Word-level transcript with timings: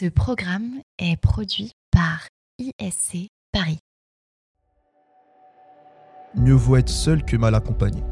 Ce 0.00 0.06
programme 0.06 0.80
est 0.98 1.18
produit 1.18 1.72
par 1.90 2.26
ISC 2.58 3.28
Paris. 3.52 3.80
Mieux 6.34 6.54
vaut 6.54 6.78
être 6.78 6.88
seul 6.88 7.22
que 7.22 7.36
mal 7.36 7.54
accompagné. 7.54 8.02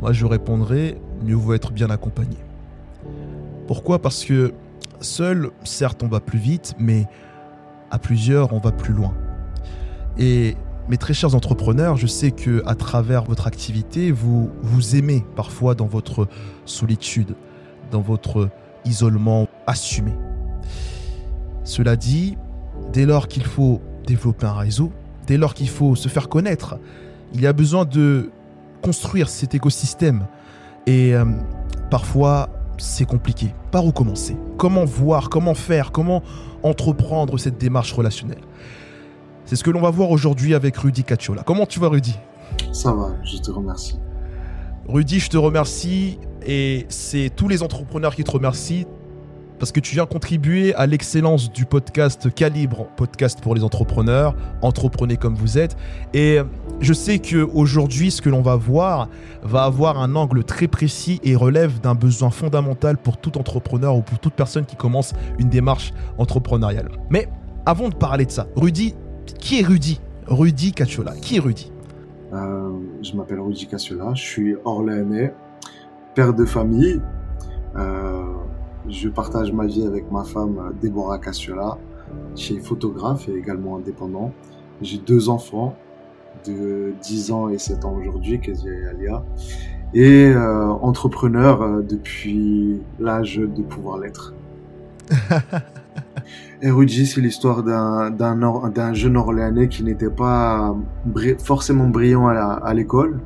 Moi, 0.00 0.12
je 0.12 0.26
répondrais 0.26 1.00
mieux 1.22 1.36
vaut 1.36 1.54
être 1.54 1.70
bien 1.70 1.88
accompagné. 1.90 2.36
Pourquoi? 3.68 4.02
Parce 4.02 4.24
que 4.24 4.52
seul, 5.00 5.52
certes, 5.62 6.02
on 6.02 6.08
va 6.08 6.18
plus 6.18 6.40
vite, 6.40 6.74
mais 6.80 7.06
à 7.92 8.00
plusieurs, 8.00 8.52
on 8.52 8.58
va 8.58 8.72
plus 8.72 8.92
loin. 8.92 9.14
Et 10.18 10.56
mes 10.88 10.96
très 10.96 11.14
chers 11.14 11.36
entrepreneurs, 11.36 11.96
je 11.96 12.08
sais 12.08 12.32
que 12.32 12.60
à 12.66 12.74
travers 12.74 13.22
votre 13.22 13.46
activité, 13.46 14.10
vous 14.10 14.50
vous 14.62 14.96
aimez 14.96 15.24
parfois 15.36 15.76
dans 15.76 15.86
votre 15.86 16.26
solitude, 16.64 17.36
dans 17.92 18.00
votre 18.00 18.50
isolement 18.84 19.46
assumé. 19.68 20.12
Cela 21.68 21.96
dit, 21.96 22.38
dès 22.94 23.04
lors 23.04 23.28
qu'il 23.28 23.44
faut 23.44 23.82
développer 24.06 24.46
un 24.46 24.54
réseau, 24.54 24.90
dès 25.26 25.36
lors 25.36 25.52
qu'il 25.52 25.68
faut 25.68 25.94
se 25.96 26.08
faire 26.08 26.30
connaître, 26.30 26.78
il 27.34 27.42
y 27.42 27.46
a 27.46 27.52
besoin 27.52 27.84
de 27.84 28.30
construire 28.80 29.28
cet 29.28 29.54
écosystème. 29.54 30.26
Et 30.86 31.14
euh, 31.14 31.26
parfois, 31.90 32.48
c'est 32.78 33.04
compliqué. 33.04 33.52
Par 33.70 33.84
où 33.84 33.92
commencer? 33.92 34.34
Comment 34.56 34.86
voir 34.86 35.28
Comment 35.28 35.52
faire 35.52 35.92
Comment 35.92 36.22
entreprendre 36.62 37.36
cette 37.36 37.58
démarche 37.58 37.92
relationnelle? 37.92 38.40
C'est 39.44 39.56
ce 39.56 39.62
que 39.62 39.70
l'on 39.70 39.82
va 39.82 39.90
voir 39.90 40.10
aujourd'hui 40.10 40.54
avec 40.54 40.74
Rudy 40.74 41.04
Cacciola. 41.04 41.42
Comment 41.42 41.66
tu 41.66 41.80
vas, 41.80 41.88
Rudy? 41.88 42.18
Ça 42.72 42.94
va, 42.94 43.10
je 43.24 43.36
te 43.36 43.50
remercie. 43.50 43.98
Rudy, 44.88 45.20
je 45.20 45.28
te 45.28 45.36
remercie 45.36 46.18
et 46.46 46.86
c'est 46.88 47.28
tous 47.28 47.46
les 47.46 47.62
entrepreneurs 47.62 48.14
qui 48.14 48.24
te 48.24 48.30
remercient 48.30 48.86
parce 49.58 49.72
que 49.72 49.80
tu 49.80 49.94
viens 49.94 50.06
contribuer 50.06 50.74
à 50.74 50.86
l'excellence 50.86 51.52
du 51.52 51.64
podcast 51.64 52.32
Calibre, 52.32 52.86
podcast 52.96 53.40
pour 53.40 53.54
les 53.54 53.64
entrepreneurs, 53.64 54.34
entreprenez 54.62 55.16
comme 55.16 55.34
vous 55.34 55.58
êtes. 55.58 55.76
Et 56.14 56.38
je 56.80 56.92
sais 56.92 57.18
que 57.18 57.48
aujourd'hui, 57.54 58.10
ce 58.10 58.22
que 58.22 58.28
l'on 58.28 58.42
va 58.42 58.56
voir 58.56 59.08
va 59.42 59.64
avoir 59.64 60.00
un 60.00 60.14
angle 60.14 60.44
très 60.44 60.68
précis 60.68 61.20
et 61.24 61.34
relève 61.34 61.80
d'un 61.80 61.94
besoin 61.94 62.30
fondamental 62.30 62.96
pour 62.96 63.16
tout 63.16 63.36
entrepreneur 63.38 63.96
ou 63.96 64.02
pour 64.02 64.18
toute 64.18 64.34
personne 64.34 64.64
qui 64.64 64.76
commence 64.76 65.12
une 65.38 65.48
démarche 65.48 65.92
entrepreneuriale. 66.18 66.88
Mais 67.10 67.28
avant 67.66 67.88
de 67.88 67.94
parler 67.94 68.26
de 68.26 68.30
ça, 68.30 68.46
Rudy, 68.56 68.94
qui 69.38 69.60
est 69.60 69.64
Rudy? 69.64 70.00
Rudy 70.26 70.72
Cacciola, 70.72 71.12
qui 71.20 71.36
est 71.36 71.40
Rudy? 71.40 71.72
Euh, 72.32 72.70
Je 73.02 73.16
m'appelle 73.16 73.40
Rudy 73.40 73.66
Cacciola, 73.66 74.12
je 74.14 74.22
suis 74.22 74.56
orléanais, 74.64 75.32
père 76.14 76.34
de 76.34 76.44
famille. 76.44 77.00
Euh, 77.76 78.22
je 78.88 79.08
partage 79.08 79.52
ma 79.52 79.66
vie 79.66 79.84
avec 79.84 80.10
ma 80.10 80.24
femme 80.24 80.72
Déborah 80.80 81.18
Cassiola. 81.18 81.78
Je 82.34 82.40
suis 82.40 82.58
photographe 82.58 83.28
et 83.28 83.34
également 83.34 83.76
indépendant. 83.76 84.32
J'ai 84.80 84.98
deux 84.98 85.28
enfants 85.28 85.74
de 86.46 86.94
10 87.02 87.32
ans 87.32 87.48
et 87.48 87.58
7 87.58 87.84
ans 87.84 87.96
aujourd'hui, 88.00 88.40
Kezia 88.40 88.72
et 88.72 88.86
Alia. 88.86 89.24
Et 89.94 90.26
euh, 90.26 90.66
entrepreneur 90.66 91.62
euh, 91.62 91.82
depuis 91.82 92.80
l'âge 93.00 93.36
de 93.36 93.62
pouvoir 93.62 93.98
l'être. 93.98 94.34
et 96.62 96.70
Rudy, 96.70 97.06
c'est 97.06 97.20
l'histoire 97.20 97.62
d'un 97.62 98.92
jeune 98.94 99.16
Orléanais 99.16 99.68
qui 99.68 99.82
n'était 99.82 100.10
pas 100.10 100.76
forcément 101.38 101.88
brillant 101.88 102.28
à 102.28 102.74
l'école. 102.74 103.20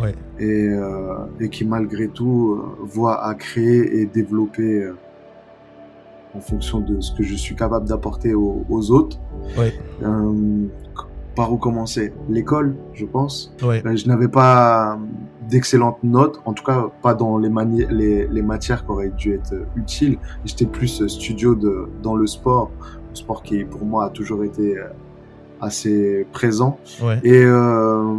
Ouais 0.00 0.14
et, 0.40 0.68
euh, 0.68 1.16
et 1.38 1.48
qui 1.50 1.64
malgré 1.64 2.08
tout 2.08 2.58
euh, 2.58 2.84
voit 2.84 3.24
à 3.24 3.34
créer 3.34 4.00
et 4.00 4.06
développer 4.06 4.82
euh, 4.82 4.96
en 6.34 6.40
fonction 6.40 6.80
de 6.80 7.00
ce 7.00 7.12
que 7.12 7.22
je 7.22 7.34
suis 7.34 7.54
capable 7.54 7.86
d'apporter 7.86 8.34
aux, 8.34 8.64
aux, 8.68 8.90
autres. 8.90 9.18
Ouais. 9.58 9.74
Euh, 10.02 10.66
par 11.36 11.52
où 11.52 11.58
commencer? 11.58 12.12
L'école, 12.28 12.74
je 12.94 13.04
pense. 13.04 13.54
Ouais. 13.62 13.82
je 13.96 14.08
n'avais 14.08 14.28
pas 14.28 14.98
d'excellentes 15.48 16.02
notes, 16.02 16.40
en 16.44 16.52
tout 16.52 16.64
cas 16.64 16.86
pas 17.02 17.14
dans 17.14 17.36
les, 17.38 17.50
les, 17.90 18.26
les, 18.26 18.42
matières 18.42 18.84
qui 18.84 18.90
auraient 18.90 19.12
dû 19.16 19.34
être 19.34 19.54
utiles. 19.76 20.18
J'étais 20.44 20.66
plus 20.66 21.06
studio 21.08 21.54
de, 21.54 21.88
dans 22.02 22.14
le 22.14 22.26
sport, 22.26 22.70
le 23.10 23.16
sport 23.16 23.42
qui 23.42 23.64
pour 23.64 23.84
moi 23.84 24.06
a 24.06 24.10
toujours 24.10 24.44
été 24.44 24.76
assez 25.60 26.26
présent. 26.32 26.78
Ouais. 27.02 27.18
Et 27.24 27.44
euh, 27.44 28.14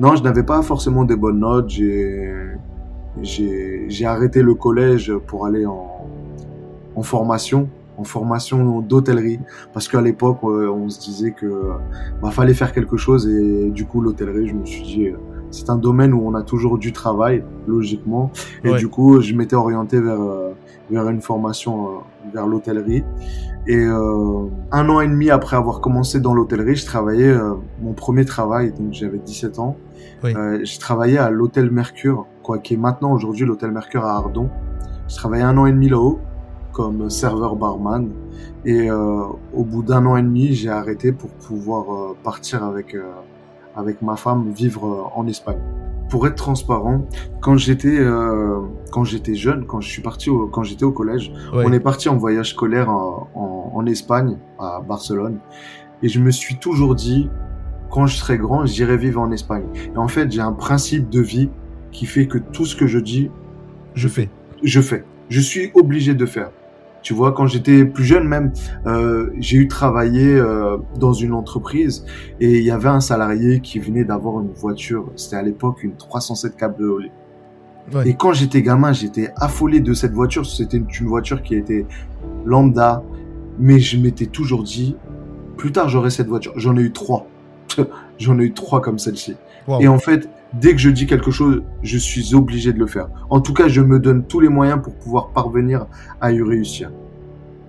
non, 0.00 0.16
je 0.16 0.22
n'avais 0.22 0.42
pas 0.42 0.62
forcément 0.62 1.04
des 1.04 1.16
bonnes 1.16 1.40
notes. 1.40 1.68
J'ai, 1.68 2.56
j'ai, 3.22 4.06
arrêté 4.06 4.42
le 4.42 4.54
collège 4.54 5.12
pour 5.26 5.46
aller 5.46 5.66
en, 5.66 6.08
en 6.96 7.02
formation, 7.02 7.68
en 7.96 8.04
formation 8.04 8.80
d'hôtellerie, 8.80 9.38
parce 9.72 9.88
qu'à 9.88 10.00
l'époque, 10.00 10.38
euh, 10.44 10.68
on 10.68 10.88
se 10.88 11.00
disait 11.00 11.30
que 11.30 11.70
bah, 12.20 12.30
fallait 12.30 12.54
faire 12.54 12.72
quelque 12.72 12.96
chose 12.96 13.28
et 13.28 13.70
du 13.70 13.84
coup, 13.84 14.00
l'hôtellerie, 14.00 14.48
je 14.48 14.54
me 14.54 14.64
suis 14.64 14.82
dit, 14.82 15.06
euh, 15.08 15.16
c'est 15.50 15.70
un 15.70 15.76
domaine 15.76 16.12
où 16.12 16.22
on 16.26 16.34
a 16.34 16.42
toujours 16.42 16.78
du 16.78 16.92
travail, 16.92 17.44
logiquement, 17.68 18.32
et 18.64 18.74
du 18.74 18.88
coup, 18.88 19.20
je 19.20 19.32
m'étais 19.34 19.56
orienté 19.56 20.00
vers 20.00 20.20
euh, 20.20 20.50
vers 20.90 21.08
une 21.08 21.20
formation 21.20 22.02
vers 22.32 22.46
l'hôtellerie. 22.46 23.04
Et 23.66 23.76
euh, 23.76 24.46
un 24.72 24.88
an 24.90 25.00
et 25.00 25.08
demi 25.08 25.30
après 25.30 25.56
avoir 25.56 25.80
commencé 25.80 26.20
dans 26.20 26.34
l'hôtellerie, 26.34 26.76
je 26.76 26.84
travaillais 26.84 27.30
euh, 27.30 27.54
mon 27.80 27.94
premier 27.94 28.24
travail, 28.24 28.72
donc 28.72 28.92
j'avais 28.92 29.18
17 29.18 29.58
ans. 29.58 29.76
Oui. 30.22 30.34
Euh, 30.36 30.64
je 30.64 30.78
travaillais 30.78 31.18
à 31.18 31.30
l'hôtel 31.30 31.70
Mercure, 31.70 32.26
quoi, 32.42 32.58
qui 32.58 32.74
est 32.74 32.78
maintenant 32.78 33.12
aujourd'hui 33.12 33.46
l'hôtel 33.46 33.70
Mercure 33.70 34.04
à 34.04 34.16
Ardon. 34.16 34.50
Je 35.08 35.14
travaillais 35.16 35.44
un 35.44 35.56
an 35.56 35.66
et 35.66 35.72
demi 35.72 35.88
là-haut 35.88 36.18
comme 36.72 37.08
serveur 37.08 37.56
barman. 37.56 38.10
Et 38.64 38.90
euh, 38.90 39.24
au 39.54 39.64
bout 39.64 39.82
d'un 39.82 40.04
an 40.06 40.16
et 40.16 40.22
demi, 40.22 40.52
j'ai 40.54 40.70
arrêté 40.70 41.12
pour 41.12 41.30
pouvoir 41.30 41.92
euh, 41.94 42.16
partir 42.22 42.64
avec 42.64 42.96
avec 43.76 44.02
ma 44.02 44.16
femme 44.16 44.50
vivre 44.52 45.10
en 45.16 45.26
Espagne 45.26 45.58
pour 46.14 46.28
être 46.28 46.36
transparent, 46.36 47.08
quand 47.40 47.56
j'étais 47.56 47.98
euh, 47.98 48.60
quand 48.92 49.02
j'étais 49.02 49.34
jeune, 49.34 49.66
quand 49.66 49.80
je 49.80 49.88
suis 49.88 50.00
parti 50.00 50.30
au, 50.30 50.46
quand 50.46 50.62
j'étais 50.62 50.84
au 50.84 50.92
collège, 50.92 51.32
on 51.52 51.72
est 51.72 51.80
parti 51.80 52.08
en 52.08 52.16
voyage 52.16 52.50
scolaire 52.50 52.88
en, 52.88 53.28
en, 53.34 53.72
en, 53.74 53.84
Espagne, 53.86 54.38
à 54.60 54.80
Barcelone, 54.80 55.40
et 56.04 56.08
je 56.08 56.20
me 56.20 56.30
suis 56.30 56.54
toujours 56.54 56.94
dit 56.94 57.28
quand 57.90 58.06
je 58.06 58.14
serai 58.14 58.38
grand, 58.38 58.64
j'irai 58.64 58.96
vivre 58.96 59.20
en 59.20 59.32
Espagne. 59.32 59.64
Et 59.92 59.98
en 59.98 60.06
fait, 60.06 60.30
j'ai 60.30 60.40
un 60.40 60.52
principe 60.52 61.10
de 61.10 61.20
vie 61.20 61.50
qui 61.90 62.06
fait 62.06 62.28
que 62.28 62.38
tout 62.38 62.64
ce 62.64 62.76
que 62.76 62.86
je 62.86 63.00
dis, 63.00 63.28
je 63.94 64.06
fais. 64.06 64.30
Je 64.62 64.80
fais. 64.80 65.04
Je 65.30 65.40
suis 65.40 65.72
obligé 65.74 66.14
de 66.14 66.26
faire. 66.26 66.52
Tu 67.04 67.12
vois, 67.12 67.32
quand 67.32 67.46
j'étais 67.46 67.84
plus 67.84 68.04
jeune 68.04 68.26
même, 68.26 68.50
euh, 68.86 69.30
j'ai 69.38 69.58
eu 69.58 69.68
travaillé 69.68 70.24
euh, 70.24 70.78
dans 70.98 71.12
une 71.12 71.34
entreprise 71.34 72.06
et 72.40 72.58
il 72.58 72.64
y 72.64 72.70
avait 72.70 72.88
un 72.88 73.02
salarié 73.02 73.60
qui 73.60 73.78
venait 73.78 74.04
d'avoir 74.04 74.40
une 74.40 74.50
voiture. 74.52 75.12
C'était 75.14 75.36
à 75.36 75.42
l'époque 75.42 75.84
une 75.84 75.94
307 75.96 76.56
cabriolet. 76.56 77.12
Ouais. 77.92 78.08
Et 78.08 78.14
quand 78.14 78.32
j'étais 78.32 78.62
gamin, 78.62 78.94
j'étais 78.94 79.30
affolé 79.36 79.80
de 79.80 79.92
cette 79.92 80.12
voiture. 80.12 80.46
C'était 80.46 80.78
une 80.78 81.06
voiture 81.06 81.42
qui 81.42 81.56
était 81.56 81.84
lambda, 82.46 83.02
mais 83.58 83.80
je 83.80 83.98
m'étais 83.98 84.26
toujours 84.26 84.62
dit, 84.62 84.96
plus 85.58 85.72
tard 85.72 85.90
j'aurai 85.90 86.08
cette 86.08 86.28
voiture. 86.28 86.54
J'en 86.56 86.74
ai 86.78 86.80
eu 86.80 86.92
trois. 86.92 87.26
J'en 88.18 88.38
ai 88.38 88.44
eu 88.44 88.54
trois 88.54 88.80
comme 88.80 88.98
celle-ci. 88.98 89.36
Et 89.80 89.88
en 89.88 89.98
fait, 89.98 90.28
dès 90.52 90.72
que 90.72 90.78
je 90.78 90.90
dis 90.90 91.06
quelque 91.06 91.30
chose, 91.30 91.62
je 91.82 91.98
suis 91.98 92.34
obligé 92.34 92.72
de 92.72 92.78
le 92.78 92.86
faire. 92.86 93.08
En 93.30 93.40
tout 93.40 93.54
cas, 93.54 93.68
je 93.68 93.80
me 93.80 93.98
donne 93.98 94.24
tous 94.24 94.40
les 94.40 94.48
moyens 94.48 94.80
pour 94.82 94.94
pouvoir 94.94 95.28
parvenir 95.28 95.86
à 96.20 96.32
y 96.32 96.42
réussir. 96.42 96.90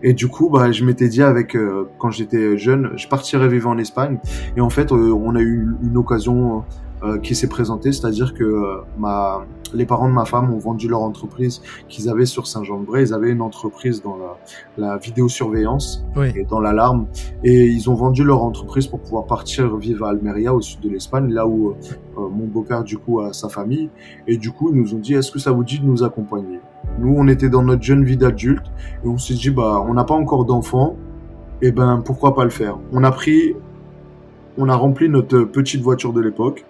Et 0.03 0.13
du 0.13 0.27
coup, 0.27 0.49
bah, 0.49 0.71
je 0.71 0.83
m'étais 0.83 1.07
dit 1.07 1.23
avec 1.23 1.55
euh, 1.55 1.89
quand 1.97 2.11
j'étais 2.11 2.57
jeune, 2.57 2.91
je 2.95 3.07
partirais 3.07 3.47
vivre 3.47 3.69
en 3.69 3.77
Espagne. 3.77 4.19
Et 4.55 4.61
en 4.61 4.69
fait, 4.69 4.91
euh, 4.91 5.11
on 5.11 5.35
a 5.35 5.41
eu 5.41 5.67
une 5.81 5.97
occasion 5.97 6.63
euh, 7.05 7.19
qui 7.19 7.35
s'est 7.35 7.47
présentée, 7.47 7.91
c'est-à-dire 7.91 8.33
que 8.33 8.43
euh, 8.43 8.81
ma, 8.97 9.45
les 9.73 9.85
parents 9.85 10.09
de 10.09 10.13
ma 10.13 10.25
femme 10.25 10.51
ont 10.53 10.57
vendu 10.57 10.87
leur 10.87 11.01
entreprise 11.01 11.61
qu'ils 11.87 12.09
avaient 12.09 12.25
sur 12.25 12.47
Saint-Jean-de-Bray. 12.47 13.07
Ils 13.07 13.13
avaient 13.13 13.31
une 13.31 13.41
entreprise 13.41 14.01
dans 14.01 14.17
la, 14.17 14.37
la 14.77 14.97
vidéosurveillance 14.97 16.03
oui. 16.15 16.31
et 16.35 16.43
dans 16.43 16.59
l'alarme. 16.59 17.07
Et 17.43 17.65
ils 17.65 17.89
ont 17.89 17.95
vendu 17.95 18.23
leur 18.23 18.43
entreprise 18.43 18.87
pour 18.87 18.99
pouvoir 18.99 19.25
partir 19.25 19.75
vivre 19.77 20.05
à 20.05 20.09
Almeria, 20.09 20.53
au 20.53 20.61
sud 20.61 20.79
de 20.81 20.89
l'Espagne, 20.89 21.31
là 21.31 21.45
où 21.47 21.71
euh, 21.71 21.73
mon 22.17 22.47
beau-père, 22.47 22.83
du 22.83 22.97
coup, 22.97 23.21
a 23.21 23.33
sa 23.33 23.49
famille. 23.49 23.89
Et 24.27 24.37
du 24.37 24.51
coup, 24.51 24.71
ils 24.73 24.81
nous 24.81 24.93
ont 24.95 24.99
dit, 24.99 25.13
est-ce 25.13 25.31
que 25.31 25.39
ça 25.39 25.51
vous 25.51 25.63
dit 25.63 25.79
de 25.79 25.85
nous 25.85 26.03
accompagner? 26.03 26.59
Nous, 26.99 27.13
on 27.15 27.27
était 27.27 27.49
dans 27.49 27.63
notre 27.63 27.83
jeune 27.83 28.03
vie 28.03 28.17
d'adulte 28.17 28.65
et 29.03 29.07
on 29.07 29.17
s'est 29.17 29.33
dit, 29.33 29.49
bah, 29.49 29.83
on 29.87 29.93
n'a 29.93 30.03
pas 30.03 30.15
encore 30.15 30.45
d'enfants. 30.45 30.95
Et 31.61 31.71
ben, 31.71 32.01
pourquoi 32.03 32.35
pas 32.35 32.43
le 32.43 32.49
faire? 32.49 32.77
On 32.91 33.03
a 33.03 33.11
pris, 33.11 33.55
on 34.57 34.67
a 34.69 34.75
rempli 34.75 35.09
notre 35.09 35.39
petite 35.41 35.81
voiture 35.81 36.13
de 36.13 36.21
l'époque 36.21 36.65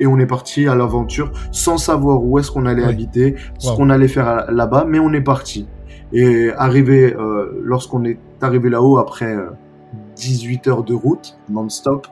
et 0.00 0.06
on 0.06 0.18
est 0.18 0.26
parti 0.26 0.68
à 0.68 0.74
l'aventure 0.74 1.32
sans 1.52 1.78
savoir 1.78 2.22
où 2.22 2.38
est-ce 2.38 2.50
qu'on 2.50 2.66
allait 2.66 2.84
oui. 2.84 2.88
habiter, 2.88 3.34
ce 3.58 3.70
wow. 3.70 3.76
qu'on 3.76 3.90
allait 3.90 4.08
faire 4.08 4.50
là-bas, 4.50 4.84
mais 4.88 4.98
on 4.98 5.12
est 5.12 5.20
parti. 5.20 5.66
Et 6.12 6.50
arrivé, 6.56 7.14
euh, 7.14 7.60
lorsqu'on 7.62 8.04
est 8.04 8.18
arrivé 8.40 8.70
là-haut 8.70 8.98
après 8.98 9.34
euh, 9.34 9.50
18 10.16 10.68
heures 10.68 10.84
de 10.84 10.94
route 10.94 11.38
non-stop 11.50 12.06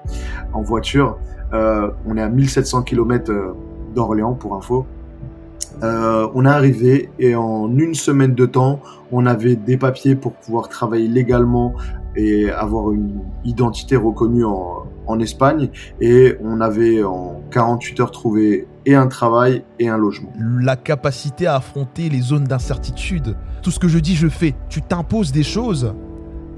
en 0.53 0.62
voiture, 0.62 1.19
euh, 1.53 1.91
on 2.06 2.17
est 2.17 2.23
à 2.23 2.29
1700 2.29 2.83
km 2.83 3.33
d'Orléans 3.94 4.35
pour 4.35 4.55
info. 4.55 4.87
Euh, 5.82 6.29
on 6.35 6.47
est 6.47 6.50
arrivé 6.50 7.11
et 7.19 7.35
en 7.35 7.71
une 7.77 7.94
semaine 7.94 8.35
de 8.35 8.47
temps, 8.47 8.81
on 9.12 9.27
avait 9.27 9.56
des 9.56 9.77
papiers 9.77 10.15
pour 10.15 10.32
pouvoir 10.32 10.69
travailler 10.69 11.09
légalement 11.09 11.75
et 12.17 12.50
avoir 12.50 12.93
une 12.93 13.21
identité 13.44 13.94
reconnue 13.97 14.44
en, 14.44 14.87
en 15.06 15.20
Espagne. 15.20 15.70
Et 16.00 16.37
on 16.43 16.61
avait 16.61 17.03
en 17.03 17.41
48 17.50 18.00
heures 18.00 18.11
trouvé 18.11 18.67
et 18.85 18.94
un 18.94 19.08
travail 19.08 19.64
et 19.79 19.88
un 19.88 19.97
logement. 19.97 20.32
La 20.38 20.76
capacité 20.76 21.47
à 21.47 21.56
affronter 21.56 22.08
les 22.08 22.20
zones 22.20 22.44
d'incertitude. 22.44 23.37
Tout 23.62 23.70
ce 23.70 23.79
que 23.79 23.88
je 23.88 23.99
dis, 23.99 24.14
je 24.14 24.29
fais. 24.29 24.55
Tu 24.69 24.82
t'imposes 24.82 25.32
des 25.32 25.43
choses 25.43 25.93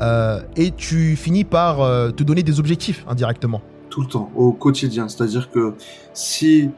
euh, 0.00 0.40
et 0.56 0.70
tu 0.70 1.16
finis 1.16 1.44
par 1.44 1.80
euh, 1.80 2.10
te 2.10 2.22
donner 2.22 2.42
des 2.42 2.60
objectifs 2.60 3.04
indirectement. 3.08 3.62
Tout 3.90 4.02
le 4.02 4.06
temps, 4.06 4.30
au 4.36 4.52
quotidien. 4.52 5.08
C'est-à-dire 5.08 5.50
que 5.50 5.74
si 6.12 6.70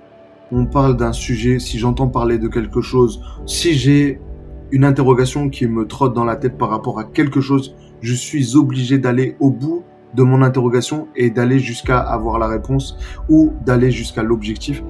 on 0.52 0.66
parle 0.66 0.96
d'un 0.96 1.12
sujet, 1.12 1.58
si 1.58 1.78
j'entends 1.78 2.08
parler 2.08 2.38
de 2.38 2.48
quelque 2.48 2.80
chose, 2.80 3.20
si 3.46 3.74
j'ai 3.74 4.20
une 4.70 4.84
interrogation 4.84 5.48
qui 5.50 5.66
me 5.66 5.86
trotte 5.86 6.14
dans 6.14 6.24
la 6.24 6.36
tête 6.36 6.56
par 6.56 6.70
rapport 6.70 6.98
à 6.98 7.04
quelque 7.04 7.40
chose, 7.40 7.74
je 8.00 8.14
suis 8.14 8.56
obligé 8.56 8.98
d'aller 8.98 9.36
au 9.40 9.50
bout 9.50 9.84
de 10.14 10.22
mon 10.22 10.42
interrogation 10.42 11.08
et 11.16 11.30
d'aller 11.30 11.58
jusqu'à 11.58 11.98
avoir 11.98 12.38
la 12.38 12.48
réponse 12.48 12.96
ou 13.28 13.52
d'aller 13.64 13.90
jusqu'à 13.90 14.22
l'objectif. 14.22 14.82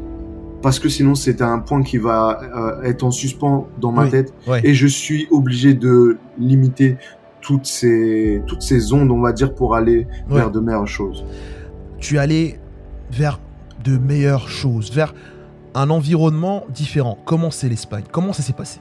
Parce 0.62 0.78
que 0.78 0.88
sinon 0.88 1.14
c'est 1.14 1.40
un 1.40 1.58
point 1.58 1.82
qui 1.82 1.98
va 1.98 2.40
euh, 2.42 2.82
être 2.82 3.02
en 3.02 3.10
suspens 3.10 3.66
dans 3.80 3.92
ma 3.92 4.08
tête 4.08 4.34
et 4.62 4.74
je 4.74 4.86
suis 4.86 5.26
obligé 5.30 5.74
de 5.74 6.18
limiter 6.38 6.98
toutes 7.40 7.64
ces 7.64 8.42
toutes 8.46 8.60
ces 8.60 8.92
ondes 8.92 9.10
on 9.10 9.20
va 9.20 9.32
dire 9.32 9.54
pour 9.54 9.74
aller 9.74 10.06
vers 10.28 10.50
de 10.50 10.60
meilleures 10.60 10.86
choses. 10.86 11.24
Tu 11.98 12.16
es 12.16 12.18
allé 12.18 12.58
vers 13.10 13.40
de 13.84 13.96
meilleures 13.96 14.48
choses, 14.48 14.92
vers 14.92 15.14
un 15.74 15.90
environnement 15.90 16.64
différent. 16.68 17.18
Comment 17.24 17.50
c'est 17.50 17.68
l'Espagne? 17.68 18.04
Comment 18.10 18.32
ça 18.32 18.42
s'est 18.42 18.52
passé? 18.52 18.80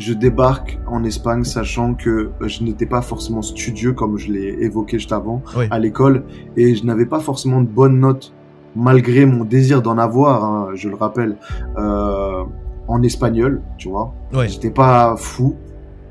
Je 0.00 0.14
débarque 0.14 0.80
en 0.86 1.04
Espagne 1.04 1.44
sachant 1.44 1.94
que 1.94 2.30
je 2.40 2.64
n'étais 2.64 2.86
pas 2.86 3.02
forcément 3.02 3.42
studieux 3.42 3.92
comme 3.92 4.16
je 4.16 4.32
l'ai 4.32 4.56
évoqué 4.64 4.98
juste 4.98 5.12
avant 5.12 5.42
à 5.70 5.78
l'école 5.78 6.24
et 6.56 6.74
je 6.74 6.84
n'avais 6.84 7.06
pas 7.06 7.20
forcément 7.20 7.60
de 7.60 7.68
bonnes 7.68 8.00
notes 8.00 8.32
malgré 8.76 9.26
mon 9.26 9.44
désir 9.44 9.82
d'en 9.82 9.98
avoir, 9.98 10.44
hein, 10.44 10.68
je 10.74 10.88
le 10.88 10.94
rappelle, 10.94 11.36
euh, 11.76 12.44
en 12.88 13.02
espagnol, 13.02 13.62
tu 13.78 13.88
vois. 13.88 14.14
Ouais. 14.32 14.48
J'étais 14.48 14.70
pas 14.70 15.16
fou. 15.16 15.56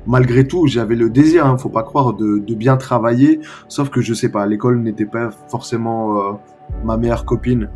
Malgré 0.06 0.46
tout, 0.46 0.66
j'avais 0.66 0.96
le 0.96 1.10
désir, 1.10 1.46
hein, 1.46 1.58
faut 1.58 1.68
pas 1.68 1.82
croire, 1.82 2.14
de, 2.14 2.38
de, 2.38 2.54
bien 2.54 2.76
travailler. 2.76 3.40
Sauf 3.68 3.90
que 3.90 4.00
je 4.00 4.14
sais 4.14 4.30
pas, 4.30 4.46
l'école 4.46 4.80
n'était 4.80 5.06
pas 5.06 5.30
forcément 5.48 6.18
euh, 6.18 6.32
ma 6.84 6.96
meilleure 6.96 7.24
copine. 7.24 7.68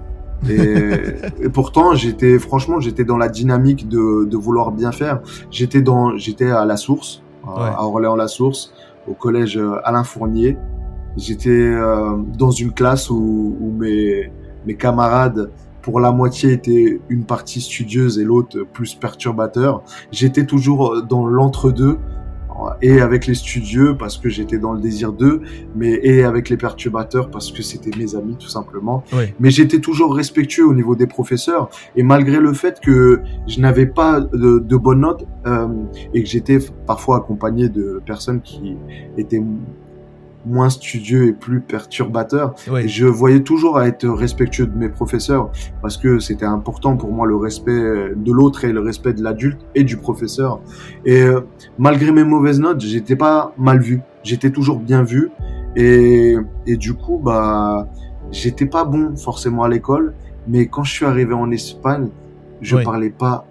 Et, 0.48 1.48
pourtant, 1.52 1.94
j'étais, 1.94 2.38
franchement, 2.38 2.81
j'étais 2.81 3.04
dans 3.04 3.16
la 3.16 3.28
dynamique 3.28 3.88
de, 3.88 4.25
de 4.25 4.36
vouloir 4.36 4.72
bien 4.72 4.92
faire. 4.92 5.20
J'étais 5.50 5.81
dans, 5.81 6.16
j'étais 6.16 6.50
à 6.50 6.64
la 6.64 6.76
source, 6.76 7.22
à 7.46 7.86
Orléans-la-Source, 7.86 8.72
au 9.08 9.14
collège 9.14 9.56
euh, 9.56 9.76
Alain 9.84 10.04
Fournier. 10.04 10.56
J'étais 11.16 11.50
euh, 11.50 12.16
dans 12.38 12.50
une 12.50 12.72
classe 12.72 13.10
où, 13.10 13.56
où 13.60 13.70
mes, 13.70 14.31
mes 14.66 14.75
camarades 14.75 15.50
pour 15.82 16.00
la 16.00 16.12
moitié 16.12 16.52
étaient 16.52 17.00
une 17.10 17.25
partie 17.25 17.60
studieuse 17.60 18.19
et 18.19 18.25
l'autre 18.25 18.64
plus 18.72 18.94
perturbateur. 18.94 19.82
J'étais 20.10 20.46
toujours 20.46 21.02
dans 21.02 21.26
l'entre-deux 21.26 21.98
et 22.82 23.00
avec 23.00 23.26
les 23.26 23.34
studieux 23.34 23.96
parce 23.96 24.18
que 24.18 24.28
j'étais 24.28 24.58
dans 24.58 24.72
le 24.72 24.80
désir 24.80 25.12
d'eux, 25.12 25.42
mais 25.74 26.00
et 26.02 26.24
avec 26.24 26.48
les 26.48 26.56
perturbateurs 26.56 27.30
parce 27.30 27.50
que 27.50 27.62
c'était 27.62 27.96
mes 27.96 28.14
amis 28.14 28.36
tout 28.38 28.48
simplement. 28.48 29.04
Mais 29.40 29.50
j'étais 29.50 29.80
toujours 29.80 30.14
respectueux 30.14 30.66
au 30.66 30.74
niveau 30.74 30.96
des 30.96 31.06
professeurs 31.06 31.68
et 31.96 32.02
malgré 32.02 32.38
le 32.38 32.52
fait 32.52 32.80
que 32.80 33.20
je 33.46 33.60
n'avais 33.60 33.86
pas 33.86 34.20
de, 34.20 34.58
de 34.58 34.76
bonnes 34.76 35.00
notes 35.00 35.26
euh, 35.46 35.68
et 36.12 36.22
que 36.22 36.28
j'étais 36.28 36.58
parfois 36.86 37.18
accompagné 37.18 37.68
de 37.68 38.00
personnes 38.04 38.40
qui 38.40 38.76
étaient 39.16 39.42
moins 40.46 40.70
studieux 40.70 41.29
et 41.29 41.32
plus 41.32 41.61
perturbateur. 41.61 42.55
je 42.87 43.06
voyais 43.06 43.41
toujours 43.41 43.79
à 43.79 43.87
être 43.87 44.06
respectueux 44.08 44.67
de 44.67 44.76
mes 44.76 44.88
professeurs 44.88 45.50
parce 45.82 45.96
que 45.96 46.19
c'était 46.19 46.44
important 46.44 46.96
pour 46.96 47.12
moi 47.12 47.26
le 47.26 47.37
respect 47.37 47.73
de 48.17 48.32
l'autre 48.32 48.64
et 48.64 48.73
le 48.73 48.81
respect 48.81 49.12
de 49.12 49.23
l'adulte 49.23 49.61
et 49.75 49.85
du 49.85 49.96
professeur. 49.96 50.61
Et 51.05 51.23
euh, 51.23 51.41
malgré 51.79 52.12
mes 52.12 52.25
mauvaises 52.25 52.61
notes, 52.61 52.81
j'étais 52.81 53.17
pas 53.17 53.52
mal 53.56 53.81
vu. 53.81 54.00
J'étais 54.23 54.50
toujours 54.50 54.79
bien 54.79 55.02
vu 55.02 55.31
et, 55.76 56.37
et 56.67 56.76
du 56.76 56.94
coup, 56.94 57.20
bah, 57.23 57.88
j'étais 58.31 58.67
pas 58.67 58.85
bon 58.85 59.17
forcément 59.17 59.64
à 59.64 59.69
l'école, 59.69 60.14
mais 60.47 60.67
quand 60.67 60.85
je 60.85 60.93
suis 60.93 61.05
arrivé 61.05 61.35
en 61.35 61.50
Espagne, 61.50 62.08
je 62.61 62.76
parlais 62.76 63.11
pas 63.11 63.47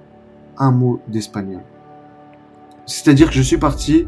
un 0.57 0.71
mot 0.71 1.01
d'espagnol. 1.07 1.61
C'est-à-dire 2.85 3.29
que 3.29 3.35
je 3.35 3.41
suis 3.41 3.57
parti 3.57 4.07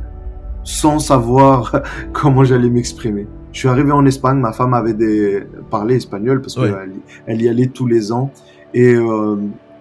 sans 0.65 0.99
savoir 0.99 1.81
comment 2.11 2.43
j'allais 2.43 2.69
m'exprimer. 2.69 3.27
Je 3.53 3.59
suis 3.59 3.69
arrivé 3.69 3.93
en 3.93 4.05
Espagne, 4.05 4.37
ma 4.37 4.51
femme 4.51 4.73
avait 4.73 4.93
des... 4.93 5.43
parlé 5.71 5.95
espagnol 5.95 6.41
parce 6.41 6.55
qu'elle 6.55 6.91
elle 7.25 7.41
y 7.41 7.47
allait 7.47 7.67
tous 7.67 7.87
les 7.87 8.11
ans. 8.11 8.31
Et 8.73 8.93
euh, 8.93 9.37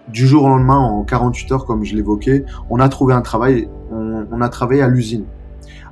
du 0.06 0.28
jour 0.28 0.44
au 0.44 0.48
lendemain, 0.48 0.78
en 0.78 1.02
48 1.02 1.50
heures, 1.50 1.66
comme 1.66 1.84
je 1.84 1.96
l'évoquais, 1.96 2.44
on 2.70 2.78
a 2.78 2.88
trouvé 2.88 3.14
un 3.14 3.22
travail, 3.22 3.68
on, 3.90 4.26
on 4.30 4.40
a 4.40 4.48
travaillé 4.48 4.82
à 4.82 4.88
l'usine. 4.88 5.24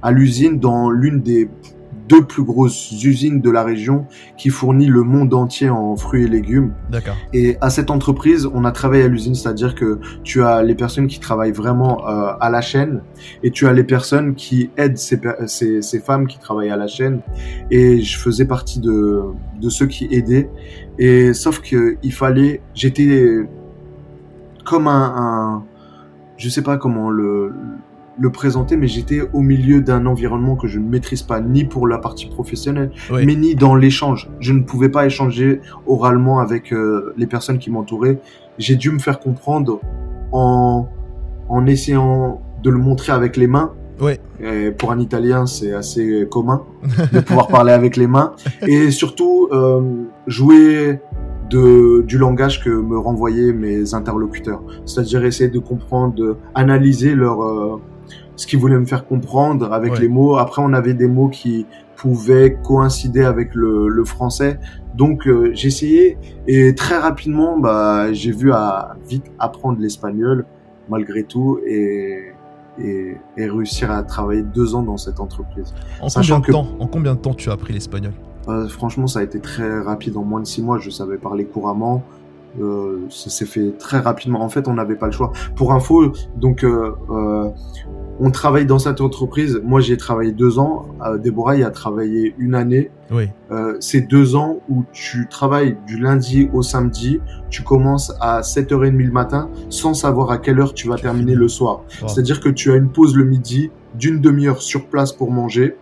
À 0.00 0.12
l'usine, 0.12 0.60
dans 0.60 0.90
l'une 0.90 1.20
des 1.22 1.48
deux 2.12 2.22
plus 2.22 2.44
grosses 2.44 2.92
usines 3.02 3.40
de 3.40 3.50
la 3.50 3.64
région 3.64 4.06
qui 4.36 4.50
fournit 4.50 4.86
le 4.86 5.02
monde 5.02 5.32
entier 5.32 5.70
en 5.70 5.96
fruits 5.96 6.24
et 6.24 6.28
légumes. 6.28 6.74
D'accord. 6.90 7.16
Et 7.32 7.56
à 7.62 7.70
cette 7.70 7.90
entreprise, 7.90 8.46
on 8.52 8.66
a 8.66 8.72
travaillé 8.72 9.04
à 9.04 9.08
l'usine, 9.08 9.34
c'est-à-dire 9.34 9.74
que 9.74 9.98
tu 10.22 10.42
as 10.42 10.62
les 10.62 10.74
personnes 10.74 11.06
qui 11.06 11.20
travaillent 11.20 11.52
vraiment 11.52 12.06
euh, 12.06 12.34
à 12.38 12.50
la 12.50 12.60
chaîne 12.60 13.02
et 13.42 13.50
tu 13.50 13.66
as 13.66 13.72
les 13.72 13.84
personnes 13.84 14.34
qui 14.34 14.70
aident 14.76 14.98
ces, 14.98 15.18
ces, 15.46 15.80
ces, 15.80 16.00
femmes 16.00 16.26
qui 16.26 16.38
travaillent 16.38 16.70
à 16.70 16.76
la 16.76 16.86
chaîne. 16.86 17.22
Et 17.70 18.02
je 18.02 18.18
faisais 18.18 18.44
partie 18.44 18.80
de, 18.80 19.22
de 19.58 19.70
ceux 19.70 19.86
qui 19.86 20.06
aidaient. 20.10 20.50
Et 20.98 21.32
sauf 21.32 21.60
que 21.60 21.96
il 22.02 22.12
fallait, 22.12 22.60
j'étais 22.74 23.38
comme 24.66 24.86
un, 24.86 25.14
un, 25.16 25.64
je 26.36 26.50
sais 26.50 26.62
pas 26.62 26.76
comment 26.76 27.08
le 27.08 27.54
le 28.18 28.30
présenter, 28.30 28.76
mais 28.76 28.86
j'étais 28.86 29.20
au 29.32 29.40
milieu 29.40 29.80
d'un 29.80 30.06
environnement 30.06 30.56
que 30.56 30.66
je 30.68 30.78
ne 30.78 30.88
maîtrise 30.88 31.22
pas, 31.22 31.40
ni 31.40 31.64
pour 31.64 31.86
la 31.86 31.98
partie 31.98 32.26
professionnelle, 32.26 32.90
mais 33.10 33.34
ni 33.34 33.54
dans 33.54 33.74
l'échange. 33.74 34.30
Je 34.40 34.52
ne 34.52 34.62
pouvais 34.62 34.88
pas 34.88 35.06
échanger 35.06 35.60
oralement 35.86 36.40
avec 36.40 36.72
euh, 36.72 37.14
les 37.16 37.26
personnes 37.26 37.58
qui 37.58 37.70
m'entouraient. 37.70 38.18
J'ai 38.58 38.76
dû 38.76 38.90
me 38.90 38.98
faire 38.98 39.18
comprendre 39.18 39.80
en, 40.30 40.88
en 41.48 41.66
essayant 41.66 42.42
de 42.62 42.70
le 42.70 42.78
montrer 42.78 43.12
avec 43.12 43.36
les 43.36 43.46
mains. 43.46 43.72
Ouais. 44.00 44.18
Et 44.40 44.70
pour 44.72 44.90
un 44.90 44.98
Italien, 44.98 45.46
c'est 45.46 45.72
assez 45.72 46.26
commun 46.30 46.62
de 47.12 47.20
pouvoir 47.20 47.48
parler 47.48 47.72
avec 47.72 47.96
les 47.96 48.06
mains. 48.06 48.32
Et 48.66 48.90
surtout, 48.90 49.48
euh, 49.52 49.80
jouer 50.26 51.00
de, 51.50 52.02
du 52.02 52.18
langage 52.18 52.64
que 52.64 52.70
me 52.70 52.98
renvoyaient 52.98 53.52
mes 53.52 53.94
interlocuteurs. 53.94 54.62
C'est-à-dire 54.86 55.24
essayer 55.24 55.50
de 55.50 55.58
comprendre, 55.58 56.14
de 56.14 56.36
analyser 56.54 57.14
leur, 57.14 57.42
euh, 57.42 57.80
ce 58.36 58.46
qu'il 58.46 58.58
voulait 58.58 58.78
me 58.78 58.86
faire 58.86 59.06
comprendre 59.06 59.72
avec 59.72 59.98
les 59.98 60.08
mots. 60.08 60.36
Après, 60.36 60.62
on 60.64 60.72
avait 60.72 60.94
des 60.94 61.08
mots 61.08 61.28
qui 61.28 61.66
pouvaient 61.96 62.58
coïncider 62.62 63.24
avec 63.24 63.54
le, 63.54 63.88
le 63.88 64.04
français. 64.04 64.58
Donc, 64.94 65.26
euh, 65.26 65.50
j'ai 65.54 65.68
essayé 65.68 66.18
et 66.46 66.74
très 66.74 66.98
rapidement, 66.98 67.58
bah, 67.58 68.12
j'ai 68.12 68.32
vu 68.32 68.52
à 68.52 68.96
vite 69.08 69.26
apprendre 69.38 69.80
l'espagnol 69.80 70.44
malgré 70.88 71.22
tout 71.22 71.60
et, 71.64 72.32
et, 72.80 73.16
et, 73.36 73.46
réussir 73.46 73.90
à 73.90 74.02
travailler 74.02 74.42
deux 74.42 74.74
ans 74.74 74.82
dans 74.82 74.96
cette 74.96 75.20
entreprise. 75.20 75.72
En 76.00 76.08
combien 76.08 76.40
de 76.40 76.46
temps 76.46 76.66
En 76.80 76.86
combien 76.86 77.14
de 77.14 77.20
temps 77.20 77.34
tu 77.34 77.50
as 77.50 77.52
appris 77.52 77.72
l'espagnol? 77.72 78.12
Euh, 78.48 78.68
Franchement, 78.68 79.06
ça 79.06 79.20
a 79.20 79.22
été 79.22 79.38
très 79.40 79.80
rapide. 79.80 80.16
En 80.16 80.24
moins 80.24 80.40
de 80.40 80.46
six 80.46 80.62
mois, 80.62 80.78
je 80.78 80.90
savais 80.90 81.18
parler 81.18 81.44
couramment. 81.44 82.02
Euh, 82.60 83.06
ça 83.08 83.30
s'est 83.30 83.46
fait 83.46 83.72
très 83.78 83.98
rapidement. 83.98 84.42
En 84.42 84.48
fait, 84.48 84.68
on 84.68 84.74
n'avait 84.74 84.96
pas 84.96 85.06
le 85.06 85.12
choix. 85.12 85.32
Pour 85.56 85.72
info, 85.72 86.12
donc 86.36 86.64
euh, 86.64 86.92
euh, 87.10 87.48
on 88.20 88.30
travaille 88.30 88.66
dans 88.66 88.78
cette 88.78 89.00
entreprise. 89.00 89.60
Moi, 89.64 89.80
j'ai 89.80 89.96
travaillé 89.96 90.32
deux 90.32 90.58
ans. 90.58 90.86
Euh, 91.04 91.18
Déborah 91.18 91.56
y 91.56 91.64
a 91.64 91.70
travaillé 91.70 92.34
une 92.38 92.54
année. 92.54 92.90
Oui. 93.10 93.28
Euh, 93.50 93.76
c'est 93.80 94.02
deux 94.02 94.36
ans 94.36 94.60
où 94.68 94.84
tu 94.92 95.26
travailles 95.28 95.76
du 95.86 95.98
lundi 95.98 96.48
au 96.52 96.62
samedi. 96.62 97.20
Tu 97.50 97.62
commences 97.62 98.12
à 98.20 98.40
7h30 98.42 98.96
le 98.96 99.10
matin 99.10 99.50
sans 99.70 99.94
savoir 99.94 100.30
à 100.30 100.38
quelle 100.38 100.60
heure 100.60 100.74
tu 100.74 100.88
vas 100.88 100.96
terminer 100.96 101.34
le 101.34 101.48
soir. 101.48 101.82
C'est-à-dire 102.06 102.40
que 102.40 102.48
tu 102.48 102.70
as 102.70 102.76
une 102.76 102.88
pause 102.88 103.16
le 103.16 103.24
midi 103.24 103.70
d'une 103.94 104.20
demi-heure 104.20 104.62
sur 104.62 104.86
place 104.86 105.12
pour 105.12 105.30
manger. 105.30 105.76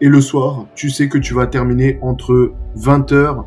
Et 0.00 0.08
le 0.08 0.20
soir, 0.20 0.66
tu 0.74 0.90
sais 0.90 1.08
que 1.08 1.18
tu 1.18 1.34
vas 1.34 1.46
terminer 1.46 1.98
entre 2.02 2.52
20h 2.76 3.44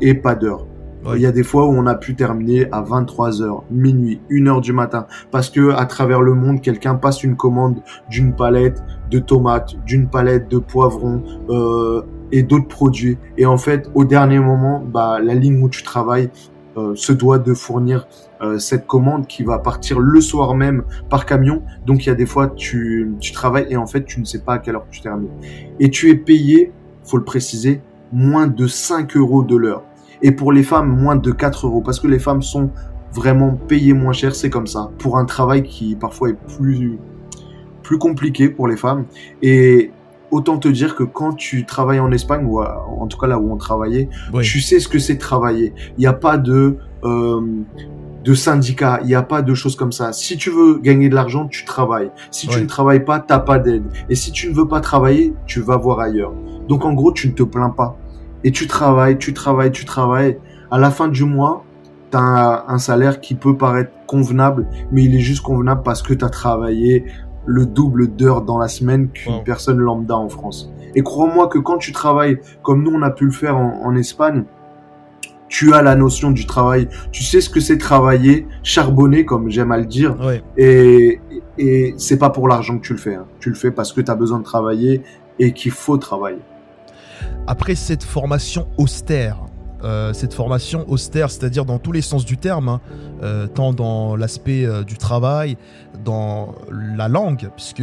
et 0.00 0.14
pas 0.14 0.34
d'heure. 0.34 0.66
Il 1.14 1.20
y 1.20 1.26
a 1.26 1.32
des 1.32 1.42
fois 1.42 1.66
où 1.66 1.70
on 1.70 1.86
a 1.86 1.94
pu 1.94 2.14
terminer 2.14 2.66
à 2.72 2.82
23h, 2.82 3.62
minuit, 3.70 4.20
1h 4.30 4.60
du 4.60 4.72
matin, 4.72 5.06
parce 5.30 5.48
que 5.48 5.70
à 5.70 5.86
travers 5.86 6.20
le 6.20 6.34
monde, 6.34 6.60
quelqu'un 6.60 6.94
passe 6.94 7.24
une 7.24 7.36
commande 7.36 7.80
d'une 8.10 8.34
palette 8.34 8.82
de 9.10 9.18
tomates, 9.18 9.76
d'une 9.86 10.08
palette 10.08 10.48
de 10.48 10.58
poivrons 10.58 11.22
euh, 11.48 12.02
et 12.32 12.42
d'autres 12.42 12.68
produits. 12.68 13.18
Et 13.38 13.46
en 13.46 13.56
fait, 13.56 13.90
au 13.94 14.04
dernier 14.04 14.38
moment, 14.38 14.84
bah, 14.86 15.18
la 15.22 15.34
ligne 15.34 15.62
où 15.62 15.68
tu 15.68 15.82
travailles 15.82 16.30
euh, 16.76 16.94
se 16.94 17.12
doit 17.12 17.38
de 17.38 17.52
fournir 17.52 18.06
euh, 18.42 18.60
cette 18.60 18.86
commande 18.86 19.26
qui 19.26 19.42
va 19.42 19.58
partir 19.58 19.98
le 19.98 20.20
soir 20.20 20.54
même 20.54 20.84
par 21.08 21.26
camion. 21.26 21.62
Donc 21.84 22.06
il 22.06 22.10
y 22.10 22.12
a 22.12 22.14
des 22.14 22.26
fois 22.26 22.48
tu, 22.48 23.12
tu 23.18 23.32
travailles 23.32 23.66
et 23.70 23.76
en 23.76 23.86
fait 23.86 24.04
tu 24.04 24.20
ne 24.20 24.24
sais 24.24 24.38
pas 24.38 24.54
à 24.54 24.58
quelle 24.58 24.76
heure 24.76 24.86
tu 24.90 25.00
termines. 25.00 25.30
Et 25.80 25.90
tu 25.90 26.10
es 26.10 26.14
payé, 26.14 26.72
faut 27.02 27.16
le 27.16 27.24
préciser, 27.24 27.80
moins 28.12 28.46
de 28.46 28.66
5 28.68 29.16
euros 29.16 29.42
de 29.42 29.56
l'heure. 29.56 29.82
Et 30.22 30.32
pour 30.32 30.52
les 30.52 30.62
femmes, 30.62 30.88
moins 30.88 31.16
de 31.16 31.30
4 31.32 31.66
euros. 31.66 31.80
Parce 31.80 32.00
que 32.00 32.06
les 32.06 32.18
femmes 32.18 32.42
sont 32.42 32.70
vraiment 33.12 33.52
payées 33.52 33.92
moins 33.92 34.12
cher, 34.12 34.34
c'est 34.34 34.50
comme 34.50 34.66
ça. 34.66 34.90
Pour 34.98 35.18
un 35.18 35.24
travail 35.24 35.62
qui 35.62 35.96
parfois 35.96 36.30
est 36.30 36.38
plus, 36.56 36.98
plus 37.82 37.98
compliqué 37.98 38.48
pour 38.48 38.68
les 38.68 38.76
femmes. 38.76 39.04
Et 39.42 39.90
autant 40.30 40.58
te 40.58 40.68
dire 40.68 40.94
que 40.94 41.02
quand 41.02 41.32
tu 41.32 41.64
travailles 41.64 42.00
en 42.00 42.12
Espagne, 42.12 42.44
ou 42.46 42.60
en 42.62 43.06
tout 43.06 43.18
cas 43.18 43.26
là 43.26 43.38
où 43.38 43.52
on 43.52 43.56
travaillait, 43.56 44.08
tu 44.42 44.60
sais 44.60 44.80
ce 44.80 44.88
que 44.88 44.98
c'est 44.98 45.18
travailler. 45.18 45.72
Il 45.98 46.00
n'y 46.00 46.06
a 46.06 46.12
pas 46.12 46.38
de... 46.38 46.76
Euh, 47.04 47.40
de 48.24 48.34
syndicat, 48.34 49.00
il 49.02 49.06
n'y 49.06 49.14
a 49.14 49.22
pas 49.22 49.42
de 49.42 49.54
choses 49.54 49.76
comme 49.76 49.92
ça. 49.92 50.12
Si 50.12 50.36
tu 50.36 50.50
veux 50.50 50.78
gagner 50.78 51.08
de 51.08 51.14
l'argent, 51.14 51.46
tu 51.48 51.64
travailles. 51.64 52.10
Si 52.30 52.46
tu 52.48 52.60
ne 52.60 52.66
travailles 52.66 53.04
pas, 53.04 53.18
t'as 53.18 53.38
pas 53.38 53.58
d'aide. 53.58 53.84
Et 54.08 54.14
si 54.14 54.30
tu 54.32 54.50
ne 54.50 54.54
veux 54.54 54.68
pas 54.68 54.80
travailler, 54.80 55.34
tu 55.46 55.60
vas 55.60 55.76
voir 55.76 56.00
ailleurs. 56.00 56.34
Donc 56.68 56.84
en 56.84 56.92
gros, 56.92 57.12
tu 57.12 57.28
ne 57.28 57.32
te 57.32 57.42
plains 57.42 57.70
pas. 57.70 57.96
Et 58.44 58.52
tu 58.52 58.66
travailles, 58.66 59.18
tu 59.18 59.34
travailles, 59.34 59.72
tu 59.72 59.84
travailles. 59.84 60.38
À 60.70 60.78
la 60.78 60.90
fin 60.90 61.08
du 61.08 61.24
mois, 61.24 61.64
tu 62.10 62.16
as 62.16 62.64
un, 62.68 62.78
salaire 62.78 63.20
qui 63.20 63.34
peut 63.34 63.56
paraître 63.56 63.92
convenable, 64.06 64.66
mais 64.92 65.04
il 65.04 65.14
est 65.14 65.20
juste 65.20 65.42
convenable 65.42 65.82
parce 65.82 66.02
que 66.02 66.14
tu 66.14 66.24
as 66.24 66.28
travaillé 66.28 67.04
le 67.46 67.66
double 67.66 68.08
d'heures 68.08 68.42
dans 68.42 68.58
la 68.58 68.68
semaine 68.68 69.08
qu'une 69.08 69.42
personne 69.44 69.78
lambda 69.78 70.16
en 70.16 70.28
France. 70.28 70.70
Et 70.94 71.02
crois-moi 71.02 71.48
que 71.48 71.58
quand 71.58 71.78
tu 71.78 71.92
travailles 71.92 72.38
comme 72.62 72.82
nous 72.82 72.92
on 72.92 73.02
a 73.02 73.10
pu 73.10 73.24
le 73.24 73.30
faire 73.30 73.56
en, 73.56 73.94
Espagne, 73.96 74.44
tu 75.48 75.74
as 75.74 75.82
la 75.82 75.96
notion 75.96 76.30
du 76.30 76.46
travail, 76.46 76.88
tu 77.10 77.24
sais 77.24 77.40
ce 77.40 77.50
que 77.50 77.60
c'est 77.60 77.78
travailler, 77.78 78.46
charbonner 78.62 79.24
comme 79.24 79.50
j'aime 79.50 79.72
à 79.72 79.78
le 79.78 79.86
dire, 79.86 80.16
et, 80.56 81.20
et 81.58 81.94
c'est 81.96 82.18
pas 82.18 82.30
pour 82.30 82.46
l'argent 82.48 82.78
que 82.78 82.86
tu 82.86 82.92
le 82.92 82.98
fais, 82.98 83.14
hein. 83.14 83.26
tu 83.40 83.48
le 83.48 83.56
fais 83.56 83.70
parce 83.70 83.92
que 83.92 84.00
tu 84.00 84.10
as 84.10 84.14
besoin 84.14 84.38
de 84.38 84.44
travailler 84.44 85.02
et 85.38 85.52
qu'il 85.52 85.72
faut 85.72 85.96
travailler. 85.96 86.38
Après 87.50 87.74
cette 87.74 88.04
formation 88.04 88.68
austère, 88.78 89.36
euh, 89.82 90.12
cette 90.12 90.34
formation 90.34 90.88
austère, 90.88 91.32
c'est-à-dire 91.32 91.64
dans 91.64 91.80
tous 91.80 91.90
les 91.90 92.00
sens 92.00 92.24
du 92.24 92.36
terme, 92.36 92.68
hein, 92.68 92.80
euh, 93.24 93.48
tant 93.48 93.72
dans 93.72 94.14
l'aspect 94.14 94.64
euh, 94.64 94.84
du 94.84 94.96
travail, 94.96 95.56
dans 96.04 96.54
la 96.70 97.08
langue, 97.08 97.50
puisque 97.56 97.82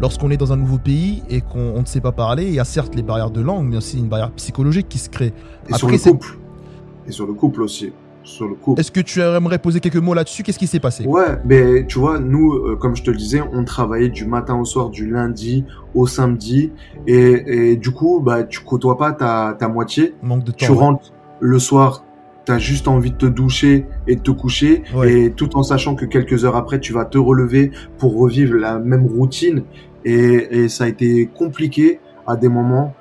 lorsqu'on 0.00 0.30
est 0.30 0.38
dans 0.38 0.54
un 0.54 0.56
nouveau 0.56 0.78
pays 0.78 1.22
et 1.28 1.42
qu'on 1.42 1.78
ne 1.78 1.84
sait 1.84 2.00
pas 2.00 2.12
parler, 2.12 2.46
il 2.46 2.54
y 2.54 2.58
a 2.58 2.64
certes 2.64 2.94
les 2.94 3.02
barrières 3.02 3.30
de 3.30 3.42
langue, 3.42 3.66
mais 3.68 3.76
aussi 3.76 3.98
une 3.98 4.08
barrière 4.08 4.32
psychologique 4.32 4.88
qui 4.88 4.96
se 4.96 5.10
crée. 5.10 5.34
Et 5.68 5.74
sur 5.74 5.90
le 5.90 5.98
couple. 5.98 6.38
Et 7.06 7.12
sur 7.12 7.26
le 7.26 7.34
couple 7.34 7.60
aussi. 7.60 7.92
Sur 8.26 8.48
le 8.48 8.54
couple. 8.54 8.80
Est-ce 8.80 8.90
que 8.90 8.98
tu 9.00 9.20
aimerais 9.20 9.60
poser 9.60 9.78
quelques 9.78 9.96
mots 9.96 10.12
là-dessus? 10.12 10.42
Qu'est-ce 10.42 10.58
qui 10.58 10.66
s'est 10.66 10.80
passé? 10.80 11.06
Ouais, 11.06 11.38
mais 11.44 11.86
tu 11.86 12.00
vois, 12.00 12.18
nous, 12.18 12.76
comme 12.76 12.96
je 12.96 13.04
te 13.04 13.10
le 13.12 13.16
disais, 13.16 13.40
on 13.52 13.64
travaillait 13.64 14.08
du 14.08 14.26
matin 14.26 14.56
au 14.56 14.64
soir, 14.64 14.90
du 14.90 15.08
lundi 15.08 15.64
au 15.94 16.08
samedi, 16.08 16.72
et, 17.06 17.76
du 17.76 17.92
coup, 17.92 18.20
bah, 18.20 18.42
tu 18.42 18.60
côtoies 18.60 18.98
pas 18.98 19.12
ta, 19.12 19.56
ta 19.56 19.68
moitié. 19.68 20.14
Manque 20.22 20.42
de 20.42 20.50
temps. 20.50 20.56
Tu 20.58 20.72
rentres, 20.72 21.12
le 21.38 21.58
soir, 21.60 22.04
tu 22.44 22.52
as 22.52 22.58
juste 22.58 22.88
envie 22.88 23.12
de 23.12 23.16
te 23.16 23.26
doucher 23.26 23.86
et 24.08 24.16
de 24.16 24.20
te 24.20 24.32
coucher, 24.32 24.82
et 25.04 25.30
tout 25.30 25.56
en 25.56 25.62
sachant 25.62 25.94
que 25.94 26.04
quelques 26.04 26.44
heures 26.44 26.56
après, 26.56 26.80
tu 26.80 26.92
vas 26.92 27.04
te 27.04 27.18
relever 27.18 27.70
pour 27.98 28.18
revivre 28.18 28.54
la 28.54 28.80
même 28.80 29.06
routine. 29.06 29.62
Et, 30.04 30.68
ça 30.68 30.84
a 30.84 30.88
été 30.88 31.26
compliqué 31.26 32.00
à 32.26 32.34
des 32.34 32.48
moments, 32.48 32.92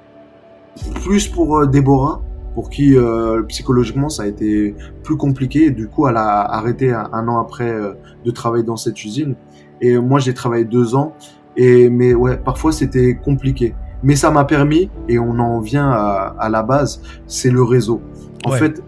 plus 1.04 1.28
pour 1.28 1.58
euh, 1.58 1.66
Déborah, 1.66 2.22
pour 2.56 2.72
qui 2.72 2.98
euh, 2.98 3.44
psychologiquement 3.44 4.10
ça 4.10 4.24
a 4.24 4.28
été 4.28 4.74
plus 5.04 5.18
compliqué. 5.18 5.66
Et 5.66 5.72
du 5.72 5.88
coup, 5.88 6.08
elle 6.08 6.18
a 6.18 6.42
arrêté 6.42 6.92
un, 6.92 7.28
an 7.28 7.40
après 7.40 7.70
euh, 7.70 7.94
de 8.26 8.32
travailler 8.32 8.64
dans 8.64 8.78
cette 8.78 9.04
usine. 9.04 9.36
Et 9.82 10.00
moi, 10.00 10.20
j'ai 10.20 10.34
travaillé 10.34 10.66
deux 10.66 10.96
ans. 10.96 11.14
Et 11.58 11.90
mais 11.90 12.16
ouais, 12.16 12.38
parfois 12.38 12.72
c'était 12.72 13.16
compliqué. 13.16 13.76
Mais 14.04 14.16
ça 14.16 14.30
m'a 14.30 14.46
permis, 14.46 14.90
et 15.08 15.20
on 15.20 15.40
en 15.40 15.60
vient 15.60 15.90
à, 15.90 16.36
à 16.38 16.50
la 16.50 16.64
base, 16.64 17.02
c'est 17.28 17.50
le 17.50 17.64
réseau. 17.64 18.02
En 18.46 18.52
fait, 18.52 18.82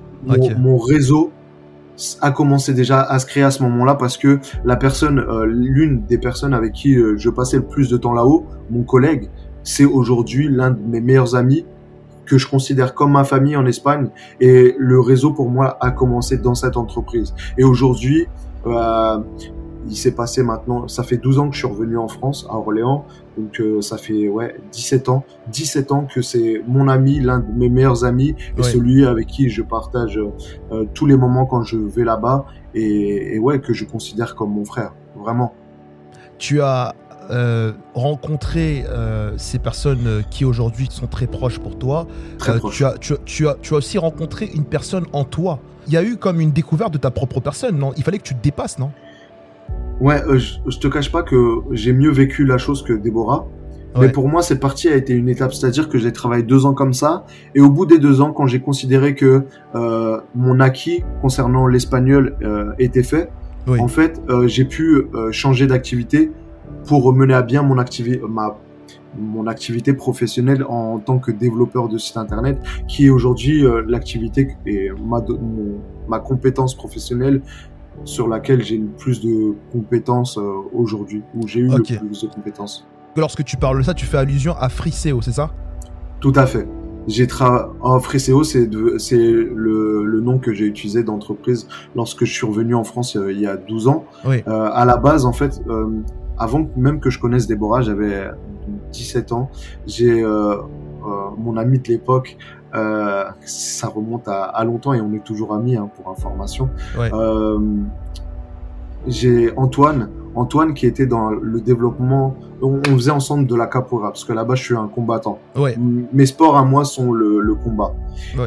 mon, 0.59 0.77
réseau 0.77 1.31
a 2.21 2.31
commencé 2.31 2.73
déjà 2.73 3.01
à 3.01 3.19
se 3.19 3.25
créer 3.25 3.43
à 3.43 3.51
ce 3.51 3.63
moment-là 3.63 3.95
parce 3.95 4.17
que 4.17 4.39
la 4.65 4.75
personne, 4.75 5.19
euh, 5.19 5.45
l'une 5.45 6.05
des 6.05 6.17
personnes 6.17 6.53
avec 6.53 6.73
qui 6.73 6.95
euh, 6.95 7.15
je 7.17 7.29
passais 7.29 7.57
le 7.57 7.63
plus 7.63 7.89
de 7.89 7.97
temps 7.97 8.13
là-haut, 8.13 8.45
mon 8.69 8.83
collègue, 8.83 9.29
c'est 9.63 9.85
aujourd'hui 9.85 10.47
l'un 10.49 10.71
de 10.71 10.79
mes 10.79 11.01
meilleurs 11.01 11.35
amis 11.35 11.65
que 12.27 12.37
je 12.37 12.47
considère 12.47 12.93
comme 12.93 13.13
ma 13.13 13.23
famille 13.23 13.55
en 13.55 13.65
Espagne 13.65 14.09
et 14.39 14.75
le 14.77 14.99
réseau 14.99 15.31
pour 15.31 15.49
moi 15.49 15.77
a 15.81 15.91
commencé 15.91 16.37
dans 16.37 16.55
cette 16.55 16.77
entreprise. 16.77 17.33
Et 17.57 17.63
aujourd'hui, 17.63 18.27
euh, 18.65 19.19
il 19.89 19.95
s'est 19.95 20.11
passé 20.11 20.43
maintenant, 20.43 20.87
ça 20.87 21.03
fait 21.03 21.17
12 21.17 21.39
ans 21.39 21.47
que 21.49 21.53
je 21.53 21.59
suis 21.59 21.67
revenu 21.67 21.97
en 21.97 22.07
France, 22.07 22.45
à 22.49 22.57
Orléans, 22.57 23.05
donc 23.37 23.59
euh, 23.61 23.81
ça 23.81 23.97
fait 23.97 24.27
ouais 24.27 24.55
17 24.71 25.07
ans, 25.07 25.23
17 25.47 25.91
ans 25.91 26.07
que 26.13 26.21
c'est 26.21 26.61
mon 26.67 26.89
ami, 26.89 27.21
l'un 27.21 27.39
de 27.39 27.51
mes 27.53 27.69
meilleurs 27.69 28.03
amis, 28.03 28.35
et 28.57 28.63
celui 28.63 29.05
avec 29.05 29.27
qui 29.27 29.49
je 29.49 29.61
partage 29.61 30.19
euh, 30.71 30.85
tous 30.93 31.05
les 31.05 31.15
moments 31.15 31.45
quand 31.45 31.63
je 31.63 31.77
vais 31.77 32.03
là-bas, 32.03 32.45
et, 32.73 33.39
ouais 33.39 33.59
que 33.59 33.73
je 33.73 33.85
considère 33.85 34.35
comme 34.35 34.51
mon 34.51 34.65
frère, 34.65 34.93
vraiment. 35.15 35.53
Tu 36.37 36.61
as 36.61 36.93
euh, 37.29 37.71
rencontré 37.93 38.85
ces 39.37 39.59
personnes 39.59 40.23
qui 40.29 40.45
aujourd'hui 40.45 40.87
sont 40.89 41.07
très 41.07 41.27
proches 41.27 41.59
pour 41.59 41.77
toi. 41.77 42.07
Très 42.37 42.57
proches. 42.57 42.77
Tu, 42.77 42.85
as, 42.85 42.97
tu, 42.99 43.13
tu, 43.25 43.47
as, 43.47 43.55
tu 43.61 43.73
as 43.73 43.77
aussi 43.77 43.97
rencontré 43.97 44.49
une 44.53 44.65
personne 44.65 45.05
en 45.13 45.23
toi. 45.23 45.59
Il 45.87 45.93
y 45.93 45.97
a 45.97 46.03
eu 46.03 46.17
comme 46.17 46.41
une 46.41 46.51
découverte 46.51 46.93
de 46.93 46.97
ta 46.97 47.11
propre 47.11 47.39
personne, 47.39 47.77
non? 47.77 47.93
Il 47.97 48.03
fallait 48.03 48.17
que 48.17 48.23
tu 48.23 48.35
te 48.35 48.43
dépasses, 48.43 48.77
non? 48.77 48.91
Ouais, 49.99 50.21
euh, 50.27 50.37
je, 50.37 50.77
te 50.77 50.87
cache 50.87 51.11
pas 51.11 51.23
que 51.23 51.37
j'ai 51.71 51.93
mieux 51.93 52.11
vécu 52.11 52.45
la 52.45 52.57
chose 52.57 52.83
que 52.83 52.93
Déborah. 52.93 53.47
Mais 53.99 54.09
pour 54.09 54.29
moi, 54.29 54.43
cette 54.43 54.59
partie 54.59 54.89
a 54.89 54.95
été 54.95 55.13
une 55.13 55.27
étape, 55.27 55.55
c'est-à-dire 55.55 55.89
que 55.89 55.97
j'ai 55.97 56.11
travaillé 56.11 56.43
deux 56.43 56.67
ans 56.67 56.75
comme 56.75 56.93
ça, 56.93 57.25
et 57.55 57.61
au 57.61 57.71
bout 57.71 57.87
des 57.87 57.97
deux 57.97 58.21
ans, 58.21 58.31
quand 58.31 58.45
j'ai 58.45 58.59
considéré 58.59 59.15
que 59.15 59.45
euh, 59.73 60.19
mon 60.35 60.59
acquis 60.59 61.03
concernant 61.23 61.65
l'espagnol 61.65 62.35
euh, 62.43 62.73
était 62.77 63.01
fait, 63.01 63.31
en 63.67 63.87
fait, 63.87 64.21
euh, 64.29 64.47
j'ai 64.47 64.65
pu 64.65 65.07
euh, 65.13 65.31
changer 65.31 65.67
d'activité 65.67 66.31
pour 66.85 67.13
mener 67.13 67.33
à 67.33 67.41
bien 67.41 67.63
mon 67.63 67.77
activité, 67.77 68.21
ma 68.27 68.57
mon 69.17 69.47
activité 69.47 69.93
professionnelle 69.93 70.63
en 70.63 70.99
tant 70.99 71.17
que 71.17 71.31
développeur 71.31 71.87
de 71.87 71.97
site 71.97 72.17
internet, 72.17 72.59
qui 72.87 73.07
est 73.07 73.09
aujourd'hui 73.09 73.63
l'activité 73.87 74.55
et 74.67 74.89
ma, 74.91 75.23
ma 76.07 76.19
compétence 76.19 76.75
professionnelle 76.75 77.41
sur 78.03 78.27
laquelle 78.27 78.63
j'ai 78.63 78.77
le 78.77 78.87
plus 78.87 79.21
de 79.21 79.55
compétences 79.71 80.37
euh, 80.37 80.53
aujourd'hui, 80.73 81.23
où 81.35 81.47
j'ai 81.47 81.61
eu 81.61 81.69
le 81.69 81.81
plus 81.81 82.21
de 82.23 82.27
compétences. 82.27 82.87
Lorsque 83.15 83.43
tu 83.43 83.57
parles 83.57 83.79
de 83.79 83.83
ça, 83.83 83.93
tu 83.93 84.05
fais 84.05 84.17
allusion 84.17 84.55
à 84.57 84.69
FreeSeo, 84.69 85.21
c'est 85.21 85.31
ça? 85.31 85.51
Tout 86.19 86.33
à 86.35 86.45
fait. 86.45 86.67
J'ai 87.07 87.25
tra... 87.25 87.73
FreeSeo, 88.01 88.43
c'est 88.43 88.67
de... 88.67 88.97
c'est 88.97 89.17
le... 89.17 90.03
le 90.03 90.21
nom 90.21 90.37
que 90.39 90.53
j'ai 90.53 90.65
utilisé 90.65 91.03
d'entreprise 91.03 91.67
lorsque 91.95 92.25
je 92.25 92.33
suis 92.33 92.45
revenu 92.45 92.75
en 92.75 92.83
France 92.83 93.15
euh, 93.15 93.31
il 93.31 93.39
y 93.39 93.47
a 93.47 93.57
12 93.57 93.87
ans. 93.87 94.05
Oui. 94.25 94.43
Euh, 94.47 94.69
à 94.71 94.85
la 94.85 94.97
base, 94.97 95.25
en 95.25 95.33
fait, 95.33 95.61
euh, 95.67 95.87
avant 96.37 96.69
même 96.75 96.99
que 96.99 97.09
je 97.09 97.19
connaisse 97.19 97.47
Déborah, 97.47 97.81
j'avais 97.81 98.29
17 98.91 99.31
ans. 99.31 99.49
J'ai 99.85 100.23
mon 101.37 101.55
ami 101.55 101.79
de 101.79 101.87
l'époque 101.87 102.37
euh, 102.75 103.23
ça 103.45 103.87
remonte 103.87 104.27
à, 104.27 104.63
longtemps 104.63 104.93
et 104.93 105.01
on 105.01 105.13
est 105.13 105.23
toujours 105.23 105.53
amis 105.53 105.77
hein, 105.77 105.89
pour 105.95 106.11
information. 106.11 106.69
Euh, 106.97 107.59
j'ai 109.07 109.55
Antoine, 109.55 110.09
Antoine 110.37 110.75
qui 110.75 110.85
était 110.85 111.07
dans 111.07 111.31
le 111.31 111.59
développement. 111.59 112.35
On, 112.61 112.81
faisait 112.83 113.11
ensemble 113.11 113.47
de 113.47 113.55
la 113.55 113.65
capoeira 113.65 114.09
parce 114.09 114.23
que 114.23 114.33
là-bas 114.33 114.55
je 114.55 114.63
suis 114.63 114.75
un 114.75 114.87
combattant. 114.87 115.39
Mes 116.13 116.25
sports 116.27 116.57
à 116.57 116.63
moi 116.63 116.85
sont 116.85 117.11
le, 117.11 117.55
combat. 117.55 117.95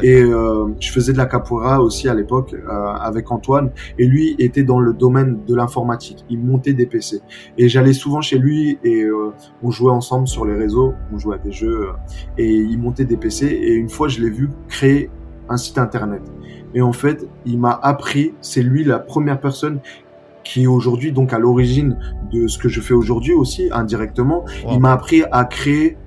Et 0.01 0.21
euh, 0.21 0.67
je 0.79 0.91
faisais 0.91 1.11
de 1.11 1.17
la 1.17 1.25
capoeira 1.25 1.81
aussi 1.81 2.07
à 2.07 2.13
l'époque 2.13 2.53
euh, 2.53 2.93
avec 2.93 3.31
Antoine 3.31 3.71
et 3.99 4.05
lui 4.05 4.35
était 4.39 4.63
dans 4.63 4.79
le 4.79 4.93
domaine 4.93 5.39
de 5.45 5.53
l'informatique. 5.53 6.23
Il 6.29 6.39
montait 6.39 6.73
des 6.73 6.85
PC 6.85 7.21
et 7.57 7.67
j'allais 7.67 7.93
souvent 7.93 8.21
chez 8.21 8.37
lui 8.37 8.79
et 8.83 9.03
euh, 9.03 9.33
on 9.61 9.71
jouait 9.71 9.91
ensemble 9.91 10.27
sur 10.27 10.45
les 10.45 10.55
réseaux. 10.55 10.93
On 11.13 11.17
jouait 11.17 11.35
à 11.35 11.39
des 11.39 11.51
jeux 11.51 11.89
et 12.37 12.49
il 12.49 12.79
montait 12.79 13.05
des 13.05 13.17
PC 13.17 13.47
et 13.47 13.73
une 13.73 13.89
fois 13.89 14.07
je 14.07 14.21
l'ai 14.21 14.29
vu 14.29 14.49
créer 14.69 15.09
un 15.49 15.57
site 15.57 15.77
internet. 15.77 16.21
Et 16.73 16.81
en 16.81 16.93
fait, 16.93 17.27
il 17.45 17.59
m'a 17.59 17.77
appris, 17.83 18.33
c'est 18.39 18.61
lui 18.63 18.85
la 18.85 18.97
première 18.99 19.41
personne 19.41 19.79
qui 20.43 20.63
est 20.63 20.67
aujourd'hui 20.67 21.11
donc 21.11 21.33
à 21.33 21.39
l'origine 21.39 21.97
de 22.31 22.47
ce 22.47 22.57
que 22.57 22.69
je 22.69 22.81
fais 22.81 22.93
aujourd'hui 22.93 23.33
aussi 23.33 23.69
indirectement. 23.71 24.45
Il 24.69 24.79
m'a 24.79 24.91
appris 24.91 25.23
à 25.31 25.45
créer 25.45 25.97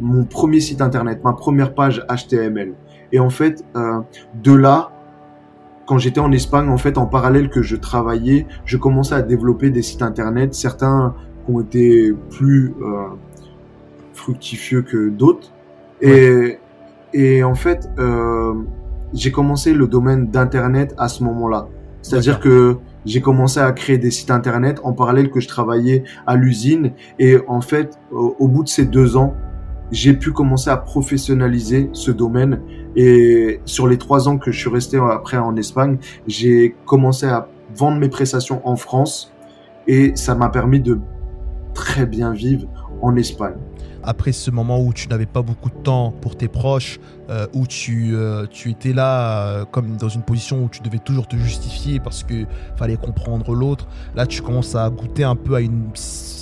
mon 0.00 0.24
premier 0.24 0.60
site 0.60 0.80
internet, 0.80 1.22
ma 1.24 1.32
première 1.32 1.74
page 1.74 2.04
HTML. 2.08 2.74
Et 3.12 3.18
en 3.18 3.30
fait, 3.30 3.64
euh, 3.76 4.00
de 4.42 4.52
là, 4.52 4.90
quand 5.86 5.98
j'étais 5.98 6.20
en 6.20 6.32
Espagne, 6.32 6.68
en 6.68 6.78
fait, 6.78 6.98
en 6.98 7.06
parallèle 7.06 7.48
que 7.48 7.62
je 7.62 7.76
travaillais, 7.76 8.46
je 8.64 8.76
commençais 8.76 9.14
à 9.14 9.22
développer 9.22 9.70
des 9.70 9.82
sites 9.82 10.02
internet, 10.02 10.54
certains 10.54 11.14
qui 11.44 11.52
ont 11.52 11.60
été 11.60 12.12
plus 12.30 12.74
euh, 12.82 13.08
fructifieux 14.14 14.82
que 14.82 15.10
d'autres. 15.10 15.52
Et, 16.00 16.58
et 17.12 17.44
en 17.44 17.54
fait, 17.54 17.88
euh, 17.98 18.54
j'ai 19.12 19.30
commencé 19.30 19.72
le 19.74 19.86
domaine 19.86 20.28
d'internet 20.28 20.94
à 20.98 21.08
ce 21.08 21.22
moment-là. 21.22 21.68
C'est-à-dire 22.02 22.40
que 22.40 22.78
j'ai 23.04 23.20
commencé 23.20 23.60
à 23.60 23.70
créer 23.72 23.98
des 23.98 24.10
sites 24.10 24.30
internet 24.30 24.80
en 24.84 24.92
parallèle 24.92 25.30
que 25.30 25.40
je 25.40 25.48
travaillais 25.48 26.04
à 26.26 26.36
l'usine. 26.36 26.92
Et 27.18 27.36
en 27.46 27.60
fait 27.60 27.98
au, 28.10 28.48
bout 28.48 28.64
de 28.64 28.68
ces 28.68 28.84
deux 28.86 29.16
ans 29.16 29.34
j'ai 29.90 30.14
pu 30.14 30.32
commencer 30.32 30.70
à 30.70 30.76
professionnaliser 30.76 31.90
ce 31.92 32.10
domaine. 32.10 32.60
Et 32.96 33.60
sur 33.64 33.86
les 33.86 33.98
trois 33.98 34.28
ans 34.28 34.38
que 34.38 34.50
je 34.50 34.58
suis 34.58 34.70
resté 34.70 34.98
après 34.98 35.36
en 35.36 35.56
Espagne 35.56 35.98
j'ai 36.26 36.74
commencé 36.86 37.26
à 37.26 37.48
vendre 37.76 37.98
mes 37.98 38.08
prestations 38.08 38.66
en 38.66 38.76
France. 38.76 39.32
Et 39.86 40.12
ça 40.16 40.34
m'a 40.34 40.48
permis 40.48 40.80
de 40.80 40.98
très 41.74 42.06
bien 42.06 42.32
vivre 42.32 42.66
en 43.02 43.16
Espagne 43.16 43.56
après 44.04 44.32
ce 44.32 44.50
moment 44.50 44.80
où 44.80 44.92
tu 44.92 45.08
n'avais 45.08 45.26
pas 45.26 45.42
beaucoup 45.42 45.70
de 45.70 45.76
temps 45.76 46.12
pour 46.20 46.36
tes 46.36 46.48
proches, 46.48 47.00
euh, 47.30 47.46
où 47.54 47.66
tu, 47.66 48.14
euh, 48.14 48.46
tu 48.50 48.70
étais 48.70 48.92
là 48.92 49.46
euh, 49.46 49.64
comme 49.64 49.96
dans 49.96 50.08
une 50.08 50.22
position 50.22 50.64
où 50.64 50.68
tu 50.68 50.82
devais 50.82 50.98
toujours 50.98 51.26
te 51.26 51.36
justifier 51.36 52.00
parce 52.00 52.22
que 52.22 52.44
fallait 52.76 52.96
comprendre 52.96 53.54
l'autre, 53.54 53.86
là 54.14 54.26
tu 54.26 54.42
commences 54.42 54.74
à 54.74 54.88
goûter 54.90 55.24
un 55.24 55.36
peu 55.36 55.54
à 55.54 55.60
une, 55.60 55.88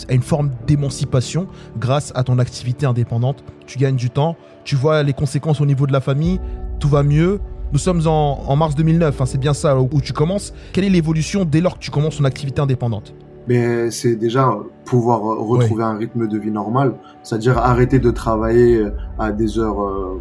à 0.08 0.12
une 0.12 0.22
forme 0.22 0.50
d'émancipation 0.66 1.46
grâce 1.78 2.12
à 2.14 2.24
ton 2.24 2.38
activité 2.38 2.86
indépendante. 2.86 3.44
Tu 3.66 3.78
gagnes 3.78 3.96
du 3.96 4.10
temps, 4.10 4.36
tu 4.64 4.76
vois 4.76 5.02
les 5.02 5.12
conséquences 5.12 5.60
au 5.60 5.66
niveau 5.66 5.86
de 5.86 5.92
la 5.92 6.00
famille, 6.00 6.40
tout 6.80 6.88
va 6.88 7.02
mieux. 7.02 7.40
Nous 7.72 7.78
sommes 7.78 8.06
en, 8.06 8.56
mars 8.56 8.74
2009, 8.74 9.20
hein, 9.20 9.26
c'est 9.26 9.38
bien 9.38 9.54
ça 9.54 9.78
où 9.78 10.00
tu 10.02 10.12
commences. 10.12 10.52
Quelle 10.72 10.84
est 10.84 10.90
l'évolution 10.90 11.46
dès 11.46 11.60
lors 11.60 11.78
que 11.78 11.82
tu 11.82 11.90
commences 11.90 12.18
ton 12.18 12.24
activité 12.24 12.60
indépendante? 12.60 13.14
Mais 13.48 13.90
c'est 13.90 14.16
déjà 14.16 14.56
pouvoir 14.84 15.20
retrouver 15.20 15.84
un 15.84 15.96
rythme 15.96 16.28
de 16.28 16.38
vie 16.38 16.50
normal, 16.50 16.94
c'est-à-dire 17.22 17.58
arrêter 17.58 17.98
de 17.98 18.10
travailler 18.10 18.86
à 19.18 19.32
des 19.32 19.58
heures 19.58 19.82
euh, 19.82 20.20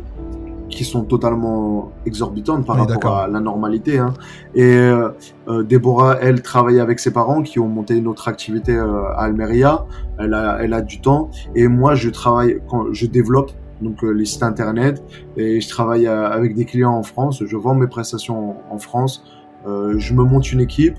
qui 0.69 0.85
sont 0.85 1.03
totalement 1.03 1.91
exorbitantes 2.05 2.65
par 2.65 2.77
rapport 2.77 3.17
à 3.17 3.27
la 3.27 3.39
normalité. 3.39 3.99
Hein. 3.99 4.13
Et 4.55 4.63
euh, 4.63 5.09
euh, 5.47 5.63
Déborah, 5.63 6.17
elle 6.21 6.41
travaille 6.41 6.79
avec 6.79 6.99
ses 6.99 7.11
parents 7.11 7.41
qui 7.41 7.59
ont 7.59 7.67
monté 7.67 7.97
une 7.97 8.07
autre 8.07 8.27
activité 8.27 8.77
à 8.77 9.23
Almeria. 9.23 9.85
Elle 10.17 10.33
a, 10.33 10.59
elle 10.61 10.73
a 10.73 10.81
du 10.81 11.01
temps. 11.01 11.29
Et 11.55 11.67
moi, 11.67 11.95
je 11.95 12.09
travaille 12.09 12.59
quand 12.69 12.93
je 12.93 13.05
développe 13.05 13.51
donc 13.81 14.03
les 14.03 14.25
sites 14.25 14.43
internet 14.43 15.03
et 15.37 15.59
je 15.59 15.67
travaille 15.67 16.05
avec 16.07 16.53
des 16.55 16.65
clients 16.65 16.93
en 16.93 17.03
France. 17.03 17.43
Je 17.43 17.57
vends 17.57 17.73
mes 17.73 17.87
prestations 17.87 18.51
en, 18.51 18.75
en 18.75 18.77
France. 18.77 19.25
je 19.65 20.13
me 20.13 20.23
monte 20.23 20.51
une 20.51 20.61
équipe 20.61 20.95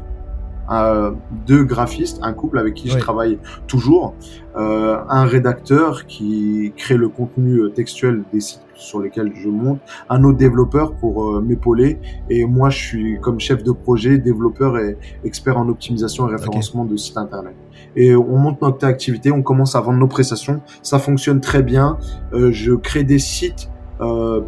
euh, 0.72 1.12
deux 1.46 1.64
graphistes, 1.64 2.18
un 2.22 2.32
couple 2.32 2.58
avec 2.58 2.74
qui 2.74 2.88
je 2.88 2.98
travaille 2.98 3.38
toujours, 3.66 4.14
euh, 4.56 4.98
un 5.08 5.24
rédacteur 5.24 6.06
qui 6.06 6.72
crée 6.76 6.96
le 6.96 7.08
contenu 7.08 7.58
euh, 7.58 7.70
textuel 7.70 8.22
des 8.32 8.40
sites 8.40 8.62
sur 8.74 9.00
lesquels 9.00 9.32
je 9.34 9.48
monte, 9.48 9.80
un 10.10 10.24
autre 10.24 10.38
développeur 10.38 10.92
pour 10.94 11.36
euh, 11.36 11.40
m'épauler, 11.40 11.98
et 12.28 12.44
moi 12.44 12.68
je 12.68 12.78
suis 12.78 13.20
comme 13.20 13.40
chef 13.40 13.62
de 13.62 13.72
projet, 13.72 14.18
développeur 14.18 14.76
et 14.78 14.98
expert 15.24 15.56
en 15.56 15.68
optimisation 15.68 16.28
et 16.28 16.32
référencement 16.32 16.84
de 16.84 16.96
sites 16.96 17.16
internet. 17.16 17.54
Et 17.96 18.14
on 18.14 18.36
monte 18.36 18.60
notre 18.60 18.86
activité, 18.86 19.30
on 19.32 19.42
commence 19.42 19.74
à 19.74 19.80
vendre 19.80 19.98
nos 19.98 20.08
prestations, 20.08 20.60
ça 20.82 20.98
fonctionne 20.98 21.40
très 21.40 21.62
bien. 21.62 21.98
Euh, 22.32 22.50
je 22.52 22.72
crée 22.72 23.04
des 23.04 23.18
sites 23.18 23.68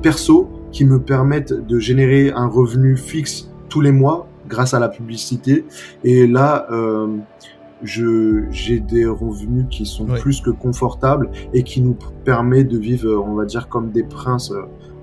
perso 0.02 0.50
qui 0.72 0.84
me 0.84 0.98
permettent 0.98 1.52
de 1.52 1.78
générer 1.78 2.32
un 2.34 2.48
revenu 2.48 2.96
fixe 2.96 3.48
tous 3.68 3.80
les 3.80 3.92
mois 3.92 4.26
grâce 4.48 4.74
à 4.74 4.78
la 4.78 4.88
publicité. 4.88 5.64
Et 6.02 6.26
là, 6.26 6.66
euh, 6.70 7.18
je 7.82 8.44
j'ai 8.50 8.80
des 8.80 9.06
revenus 9.06 9.66
qui 9.70 9.86
sont 9.86 10.06
plus 10.06 10.40
que 10.40 10.50
confortables 10.50 11.30
et 11.52 11.62
qui 11.62 11.80
nous 11.82 11.96
permet 12.24 12.64
de 12.64 12.78
vivre, 12.78 13.22
on 13.26 13.34
va 13.34 13.44
dire, 13.44 13.68
comme 13.68 13.90
des 13.90 14.04
princes 14.04 14.52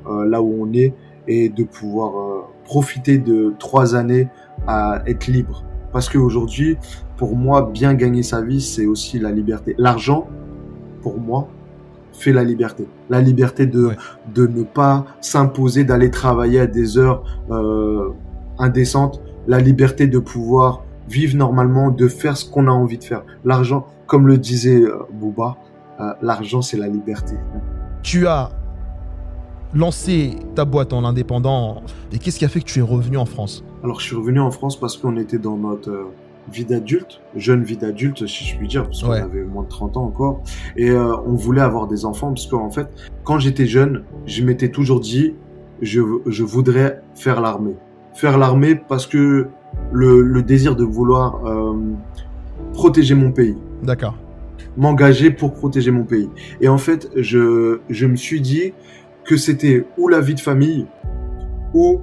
euh, 0.08 0.26
là 0.26 0.42
où 0.42 0.56
on 0.60 0.74
est 0.74 0.94
et 1.28 1.50
de 1.50 1.64
pouvoir 1.64 2.18
euh, 2.18 2.42
profiter 2.66 3.18
de 3.18 3.54
trois 3.60 3.96
années 3.96 4.28
à 4.68 5.04
être 5.06 5.28
libre. 5.28 5.64
Parce 5.92 6.10
qu'aujourd'hui, 6.10 6.78
pour 7.18 7.36
moi, 7.36 7.70
bien 7.72 7.94
gagner 7.94 8.24
sa 8.24 8.42
vie, 8.42 8.62
c'est 8.62 8.86
aussi 8.86 9.20
la 9.20 9.32
liberté. 9.32 9.76
L'argent, 9.78 10.28
pour 11.02 11.20
moi, 11.20 11.48
fait 12.14 12.32
la 12.32 12.44
liberté. 12.44 12.88
La 13.10 13.22
liberté 13.22 13.66
de, 13.66 13.92
de 14.34 14.48
ne 14.48 14.64
pas 14.64 15.06
s'imposer 15.20 15.84
d'aller 15.84 16.10
travailler 16.10 16.62
à 16.62 16.68
des 16.68 16.98
heures 16.98 17.24
euh, 17.52 18.10
indécentes 18.58 19.22
la 19.48 19.60
liberté 19.60 20.08
de 20.08 20.20
pouvoir 20.20 20.84
vivre 21.10 21.36
normalement, 21.36 21.92
de 21.92 22.08
faire 22.08 22.38
ce 22.38 22.50
qu'on 22.50 22.68
a 22.68 22.72
envie 22.72 22.98
de 22.98 23.04
faire. 23.04 23.24
L'argent, 23.44 23.86
comme 24.08 24.28
le 24.28 24.38
disait 24.38 24.82
euh, 24.82 25.00
Bouba, 25.12 25.58
euh, 26.00 26.14
l'argent 26.22 26.62
c'est 26.62 26.78
la 26.78 26.88
liberté. 26.88 27.36
Tu 28.04 28.28
as 28.28 28.52
lancé 29.74 30.36
ta 30.56 30.66
boîte 30.66 30.94
en 30.94 31.04
indépendant. 31.06 31.82
Et 32.12 32.18
qu'est-ce 32.18 32.40
qui 32.40 32.46
a 32.46 32.50
fait 32.50 32.60
que 32.60 32.66
tu 32.66 32.80
es 32.80 32.84
revenu 32.84 33.18
en 33.18 33.26
France? 33.26 33.64
Alors 33.84 34.00
je 34.00 34.08
suis 34.08 34.16
revenu 34.16 34.40
en 34.40 34.52
France 34.52 34.80
parce 34.80 34.98
qu'on 34.98 35.18
était 35.18 35.38
dans 35.38 35.58
notre 35.58 35.90
euh, 35.90 36.12
vie 36.52 36.66
d'adulte, 36.66 37.22
jeune 37.36 37.64
vie 37.64 37.78
d'adulte 37.78 38.26
si 38.28 38.46
je 38.46 38.58
puis 38.58 38.68
dire, 38.68 38.84
parce 38.86 39.04
qu'on 39.04 39.12
avait 39.12 39.44
moins 39.44 39.64
de 39.64 39.70
30 39.70 39.98
ans 39.98 40.06
encore, 40.06 40.42
et 40.76 40.92
on 40.92 41.36
voulait 41.36 41.62
avoir 41.62 41.88
des 41.88 42.04
enfants 42.04 42.30
parce 42.30 42.48
qu'en 42.48 42.72
fait, 42.72 42.88
quand 43.24 43.38
j'étais 43.38 43.68
jeune, 43.68 44.04
je 44.26 44.44
m'étais 44.44 44.70
toujours 44.70 45.00
dit, 45.00 45.36
je, 45.84 46.02
je 46.26 46.44
voudrais 46.44 47.02
faire 47.14 47.42
l'armée 47.42 47.76
faire 48.14 48.38
l'armée 48.38 48.76
parce 48.76 49.08
que 49.08 49.48
le, 49.92 50.22
le, 50.22 50.44
désir 50.44 50.76
de 50.76 50.84
vouloir 50.84 51.46
euh, 51.46 51.74
protéger 52.74 53.16
mon 53.16 53.32
pays. 53.32 53.58
D'accord. 53.84 54.16
M'engager 54.78 55.32
pour 55.32 55.54
protéger 55.54 55.92
mon 55.92 56.04
pays. 56.04 56.30
Et 56.62 56.68
en 56.68 56.78
fait, 56.78 57.10
je, 57.16 57.80
je 57.90 58.06
me 58.06 58.16
suis 58.16 58.42
dit 58.42 58.74
que 59.24 59.38
c'était 59.38 59.86
ou 59.98 60.08
la 60.08 60.22
vie 60.22 60.36
de 60.36 60.40
famille 60.40 60.88
ou 61.74 62.02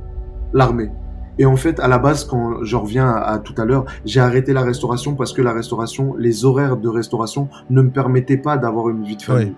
l'armée. 0.52 0.90
Et 1.38 1.46
en 1.46 1.56
fait, 1.56 1.78
à 1.78 1.86
la 1.86 1.98
base, 1.98 2.24
quand 2.24 2.64
je 2.64 2.76
reviens 2.76 3.08
à, 3.08 3.38
tout 3.38 3.54
à 3.58 3.64
l'heure, 3.64 3.84
j'ai 4.04 4.20
arrêté 4.20 4.52
la 4.52 4.62
restauration 4.62 5.14
parce 5.14 5.32
que 5.32 5.40
la 5.40 5.52
restauration, 5.52 6.14
les 6.18 6.44
horaires 6.44 6.76
de 6.76 6.88
restauration 6.88 7.48
ne 7.70 7.82
me 7.82 7.90
permettaient 7.90 8.36
pas 8.36 8.56
d'avoir 8.56 8.88
une 8.88 9.04
vie 9.04 9.16
de 9.16 9.22
famille. 9.22 9.54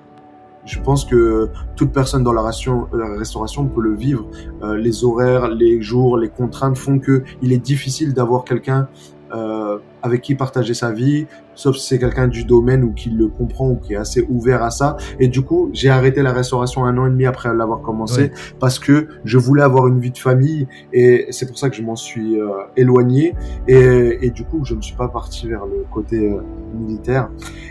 Je 0.70 0.78
pense 0.78 1.04
que 1.04 1.48
toute 1.74 1.92
personne 1.92 2.22
dans 2.22 2.32
la, 2.32 2.42
restauration 2.42 3.66
peut 3.66 3.82
le 3.82 3.94
vivre. 3.94 4.26
Euh, 4.62 4.76
les 4.76 5.04
horaires, 5.04 5.48
les 5.48 5.82
jours, 5.82 6.16
les 6.16 6.28
contraintes 6.28 6.78
font 6.78 7.00
que 7.00 7.24
il 7.42 7.52
est 7.52 7.58
difficile 7.58 8.14
d'avoir 8.14 8.44
quelqu'un 8.44 8.88
euh, 9.32 9.78
avec 10.02 10.22
qui 10.22 10.34
partager 10.34 10.74
sa 10.74 10.92
vie, 10.92 11.26
sauf 11.54 11.76
si 11.76 11.86
c'est 11.86 11.98
quelqu'un 11.98 12.26
du 12.26 12.44
domaine 12.44 12.82
ou 12.82 12.92
qui 12.92 13.10
le 13.10 13.28
comprend 13.28 13.68
ou 13.68 13.76
qui 13.76 13.92
est 13.92 13.96
assez 13.96 14.26
ouvert 14.28 14.62
à 14.62 14.70
ça. 14.70 14.96
Et 15.18 15.28
du 15.28 15.42
coup, 15.42 15.70
j'ai 15.72 15.90
arrêté 15.90 16.22
la 16.22 16.32
restauration 16.32 16.84
un 16.84 16.96
an 16.98 17.06
et 17.06 17.10
demi 17.10 17.26
après 17.26 17.54
l'avoir 17.54 17.82
commencé 17.82 18.32
parce 18.58 18.78
que 18.78 19.08
je 19.24 19.38
voulais 19.38 19.62
avoir 19.62 19.86
une 19.88 20.00
vie 20.00 20.10
de 20.10 20.18
famille 20.18 20.66
et 20.92 21.26
c'est 21.30 21.46
pour 21.46 21.58
ça 21.58 21.70
que 21.70 21.76
je 21.76 21.82
m'en 21.82 21.96
suis 21.96 22.40
euh, 22.40 22.48
éloigné 22.76 23.34
et, 23.68 24.18
et, 24.22 24.30
du 24.30 24.44
coup, 24.44 24.64
je 24.64 24.74
ne 24.74 24.80
suis 24.80 24.96
pas 24.96 25.08
parti 25.08 25.48
vers 25.48 25.66
le 25.66 25.84
côté 25.92 26.16
euh, 26.16 26.40
militaire. 26.74 27.30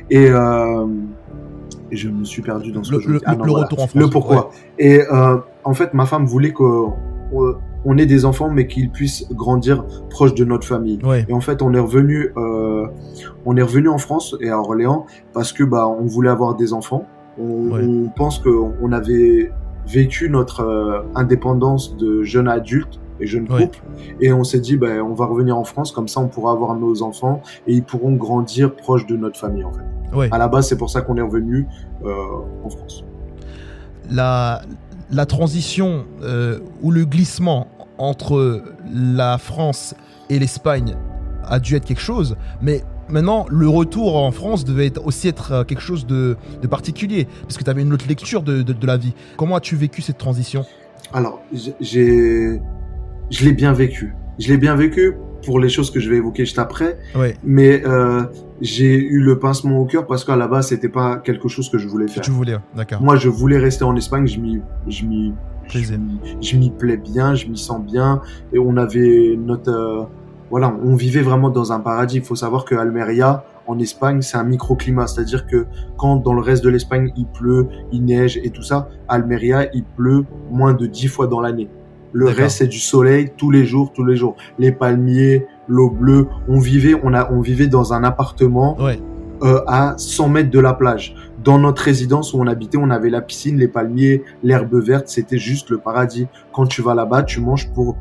Et 0.10 0.30
euh, 0.30 0.86
et 1.92 1.96
je 1.96 2.10
me 2.10 2.24
suis 2.24 2.42
perdu 2.42 2.72
dans 2.72 2.84
ce 2.84 2.92
le, 2.92 2.98
que 2.98 3.04
je 3.04 3.10
le, 3.10 3.22
ah 3.26 3.36
le 3.36 3.52
retour 3.52 3.80
en 3.80 3.88
France. 3.88 4.02
Le 4.02 4.10
pourquoi. 4.10 4.52
Et 4.78 5.02
euh, 5.02 5.38
en 5.64 5.74
fait, 5.74 5.94
ma 5.94 6.06
femme 6.06 6.26
voulait 6.26 6.52
qu'on 6.52 6.94
on 7.86 7.98
ait 7.98 8.06
des 8.06 8.26
enfants, 8.26 8.50
mais 8.50 8.68
qu'ils 8.68 8.90
puissent 8.90 9.26
grandir 9.32 9.86
proche 10.10 10.34
de 10.34 10.46
notre 10.46 10.68
famille. 10.68 11.00
Et 11.28 11.34
en 11.34 11.42
fait, 11.42 11.62
on 11.62 11.74
est 11.74 11.80
revenu, 11.80 12.32
euh, 12.38 12.88
on 13.46 13.56
est 13.56 13.62
revenu 13.62 13.90
en 13.90 13.98
France 13.98 14.36
et 14.42 14.50
à 14.50 14.60
Orléans 14.60 15.06
parce 15.34 15.54
que 15.54 15.64
bah 15.64 15.88
on 15.88 16.06
voulait 16.06 16.30
avoir 16.30 16.56
des 16.56 16.74
enfants. 16.74 17.06
On, 17.40 17.72
on 17.72 18.10
pense 18.10 18.40
qu'on 18.40 18.92
avait 18.92 19.52
vécu 19.88 20.30
notre 20.30 20.62
euh, 20.62 21.02
indépendance 21.16 21.96
de 21.98 22.22
jeune 22.24 22.48
adulte 22.48 23.00
et 23.20 23.28
jeune 23.28 23.48
couple 23.48 23.80
et 24.20 24.32
on 24.34 24.44
s'est 24.44 24.60
dit 24.60 24.78
bah, 24.78 25.04
on 25.04 25.14
va 25.14 25.26
revenir 25.26 25.58
en 25.58 25.64
France 25.64 25.92
comme 25.92 26.08
ça 26.08 26.20
on 26.20 26.28
pourra 26.28 26.52
avoir 26.52 26.76
nos 26.76 27.02
enfants 27.02 27.42
et 27.68 27.74
ils 27.74 27.84
pourront 27.84 28.14
grandir 28.14 28.76
proche 28.76 29.06
de 29.06 29.16
notre 29.16 29.40
famille 29.40 29.64
en 29.64 29.72
fait. 29.72 30.30
À 30.32 30.38
la 30.38 30.48
base, 30.48 30.68
c'est 30.68 30.78
pour 30.78 30.90
ça 30.90 31.02
qu'on 31.02 31.18
est 31.18 31.22
revenu 31.22 31.68
euh, 32.04 32.14
en 32.64 32.70
France. 32.70 33.04
La, 34.10 34.62
la 35.12 35.26
transition 35.26 36.06
euh, 36.24 36.60
ou 36.82 36.92
le 36.92 37.06
glissement 37.06 37.68
entre 37.98 38.64
la 38.92 39.38
France 39.38 39.94
et 40.30 40.40
l'Espagne 40.40 40.96
a 41.44 41.60
dû 41.60 41.76
être 41.76 41.86
quelque 41.86 42.02
chose, 42.02 42.38
mais 42.62 42.84
maintenant, 43.10 43.46
le 43.50 43.68
retour 43.68 44.16
en 44.18 44.32
France 44.32 44.66
devait 44.66 44.98
aussi 45.00 45.28
être 45.28 45.52
euh, 45.52 45.64
quelque 45.64 45.82
chose 45.82 46.06
de, 46.06 46.38
particulier, 46.70 47.28
parce 47.42 47.58
que 47.58 47.64
tu 47.64 47.70
avais 47.70 47.82
une 47.82 47.94
autre 47.94 48.08
lecture 48.08 48.44
de, 48.44 48.62
de, 48.62 48.88
la 48.88 48.98
vie. 48.98 49.14
Comment 49.38 49.56
as-tu 49.56 49.76
vécu 49.76 50.02
cette 50.02 50.18
transition? 50.18 50.66
Alors, 51.12 51.42
j'ai, 51.82 52.62
je 53.30 53.46
l'ai 53.46 53.54
bien 53.54 53.74
vécu. 53.74 54.16
Je 54.40 54.48
l'ai 54.48 54.58
bien 54.58 54.76
vécu 54.76 55.16
pour 55.46 55.60
les 55.60 55.70
choses 55.70 55.92
que 55.92 56.00
je 56.00 56.10
vais 56.10 56.18
évoquer 56.18 56.46
juste 56.46 56.60
après. 56.60 56.98
Mais 57.44 57.86
euh, 57.86 58.24
j'ai 58.62 58.96
eu 58.96 59.22
le 59.22 59.40
pincement 59.40 59.80
au 59.80 59.86
cœur 59.86 60.08
parce 60.08 60.24
qu'à 60.24 60.36
la 60.36 60.48
base, 60.48 60.68
c'était 60.68 60.90
pas 60.90 61.18
quelque 61.18 61.48
chose 61.48 61.70
que 61.70 61.78
je 61.78 61.88
voulais 61.88 62.08
faire. 62.08 62.24
Tu 62.24 62.32
voulais, 62.32 62.58
d'accord. 62.76 63.02
Moi, 63.02 63.16
je 63.16 63.30
voulais 63.30 63.58
rester 63.58 63.84
en 63.84 63.96
Espagne. 63.96 64.28
Je 64.28 64.40
m'y, 64.40 64.62
je 64.88 65.06
m'y, 65.06 65.34
je 66.42 66.58
m'y 66.58 66.72
plais 66.72 66.98
bien, 66.98 67.36
je 67.36 67.48
m'y 67.48 67.58
sens 67.58 67.82
bien. 67.82 68.22
Et 68.54 68.60
on 68.60 68.78
avait 68.78 69.38
notre, 69.38 69.72
euh, 69.72 70.04
voilà, 70.50 70.76
on 70.84 70.96
vivait 70.96 71.22
vraiment 71.22 71.50
dans 71.50 71.72
un 71.72 71.80
paradis. 71.80 72.18
Il 72.18 72.24
faut 72.24 72.36
savoir 72.36 72.66
que 72.66 72.76
Almeria, 72.76 73.44
en 73.68 73.78
Espagne, 73.80 74.22
c'est 74.22 74.38
un 74.38 74.44
microclimat. 74.44 75.08
C'est-à-dire 75.08 75.46
que 75.46 75.68
quand 75.98 76.18
dans 76.18 76.34
le 76.34 76.42
reste 76.42 76.64
de 76.64 76.70
l'Espagne, 76.70 77.12
il 77.16 77.28
pleut, 77.28 77.68
il 77.92 78.04
neige 78.04 78.40
et 78.44 78.50
tout 78.50 78.64
ça, 78.64 78.90
Almeria, 79.08 79.70
il 79.74 79.84
pleut 79.84 80.26
moins 80.50 80.74
de 80.74 80.88
dix 80.88 81.08
fois 81.08 81.28
dans 81.28 81.40
l'année. 81.40 81.70
Le 82.12 82.26
reste, 82.28 82.58
c'est 82.60 82.68
du 82.68 82.80
soleil 82.80 83.32
tous 83.38 83.52
les 83.52 83.66
jours, 83.66 83.92
tous 83.94 84.04
les 84.04 84.16
jours. 84.16 84.36
Les 84.58 84.72
palmiers, 84.72 85.46
l'eau 85.68 85.90
bleue. 85.90 86.28
On 86.48 86.60
vivait, 86.60 87.00
on 87.04 87.14
a, 87.14 87.32
on 87.32 87.42
vivait 87.42 87.68
dans 87.68 87.94
un 87.94 88.04
appartement 88.04 88.78
euh, 89.44 89.62
à 89.68 89.94
100 89.98 90.30
mètres 90.30 90.50
de 90.50 90.60
la 90.60 90.74
plage. 90.74 91.16
Dans 91.44 91.60
notre 91.60 91.84
résidence 91.84 92.34
où 92.34 92.40
on 92.40 92.48
habitait, 92.48 92.78
on 92.78 92.90
avait 92.90 93.10
la 93.10 93.22
piscine, 93.22 93.58
les 93.58 93.68
palmiers, 93.68 94.24
l'herbe 94.44 94.76
verte. 94.76 95.08
C'était 95.08 95.38
juste 95.38 95.70
le 95.70 95.78
paradis. 95.78 96.28
Quand 96.52 96.66
tu 96.66 96.82
vas 96.82 96.96
là-bas, 96.96 97.24
tu 97.24 97.40
manges 97.40 97.72
pour 97.74 97.96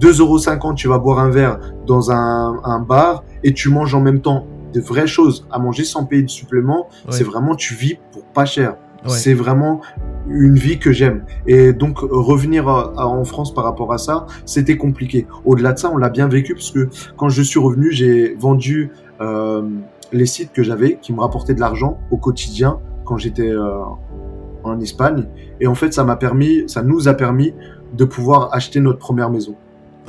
2,50€. 0.00 0.74
Tu 0.74 0.88
vas 0.88 0.98
boire 0.98 1.20
un 1.20 1.30
verre 1.30 1.58
dans 1.86 2.10
un, 2.10 2.60
un 2.64 2.80
bar 2.80 3.24
et 3.42 3.54
tu 3.54 3.70
manges 3.70 3.94
en 3.94 4.00
même 4.00 4.20
temps 4.20 4.46
de 4.74 4.80
vraies 4.80 5.06
choses 5.06 5.46
à 5.52 5.58
manger 5.58 5.84
sans 5.84 6.04
payer 6.04 6.22
de 6.22 6.30
supplément. 6.30 6.88
C'est 7.08 7.24
vraiment, 7.24 7.54
tu 7.54 7.74
vis 7.74 7.96
pour 8.12 8.24
pas 8.24 8.44
cher. 8.44 8.76
C'est 9.08 9.34
vraiment 9.34 9.80
une 10.28 10.54
vie 10.54 10.78
que 10.78 10.92
j'aime. 10.92 11.24
Et 11.46 11.72
donc 11.72 11.98
revenir 11.98 12.68
en 12.68 13.24
France 13.24 13.52
par 13.52 13.64
rapport 13.64 13.92
à 13.92 13.98
ça, 13.98 14.26
c'était 14.46 14.76
compliqué. 14.76 15.26
Au-delà 15.44 15.72
de 15.72 15.78
ça, 15.78 15.90
on 15.92 15.96
l'a 15.96 16.10
bien 16.10 16.28
vécu 16.28 16.54
parce 16.54 16.70
que 16.70 16.88
quand 17.16 17.28
je 17.28 17.42
suis 17.42 17.60
revenu, 17.60 17.92
j'ai 17.92 18.34
vendu 18.34 18.90
euh, 19.20 19.62
les 20.12 20.26
sites 20.26 20.52
que 20.52 20.62
j'avais 20.62 20.98
qui 21.00 21.12
me 21.12 21.20
rapportaient 21.20 21.54
de 21.54 21.60
l'argent 21.60 21.98
au 22.10 22.16
quotidien 22.16 22.78
quand 23.04 23.18
j'étais 23.18 23.48
euh, 23.48 23.80
en 24.62 24.80
Espagne. 24.80 25.26
Et 25.60 25.66
en 25.66 25.74
fait, 25.74 25.92
ça 25.92 26.04
m'a 26.04 26.16
permis, 26.16 26.64
ça 26.66 26.82
nous 26.82 27.08
a 27.08 27.14
permis 27.14 27.54
de 27.92 28.04
pouvoir 28.04 28.52
acheter 28.52 28.80
notre 28.80 28.98
première 28.98 29.30
maison. 29.30 29.54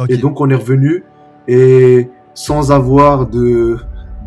Et 0.10 0.18
donc 0.18 0.42
on 0.42 0.50
est 0.50 0.56
revenu 0.56 1.04
et 1.48 2.10
sans 2.34 2.72
avoir 2.72 3.28
de 3.28 3.78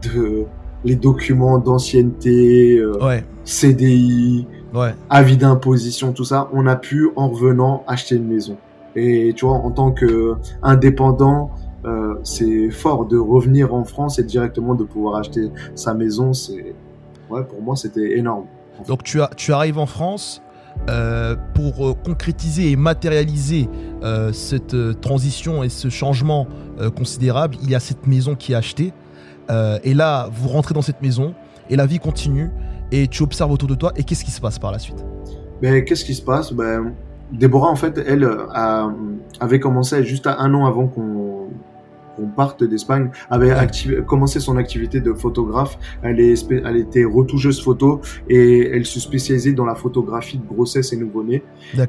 de 0.03 0.45
les 0.85 0.95
documents 0.95 1.59
d'ancienneté, 1.59 2.79
euh, 2.79 3.19
CDI, 3.45 4.47
ouais. 4.75 4.95
avis 5.11 5.37
d'imposition, 5.37 6.13
tout 6.13 6.25
ça, 6.25 6.49
on 6.53 6.67
a 6.67 6.77
pu 6.77 7.11
en 7.17 7.29
revenant 7.29 7.85
acheter 7.87 8.17
une 8.17 8.27
maison. 8.27 8.57
Et 8.97 9.33
tu 9.37 9.45
vois, 9.47 9.57
en 9.57 9.71
tant 9.71 9.93
que 9.93 10.37
indépendant, 10.63 11.51
euh, 11.85 12.15
c'est 12.25 12.71
fort 12.71 13.07
de 13.07 13.17
revenir 13.17 13.75
en 13.75 13.85
France 13.85 14.19
et 14.19 14.25
directement 14.25 14.75
de 14.75 14.85
pouvoir 14.85 15.17
acheter 15.17 15.51
sa 15.75 15.95
maison. 15.95 16.33
C'est 16.33 16.75
ouais, 17.31 17.45
pour 17.45 17.63
moi, 17.63 17.77
c'était 17.77 18.19
énorme. 18.19 18.47
Donc 18.87 19.03
tu, 19.03 19.21
as, 19.21 19.31
tu 19.37 19.53
arrives 19.53 19.79
en 19.79 19.87
France. 19.87 20.43
Euh, 20.89 21.35
pour 21.55 21.87
euh, 21.87 21.93
concrétiser 21.93 22.71
et 22.71 22.77
matérialiser 22.77 23.69
euh, 24.03 24.33
cette 24.33 25.01
transition 25.01 25.63
et 25.63 25.69
ce 25.69 25.89
changement 25.89 26.47
considérable, 26.97 27.57
il 27.63 27.71
y 27.71 27.75
a 27.75 27.81
cette 27.81 28.07
maison 28.07 28.37
qui 28.37 28.53
est 28.53 28.55
achetée. 28.55 28.93
et 29.83 29.95
là, 29.95 30.29
vous 30.33 30.49
rentrez 30.49 30.75
dans 30.75 30.83
cette 30.83 31.03
maison 31.03 31.35
et 31.71 31.75
la 31.75 31.87
vie 31.87 31.99
continue 31.99 32.51
et 32.93 33.09
tu 33.09 33.23
observes 33.23 33.53
autour 33.53 33.69
de 33.69 33.75
toi 33.75 33.93
et 33.97 34.05
qu'est-ce 34.05 34.25
qui 34.25 34.31
se 34.31 34.41
passe 34.41 34.59
par 34.59 34.73
la 34.73 34.79
suite? 34.79 35.05
Ben, 35.61 35.85
Qu'est-ce 35.85 36.05
qui 36.05 36.15
se 36.15 36.23
passe? 36.23 36.53
Ben, 36.53 36.93
Déborah, 37.33 37.69
en 37.71 37.77
fait, 37.77 37.99
elle 38.07 38.25
a, 38.25 38.91
avait 39.41 39.61
commencé 39.61 40.03
juste 40.05 40.27
un 40.27 40.55
an 40.55 40.67
avant 40.67 40.87
qu'on 40.87 41.28
qu'on 42.19 42.27
parte 42.27 42.65
d'Espagne, 42.65 43.11
avait 43.31 43.55
commencé 44.07 44.41
son 44.41 44.57
activité 44.57 45.01
de 45.01 45.13
photographe. 45.13 45.79
Elle, 46.03 46.21
est, 46.21 46.51
elle 46.51 46.77
était 46.77 47.05
retoucheuse 47.05 47.63
photo 47.63 48.01
et 48.29 48.69
elle 48.73 48.85
se 48.85 49.01
spécialisait 49.01 49.53
dans 49.53 49.65
la 49.65 49.75
photographie 49.75 50.39
de 50.39 50.47
grossesse 50.47 50.93
et 50.93 50.97
nouveau-né. 50.97 51.45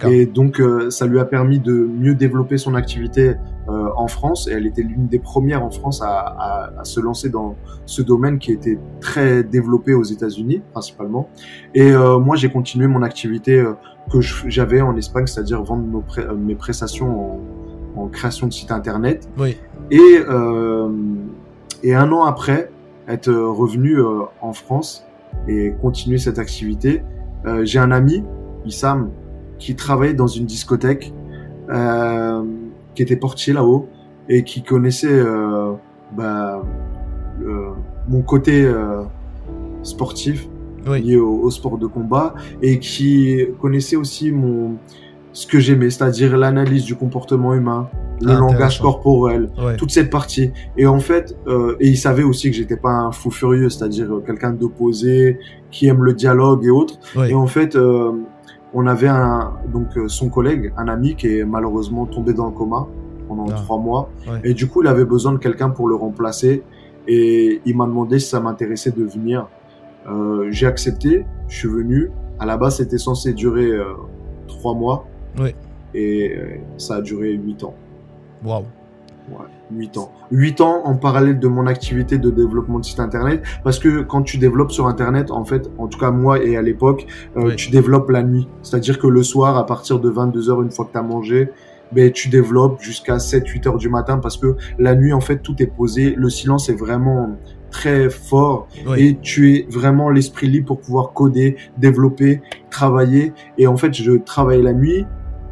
Et 0.08 0.26
donc, 0.26 0.60
euh, 0.60 0.90
ça 0.90 1.08
lui 1.08 1.20
a 1.20 1.26
permis 1.26 1.60
de 1.60 1.74
mieux 1.74 2.16
développer 2.16 2.58
son 2.58 2.76
activité 2.76 3.36
euh, 3.70 3.90
en 3.96 4.08
France. 4.08 4.48
Et 4.48 4.54
elle 4.54 4.66
était 4.66 4.82
l'une 4.82 5.08
des 5.08 5.20
premières 5.20 5.64
en 5.64 5.70
France 5.70 6.02
à, 6.02 6.08
à, 6.08 6.80
à, 6.80 6.84
se 6.84 7.00
lancer 7.00 7.30
dans 7.30 7.56
ce 7.86 8.02
domaine 8.02 8.40
qui 8.40 8.52
était 8.52 8.80
très 9.00 9.44
développé 9.44 9.94
aux 9.94 10.04
États-Unis 10.04 10.62
principalement. 10.72 11.30
Et 11.76 11.92
euh, 11.92 12.20
moi, 12.20 12.36
j'ai 12.36 12.50
continué 12.50 12.88
mon 12.88 13.04
activité 13.04 13.60
euh, 13.60 13.74
que 14.12 14.22
j'avais 14.22 14.82
en 14.82 14.96
Espagne, 14.98 15.28
c'est-à-dire 15.28 15.62
vendre 15.64 15.86
nos 15.86 16.04
mes 16.36 16.56
prestations 16.56 17.36
en, 17.96 18.02
en 18.02 18.08
création 18.08 18.48
de 18.48 18.54
site 18.54 18.72
internet. 18.72 19.30
Oui. 19.38 19.58
Et, 19.92 20.20
euh, 20.28 20.90
et 21.84 21.96
un 21.96 22.12
an 22.12 22.24
après 22.24 22.72
être 23.08 23.32
revenu 23.32 24.00
euh, 24.00 24.22
en 24.42 24.54
France 24.54 25.06
et 25.48 25.74
continuer 25.82 26.18
cette 26.18 26.40
activité, 26.40 27.02
euh, 27.46 27.64
j'ai 27.66 27.80
un 27.80 27.92
ami, 27.92 28.24
Issam, 28.66 29.12
qui 29.58 29.76
travaillait 29.76 30.14
dans 30.14 30.28
une 30.28 30.46
discothèque, 30.46 31.14
euh, 31.70 32.44
qui 32.96 33.02
était 33.02 33.16
portier 33.16 33.54
là-haut 33.54 33.88
et 34.28 34.44
qui 34.44 34.64
connaissait 34.64 35.08
euh, 35.10 35.74
bah, 36.16 36.64
mon 38.08 38.22
côté 38.22 38.70
sportif 39.84 40.48
lié 40.86 41.18
au, 41.18 41.42
au, 41.42 41.50
sport 41.52 41.78
de 41.78 41.88
combat 41.88 42.34
et 42.62 42.80
qui 42.80 43.46
connaissait 43.62 43.96
aussi 43.96 44.32
mon 44.32 44.78
ce 45.32 45.46
que 45.46 45.60
j'aimais, 45.60 45.90
c'est-à-dire 45.90 46.38
l'analyse 46.38 46.84
du 46.84 46.96
comportement 46.96 47.54
humain, 47.54 47.88
le 48.22 48.32
ah, 48.32 48.40
langage 48.40 48.82
corporel, 48.82 49.50
toute 49.78 49.92
cette 49.92 50.10
partie. 50.10 50.52
Et 50.76 50.88
en 50.88 51.00
fait, 51.00 51.36
euh, 51.48 51.78
et 51.80 51.88
il 51.88 51.98
savait 51.98 52.24
aussi 52.24 52.50
que 52.50 52.58
j'étais 52.58 52.78
pas 52.78 52.92
un 52.92 53.12
fou 53.12 53.32
furieux, 53.32 53.70
c'est-à-dire 53.70 54.12
euh, 54.12 54.24
quelqu'un 54.26 54.52
d'opposé, 54.52 55.38
qui 55.72 55.88
aime 55.88 56.04
le 56.04 56.14
dialogue 56.14 56.66
et 56.66 56.70
autres. 56.70 57.00
Et 57.28 57.34
en 57.34 57.48
fait, 57.48 57.76
euh, 57.76 58.12
on 58.74 58.88
avait 58.88 59.08
un 59.08 59.54
donc 59.72 59.98
euh, 59.98 60.08
son 60.08 60.30
collègue, 60.30 60.74
un 60.78 60.88
ami 60.88 61.16
qui 61.16 61.40
est 61.40 61.46
malheureusement 61.46 62.06
tombé 62.06 62.34
dans 62.34 62.46
le 62.46 62.52
coma 62.52 62.88
pendant 63.28 63.46
ah. 63.50 63.54
trois 63.54 63.78
mois. 63.78 64.10
Et 64.44 64.54
du 64.54 64.68
coup, 64.68 64.82
il 64.82 64.88
avait 64.88 65.06
besoin 65.06 65.34
de 65.34 65.38
quelqu'un 65.38 65.70
pour 65.70 65.88
le 65.88 65.96
remplacer. 65.96 66.64
Et 67.08 67.62
il 67.66 67.78
m'a 67.78 67.86
demandé 67.86 68.20
si 68.20 68.30
ça 68.30 68.40
m'intéressait 68.40 68.92
de 68.92 69.04
venir. 69.04 69.48
Euh, 70.08 70.48
J'ai 70.52 70.68
accepté. 70.68 71.26
Je 71.48 71.58
suis 71.58 71.68
venu. 71.68 72.12
À 72.40 72.46
la 72.46 72.58
base, 72.58 72.78
c'était 72.78 72.98
censé 72.98 73.34
durer 73.34 73.72
trois 74.48 74.74
mois. 74.74 75.06
Oui. 75.40 75.56
Et 75.94 76.36
euh, 76.36 76.58
ça 76.78 76.96
a 76.96 77.02
duré 77.02 77.32
8 77.32 77.64
ans. 77.64 77.74
Waouh. 78.44 78.66
Ouais, 79.30 79.46
8 79.72 79.98
ans. 79.98 80.12
8 80.32 80.62
ans 80.62 80.82
en 80.86 80.96
parallèle 80.96 81.40
de 81.40 81.48
mon 81.48 81.68
activité 81.68 82.18
de 82.18 82.30
développement 82.30 82.80
de 82.80 82.86
site 82.86 83.00
internet. 83.00 83.44
Parce 83.64 83.80
que 83.80 84.02
quand 84.02 84.22
tu 84.24 84.38
développes 84.38 84.72
sur 84.72 84.88
internet, 84.88 85.32
en 85.32 85.46
fait, 85.46 85.70
en 85.78 85.88
tout 85.88 86.00
cas 86.00 86.12
moi 86.12 86.44
et 86.44 86.58
à 86.58 86.62
l'époque, 86.62 87.06
euh, 87.38 87.56
tu 87.56 87.70
développes 87.70 88.10
la 88.10 88.24
nuit. 88.24 88.48
C'est-à-dire 88.62 89.00
que 89.00 89.08
le 89.08 89.24
soir, 89.24 89.58
à 89.58 89.66
partir 89.66 90.00
de 90.00 90.10
22h, 90.10 90.64
une 90.64 90.72
fois 90.72 90.86
que 90.86 90.92
tu 90.92 90.98
as 90.98 91.04
mangé, 91.04 91.50
ben, 91.92 92.12
tu 92.12 92.30
développes 92.30 92.82
jusqu'à 92.82 93.18
7-8 93.18 93.68
heures 93.68 93.78
du 93.78 93.90
matin 93.90 94.20
parce 94.20 94.38
que 94.38 94.56
la 94.78 94.96
nuit, 94.96 95.14
en 95.14 95.22
fait, 95.22 95.38
tout 95.38 95.56
est 95.62 95.68
posé. 95.68 96.14
Le 96.16 96.30
silence 96.30 96.70
est 96.70 96.76
vraiment 96.76 97.38
très 97.72 98.10
fort 98.10 98.68
et 98.98 99.18
tu 99.22 99.54
es 99.54 99.68
vraiment 99.70 100.10
l'esprit 100.10 100.48
libre 100.48 100.68
pour 100.68 100.80
pouvoir 100.80 101.14
coder, 101.14 101.56
développer, 101.78 102.42
travailler. 102.70 103.34
Et 103.58 103.68
en 103.68 103.78
fait, 103.78 103.94
je 103.94 104.14
travaille 104.14 104.62
la 104.62 104.74
nuit, 104.74 105.06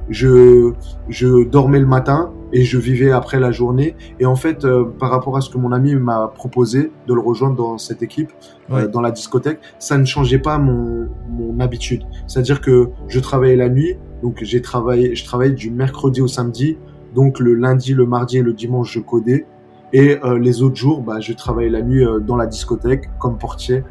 je, 0.09 0.73
je 1.09 1.43
dormais 1.45 1.79
le 1.79 1.85
matin 1.85 2.31
et 2.53 2.63
je 2.63 2.77
vivais 2.77 3.11
après 3.11 3.39
la 3.39 3.51
journée. 3.51 3.95
Et 4.19 4.25
en 4.25 4.35
fait, 4.35 4.63
euh, 4.63 4.85
par 4.85 5.11
rapport 5.11 5.37
à 5.37 5.41
ce 5.41 5.49
que 5.49 5.57
mon 5.57 5.71
ami 5.71 5.95
m'a 5.95 6.31
proposé 6.33 6.91
de 7.07 7.13
le 7.13 7.19
rejoindre 7.19 7.55
dans 7.55 7.77
cette 7.77 8.01
équipe, 8.01 8.31
euh, 8.71 8.87
dans 8.87 9.01
la 9.01 9.11
discothèque, 9.11 9.59
ça 9.79 9.97
ne 9.97 10.05
changeait 10.05 10.39
pas 10.39 10.57
mon, 10.57 11.07
mon 11.29 11.59
habitude. 11.59 12.03
C'est-à-dire 12.27 12.61
que 12.61 12.89
je 13.07 13.19
travaillais 13.19 13.55
la 13.55 13.69
nuit, 13.69 13.97
donc 14.23 14.39
j'ai 14.41 14.61
travaillé, 14.61 15.15
je 15.15 15.25
travaillais 15.25 15.53
du 15.53 15.71
mercredi 15.71 16.21
au 16.21 16.27
samedi, 16.27 16.77
donc 17.13 17.39
le 17.39 17.53
lundi, 17.53 17.93
le 17.93 18.05
mardi 18.05 18.37
et 18.37 18.43
le 18.43 18.53
dimanche 18.53 18.93
je 18.93 18.99
codais. 18.99 19.45
Et 19.93 20.17
euh, 20.23 20.37
les 20.37 20.61
autres 20.61 20.75
jours, 20.75 21.01
bah, 21.01 21.19
je 21.19 21.33
travaillais 21.33 21.69
la 21.69 21.81
nuit 21.81 22.05
dans 22.25 22.35
la 22.35 22.45
discothèque 22.45 23.09
comme 23.19 23.37
portier. 23.37 23.83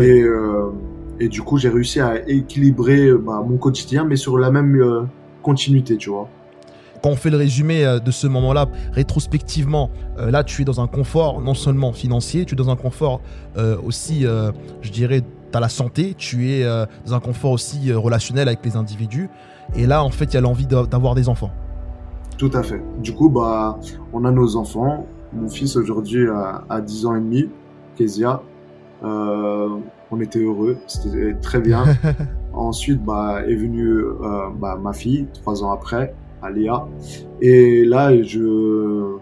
Et, 0.00 0.22
et 1.18 1.28
du 1.28 1.42
coup, 1.42 1.58
j'ai 1.58 1.68
réussi 1.68 1.98
à 1.98 2.28
équilibrer 2.28 3.12
bah, 3.12 3.44
mon 3.44 3.56
quotidien, 3.56 4.04
mais 4.04 4.14
sur 4.14 4.38
la 4.38 4.52
même 4.52 5.08
continuité, 5.42 5.96
tu 5.96 6.10
vois. 6.10 6.28
Quand 7.02 7.10
on 7.10 7.16
fait 7.16 7.30
le 7.30 7.38
résumé 7.38 7.84
euh, 7.84 7.98
de 7.98 8.10
ce 8.10 8.26
moment-là, 8.26 8.66
rétrospectivement, 8.92 9.90
euh, 10.18 10.30
là, 10.30 10.44
tu 10.44 10.62
es 10.62 10.64
dans 10.64 10.80
un 10.80 10.86
confort 10.86 11.40
non 11.40 11.54
seulement 11.54 11.92
financier, 11.92 12.44
tu 12.44 12.54
es 12.54 12.56
dans 12.56 12.68
un 12.68 12.76
confort 12.76 13.20
euh, 13.56 13.76
aussi, 13.84 14.22
je 14.22 14.90
dirais, 14.90 15.22
tu 15.22 15.56
as 15.56 15.60
la 15.60 15.68
santé, 15.68 16.14
tu 16.16 16.50
es 16.50 16.64
dans 16.64 17.14
un 17.14 17.20
confort 17.20 17.52
aussi 17.52 17.92
relationnel 17.92 18.48
avec 18.48 18.64
les 18.64 18.76
individus. 18.76 19.28
Et 19.76 19.86
là, 19.86 20.04
en 20.04 20.10
fait, 20.10 20.26
il 20.26 20.34
y 20.34 20.36
a 20.36 20.40
l'envie 20.40 20.66
d'avoir 20.66 21.14
des 21.14 21.28
enfants. 21.28 21.50
Tout 22.38 22.50
à 22.54 22.62
fait. 22.62 22.82
Du 23.02 23.12
coup, 23.14 23.28
bah, 23.28 23.78
on 24.12 24.24
a 24.24 24.30
nos 24.30 24.56
enfants. 24.56 25.06
Mon 25.32 25.48
fils 25.48 25.76
aujourd'hui 25.76 26.26
a, 26.28 26.80
10 26.80 27.06
ans 27.06 27.16
et 27.16 27.20
demi, 27.20 27.48
Kezia. 27.96 28.42
on 29.02 30.20
était 30.20 30.40
heureux, 30.40 30.76
c'était 30.86 31.34
très 31.40 31.60
bien. 31.60 31.84
Ensuite, 32.52 33.02
bah, 33.02 33.42
est 33.46 33.54
venue 33.54 33.98
euh, 33.98 34.48
bah, 34.58 34.78
ma 34.82 34.92
fille, 34.92 35.26
trois 35.32 35.62
ans 35.62 35.70
après, 35.70 36.14
Aléa. 36.42 36.86
Et 37.40 37.84
là, 37.84 38.10
je, 38.22 39.16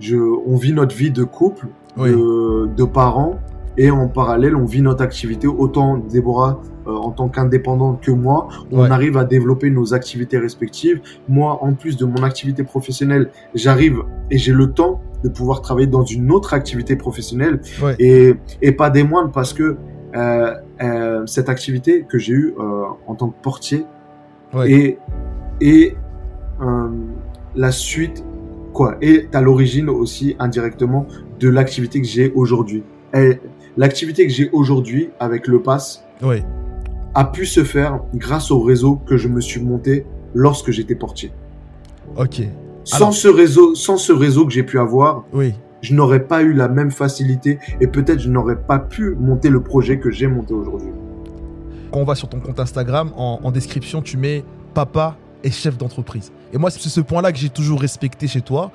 je, 0.00 0.16
on 0.16 0.56
vit 0.56 0.72
notre 0.72 0.94
vie 0.94 1.10
de 1.10 1.24
couple, 1.24 1.68
de, 1.96 2.68
de, 2.74 2.84
parents, 2.84 3.38
et 3.76 3.90
en 3.90 4.08
parallèle, 4.08 4.56
on 4.56 4.64
vit 4.64 4.82
notre 4.82 5.02
activité. 5.02 5.46
Autant 5.46 5.98
Déborah, 5.98 6.60
euh, 6.86 6.92
en 6.92 7.10
tant 7.10 7.28
qu'indépendante 7.28 8.02
que 8.02 8.10
moi, 8.10 8.48
on 8.70 8.90
arrive 8.90 9.16
à 9.16 9.24
développer 9.24 9.70
nos 9.70 9.94
activités 9.94 10.38
respectives. 10.38 11.00
Moi, 11.28 11.58
en 11.62 11.72
plus 11.72 11.96
de 11.96 12.04
mon 12.04 12.22
activité 12.22 12.62
professionnelle, 12.62 13.30
j'arrive 13.54 14.02
et 14.30 14.38
j'ai 14.38 14.52
le 14.52 14.72
temps 14.72 15.00
de 15.22 15.28
pouvoir 15.30 15.62
travailler 15.62 15.86
dans 15.86 16.04
une 16.04 16.30
autre 16.30 16.52
activité 16.52 16.96
professionnelle 16.96 17.60
et, 17.98 18.34
et 18.60 18.72
pas 18.72 18.90
des 18.90 19.02
moindres 19.02 19.32
parce 19.32 19.54
que 19.54 19.76
euh, 20.14 20.54
euh, 20.82 21.26
cette 21.26 21.48
activité 21.48 22.04
que 22.08 22.18
j'ai 22.18 22.32
eue 22.32 22.54
euh, 22.58 22.84
en 23.06 23.14
tant 23.14 23.28
que 23.28 23.42
portier 23.42 23.84
et, 24.66 24.98
et 25.60 25.96
la 27.56 27.72
suite, 27.72 28.24
quoi, 28.72 28.96
est 29.00 29.34
à 29.34 29.40
l'origine 29.40 29.88
aussi 29.88 30.36
indirectement 30.38 31.06
de 31.40 31.48
l'activité 31.48 32.00
que 32.00 32.06
j'ai 32.06 32.32
aujourd'hui. 32.32 32.84
L'activité 33.76 34.26
que 34.26 34.32
j'ai 34.32 34.48
aujourd'hui 34.52 35.10
avec 35.18 35.48
le 35.48 35.60
pass 35.60 36.04
a 37.14 37.24
pu 37.24 37.46
se 37.46 37.64
faire 37.64 38.00
grâce 38.14 38.52
au 38.52 38.60
réseau 38.60 38.96
que 39.06 39.16
je 39.16 39.26
me 39.26 39.40
suis 39.40 39.60
monté 39.60 40.06
lorsque 40.34 40.70
j'étais 40.70 40.94
portier. 40.94 41.32
Ok. 42.16 42.42
Sans 42.84 43.12
ce 43.12 43.28
réseau, 43.28 43.74
sans 43.74 43.96
ce 43.96 44.12
réseau 44.12 44.46
que 44.46 44.52
j'ai 44.52 44.62
pu 44.62 44.78
avoir, 44.78 45.24
oui. 45.32 45.54
Je 45.84 45.94
n'aurais 45.94 46.20
pas 46.20 46.42
eu 46.42 46.54
la 46.54 46.68
même 46.68 46.90
facilité 46.90 47.58
et 47.80 47.86
peut-être 47.86 48.20
je 48.20 48.30
n'aurais 48.30 48.56
pas 48.56 48.78
pu 48.78 49.14
monter 49.14 49.50
le 49.50 49.62
projet 49.62 49.98
que 49.98 50.10
j'ai 50.10 50.26
monté 50.26 50.54
aujourd'hui. 50.54 50.90
Quand 51.92 52.00
on 52.00 52.04
va 52.04 52.14
sur 52.14 52.28
ton 52.28 52.40
compte 52.40 52.58
Instagram, 52.58 53.12
en, 53.16 53.50
description, 53.50 54.00
tu 54.00 54.16
mets 54.16 54.44
papa 54.72 55.16
et 55.44 55.50
chef 55.50 55.76
d'entreprise. 55.76 56.32
Et 56.54 56.58
moi, 56.58 56.70
c'est 56.70 56.88
ce 56.88 57.00
point-là 57.00 57.32
que 57.32 57.38
j'ai 57.38 57.50
toujours 57.50 57.80
respecté 57.80 58.26
chez 58.26 58.40
toi. 58.40 58.72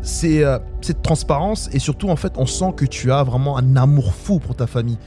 C'est 0.00 0.42
euh, 0.42 0.58
cette 0.80 1.02
transparence 1.02 1.68
et 1.72 1.78
surtout, 1.78 2.08
en 2.08 2.16
fait, 2.16 2.32
on 2.36 2.46
sent 2.46 2.72
que 2.76 2.86
tu 2.86 3.12
as 3.12 3.22
vraiment 3.24 3.58
un 3.58 3.76
amour 3.76 4.14
fou 4.14 4.38
pour 4.38 4.56
ta 4.56 4.66
famille. 4.66 4.98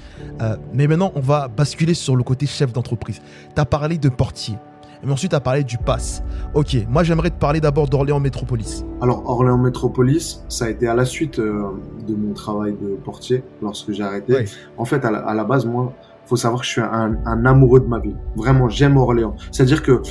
Euh, 0.41 0.55
mais 0.73 0.85
maintenant, 0.85 1.11
on 1.15 1.21
va 1.21 1.47
basculer 1.47 1.95
sur 1.95 2.15
le 2.15 2.23
côté 2.23 2.45
chef 2.45 2.71
d'entreprise. 2.71 3.19
Tu 3.55 3.61
as 3.61 3.65
parlé 3.65 3.97
de 3.97 4.09
portier 4.09 4.55
mais 5.03 5.11
ensuite 5.11 5.33
à 5.33 5.39
parler 5.39 5.63
du 5.63 5.77
pass. 5.77 6.23
Ok, 6.53 6.77
moi 6.89 7.03
j'aimerais 7.03 7.29
te 7.29 7.39
parler 7.39 7.59
d'abord 7.59 7.87
d'Orléans 7.87 8.19
Métropolis. 8.19 8.85
Alors 9.01 9.27
Orléans 9.29 9.57
Métropolis, 9.57 10.43
ça 10.47 10.65
a 10.65 10.69
été 10.69 10.87
à 10.87 10.93
la 10.93 11.05
suite 11.05 11.39
euh, 11.39 11.69
de 12.07 12.15
mon 12.15 12.33
travail 12.33 12.73
de 12.73 12.95
portier 12.95 13.43
lorsque 13.61 13.91
j'ai 13.91 14.03
arrêté. 14.03 14.45
En 14.77 14.85
fait, 14.85 15.03
à 15.05 15.33
la, 15.33 15.43
base, 15.43 15.65
moi, 15.65 15.93
faut 16.25 16.35
savoir 16.35 16.61
que 16.61 16.67
je 16.67 16.71
suis 16.71 16.81
un, 16.81 17.45
amoureux 17.45 17.79
de 17.79 17.87
ma 17.87 17.99
ville. 17.99 18.17
Vraiment, 18.35 18.69
j'aime 18.69 18.97
Orléans. 18.97 19.35
C'est-à-dire 19.51 19.81
que 19.81 20.01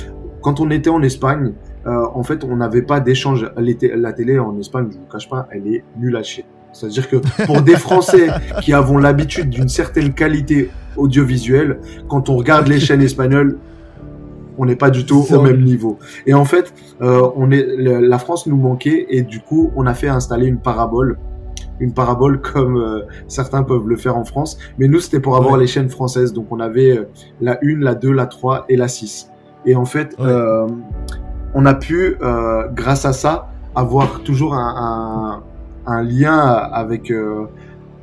quand 0.41 0.59
on 0.59 0.69
était 0.71 0.89
en 0.89 1.01
Espagne, 1.03 1.53
euh, 1.85 2.05
en 2.13 2.23
fait, 2.23 2.43
on 2.43 2.55
n'avait 2.57 2.81
pas 2.81 2.99
d'échange. 2.99 3.49
La 3.57 4.13
télé 4.13 4.39
en 4.39 4.57
Espagne, 4.59 4.87
je 4.91 4.97
vous 4.97 5.05
cache 5.11 5.29
pas, 5.29 5.47
elle 5.51 5.67
est 5.67 5.83
nulle 5.97 6.15
à 6.15 6.23
chier. 6.23 6.45
C'est-à-dire 6.73 7.09
que 7.09 7.17
pour 7.45 7.61
des 7.61 7.75
Français 7.75 8.27
qui 8.61 8.73
avons 8.73 8.97
l'habitude 8.97 9.49
d'une 9.49 9.69
certaine 9.69 10.13
qualité 10.13 10.69
audiovisuelle, 10.95 11.79
quand 12.07 12.29
on 12.29 12.37
regarde 12.37 12.67
les 12.67 12.79
chaînes 12.79 13.01
espagnoles, 13.01 13.57
on 14.57 14.65
n'est 14.65 14.75
pas 14.75 14.89
du 14.89 15.05
tout 15.05 15.25
au 15.31 15.41
même 15.41 15.61
niveau. 15.63 15.97
Et 16.25 16.33
en 16.33 16.45
fait, 16.45 16.73
euh, 17.01 17.29
on 17.35 17.51
est, 17.51 17.65
la 17.77 18.19
France 18.19 18.47
nous 18.47 18.57
manquait 18.57 19.07
et 19.09 19.21
du 19.21 19.39
coup, 19.39 19.71
on 19.75 19.85
a 19.85 19.93
fait 19.93 20.07
installer 20.07 20.47
une 20.47 20.59
parabole, 20.59 21.17
une 21.79 21.93
parabole 21.93 22.41
comme 22.53 22.77
euh, 22.77 23.01
certains 23.27 23.63
peuvent 23.63 23.87
le 23.87 23.95
faire 23.95 24.17
en 24.17 24.25
France. 24.25 24.57
Mais 24.77 24.87
nous, 24.87 24.99
c'était 24.99 25.19
pour 25.19 25.35
avoir 25.35 25.57
les 25.57 25.67
chaînes 25.67 25.89
françaises. 25.89 26.33
Donc, 26.33 26.47
on 26.51 26.59
avait 26.59 26.97
euh, 26.97 27.07
la 27.39 27.59
1, 27.63 27.79
la 27.79 27.95
2, 27.95 28.11
la 28.11 28.25
3 28.25 28.65
et 28.69 28.75
la 28.75 28.87
6. 28.87 29.29
Et 29.65 29.75
en 29.75 29.85
fait, 29.85 30.15
on 31.53 31.65
a 31.65 31.73
pu, 31.75 32.17
grâce 32.73 33.05
à 33.05 33.13
ça, 33.13 33.49
avoir 33.75 34.23
toujours 34.23 34.55
un, 34.55 35.43
un 35.85 36.03
lien 36.03 36.35
avec 36.35 37.13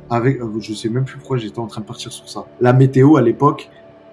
avec, 0.09 0.39
je 0.59 0.73
sais 0.73 0.89
même 0.89 1.05
plus 1.05 1.17
pourquoi 1.17 1.37
j'étais 1.37 1.59
en 1.59 1.67
train 1.67 1.81
de 1.81 1.85
partir 1.85 2.11
sur 2.11 2.27
ça. 2.27 2.45
La 2.61 2.73
météo 2.73 3.17
à 3.17 3.21
l'époque, 3.21 3.69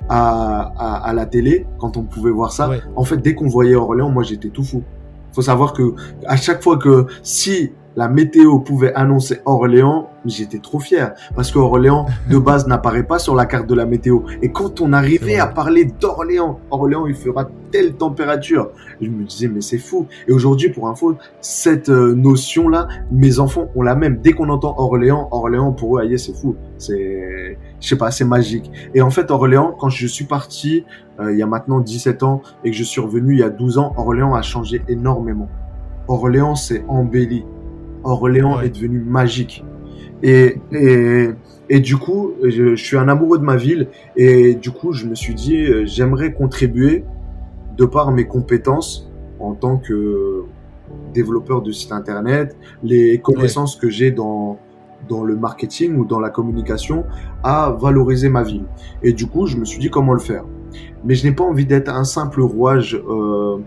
à, 0.08 0.72
à, 0.78 1.08
à, 1.08 1.12
la 1.12 1.26
télé, 1.26 1.66
quand 1.78 1.96
on 1.96 2.02
pouvait 2.02 2.30
voir 2.30 2.52
ça, 2.52 2.70
en 2.94 3.04
fait, 3.04 3.18
dès 3.18 3.34
qu'on 3.34 3.48
voyait 3.48 3.74
Orléans, 3.74 4.10
moi, 4.10 4.22
j'étais 4.22 4.48
tout 4.48 4.64
fou. 4.64 4.82
Faut 5.32 5.42
savoir 5.42 5.72
que 5.72 5.94
à 6.26 6.36
chaque 6.36 6.62
fois 6.62 6.78
que 6.78 7.06
si 7.22 7.72
la 7.96 8.08
météo 8.08 8.58
pouvait 8.58 8.92
annoncer 8.94 9.40
Orléans, 9.46 10.10
j'étais 10.26 10.58
trop 10.58 10.78
fier 10.78 11.14
parce 11.34 11.50
que 11.50 11.58
Orléans 11.58 12.06
de 12.30 12.36
base 12.38 12.66
n'apparaît 12.68 13.06
pas 13.06 13.18
sur 13.18 13.34
la 13.34 13.46
carte 13.46 13.66
de 13.66 13.74
la 13.74 13.86
météo. 13.86 14.20
Et 14.42 14.52
quand 14.52 14.80
on 14.82 14.92
arrivait 14.92 15.38
à 15.38 15.46
parler 15.46 15.86
d'Orléans, 15.86 16.60
Orléans 16.70 17.06
il 17.06 17.14
fera 17.14 17.48
telle 17.72 17.94
température, 17.94 18.70
je 19.00 19.08
me 19.08 19.24
disais 19.24 19.48
mais 19.48 19.62
c'est 19.62 19.78
fou. 19.78 20.06
Et 20.28 20.32
aujourd'hui 20.32 20.68
pour 20.68 20.88
info, 20.88 21.16
cette 21.40 21.88
euh, 21.88 22.14
notion 22.14 22.68
là, 22.68 22.86
mes 23.10 23.40
enfants 23.40 23.70
ont 23.74 23.82
la 23.82 23.94
même. 23.94 24.18
Dès 24.22 24.32
qu'on 24.32 24.50
entend 24.50 24.74
Orléans, 24.76 25.28
Orléans 25.30 25.72
pour 25.72 25.96
eux, 25.96 26.02
aïe 26.02 26.18
c'est 26.18 26.36
fou. 26.36 26.54
C'est 26.76 27.58
je 27.80 27.88
sais 27.88 27.96
pas, 27.96 28.10
c'est 28.10 28.24
magique. 28.24 28.70
Et 28.94 29.00
en 29.00 29.10
fait 29.10 29.30
Orléans, 29.30 29.74
quand 29.78 29.88
je 29.88 30.06
suis 30.06 30.26
parti 30.26 30.84
euh, 31.18 31.32
il 31.32 31.38
y 31.38 31.42
a 31.42 31.46
maintenant 31.46 31.80
17 31.80 32.22
ans 32.22 32.42
et 32.62 32.70
que 32.70 32.76
je 32.76 32.84
suis 32.84 33.00
revenu 33.00 33.34
il 33.34 33.40
y 33.40 33.42
a 33.42 33.48
12 33.48 33.78
ans, 33.78 33.94
Orléans 33.96 34.34
a 34.34 34.42
changé 34.42 34.82
énormément. 34.86 35.48
Orléans 36.08 36.54
s'est 36.54 36.84
embelli 36.88 37.44
Orléans 38.06 38.60
est 38.60 38.70
devenu 38.70 39.00
magique. 39.00 39.64
Et, 40.22 40.56
et, 40.72 41.28
et 41.68 41.80
du 41.80 41.96
coup, 41.96 42.32
je, 42.42 42.74
suis 42.76 42.96
un 42.96 43.08
amoureux 43.08 43.38
de 43.38 43.44
ma 43.44 43.56
ville 43.56 43.88
et 44.16 44.54
du 44.54 44.70
coup, 44.70 44.92
je 44.92 45.06
me 45.06 45.14
suis 45.14 45.34
dit, 45.34 45.56
euh, 45.56 45.84
j'aimerais 45.84 46.32
contribuer 46.32 47.04
de 47.76 47.84
par 47.84 48.12
mes 48.12 48.26
compétences 48.26 49.10
en 49.38 49.54
tant 49.54 49.76
que 49.76 50.44
développeur 51.12 51.62
de 51.62 51.72
site 51.72 51.92
internet, 51.92 52.56
les 52.82 53.18
connaissances 53.18 53.76
que 53.76 53.90
j'ai 53.90 54.10
dans 54.10 54.58
dans 55.08 55.22
le 55.22 55.36
marketing 55.36 55.96
ou 55.96 56.04
dans 56.04 56.18
la 56.18 56.30
communication 56.30 57.04
à 57.42 57.70
valoriser 57.70 58.28
ma 58.28 58.42
ville. 58.42 58.64
Et 59.02 59.12
du 59.12 59.26
coup, 59.26 59.46
je 59.46 59.56
me 59.56 59.64
suis 59.64 59.78
dit 59.78 59.90
comment 59.90 60.12
le 60.12 60.20
faire. 60.20 60.44
Mais 61.04 61.14
je 61.14 61.26
n'ai 61.26 61.32
pas 61.32 61.44
envie 61.44 61.66
d'être 61.66 61.88
un 61.88 62.04
simple 62.04 62.40
rouage 62.40 63.00
euh, 63.08 63.58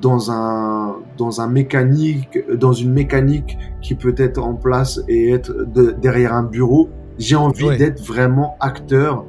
dans 0.00 0.30
un 0.30 0.96
dans 1.16 1.40
un 1.40 1.48
mécanique 1.48 2.38
dans 2.54 2.72
une 2.72 2.92
mécanique 2.92 3.58
qui 3.80 3.94
peut 3.94 4.14
être 4.18 4.42
en 4.42 4.54
place 4.54 5.00
et 5.08 5.30
être 5.30 5.52
derrière 6.00 6.34
un 6.34 6.42
bureau. 6.42 6.88
J'ai 7.18 7.36
envie 7.36 7.76
d'être 7.76 8.02
vraiment 8.02 8.56
acteur 8.60 9.24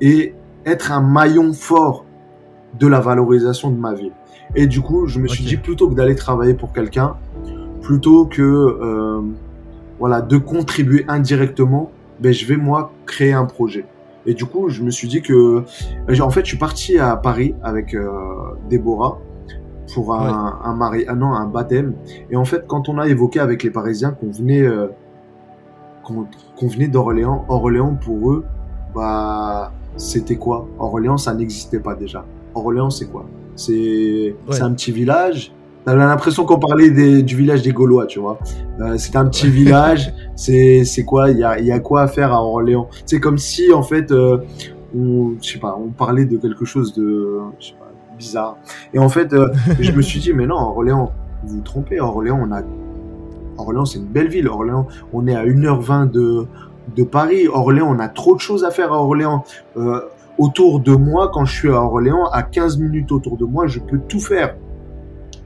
et 0.00 0.34
être 0.66 0.92
un 0.92 1.00
maillon 1.00 1.52
fort 1.52 2.04
de 2.78 2.86
la 2.86 3.00
valorisation 3.00 3.70
de 3.70 3.78
ma 3.78 3.94
ville. 3.94 4.12
Et 4.54 4.66
du 4.66 4.80
coup 4.80 5.06
je 5.06 5.18
me 5.18 5.28
suis 5.28 5.44
dit 5.44 5.56
plutôt 5.56 5.88
que 5.88 5.94
d'aller 5.94 6.14
travailler 6.14 6.54
pour 6.54 6.72
quelqu'un 6.72 7.16
plutôt 7.80 8.26
que 8.26 8.42
euh, 8.42 9.20
voilà 9.98 10.20
de 10.20 10.36
contribuer 10.36 11.04
indirectement 11.08 11.90
ben 12.20 12.32
je 12.32 12.44
vais 12.44 12.56
moi 12.56 12.92
créer 13.06 13.32
un 13.32 13.46
projet. 13.46 13.86
Et 14.26 14.34
du 14.34 14.44
coup 14.44 14.68
je 14.68 14.82
me 14.82 14.90
suis 14.90 15.08
dit 15.08 15.22
que 15.22 15.64
en 16.20 16.30
fait 16.30 16.42
je 16.42 16.48
suis 16.48 16.58
parti 16.58 16.98
à 16.98 17.16
Paris 17.16 17.54
avec 17.62 17.94
euh, 17.94 18.10
Déborah 18.68 19.18
pour 19.94 20.14
un, 20.14 20.60
un 20.64 20.74
mari, 20.74 21.04
ah 21.08 21.14
non, 21.14 21.32
un 21.32 21.46
baptême. 21.46 21.94
Et 22.30 22.36
en 22.36 22.44
fait, 22.44 22.64
quand 22.66 22.88
on 22.88 22.98
a 22.98 23.08
évoqué 23.08 23.40
avec 23.40 23.62
les 23.62 23.70
Parisiens 23.70 24.12
qu'on 24.12 24.30
venait, 24.30 24.62
euh, 24.62 24.88
qu'on 26.04 26.66
venait 26.66 26.88
d'Orléans, 26.88 27.44
Orléans 27.48 27.94
pour 27.94 28.30
eux, 28.30 28.44
bah, 28.94 29.72
c'était 29.96 30.36
quoi? 30.36 30.66
Orléans, 30.78 31.16
ça 31.16 31.34
n'existait 31.34 31.80
pas 31.80 31.94
déjà. 31.94 32.24
Orléans, 32.54 32.90
c'est 32.90 33.06
quoi? 33.06 33.26
C'est 33.56 34.34
un 34.60 34.72
petit 34.72 34.92
village. 34.92 35.52
T'avais 35.84 35.98
l'impression 35.98 36.44
qu'on 36.44 36.58
parlait 36.58 36.90
des, 36.90 37.22
du 37.22 37.36
village 37.36 37.62
des 37.62 37.72
Gaulois, 37.72 38.06
tu 38.06 38.18
vois. 38.20 38.38
Euh, 38.80 38.96
c'est 38.98 39.16
un 39.16 39.26
petit 39.26 39.48
village. 39.60 40.12
C'est 40.36 40.84
c'est 40.84 41.04
quoi? 41.04 41.30
Il 41.30 41.38
y 41.38 41.44
a, 41.44 41.58
y 41.58 41.72
a 41.72 41.80
quoi 41.80 42.02
à 42.02 42.08
faire 42.08 42.32
à 42.32 42.42
Orléans? 42.42 42.88
C'est 43.06 43.20
comme 43.20 43.38
si 43.38 43.72
en 43.72 43.82
fait, 43.82 44.10
euh, 44.12 44.38
on, 44.96 45.32
je 45.40 45.52
sais 45.52 45.58
pas, 45.58 45.78
on 45.78 45.88
parlait 45.88 46.26
de 46.26 46.36
quelque 46.36 46.64
chose 46.64 46.92
de, 46.94 47.38
je 47.58 47.68
sais 47.68 47.74
pas, 47.78 47.89
bizarre. 48.20 48.56
Et 48.92 48.98
en 48.98 49.08
fait, 49.08 49.32
euh, 49.32 49.48
je 49.80 49.92
me 49.92 50.02
suis 50.02 50.20
dit, 50.20 50.32
mais 50.32 50.46
non, 50.46 50.56
Orléans, 50.56 51.12
vous 51.42 51.56
vous 51.56 51.62
trompez. 51.62 52.00
Orléans, 52.00 52.40
on 52.42 52.52
a. 52.52 52.62
Orléans, 53.58 53.84
c'est 53.84 53.98
une 53.98 54.06
belle 54.06 54.28
ville. 54.28 54.48
Orléans, 54.48 54.86
on 55.12 55.26
est 55.26 55.34
à 55.34 55.44
1h20 55.44 56.10
de, 56.10 56.46
de 56.96 57.02
Paris. 57.02 57.48
Orléans, 57.48 57.88
on 57.90 57.98
a 57.98 58.08
trop 58.08 58.34
de 58.34 58.40
choses 58.40 58.64
à 58.64 58.70
faire 58.70 58.92
à 58.92 59.02
Orléans. 59.02 59.44
Euh, 59.76 60.00
autour 60.38 60.80
de 60.80 60.94
moi, 60.94 61.30
quand 61.32 61.44
je 61.44 61.54
suis 61.54 61.68
à 61.68 61.82
Orléans, 61.82 62.26
à 62.26 62.42
15 62.42 62.78
minutes 62.78 63.10
autour 63.12 63.36
de 63.36 63.44
moi, 63.44 63.66
je 63.66 63.80
peux 63.80 63.98
tout 63.98 64.20
faire. 64.20 64.54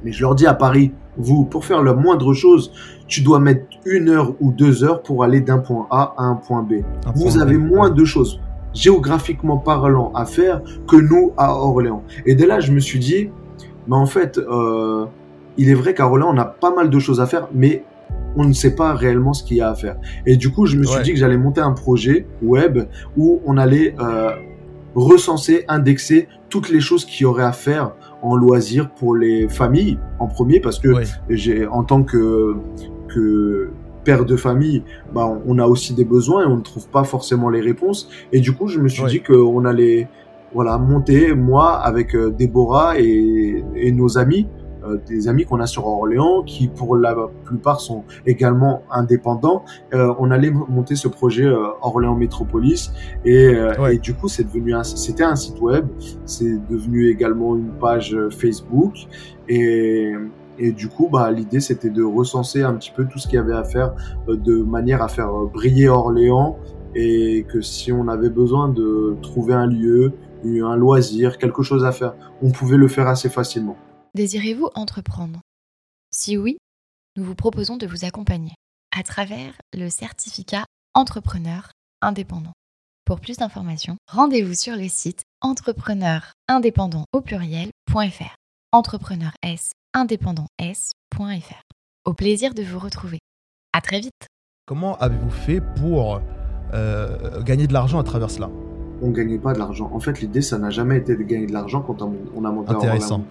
Mais 0.04 0.12
je 0.12 0.20
leur 0.20 0.34
dis 0.34 0.46
à 0.46 0.54
Paris, 0.54 0.92
vous, 1.16 1.44
pour 1.44 1.64
faire 1.64 1.82
la 1.82 1.94
moindre 1.94 2.34
chose, 2.34 2.72
tu 3.06 3.22
dois 3.22 3.38
mettre 3.38 3.64
une 3.87 4.08
heure 4.08 4.34
ou 4.40 4.52
deux 4.52 4.84
heures 4.84 5.02
pour 5.02 5.24
aller 5.24 5.40
d'un 5.40 5.58
point 5.58 5.87
A 5.90 6.14
à 6.16 6.24
un 6.24 6.34
point 6.34 6.62
B. 6.62 6.82
vous 7.14 7.38
avez 7.38 7.56
moins 7.56 7.90
de 7.90 8.04
choses 8.04 8.40
géographiquement 8.74 9.56
parlant 9.56 10.12
à 10.14 10.26
faire 10.26 10.62
que 10.87 10.96
nous 10.96 11.32
à 11.37 11.54
Orléans. 11.54 12.02
Et 12.26 12.34
dès 12.34 12.46
là, 12.46 12.60
je 12.60 12.72
me 12.72 12.80
suis 12.80 12.98
dit, 12.98 13.30
mais 13.88 13.96
en 13.96 14.06
fait, 14.06 14.38
euh, 14.38 15.06
il 15.56 15.70
est 15.70 15.74
vrai 15.74 15.94
qu'à 15.94 16.06
Orléans, 16.06 16.32
on 16.34 16.38
a 16.38 16.44
pas 16.44 16.74
mal 16.74 16.90
de 16.90 16.98
choses 16.98 17.20
à 17.20 17.26
faire, 17.26 17.48
mais 17.52 17.84
on 18.37 18.44
ne 18.44 18.52
sait 18.52 18.74
pas 18.74 18.94
réellement 18.94 19.32
ce 19.32 19.44
qu'il 19.44 19.58
y 19.58 19.60
a 19.60 19.70
à 19.70 19.74
faire. 19.74 19.96
Et 20.26 20.37
du 20.37 20.50
coup, 20.50 20.66
je 20.66 20.76
me 20.76 20.84
suis 20.84 21.02
dit 21.02 21.12
que 21.12 21.18
j'allais 21.18 21.38
monter 21.38 21.60
un 21.60 21.72
projet 21.72 22.26
web 22.42 22.80
où 23.16 23.40
on 23.44 23.56
allait 23.56 23.94
euh, 24.00 24.30
recenser, 24.94 25.64
indexer 25.68 26.28
toutes 26.48 26.68
les 26.68 26.80
choses 26.80 27.04
qu'il 27.04 27.22
y 27.22 27.24
aurait 27.26 27.44
à 27.44 27.52
faire 27.52 27.92
en 28.22 28.37
loisir 28.37 28.90
pour 28.90 29.14
les 29.14 29.48
familles 29.48 29.98
en 30.18 30.26
premier, 30.26 30.60
parce 30.60 30.78
que 30.78 30.88
j'ai 31.28 31.66
en 31.66 31.84
tant 31.84 32.02
que 32.02 32.56
que 33.08 33.70
père 34.04 34.24
de 34.24 34.36
famille, 34.36 34.82
bah, 35.12 35.26
on 35.46 35.58
a 35.58 35.66
aussi 35.66 35.94
des 35.94 36.04
besoins 36.04 36.44
et 36.44 36.46
on 36.46 36.56
ne 36.56 36.62
trouve 36.62 36.88
pas 36.88 37.04
forcément 37.04 37.50
les 37.50 37.60
réponses. 37.60 38.08
Et 38.32 38.40
du 38.40 38.52
coup, 38.52 38.68
je 38.68 38.78
me 38.80 38.88
suis 38.88 39.04
dit 39.04 39.22
qu'on 39.22 39.64
allait 39.64 40.08
voilà, 40.54 40.78
monter, 40.78 41.34
moi, 41.34 41.72
avec 41.72 42.14
euh, 42.14 42.30
Déborah 42.30 42.98
et, 42.98 43.64
et 43.74 43.90
nos 43.90 44.18
amis, 44.18 44.46
euh, 44.84 44.98
des 45.04 45.26
amis 45.26 45.44
qu'on 45.44 45.58
a 45.58 45.66
sur 45.66 45.84
Orléans, 45.86 46.44
qui 46.44 46.68
pour 46.68 46.96
la 46.96 47.16
plupart 47.44 47.80
sont 47.80 48.04
également 48.24 48.82
indépendants. 48.90 49.64
Euh, 49.92 50.14
on 50.20 50.30
allait 50.30 50.52
monter 50.52 50.94
ce 50.94 51.08
projet 51.08 51.46
Orléans 51.82 52.14
Métropolis. 52.14 52.92
Et, 53.24 53.52
et 53.90 53.98
du 53.98 54.14
coup 54.14 54.28
c'est 54.28 54.44
devenu 54.44 54.74
c'était 54.84 55.24
un 55.24 55.36
site 55.36 55.60
web, 55.60 55.86
c'est 56.24 56.58
devenu 56.68 57.08
également 57.08 57.56
une 57.56 57.72
page 57.80 58.16
Facebook. 58.30 58.94
Et 59.48 60.12
Et 60.58 60.72
du 60.72 60.88
coup, 60.88 61.08
bah, 61.08 61.30
l'idée, 61.30 61.60
c'était 61.60 61.90
de 61.90 62.02
recenser 62.02 62.62
un 62.62 62.74
petit 62.74 62.90
peu 62.90 63.06
tout 63.06 63.18
ce 63.18 63.26
qu'il 63.26 63.36
y 63.36 63.38
avait 63.38 63.54
à 63.54 63.64
faire 63.64 63.94
de 64.28 64.56
manière 64.62 65.02
à 65.02 65.08
faire 65.08 65.32
briller 65.52 65.88
Orléans 65.88 66.58
et 66.94 67.44
que 67.48 67.60
si 67.60 67.90
on 67.92 68.08
avait 68.08 68.30
besoin 68.30 68.68
de 68.68 69.16
trouver 69.22 69.54
un 69.54 69.66
lieu, 69.66 70.12
un 70.44 70.76
loisir, 70.76 71.38
quelque 71.38 71.62
chose 71.62 71.84
à 71.84 71.92
faire, 71.92 72.14
on 72.42 72.50
pouvait 72.50 72.76
le 72.76 72.88
faire 72.88 73.08
assez 73.08 73.28
facilement. 73.28 73.76
Désirez-vous 74.14 74.68
entreprendre? 74.74 75.40
Si 76.12 76.36
oui, 76.36 76.58
nous 77.16 77.24
vous 77.24 77.34
proposons 77.34 77.76
de 77.76 77.86
vous 77.86 78.04
accompagner 78.04 78.52
à 78.96 79.02
travers 79.02 79.54
le 79.72 79.88
certificat 79.88 80.64
entrepreneur 80.94 81.72
indépendant. 82.02 82.52
Pour 83.04 83.20
plus 83.20 83.36
d'informations, 83.36 83.96
rendez-vous 84.08 84.54
sur 84.54 84.76
le 84.76 84.88
site 84.88 85.24
entrepreneur-indépendant 85.40 87.04
au 87.12 87.20
pluriel.fr. 87.20 88.36
Entrepreneur 88.72 89.32
S 89.42 89.72
indépendant 89.94 90.46
S.fr. 90.59 91.62
Au 92.04 92.12
plaisir 92.14 92.52
de 92.52 92.62
vous 92.62 92.80
retrouver. 92.80 93.20
À 93.72 93.80
très 93.80 94.00
vite. 94.00 94.26
Comment 94.66 94.96
avez-vous 94.98 95.30
fait 95.30 95.61
pour 95.76 96.20
euh, 96.74 97.42
gagner 97.42 97.66
de 97.68 97.72
l'argent 97.72 98.00
à 98.00 98.02
travers 98.02 98.30
cela? 98.30 98.50
On 99.02 99.11
gagnait 99.11 99.38
pas 99.38 99.52
de 99.52 99.59
l'argent. 99.59 99.90
En 99.92 100.00
fait, 100.00 100.20
l'idée, 100.20 100.42
ça 100.42 100.59
n'a 100.59 100.70
jamais 100.70 100.98
été 100.98 101.16
de 101.16 101.22
gagner 101.22 101.46
de 101.46 101.52
l'argent 101.52 101.80
quand 101.80 102.02
on 102.02 102.44
a 102.44 102.50
monté 102.50 102.72
Intéressant. 102.72 103.24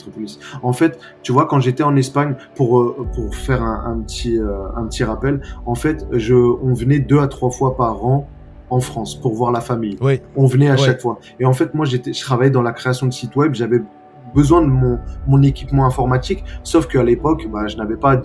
en 0.62 0.70
En 0.70 0.74
fait, 0.74 1.00
tu 1.22 1.32
vois, 1.32 1.48
quand 1.48 1.60
j'étais 1.60 1.84
en 1.84 1.96
Espagne, 1.96 2.36
pour 2.56 2.80
euh, 2.80 3.08
pour 3.14 3.36
faire 3.36 3.62
un, 3.64 4.00
petit 4.00 4.40
euh, 4.40 4.68
un 4.76 4.86
petit 4.86 5.04
rappel, 5.04 5.42
en 5.66 5.76
fait, 5.76 6.06
je 6.12 6.36
on 6.36 6.74
venait 6.74 7.00
deux 7.00 7.20
à 7.20 7.28
trois 7.28 7.50
fois 7.50 7.76
par 7.76 8.06
an 8.06 8.28
en 8.70 8.80
France 8.80 9.16
pour 9.16 9.34
voir 9.34 9.52
la 9.52 9.62
famille. 9.62 9.98
Oui. 10.02 10.22
On 10.36 10.46
venait 10.46 10.70
à 10.70 10.78
chaque 10.78 11.02
fois. 11.02 11.20
Et 11.40 11.46
en 11.46 11.54
fait, 11.54 11.74
moi, 11.74 11.86
j'étais, 11.86 12.14
je 12.14 12.22
travaillais 12.22 12.52
dans 12.52 12.62
la 12.62 12.74
création 12.74 13.08
de 13.08 13.12
sites 13.14 13.36
web. 13.36 13.54
J'avais 13.54 13.82
besoin 14.34 14.62
de 14.62 14.68
mon, 14.68 15.00
mon 15.28 15.42
équipement 15.42 15.86
informatique. 15.86 16.44
Sauf 16.64 16.88
qu'à 16.88 17.04
l'époque, 17.04 17.48
bah, 17.52 17.68
je 17.68 17.78
n'avais 17.78 17.96
pas 17.96 18.22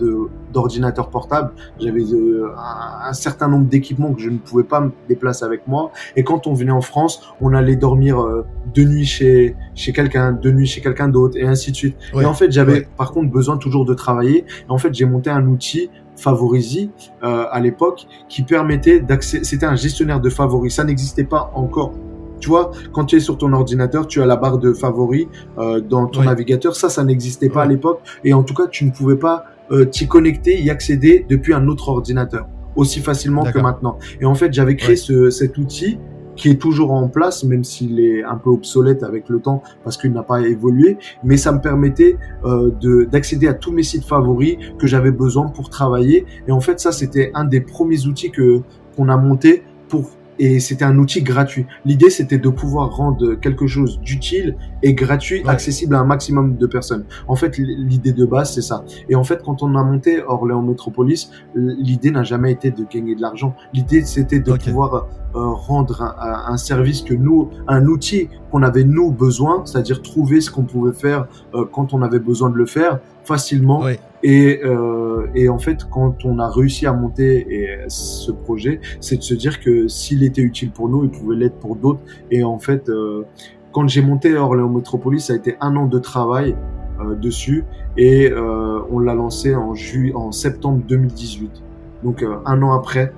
d'ordinateur 0.51 1.09
portable. 1.09 1.51
J'avais 1.79 2.01
euh, 2.01 2.51
un, 2.57 3.13
certain 3.13 3.47
nombre 3.47 3.67
d'équipements 3.67 4.13
que 4.13 4.21
je 4.21 4.29
ne 4.29 4.37
pouvais 4.37 4.63
pas 4.63 4.81
me 4.81 4.91
déplacer 5.07 5.45
avec 5.45 5.67
moi. 5.67 5.91
Et 6.15 6.23
quand 6.23 6.47
on 6.47 6.53
venait 6.53 6.71
en 6.71 6.81
France, 6.81 7.33
on 7.41 7.53
allait 7.53 7.75
dormir 7.75 8.19
euh, 8.19 8.45
de 8.73 8.83
nuit 8.83 9.05
chez 9.05 9.55
chez 9.75 9.93
quelqu'un, 9.93 10.31
de 10.31 10.51
nuit 10.51 10.67
chez 10.67 10.81
quelqu'un 10.81 11.07
d'autre, 11.07 11.37
et 11.37 11.45
ainsi 11.45 11.71
de 11.71 11.75
suite. 11.75 11.97
Et 12.19 12.25
en 12.25 12.33
fait, 12.33 12.51
j'avais 12.51 12.87
par 12.97 13.11
contre 13.11 13.31
besoin 13.31 13.57
toujours 13.57 13.85
de 13.85 13.93
travailler. 13.93 14.45
Et 14.67 14.71
en 14.71 14.77
fait, 14.77 14.93
j'ai 14.93 15.05
monté 15.05 15.29
un 15.29 15.45
outil 15.45 15.89
Favorizy 16.19 16.91
euh, 17.23 17.45
à 17.49 17.59
l'époque 17.61 18.05
qui 18.27 18.43
permettait 18.43 18.99
d'accéder. 18.99 19.45
C'était 19.45 19.65
un 19.65 19.75
gestionnaire 19.75 20.19
de 20.19 20.29
favoris. 20.29 20.75
Ça 20.75 20.83
n'existait 20.83 21.23
pas 21.23 21.51
encore 21.55 21.93
tu 22.39 22.49
vois, 22.49 22.71
quand 22.93 23.05
tu 23.05 23.15
es 23.17 23.19
sur 23.19 23.37
ton 23.37 23.53
ordinateur, 23.53 24.07
tu 24.07 24.21
as 24.21 24.25
la 24.25 24.35
barre 24.35 24.57
de 24.57 24.73
favoris 24.73 25.27
euh, 25.57 25.79
dans 25.79 26.07
ton 26.07 26.23
navigateur. 26.23 26.75
Ça, 26.75 26.89
ça 26.89 27.03
n'existait 27.03 27.49
pas 27.49 27.63
à 27.63 27.65
l'époque. 27.65 28.01
Et 28.23 28.33
en 28.33 28.43
tout 28.43 28.53
cas, 28.53 28.67
tu 28.67 28.85
ne 28.85 28.91
pouvais 28.91 29.17
pas 29.17 29.45
euh, 29.71 29.85
t'y 29.85 30.07
connecter, 30.07 30.59
y 30.61 30.69
accéder 30.69 31.25
depuis 31.29 31.53
un 31.53 31.67
autre 31.67 31.89
ordinateur 31.89 32.47
aussi 32.75 33.01
facilement 33.01 33.43
que 33.43 33.59
maintenant. 33.59 33.97
Et 34.21 34.25
en 34.25 34.35
fait, 34.35 34.53
j'avais 34.53 34.75
créé 34.75 34.95
ce, 34.95 35.29
cet 35.29 35.57
outil 35.57 35.99
qui 36.35 36.49
est 36.49 36.61
toujours 36.61 36.91
en 36.91 37.09
place, 37.09 37.43
même 37.43 37.65
s'il 37.65 37.99
est 37.99 38.23
un 38.23 38.37
peu 38.37 38.49
obsolète 38.49 39.03
avec 39.03 39.27
le 39.27 39.41
temps 39.41 39.61
parce 39.83 39.97
qu'il 39.97 40.13
n'a 40.13 40.23
pas 40.23 40.39
évolué, 40.41 40.97
mais 41.23 41.35
ça 41.35 41.51
me 41.51 41.59
permettait 41.59 42.15
euh, 42.45 42.71
d'accéder 43.11 43.47
à 43.47 43.53
tous 43.53 43.73
mes 43.73 43.83
sites 43.83 44.05
favoris 44.05 44.55
que 44.79 44.87
j'avais 44.87 45.11
besoin 45.11 45.49
pour 45.49 45.69
travailler. 45.69 46.25
Et 46.47 46.51
en 46.51 46.61
fait, 46.61 46.79
ça, 46.79 46.93
c'était 46.93 47.31
un 47.33 47.43
des 47.43 47.59
premiers 47.59 48.05
outils 48.05 48.31
que 48.31 48.61
qu'on 48.95 49.09
a 49.09 49.17
monté 49.17 49.63
pour 49.89 50.09
et 50.39 50.59
c'était 50.59 50.85
un 50.85 50.97
outil 50.97 51.21
gratuit. 51.21 51.65
L'idée, 51.85 52.09
c'était 52.09 52.37
de 52.37 52.49
pouvoir 52.49 52.95
rendre 52.95 53.35
quelque 53.35 53.67
chose 53.67 53.99
d'utile 53.99 54.55
et 54.81 54.93
gratuit, 54.93 55.43
accessible 55.45 55.95
à 55.95 55.99
un 55.99 56.05
maximum 56.05 56.55
de 56.55 56.65
personnes. 56.65 57.03
En 57.27 57.35
fait, 57.35 57.57
l'idée 57.57 58.13
de 58.13 58.25
base, 58.25 58.53
c'est 58.53 58.61
ça. 58.61 58.85
Et 59.09 59.15
en 59.15 59.23
fait, 59.23 59.43
quand 59.43 59.61
on 59.61 59.75
a 59.75 59.83
monté 59.83 60.23
Orléans 60.23 60.61
Métropolis, 60.61 61.31
l'idée 61.55 62.11
n'a 62.11 62.23
jamais 62.23 62.51
été 62.51 62.71
de 62.71 62.85
gagner 62.89 63.15
de 63.15 63.21
l'argent. 63.21 63.53
L'idée, 63.73 64.03
c'était 64.05 64.39
de 64.39 64.53
pouvoir 64.53 65.07
euh, 65.35 65.49
rendre 65.49 66.01
un, 66.01 66.53
un, 66.53 66.57
service 66.57 67.01
que 67.01 67.13
nous, 67.13 67.49
un 67.67 67.85
outil 67.85 68.29
qu'on 68.51 68.63
avait 68.63 68.83
nous 68.83 69.11
besoin, 69.11 69.63
c'est-à-dire 69.65 70.01
trouver 70.01 70.41
ce 70.41 70.49
qu'on 70.49 70.63
pouvait 70.63 70.93
faire 70.93 71.27
euh, 71.53 71.65
quand 71.71 71.93
on 71.93 72.01
avait 72.01 72.19
besoin 72.19 72.49
de 72.49 72.55
le 72.55 72.65
faire 72.65 72.99
facilement. 73.23 73.83
Et, 74.21 74.59
euh, 74.63 75.27
et 75.33 75.47
en 75.49 75.59
fait, 75.59 75.85
quand 75.89 76.25
on 76.25 76.39
a 76.39 76.49
réussi 76.49 76.85
à 76.85 76.93
monter 76.93 77.47
et, 77.49 77.69
ce 77.87 78.31
projet, 78.31 78.81
c'est 78.99 79.17
de 79.17 79.23
se 79.23 79.33
dire 79.33 79.59
que 79.59 79.87
s'il 79.87 80.23
était 80.23 80.41
utile 80.41 80.71
pour 80.71 80.89
nous, 80.89 81.05
il 81.05 81.09
pouvait 81.09 81.35
l'être 81.35 81.57
pour 81.57 81.75
d'autres. 81.75 82.01
Et 82.31 82.43
en 82.43 82.59
fait, 82.59 82.89
euh, 82.89 83.23
quand 83.71 83.87
j'ai 83.87 84.01
monté 84.01 84.35
Orléans 84.35 84.69
Métropolis, 84.69 85.25
ça 85.25 85.33
a 85.33 85.35
été 85.35 85.55
un 85.61 85.75
an 85.75 85.85
de 85.85 85.99
travail 85.99 86.55
euh, 87.01 87.15
dessus 87.15 87.63
et 87.95 88.29
euh, 88.29 88.81
on 88.91 88.99
l'a 88.99 89.13
lancé 89.13 89.55
en, 89.55 89.73
juillet, 89.73 90.13
en 90.13 90.33
septembre 90.33 90.81
2018. 90.85 91.63
Donc 92.03 92.23
euh, 92.23 92.37
un 92.45 92.61
an 92.61 92.73
après, 92.73 93.13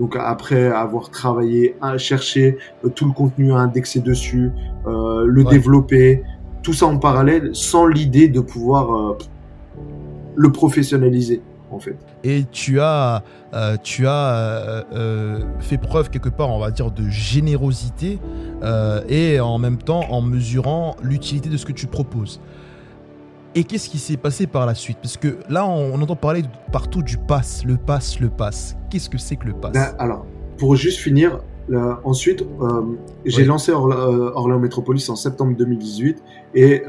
donc 0.00 0.16
après 0.18 0.68
avoir 0.68 1.10
travaillé, 1.10 1.76
à 1.82 1.98
chercher 1.98 2.56
tout 2.94 3.04
le 3.04 3.12
contenu 3.12 3.52
à 3.52 3.56
indexer 3.56 4.00
dessus, 4.00 4.52
le 4.86 5.42
développer, 5.44 6.22
tout 6.62 6.72
ça 6.72 6.86
en 6.86 6.98
parallèle, 6.98 7.50
sans 7.54 7.86
l'idée 7.86 8.28
de 8.28 8.40
pouvoir 8.40 9.16
le 10.36 10.52
professionnaliser 10.52 11.42
en 11.70 11.78
fait. 11.78 11.96
Et 12.24 12.44
tu 12.50 12.80
as, 12.80 13.22
euh, 13.54 13.76
tu 13.82 14.06
as 14.06 14.34
euh, 14.34 14.82
euh, 14.92 15.40
fait 15.60 15.78
preuve 15.78 16.10
quelque 16.10 16.28
part, 16.28 16.50
on 16.50 16.58
va 16.58 16.70
dire, 16.70 16.90
de 16.90 17.08
générosité 17.08 18.18
et 19.08 19.40
en 19.40 19.58
même 19.58 19.78
temps 19.78 20.10
en 20.10 20.22
mesurant 20.22 20.96
l'utilité 21.02 21.48
de 21.48 21.56
ce 21.56 21.66
que 21.66 21.72
tu 21.72 21.86
proposes. 21.86 22.40
Et 23.54 23.64
qu'est-ce 23.64 23.88
qui 23.88 23.98
s'est 23.98 24.18
passé 24.18 24.46
par 24.46 24.66
la 24.66 24.74
suite? 24.74 24.98
Parce 25.00 25.16
que 25.16 25.38
là, 25.48 25.66
on, 25.66 26.00
entend 26.00 26.14
parler 26.14 26.42
partout 26.72 27.02
du 27.02 27.16
pass, 27.16 27.64
le 27.64 27.76
pass, 27.76 28.20
le 28.20 28.28
pass. 28.28 28.76
Qu'est-ce 28.90 29.08
que 29.08 29.16
c'est 29.16 29.36
que 29.36 29.46
le 29.46 29.54
pass? 29.54 29.72
Ben, 29.72 29.94
Alors, 29.98 30.26
pour 30.58 30.76
juste 30.76 30.98
finir, 30.98 31.40
ensuite, 32.04 32.44
j'ai 33.24 33.44
lancé 33.44 33.72
Orléans 33.72 34.58
Métropolis 34.58 35.08
en 35.08 35.16
septembre 35.16 35.56
2018 35.56 36.22
et 36.54 36.82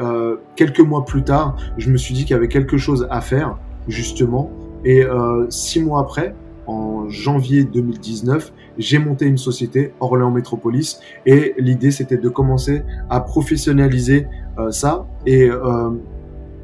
quelques 0.55 0.79
mois 0.79 1.05
plus 1.05 1.23
tard, 1.23 1.57
je 1.77 1.89
me 1.89 1.97
suis 1.97 2.13
dit 2.13 2.25
qu'il 2.25 2.31
y 2.31 2.37
avait 2.37 2.47
quelque 2.47 2.77
chose 2.77 3.07
à 3.09 3.21
faire, 3.21 3.57
justement, 3.87 4.51
et 4.83 5.03
euh, 5.03 5.49
six 5.49 5.81
mois 5.81 6.01
après, 6.01 6.35
en 6.65 7.09
janvier 7.09 7.63
2019, 7.63 8.53
j'ai 8.77 8.99
monté 8.99 9.25
une 9.25 9.37
société, 9.37 9.93
Orléans 9.99 10.31
Métropolis, 10.31 10.99
et 11.25 11.53
l'idée 11.57 11.91
c'était 11.91 12.17
de 12.17 12.29
commencer 12.29 12.83
à 13.09 13.21
professionnaliser 13.21 14.27
euh, 14.59 14.71
ça. 14.71 15.07
Et, 15.25 15.49
euh, 15.49 15.89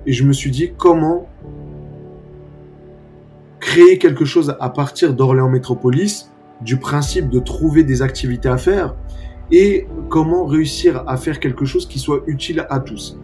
et 0.06 0.14
je 0.14 0.24
me 0.24 0.34
suis 0.34 0.52
dit 0.52 0.72
comment 0.78 1.28
créer 3.60 3.98
quelque 3.98 4.26
chose 4.26 4.56
à 4.60 4.70
partir 4.70 5.14
d'Orléans 5.14 5.50
Métropolis, 5.50 6.30
du 6.62 6.78
principe 6.78 7.30
de 7.30 7.40
trouver 7.40 7.84
des 7.84 8.02
activités 8.02 8.50
à 8.50 8.58
faire, 8.58 8.96
et 9.52 9.88
comment 10.10 10.46
réussir 10.46 11.04
à 11.08 11.18
faire 11.18 11.40
quelque 11.40 11.66
chose 11.66 11.88
qui 11.88 12.00
soit 12.00 12.22
utile 12.28 12.66
à 12.70 12.80
tous. 12.80 13.20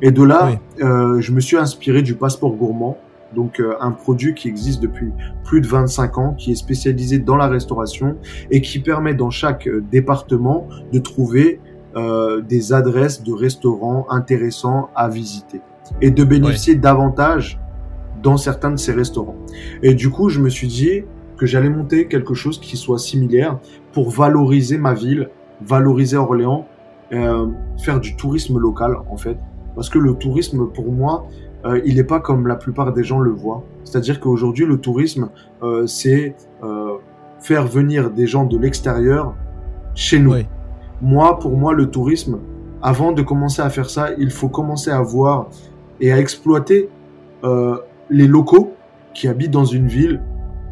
Et 0.00 0.10
de 0.10 0.22
là, 0.22 0.52
euh, 0.80 1.20
je 1.20 1.32
me 1.32 1.40
suis 1.40 1.56
inspiré 1.56 2.02
du 2.02 2.14
passeport 2.14 2.54
gourmand 2.54 2.98
donc 3.34 3.60
euh, 3.60 3.74
un 3.80 3.90
produit 3.90 4.34
qui 4.34 4.48
existe 4.48 4.80
depuis 4.80 5.12
plus 5.44 5.60
de 5.60 5.66
25 5.66 6.18
ans, 6.18 6.34
qui 6.34 6.52
est 6.52 6.56
spécialisé 6.56 7.18
dans 7.18 7.36
la 7.36 7.48
restauration 7.48 8.16
et 8.50 8.60
qui 8.60 8.78
permet 8.78 9.14
dans 9.14 9.30
chaque 9.30 9.66
euh, 9.66 9.82
département 9.90 10.68
de 10.92 10.98
trouver 10.98 11.60
euh, 11.96 12.40
des 12.40 12.72
adresses 12.72 13.22
de 13.22 13.32
restaurants 13.32 14.06
intéressants 14.10 14.88
à 14.94 15.08
visiter 15.08 15.60
et 16.00 16.10
de 16.10 16.24
bénéficier 16.24 16.76
davantage 16.76 17.60
dans 18.22 18.36
certains 18.36 18.70
de 18.70 18.76
ces 18.76 18.92
restaurants. 18.92 19.36
Et 19.82 19.94
du 19.94 20.08
coup, 20.10 20.30
je 20.30 20.40
me 20.40 20.48
suis 20.48 20.66
dit 20.66 21.04
que 21.36 21.46
j'allais 21.46 21.70
monter 21.70 22.06
quelque 22.08 22.34
chose 22.34 22.60
qui 22.60 22.76
soit 22.76 22.98
similaire 22.98 23.58
pour 23.92 24.10
valoriser 24.10 24.78
ma 24.78 24.94
ville, 24.94 25.30
valoriser 25.62 26.16
Orléans, 26.16 26.66
euh, 27.12 27.46
faire 27.78 28.00
du 28.00 28.16
tourisme 28.16 28.58
local 28.58 28.96
en 29.10 29.16
fait. 29.16 29.36
Parce 29.74 29.88
que 29.88 29.98
le 29.98 30.14
tourisme, 30.14 30.66
pour 30.72 30.90
moi, 30.92 31.26
euh, 31.64 31.80
il 31.84 31.96
n'est 31.96 32.04
pas 32.04 32.20
comme 32.20 32.46
la 32.46 32.56
plupart 32.56 32.92
des 32.92 33.04
gens 33.04 33.20
le 33.20 33.30
voient. 33.30 33.64
C'est-à-dire 33.84 34.20
qu'aujourd'hui, 34.20 34.66
le 34.66 34.78
tourisme, 34.78 35.30
euh, 35.62 35.86
c'est 35.86 36.36
euh, 36.62 36.94
faire 37.40 37.66
venir 37.66 38.10
des 38.10 38.26
gens 38.26 38.44
de 38.44 38.58
l'extérieur 38.58 39.34
chez 39.94 40.18
nous. 40.18 40.34
Moi, 41.02 41.38
pour 41.38 41.56
moi, 41.56 41.72
le 41.72 41.90
tourisme, 41.90 42.38
avant 42.82 43.12
de 43.12 43.22
commencer 43.22 43.62
à 43.62 43.70
faire 43.70 43.90
ça, 43.90 44.10
il 44.18 44.30
faut 44.30 44.48
commencer 44.48 44.90
à 44.90 45.00
voir 45.02 45.48
et 46.00 46.12
à 46.12 46.18
exploiter 46.18 46.88
euh, 47.44 47.78
les 48.10 48.26
locaux 48.26 48.74
qui 49.12 49.28
habitent 49.28 49.50
dans 49.50 49.64
une 49.64 49.86
ville, 49.86 50.20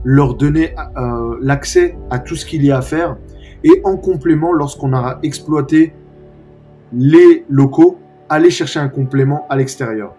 leur 0.05 0.35
donner 0.35 0.75
euh, 0.97 1.37
l'accès 1.41 1.97
à 2.11 2.19
tout 2.19 2.37
ce 2.37 2.45
qu'il 2.45 2.65
y 2.65 2.71
a 2.71 2.79
à 2.79 2.83
faire, 2.83 3.17
et 3.65 3.81
en 3.85 3.97
complément, 3.97 4.53
lorsqu'on 4.53 4.93
aura 4.93 5.19
exploité 5.23 5.95
les 6.93 7.45
locaux, 7.49 7.99
aller 8.29 8.51
chercher 8.51 8.81
un 8.81 8.89
complément 8.89 9.47
à 9.49 9.57
l'extérieur. 9.57 10.15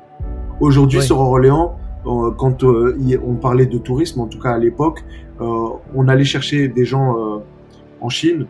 Aujourd'hui, 0.59 1.01
sur 1.01 1.19
Orléans, 1.19 1.77
euh, 2.05 2.31
quand 2.31 2.63
euh, 2.63 2.97
on 3.25 3.35
parlait 3.35 3.65
de 3.65 3.77
tourisme, 3.77 4.21
en 4.21 4.27
tout 4.27 4.39
cas 4.39 4.51
à 4.51 4.57
l'époque, 4.57 5.03
euh, 5.41 5.67
on 5.95 6.07
allait 6.07 6.23
chercher 6.23 6.67
des 6.67 6.85
gens 6.85 7.41
en 8.01 8.09
Chine, 8.09 8.45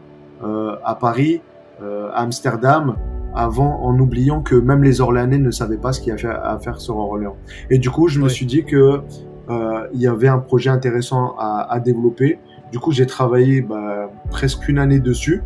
à 0.83 0.95
Paris, 0.95 1.41
à 1.81 2.21
Amsterdam, 2.21 2.95
avant 3.33 3.81
en 3.81 3.97
oubliant 3.97 4.41
que 4.41 4.55
même 4.55 4.83
les 4.83 4.99
Orléanais 4.99 5.37
ne 5.37 5.51
savaient 5.51 5.77
pas 5.77 5.93
ce 5.93 6.01
qu'il 6.01 6.09
y 6.09 6.11
avait 6.11 6.27
à 6.27 6.59
faire 6.59 6.81
sur 6.81 6.97
Orléans. 6.97 7.37
Et 7.69 7.77
du 7.77 7.89
coup, 7.89 8.09
je 8.09 8.19
me 8.19 8.27
suis 8.27 8.45
dit 8.45 8.65
que 8.65 9.01
il 9.49 9.99
y 9.99 10.07
avait 10.07 10.27
un 10.27 10.39
projet 10.39 10.69
intéressant 10.69 11.35
à, 11.37 11.67
à 11.69 11.79
développer. 11.79 12.39
Du 12.71 12.79
coup, 12.79 12.91
j'ai 12.91 13.05
travaillé 13.05 13.61
bah, 13.61 14.09
presque 14.31 14.67
une 14.67 14.79
année 14.79 14.99
dessus, 14.99 15.43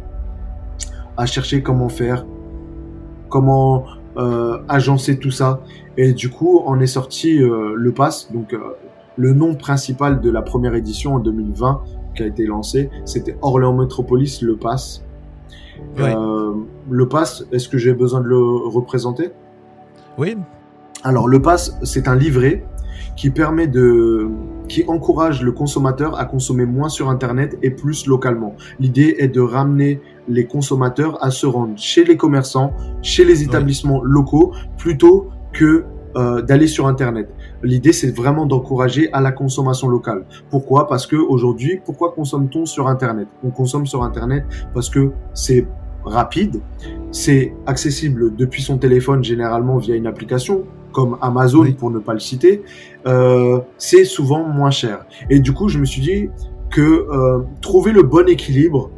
à 1.18 1.26
chercher 1.26 1.62
comment 1.62 1.90
faire, 1.90 2.26
comment 3.30 3.86
euh, 4.18 4.60
agencer 4.68 5.18
tout 5.18 5.32
ça. 5.32 5.62
Et 5.98 6.14
du 6.14 6.30
coup, 6.30 6.62
on 6.66 6.80
est 6.80 6.88
sorti 6.88 7.42
euh, 7.42 7.74
le 7.76 7.92
pass, 7.92 8.32
donc 8.32 8.54
euh, 8.54 8.60
le 9.16 9.34
nom 9.34 9.56
principal 9.56 10.22
de 10.22 10.30
la 10.30 10.42
première 10.42 10.76
édition 10.76 11.16
en 11.16 11.20
2020 11.20 11.82
qui 12.16 12.24
a 12.24 12.26
été 12.26 12.46
lancé, 12.46 12.90
c'était 13.06 13.38
Orléans 13.42 13.74
Metropolis, 13.74 14.42
le 14.42 14.56
pass. 14.56 15.04
Euh, 16.00 16.54
le 16.90 17.08
pass, 17.08 17.46
est-ce 17.52 17.70
que 17.70 17.78
j'ai 17.78 17.94
besoin 17.94 18.22
de 18.22 18.28
le 18.28 18.40
représenter? 18.40 19.32
Oui. 20.18 20.36
Alors 21.04 21.28
le 21.28 21.42
pass, 21.42 21.78
c'est 21.84 22.08
un 22.08 22.16
livret 22.16 22.66
qui 23.18 23.32
permet 23.32 23.68
de, 23.68 24.30
qui 24.70 24.86
encourage 24.88 25.42
le 25.42 25.52
consommateur 25.52 26.18
à 26.18 26.26
consommer 26.26 26.66
moins 26.66 26.88
sur 26.88 27.10
Internet 27.10 27.58
et 27.64 27.72
plus 27.72 28.06
localement. 28.06 28.56
L'idée 28.80 29.16
est 29.18 29.28
de 29.28 29.42
ramener 29.42 30.00
les 30.30 30.46
consommateurs 30.46 31.18
à 31.22 31.32
se 31.32 31.46
rendre 31.46 31.74
chez 31.78 32.06
les 32.06 32.16
commerçants, 32.16 32.74
chez 33.02 33.26
les 33.26 33.44
établissements 33.44 34.02
locaux, 34.04 34.54
plutôt 34.78 35.30
que 35.52 35.84
euh, 36.16 36.42
d'aller 36.42 36.68
sur 36.68 36.88
Internet. 36.88 37.30
L'idée, 37.64 37.92
c'est 37.92 38.16
vraiment 38.16 38.46
d'encourager 38.46 39.12
à 39.14 39.20
la 39.20 39.32
consommation 39.32 39.88
locale. 39.88 40.26
Pourquoi? 40.50 40.88
Parce 40.88 41.08
que 41.08 41.16
aujourd'hui, 41.16 41.82
pourquoi 41.84 42.12
consomme-t-on 42.12 42.66
sur 42.66 42.88
Internet? 42.88 43.28
On 43.44 43.50
consomme 43.50 43.88
sur 43.88 44.04
Internet 44.04 44.46
parce 44.74 44.90
que 44.90 45.12
c'est 45.34 45.68
rapide, 46.06 46.62
c'est 47.12 47.54
accessible 47.66 48.36
depuis 48.36 48.62
son 48.62 48.78
téléphone 48.78 49.24
généralement 49.24 49.78
via 49.78 49.96
une 49.96 50.08
application 50.08 50.64
comme 50.92 51.18
Amazon 51.22 51.72
pour 51.74 51.92
ne 51.92 52.00
pas 52.00 52.14
le 52.14 52.20
citer, 52.20 52.64
euh, 53.06 53.60
c'est 53.78 54.06
souvent 54.06 54.44
moins 54.44 54.72
cher. 54.72 55.06
Et 55.30 55.40
du 55.40 55.54
coup, 55.54 55.70
je 55.70 55.80
me 55.80 55.86
suis 55.86 56.02
dit 56.02 56.30
que 56.70 56.82
euh, 56.82 57.44
trouver 57.62 57.92
le 57.92 58.04
bon 58.04 58.28
équilibre 58.28 58.92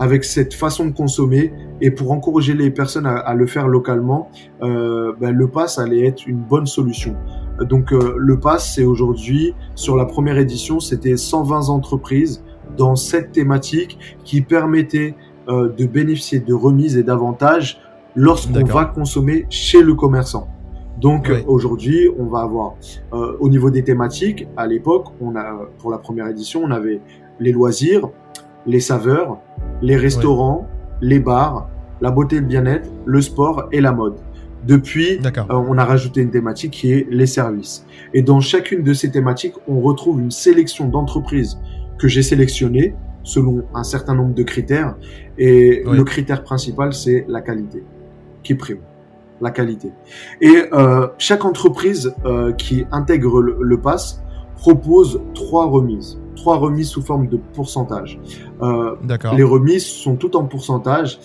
avec 0.00 0.24
cette 0.24 0.54
façon 0.54 0.86
de 0.86 0.92
consommer 0.92 1.52
et 1.82 1.90
pour 1.90 2.10
encourager 2.10 2.54
les 2.54 2.70
personnes 2.70 3.06
à, 3.06 3.34
le 3.34 3.46
faire 3.46 3.68
localement, 3.68 4.30
euh, 4.62 5.12
ben, 5.20 5.30
le 5.30 5.46
pass 5.46 5.78
allait 5.78 6.06
être 6.06 6.26
une 6.26 6.38
bonne 6.38 6.66
solution. 6.66 7.16
Donc 7.60 7.92
euh, 7.92 8.14
le 8.16 8.40
pass, 8.40 8.74
c'est 8.74 8.84
aujourd'hui, 8.84 9.54
sur 9.74 9.96
la 9.96 10.06
première 10.06 10.38
édition, 10.38 10.80
c'était 10.80 11.18
120 11.18 11.68
entreprises 11.68 12.42
dans 12.78 12.96
cette 12.96 13.32
thématique 13.32 13.98
qui 14.24 14.40
permettaient 14.40 15.14
euh, 15.48 15.68
de 15.68 15.84
bénéficier 15.84 16.40
de 16.40 16.54
remises 16.54 16.96
et 16.96 17.02
d'avantages 17.02 17.78
lorsqu'on 18.16 18.64
va 18.64 18.86
consommer 18.86 19.46
chez 19.50 19.82
le 19.82 19.94
commerçant. 19.94 20.48
Donc 21.00 21.30
aujourd'hui, 21.46 22.08
on 22.18 22.26
va 22.26 22.40
avoir 22.40 22.74
au 23.12 23.48
niveau 23.48 23.70
des 23.70 23.82
thématiques. 23.82 24.46
À 24.56 24.66
l'époque, 24.66 25.06
on 25.20 25.34
a 25.36 25.68
pour 25.78 25.90
la 25.90 25.98
première 25.98 26.26
édition, 26.28 26.62
on 26.62 26.70
avait 26.70 27.00
les 27.38 27.52
loisirs, 27.52 28.08
les 28.66 28.80
saveurs, 28.80 29.38
les 29.82 29.96
restaurants, 29.96 30.68
les 31.00 31.18
bars, 31.18 31.68
la 32.00 32.10
beauté 32.10 32.36
et 32.36 32.40
le 32.40 32.46
bien-être, 32.46 32.88
le 33.04 33.20
sport 33.20 33.68
et 33.72 33.80
la 33.80 33.92
mode. 33.92 34.16
Depuis, 34.66 35.18
euh, 35.24 35.42
on 35.48 35.78
a 35.78 35.84
rajouté 35.84 36.20
une 36.20 36.30
thématique 36.30 36.72
qui 36.72 36.92
est 36.92 37.06
les 37.10 37.26
services. 37.26 37.86
Et 38.12 38.22
dans 38.22 38.40
chacune 38.40 38.82
de 38.82 38.92
ces 38.92 39.10
thématiques, 39.10 39.54
on 39.66 39.80
retrouve 39.80 40.20
une 40.20 40.30
sélection 40.30 40.88
d'entreprises 40.88 41.58
que 41.98 42.08
j'ai 42.08 42.22
sélectionnées 42.22 42.94
selon 43.22 43.62
un 43.74 43.84
certain 43.84 44.14
nombre 44.14 44.34
de 44.34 44.42
critères. 44.42 44.96
Et 45.38 45.82
le 45.90 46.04
critère 46.04 46.42
principal, 46.42 46.92
c'est 46.92 47.24
la 47.28 47.40
qualité 47.40 47.82
qui 48.42 48.54
prime. 48.54 48.80
La 49.40 49.50
qualité. 49.50 49.92
Et 50.40 50.64
euh, 50.72 51.08
chaque 51.18 51.44
entreprise 51.44 52.14
euh, 52.24 52.52
qui 52.52 52.84
intègre 52.92 53.40
le, 53.40 53.56
le 53.60 53.80
pass 53.80 54.22
propose 54.56 55.20
trois 55.34 55.66
remises 55.66 56.18
trois 56.40 56.56
remises 56.56 56.88
sous 56.88 57.02
forme 57.02 57.28
de 57.28 57.36
pourcentage. 57.36 58.18
Euh, 58.62 58.96
les 59.36 59.42
remises 59.42 59.86
sont 59.86 60.16
toutes 60.16 60.36
en 60.36 60.44
pourcentage. 60.44 61.18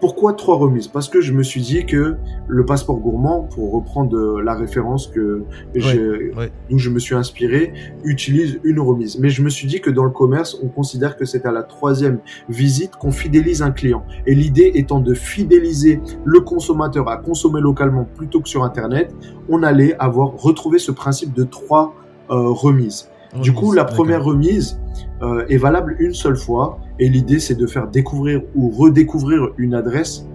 Pourquoi 0.00 0.32
trois 0.32 0.56
remises? 0.56 0.88
Parce 0.88 1.08
que 1.08 1.20
je 1.20 1.32
me 1.32 1.42
suis 1.42 1.60
dit 1.60 1.84
que 1.84 2.16
le 2.48 2.64
passeport 2.64 2.96
gourmand, 2.96 3.42
pour 3.42 3.72
reprendre 3.72 4.40
la 4.40 4.54
référence 4.54 5.06
que 5.06 5.42
d'où 5.74 6.78
je 6.78 6.90
me 6.90 6.98
suis 6.98 7.14
inspiré, 7.14 7.74
utilise 8.04 8.60
une 8.64 8.80
remise. 8.80 9.18
Mais 9.18 9.28
je 9.28 9.42
me 9.42 9.50
suis 9.50 9.66
dit 9.66 9.80
que 9.80 9.90
dans 9.90 10.04
le 10.04 10.10
commerce, 10.10 10.58
on 10.62 10.68
considère 10.68 11.16
que 11.18 11.26
c'est 11.26 11.44
à 11.44 11.52
la 11.52 11.62
troisième 11.62 12.20
visite 12.48 12.96
qu'on 12.96 13.12
fidélise 13.12 13.60
un 13.60 13.72
client. 13.72 14.02
Et 14.26 14.34
l'idée 14.34 14.72
étant 14.74 15.00
de 15.00 15.12
fidéliser 15.12 16.00
le 16.24 16.40
consommateur 16.40 17.08
à 17.10 17.18
consommer 17.18 17.60
localement 17.60 18.04
plutôt 18.04 18.40
que 18.40 18.48
sur 18.48 18.64
Internet, 18.64 19.14
on 19.50 19.62
allait 19.62 19.94
avoir 19.98 20.34
retrouvé 20.36 20.78
ce 20.78 20.92
principe 20.92 21.34
de 21.34 21.44
trois 21.44 21.94
euh, 22.30 22.48
remises. 22.48 23.10
Du 23.42 23.52
coup, 23.52 23.72
la 23.72 23.84
première 23.84 24.24
remise 24.24 24.80
euh, 25.22 25.44
est 25.48 25.56
valable 25.56 25.94
une 26.00 26.14
seule 26.14 26.36
fois 26.36 26.80
et 27.00 27.08
l'idée 27.08 27.40
c'est 27.40 27.56
de 27.56 27.66
faire 27.66 27.88
découvrir 27.88 28.42
ou 28.54 28.70
redécouvrir 28.70 29.48
une 29.58 29.74
adresse 29.74 30.26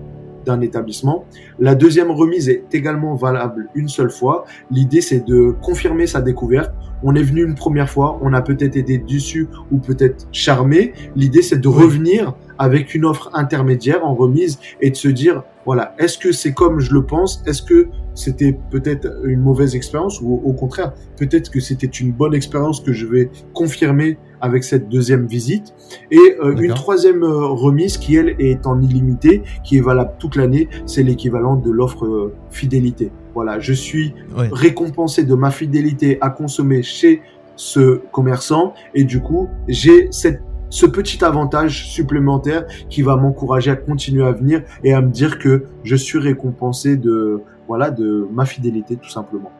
d'un 0.45 0.61
établissement. 0.61 1.26
La 1.59 1.74
deuxième 1.74 2.11
remise 2.11 2.49
est 2.49 2.66
également 2.72 3.16
valable 3.16 3.68
une 3.74 3.88
seule 3.88 4.11
fois. 4.11 4.45
L'idée 4.70 5.01
c'est 5.01 5.26
de 5.26 5.55
confirmer 5.61 6.07
sa 6.07 6.22
découverte. 6.22 6.72
On 7.03 7.16
est 7.16 7.24
venu 7.24 7.43
une 7.43 7.55
première 7.55 7.89
fois, 7.89 8.20
on 8.22 8.34
a 8.34 8.41
peut-être 8.41 8.76
été 8.76 8.97
déçu 8.97 9.47
ou 9.72 9.78
peut-être 9.80 10.28
charmé. 10.32 10.93
L'idée 11.16 11.41
c'est 11.41 11.59
de 11.59 11.68
revenir 11.68 12.36
avec 12.57 12.95
une 12.95 13.05
offre 13.05 13.30
intermédiaire 13.34 14.05
en 14.05 14.16
remise 14.16 14.59
et 14.82 14.91
de 14.91 14.95
se 14.95 15.07
dire 15.07 15.43
voilà, 15.66 15.95
est-ce 15.97 16.20
que 16.20 16.32
c'est 16.32 16.53
comme 16.53 16.80
je 16.80 16.93
le 16.93 17.03
pense? 17.03 17.43
Est-ce 17.47 17.63
que 17.63 17.88
c'était 18.13 18.57
peut-être 18.70 19.07
une 19.26 19.41
mauvaise 19.41 19.76
expérience? 19.76 20.22
Ou 20.22 20.41
au 20.45 20.53
contraire, 20.53 20.93
peut-être 21.18 21.49
que 21.49 21.59
c'était 21.59 21.88
une 21.88 22.11
bonne 22.11 22.36
expérience 22.36 22.80
que 22.82 22.93
je 22.93 23.07
vais 23.07 23.32
confirmer 23.53 24.20
avec 24.42 24.64
cette 24.64 24.90
deuxième 24.90 25.26
visite. 25.26 25.74
Et 26.12 26.36
euh, 26.42 26.56
une 26.56 26.74
troisième 26.74 27.24
euh, 27.24 27.48
remise 27.48 27.98
qui, 27.98 28.16
elle, 28.16 28.36
est 28.40 28.66
en 28.68 28.82
illimité, 28.82 29.44
qui 29.64 29.78
est 29.78 29.82
valable 29.82 30.14
toute 30.20 30.36
l'année, 30.36 30.70
c'est 30.86 31.04
l'équivalent 31.04 31.56
de 31.56 31.72
l'offre 31.72 32.06
euh, 32.06 32.34
fidélité. 32.50 33.12
Voilà, 33.34 33.60
je 33.60 33.74
suis 33.74 34.14
récompensé 34.36 35.24
de 35.24 35.36
ma 35.36 35.52
fidélité 35.52 36.18
à 36.22 36.30
consommer 36.30 36.84
chez 36.84 37.22
ce 37.58 38.02
commerçant 38.12 38.74
et 38.94 39.04
du 39.04 39.22
coup, 39.22 39.50
j'ai 39.68 40.08
cette 40.12 40.42
ce 40.70 40.86
petit 40.86 41.24
avantage 41.24 41.88
supplémentaire 41.88 42.66
qui 42.90 43.02
va 43.02 43.16
m'encourager 43.16 43.72
à 43.72 43.76
continuer 43.76 44.26
à 44.26 44.32
venir 44.32 44.64
et 44.84 44.94
à 44.94 45.02
me 45.02 45.10
dire 45.10 45.40
que 45.40 45.66
je 45.84 45.96
suis 45.96 46.20
récompensé 46.20 46.98
de 46.98 47.42
voilà 47.68 47.92
de 47.92 48.28
ma 48.32 48.46
fidélité 48.46 48.98
tout 48.98 49.10
simplement. 49.10 49.52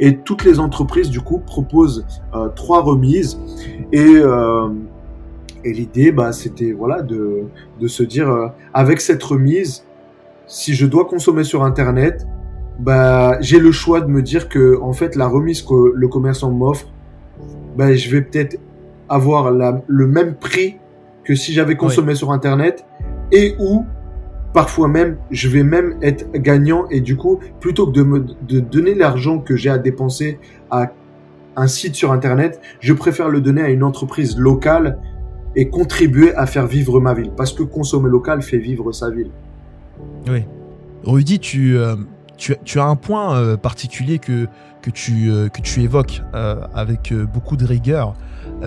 Et 0.00 0.18
toutes 0.18 0.44
les 0.44 0.58
entreprises 0.58 1.10
du 1.10 1.20
coup 1.20 1.38
proposent 1.38 2.06
euh, 2.34 2.48
trois 2.48 2.82
remises. 2.82 3.38
Et 3.92 4.16
euh, 4.16 4.68
et 5.64 5.72
l'idée 5.72 6.12
bah 6.12 6.32
c'était 6.32 6.72
voilà 6.72 7.02
de 7.02 7.44
de 7.80 7.86
se 7.86 8.02
dire 8.02 8.28
euh, 8.28 8.48
avec 8.74 9.00
cette 9.00 9.22
remise 9.22 9.84
si 10.46 10.74
je 10.74 10.86
dois 10.86 11.04
consommer 11.04 11.44
sur 11.44 11.62
internet 11.62 12.26
bah 12.78 13.40
j'ai 13.40 13.58
le 13.58 13.70
choix 13.70 14.00
de 14.00 14.06
me 14.06 14.22
dire 14.22 14.48
que 14.48 14.80
en 14.80 14.92
fait 14.92 15.14
la 15.14 15.28
remise 15.28 15.62
que 15.62 15.92
le 15.94 16.08
commerçant 16.08 16.50
m'offre 16.50 16.88
bah 17.76 17.94
je 17.94 18.10
vais 18.10 18.22
peut-être 18.22 18.58
avoir 19.08 19.50
la, 19.50 19.82
le 19.86 20.06
même 20.06 20.34
prix 20.34 20.76
que 21.24 21.34
si 21.34 21.52
j'avais 21.52 21.76
consommé 21.76 22.14
sur 22.14 22.32
internet 22.32 22.84
et 23.30 23.54
où 23.58 23.84
parfois 24.52 24.88
même 24.88 25.16
je 25.30 25.48
vais 25.48 25.62
même 25.62 25.96
être 26.02 26.30
gagnant 26.32 26.86
et 26.90 27.00
du 27.00 27.16
coup 27.16 27.40
plutôt 27.60 27.86
que 27.86 27.92
de 27.92 28.02
me 28.02 28.20
de 28.20 28.60
donner 28.60 28.94
l'argent 28.94 29.38
que 29.38 29.56
j'ai 29.56 29.70
à 29.70 29.78
dépenser 29.78 30.38
à 30.70 30.92
un 31.56 31.66
site 31.66 31.94
sur 31.94 32.12
internet, 32.12 32.60
je 32.80 32.92
préfère 32.92 33.28
le 33.28 33.40
donner 33.40 33.62
à 33.62 33.68
une 33.68 33.82
entreprise 33.82 34.38
locale 34.38 34.98
et 35.54 35.68
contribuer 35.68 36.34
à 36.34 36.46
faire 36.46 36.66
vivre 36.66 37.00
ma 37.00 37.14
ville 37.14 37.30
parce 37.36 37.52
que 37.52 37.62
consommer 37.62 38.08
local 38.08 38.42
fait 38.42 38.58
vivre 38.58 38.92
sa 38.92 39.10
ville. 39.10 39.30
Oui. 40.28 40.44
Rudy, 41.04 41.40
tu, 41.40 41.76
euh, 41.76 41.96
tu, 42.36 42.54
tu, 42.64 42.78
as 42.78 42.84
un 42.84 42.96
point 42.96 43.36
euh, 43.36 43.56
particulier 43.56 44.20
euh, 44.30 44.46
que 44.80 44.90
tu 44.90 45.82
évoques 45.82 46.22
avec 46.32 47.12
beaucoup 47.32 47.56
de 47.56 47.66
rigueur, 47.66 48.14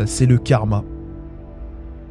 c'est 0.05 0.25
le 0.25 0.38
karma. 0.38 0.83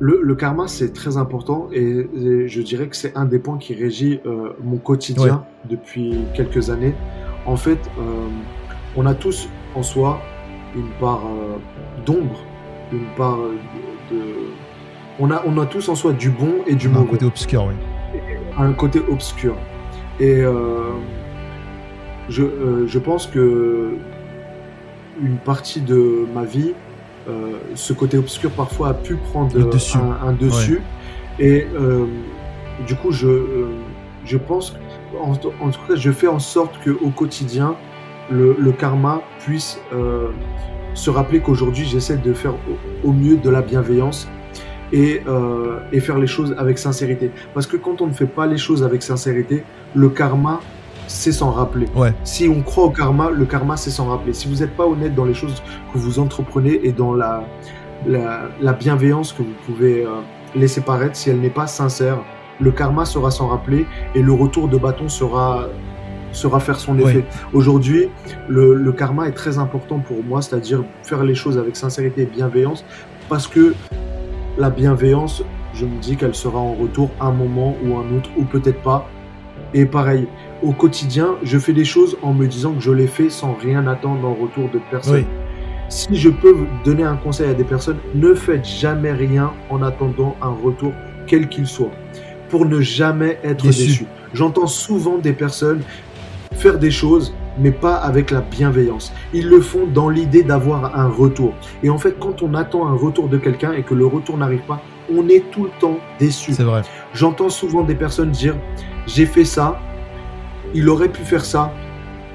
Le, 0.01 0.35
karma, 0.35 0.67
c'est 0.67 0.93
très 0.93 1.17
important 1.17 1.69
et, 1.73 2.09
je 2.47 2.63
dirais 2.63 2.89
que 2.89 2.97
c'est 2.97 3.17
un 3.17 3.25
des 3.25 3.39
points 3.39 3.59
qui 3.59 3.75
régit 3.75 4.21
euh, 4.27 4.51
mon 4.63 4.79
quotidien 4.79 5.45
depuis 5.69 6.19
quelques 6.35 6.71
années. 6.71 6.95
En 7.47 7.57
fait, 7.57 7.79
euh, 7.99 8.27
on 8.97 9.07
a 9.07 9.15
tous 9.15 9.49
en 9.75 9.83
soi 9.83 10.21
une 10.75 10.91
part 10.99 11.23
euh, 11.25 11.57
d'ombre, 12.05 12.41
une 12.93 13.07
part 13.17 13.39
de, 14.11 14.19
On, 15.21 15.31
a, 15.31 15.43
on 15.47 15.57
a 15.59 15.67
tous 15.67 15.89
en 15.89 15.95
soi 15.95 16.13
du 16.13 16.31
bon 16.31 16.55
et 16.67 16.75
du 16.75 16.89
mauvais. 16.89 17.05
Un 17.05 17.11
côté 17.11 17.27
obscur, 17.27 17.67
oui. 17.69 18.21
Un 18.59 18.73
côté 18.73 19.01
obscur. 19.09 19.55
Et 20.19 20.43
je, 22.29 22.85
je 22.87 22.99
pense 22.99 23.27
que 23.27 23.95
une 25.23 25.37
partie 25.39 25.81
de 25.81 26.27
ma 26.35 26.45
vie 26.45 26.73
ce 27.75 27.93
côté 27.93 28.19
obscur 28.19 28.51
parfois 28.51 28.89
a 28.89 28.95
pu 28.95 29.17
prendre 29.17 29.57
Un, 30.23 30.33
dessus. 30.33 30.81
Et 31.39 31.67
euh, 31.75 32.07
du 32.87 32.95
coup, 32.95 33.11
je, 33.11 33.29
euh, 33.29 33.67
je 34.25 34.39
pense 34.39 34.75
en, 35.21 35.37
tout 35.37 35.53
cas, 35.89 35.95
je 35.95 36.11
fais 36.11 36.27
en 36.27 36.39
sorte 36.39 36.79
qu'au 36.83 37.11
quotidien, 37.11 37.77
le, 38.31 38.73
karma 38.73 39.23
puisse 39.41 39.79
euh, 39.93 40.29
se 40.95 41.11
rappeler 41.11 41.41
qu'aujourd'hui, 41.41 41.85
j'essaie 41.85 42.17
de 42.17 42.33
faire 42.33 42.55
au, 43.05 43.13
mieux 43.13 43.37
de 43.37 43.51
la 43.51 43.63
bienveillance 43.63 44.29
et, 44.93 45.23
euh, 45.29 45.79
et, 45.93 46.01
faire 46.01 46.19
les 46.19 46.27
choses 46.27 46.55
avec 46.59 46.79
sincérité. 46.79 47.31
Parce 47.53 47.67
que 47.67 47.77
quand 47.77 48.01
on 48.01 48.07
ne 48.07 48.13
fait 48.13 48.27
pas 48.27 48.47
les 48.47 48.59
choses 48.59 48.83
avec 48.83 49.03
sincérité, 49.03 49.65
le 49.95 50.09
karma, 50.09 50.61
c'est 51.07 51.33
s'en 51.33 51.51
rappeler. 51.51 51.87
Si 52.25 52.49
on 52.49 52.63
croit 52.63 52.85
au 52.85 52.91
karma, 52.91 53.31
le 53.31 53.45
karma, 53.45 53.77
c'est 53.77 53.91
s'en 53.91 54.07
rappeler. 54.07 54.33
Si 54.33 54.49
vous 54.49 54.57
n'êtes 54.57 54.77
pas 54.77 54.87
honnête 54.87 55.15
dans 55.15 55.25
les 55.25 55.35
choses 55.35 55.63
que 55.93 55.99
vous 55.99 56.19
entreprenez 56.19 56.81
et 56.83 56.93
dans 56.93 57.15
la, 57.15 57.45
la, 58.07 58.73
bienveillance 58.73 59.33
que 59.33 59.43
vous 59.43 59.55
pouvez 59.67 60.05
euh, 60.05 60.21
laisser 60.55 60.81
paraître, 60.81 61.17
si 61.17 61.31
elle 61.31 61.41
n'est 61.41 61.51
pas 61.51 61.67
sincère, 61.67 62.19
le 62.61 62.71
karma 62.71 63.05
sera 63.05 63.31
s'en 63.31 63.49
rappeler 63.49 63.87
et 64.15 64.23
le 64.23 64.33
retour 64.33 64.69
de 64.69 64.77
bâton 64.77 65.09
sera 65.09 65.69
sera 66.33 66.59
faire 66.59 66.81
son 66.81 66.99
effet. 66.99 67.25
Aujourd'hui, 67.53 68.09
le, 68.49 68.75
le, 68.75 68.93
karma 68.93 69.29
est 69.29 69.33
très 69.33 69.59
important 69.59 70.01
pour 70.01 70.25
moi, 70.25 70.43
c'est-à-dire 70.43 70.83
faire 71.05 71.23
les 71.23 71.37
choses 71.37 71.57
avec 71.59 71.77
sincérité 71.77 72.23
et 72.23 72.27
bienveillance, 72.27 72.85
parce 73.29 73.47
que 73.47 73.73
la 74.59 74.71
bienveillance, 74.71 75.45
je 75.75 75.87
me 75.87 75.99
dis 76.01 76.17
qu'elle 76.17 76.35
sera 76.35 76.59
en 76.59 76.75
retour 76.75 77.11
un 77.21 77.31
moment 77.31 77.77
ou 77.85 77.97
un 77.97 78.17
autre, 78.17 78.31
ou 78.37 78.45
peut-être 78.45 78.83
pas. 78.83 79.09
Et 79.73 79.87
pareil, 79.87 80.27
au 80.63 80.73
quotidien, 80.73 81.37
je 81.43 81.59
fais 81.59 81.73
des 81.73 81.85
choses 81.85 82.17
en 82.23 82.33
me 82.33 82.47
disant 82.47 82.73
que 82.75 82.81
je 82.81 82.93
les 82.93 83.07
fais 83.07 83.31
sans 83.31 83.55
rien 83.55 83.87
attendre 83.87 84.27
en 84.27 84.35
retour 84.35 84.69
de 84.71 84.81
personne. 84.91 85.25
Si 85.89 86.17
je 86.17 86.31
peux 86.31 86.57
donner 86.85 87.05
un 87.05 87.17
conseil 87.17 87.51
à 87.51 87.55
des 87.55 87.65
personnes, 87.65 87.99
ne 88.15 88.35
faites 88.35 88.67
jamais 88.67 89.13
rien 89.13 89.53
en 89.71 89.83
attendant 89.83 90.35
un 90.41 90.51
retour, 90.51 90.93
quel 91.27 91.49
qu'il 91.49 91.67
soit, 91.67 91.91
pour 92.49 92.67
ne 92.67 92.81
jamais 92.81 93.39
être 93.45 93.63
déçu. 93.63 94.07
J'entends 94.33 94.67
souvent 94.67 95.19
des 95.19 95.33
personnes 95.33 95.83
faire 96.55 96.79
des 96.79 96.91
choses, 96.91 97.35
mais 97.59 97.71
pas 97.71 97.97
avec 97.97 98.31
la 98.31 98.41
bienveillance. 98.41 99.13
Ils 99.33 99.49
le 99.49 99.61
font 99.61 99.87
dans 99.87 100.09
l'idée 100.09 100.43
d'avoir 100.43 100.97
un 100.99 101.09
retour. 101.09 101.53
Et 101.83 101.91
en 101.91 101.99
fait, 101.99 102.19
quand 102.19 102.43
on 102.43 102.55
attend 102.55 102.87
un 102.87 102.95
retour 102.95 103.29
de 103.29 103.39
quelqu'un 103.39 103.73
et 103.73 103.83
que 103.83 103.95
le 103.95 104.07
retour 104.07 104.37
n'arrive 104.39 104.63
pas, 104.63 104.81
on 105.15 105.29
est 105.29 105.45
tout 105.51 105.65
le 105.65 105.71
temps 105.81 105.99
déçu. 106.19 106.53
C'est 106.55 106.63
vrai. 106.63 106.83
J'entends 107.13 107.51
souvent 107.51 107.83
des 107.83 107.95
personnes 107.95 108.31
dire 108.31 108.57
j'ai 109.07 109.27
fait 109.27 109.45
ça, 109.45 109.79
il 110.75 110.89
aurait 110.89 111.09
pu 111.09 111.23
faire 111.23 111.45
ça, 111.45 111.73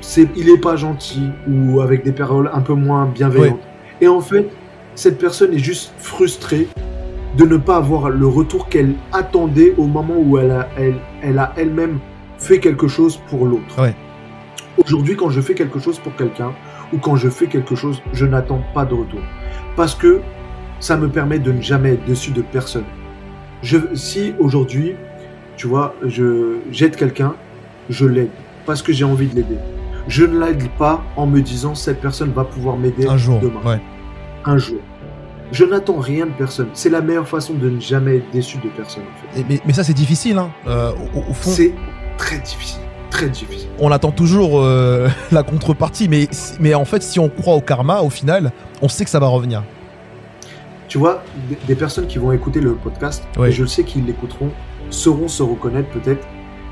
c'est, 0.01 0.27
il 0.35 0.47
n'est 0.51 0.57
pas 0.57 0.75
gentil 0.75 1.29
ou 1.47 1.81
avec 1.81 2.03
des 2.03 2.13
paroles 2.13 2.49
un 2.53 2.61
peu 2.61 2.73
moins 2.73 3.05
bienveillantes. 3.05 3.59
Et 4.01 4.07
en 4.07 4.21
fait, 4.21 4.47
cette 4.95 5.17
personne 5.17 5.53
est 5.53 5.59
juste 5.59 5.93
frustrée 5.97 6.67
de 7.37 7.45
ne 7.45 7.57
pas 7.57 7.75
avoir 7.75 8.09
le 8.09 8.27
retour 8.27 8.69
qu'elle 8.69 8.95
attendait 9.11 9.73
au 9.77 9.85
moment 9.85 10.15
où 10.17 10.37
elle 10.37 10.51
a, 10.51 10.69
elle, 10.77 10.95
elle 11.21 11.37
a 11.37 11.53
elle-même 11.57 11.99
fait 12.37 12.59
quelque 12.59 12.87
chose 12.87 13.19
pour 13.29 13.45
l'autre. 13.45 13.75
Aujourd'hui, 14.77 15.15
quand 15.15 15.29
je 15.29 15.41
fais 15.41 15.53
quelque 15.53 15.79
chose 15.79 15.99
pour 15.99 16.15
quelqu'un 16.15 16.53
ou 16.93 16.97
quand 16.97 17.17
je 17.17 17.29
fais 17.29 17.47
quelque 17.47 17.75
chose, 17.75 18.01
je 18.13 18.25
n'attends 18.25 18.61
pas 18.73 18.85
de 18.85 18.93
retour. 18.93 19.19
Parce 19.75 19.93
que 19.93 20.21
ça 20.79 20.95
me 20.95 21.09
permet 21.09 21.39
de 21.39 21.51
ne 21.51 21.61
jamais 21.61 21.93
être 21.93 22.05
dessus 22.05 22.31
de 22.31 22.41
personne. 22.41 22.85
Je, 23.61 23.77
si 23.93 24.33
aujourd'hui, 24.39 24.95
tu 25.57 25.67
vois, 25.67 25.93
je 26.05 26.59
j'aide 26.71 26.95
quelqu'un, 26.95 27.35
je 27.89 28.05
l'aide 28.05 28.29
parce 28.65 28.81
que 28.81 28.93
j'ai 28.93 29.05
envie 29.05 29.27
de 29.27 29.35
l'aider. 29.35 29.57
Je 30.07 30.25
ne 30.25 30.39
l'aide 30.39 30.69
pas 30.77 31.03
en 31.15 31.25
me 31.25 31.41
disant 31.41 31.75
cette 31.75 32.01
personne 32.01 32.31
va 32.31 32.43
pouvoir 32.43 32.77
m'aider 32.77 33.07
un 33.07 33.17
jour, 33.17 33.39
demain. 33.39 33.79
Un 34.45 34.57
jour. 34.57 34.79
Je 35.51 35.65
n'attends 35.65 35.99
rien 35.99 36.27
de 36.27 36.31
personne. 36.31 36.69
C'est 36.73 36.89
la 36.89 37.01
meilleure 37.01 37.27
façon 37.27 37.53
de 37.53 37.69
ne 37.69 37.79
jamais 37.79 38.17
être 38.17 38.31
déçu 38.31 38.57
de 38.57 38.69
personne. 38.69 39.03
mais, 39.65 39.73
ça, 39.73 39.83
c'est 39.83 39.93
difficile. 39.93 40.37
Hein. 40.37 40.51
Euh, 40.67 40.91
au, 41.15 41.33
fond. 41.33 41.49
C'est 41.49 41.73
très 42.17 42.37
difficile. 42.37 42.81
Très 43.09 43.29
difficile. 43.29 43.69
On 43.79 43.91
attend 43.91 44.11
toujours 44.11 44.61
euh, 44.61 45.09
la 45.31 45.41
contrepartie, 45.41 46.07
mais, 46.07 46.27
mais 46.59 46.75
en 46.75 46.85
fait, 46.85 47.01
si 47.01 47.19
on 47.19 47.29
croit 47.29 47.55
au 47.55 47.61
karma, 47.61 48.01
au 48.01 48.11
final, 48.11 48.51
on 48.81 48.87
sait 48.87 49.03
que 49.03 49.09
ça 49.09 49.19
va 49.19 49.27
revenir. 49.27 49.63
Tu 50.87 50.97
vois, 50.97 51.23
des 51.67 51.75
personnes 51.75 52.07
qui 52.07 52.17
vont 52.17 52.31
écouter 52.31 52.61
le 52.61 52.73
podcast, 52.73 53.23
et 53.43 53.51
je 53.51 53.65
sais 53.65 53.83
qu'ils 53.83 54.05
l'écouteront, 54.05 54.49
sauront 54.89 55.27
se 55.27 55.43
reconnaître 55.43 55.89
peut-être, 55.89 56.25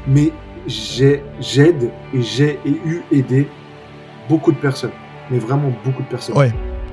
mais 0.08 0.32
j'aide 0.68 1.92
et 2.14 2.22
j'ai 2.22 2.60
eu 2.66 3.02
aidé 3.12 3.48
beaucoup 4.30 4.52
de 4.52 4.58
personnes, 4.58 4.92
mais 5.30 5.40
vraiment 5.40 5.72
beaucoup 5.84 6.04
de 6.04 6.08
personnes. 6.08 6.36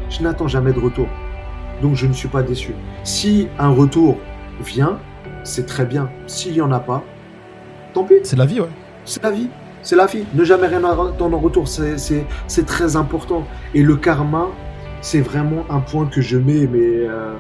Je 0.08 0.22
n'attends 0.22 0.48
jamais 0.48 0.72
de 0.72 0.80
retour, 0.80 1.06
donc 1.82 1.94
je 1.94 2.06
ne 2.06 2.12
suis 2.12 2.28
pas 2.28 2.42
déçu. 2.42 2.74
Si 3.02 3.48
un 3.58 3.70
retour 3.70 4.18
vient, 4.60 4.98
c'est 5.42 5.66
très 5.66 5.84
bien. 5.84 6.10
S'il 6.26 6.52
n'y 6.52 6.60
en 6.60 6.72
a 6.72 6.80
pas, 6.80 7.02
tant 7.92 8.04
pis. 8.04 8.14
C'est 8.22 8.36
la 8.36 8.46
vie, 8.46 8.60
ouais. 8.60 8.68
C'est 9.04 9.22
la 9.22 9.30
vie. 9.30 9.48
C'est 9.82 9.96
la 9.96 10.06
vie. 10.06 10.24
Ne 10.34 10.44
jamais 10.44 10.66
rien 10.66 10.82
attendre 10.84 11.36
en 11.36 11.40
retour, 11.40 11.68
c'est 11.68 12.66
très 12.66 12.96
important. 12.96 13.46
Et 13.74 13.82
le 13.82 13.96
karma, 13.96 14.48
c'est 15.02 15.20
vraiment 15.20 15.66
un 15.68 15.80
point 15.80 16.06
que 16.06 16.22
je 16.22 16.38
mets, 16.38 16.66
mais 16.66 17.06
euh, 17.06 17.34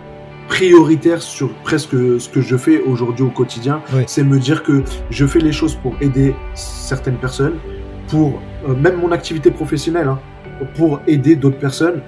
prioritaire 0.48 1.22
sur 1.22 1.52
presque 1.62 1.92
ce 2.20 2.28
que 2.28 2.40
je 2.40 2.56
fais 2.56 2.80
aujourd'hui 2.82 3.24
au 3.24 3.30
quotidien. 3.30 3.82
C'est 4.06 4.24
me 4.24 4.38
dire 4.38 4.62
que 4.62 4.82
je 5.10 5.26
fais 5.26 5.40
les 5.40 5.52
choses 5.52 5.74
pour 5.74 5.94
aider 6.00 6.34
certaines 6.54 7.16
personnes, 7.16 7.54
pour 8.08 8.40
euh, 8.68 8.74
même 8.74 8.96
mon 8.96 9.12
activité 9.12 9.50
professionnelle, 9.50 10.08
hein, 10.08 10.18
pour 10.76 11.00
aider 11.06 11.36
d'autres 11.36 11.58
personnes. 11.58 12.02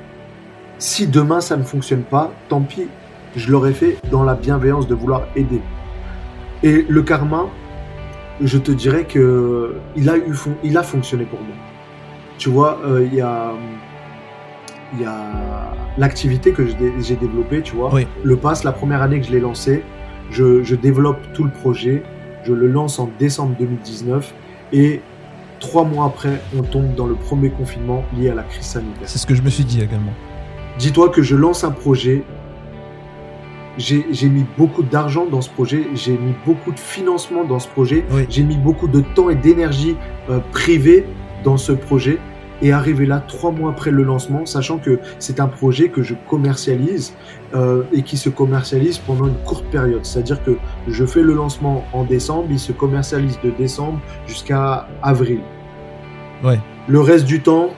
Si 0.79 1.07
demain 1.07 1.41
ça 1.41 1.57
ne 1.57 1.65
fonctionne 1.65 2.03
pas, 2.03 2.33
tant 2.49 2.61
pis, 2.61 2.89
je 3.35 3.51
l'aurais 3.51 3.73
fait 3.73 3.99
dans 4.11 4.25
la 4.25 4.35
bienveillance 4.35 4.87
de 4.87 4.95
vouloir 4.95 5.27
aider. 5.35 5.61
Et 6.63 6.85
le 6.89 7.03
karma, 7.03 7.47
je 8.41 8.59
te 8.59 8.73
dirais 8.73 9.05
que 9.05 9.77
il 9.97 10.09
a 10.09 10.17
eu, 10.17 10.35
il 10.63 10.77
a 10.77 10.83
fonctionné 10.83 11.25
pour 11.25 11.41
moi. 11.41 11.55
Tu 12.39 12.51
vois, 12.51 12.81
euh, 12.85 13.07
il 13.07 13.15
y 13.15 13.21
a 13.21 13.53
il 14.97 15.03
y 15.03 15.07
a 15.07 15.75
l'activité 15.99 16.53
que 16.53 16.67
j'ai 16.67 17.17
développée, 17.17 17.63
tu 17.63 17.77
vois. 17.77 17.91
Le 18.23 18.37
pass, 18.37 18.65
la 18.65 18.73
première 18.73 19.03
année 19.03 19.21
que 19.21 19.27
je 19.27 19.33
l'ai 19.33 19.41
lancé, 19.41 19.83
je, 20.31 20.75
développe 20.75 21.21
tout 21.35 21.45
le 21.45 21.51
projet, 21.51 22.03
je 22.45 22.53
le 22.53 22.69
lance 22.69 22.99
en 22.99 23.11
décembre 23.19 23.55
2019 23.59 24.35
et 24.73 25.01
trois 25.61 25.85
mois 25.85 26.07
après, 26.07 26.41
on 26.57 26.63
tombe 26.63 26.95
dans 26.95 27.07
le 27.07 27.15
premier 27.15 27.51
confinement 27.51 28.05
lié 28.17 28.31
à 28.31 28.35
la 28.35 28.43
crise 28.43 28.67
sanitaire. 28.67 29.09
C'est 29.09 29.19
ce 29.19 29.27
que 29.27 29.35
je 29.35 29.43
me 29.43 29.51
suis 29.51 29.65
dit 29.65 29.81
également. 29.81 30.13
Dis-toi 30.79 31.09
que 31.09 31.23
je 31.23 31.35
lance 31.35 31.65
un 31.65 31.71
projet, 31.71 32.23
j'ai 33.79 34.29
mis 34.29 34.45
beaucoup 34.59 34.83
d'argent 34.83 35.27
dans 35.27 35.41
ce 35.41 35.51
projet, 35.51 35.87
j'ai 35.95 36.13
mis 36.13 36.35
beaucoup 36.45 36.73
de 36.73 36.79
financement 36.79 37.45
dans 37.45 37.59
ce 37.59 37.69
projet, 37.69 38.05
j'ai 38.29 38.43
mis 38.43 38.57
beaucoup 38.57 38.89
de 38.89 39.01
temps 39.01 39.31
et 39.31 39.35
d'énergie 39.35 39.97
euh, 40.29 40.41
privée 40.53 41.07
dans 41.45 41.57
ce 41.57 41.73
projet 41.73 42.19
et 42.63 42.73
arriver 42.73 43.07
là 43.07 43.23
trois 43.27 43.51
mois 43.51 43.71
après 43.71 43.91
le 43.91 44.03
lancement, 44.03 44.47
sachant 44.47 44.79
que 44.79 44.99
c'est 45.19 45.41
un 45.41 45.47
projet 45.47 45.89
que 45.89 46.03
je 46.03 46.15
commercialise 46.29 47.15
euh, 47.55 47.83
et 47.93 48.03
qui 48.03 48.17
se 48.17 48.29
commercialise 48.29 48.99
pendant 48.99 49.27
une 49.27 49.39
courte 49.45 49.67
période. 49.67 50.05
C'est-à-dire 50.05 50.43
que 50.43 50.57
je 50.89 51.05
fais 51.05 51.23
le 51.23 51.35
lancement 51.35 51.85
en 51.93 52.05
décembre, 52.05 52.49
il 52.51 52.59
se 52.59 52.73
commercialise 52.73 53.39
de 53.45 53.51
décembre 53.51 54.01
jusqu'à 54.27 54.89
avril. 55.03 55.41
Ouais. 56.45 56.59
Le 56.89 57.01
reste 57.01 57.25
du 57.25 57.41
temps, 57.41 57.71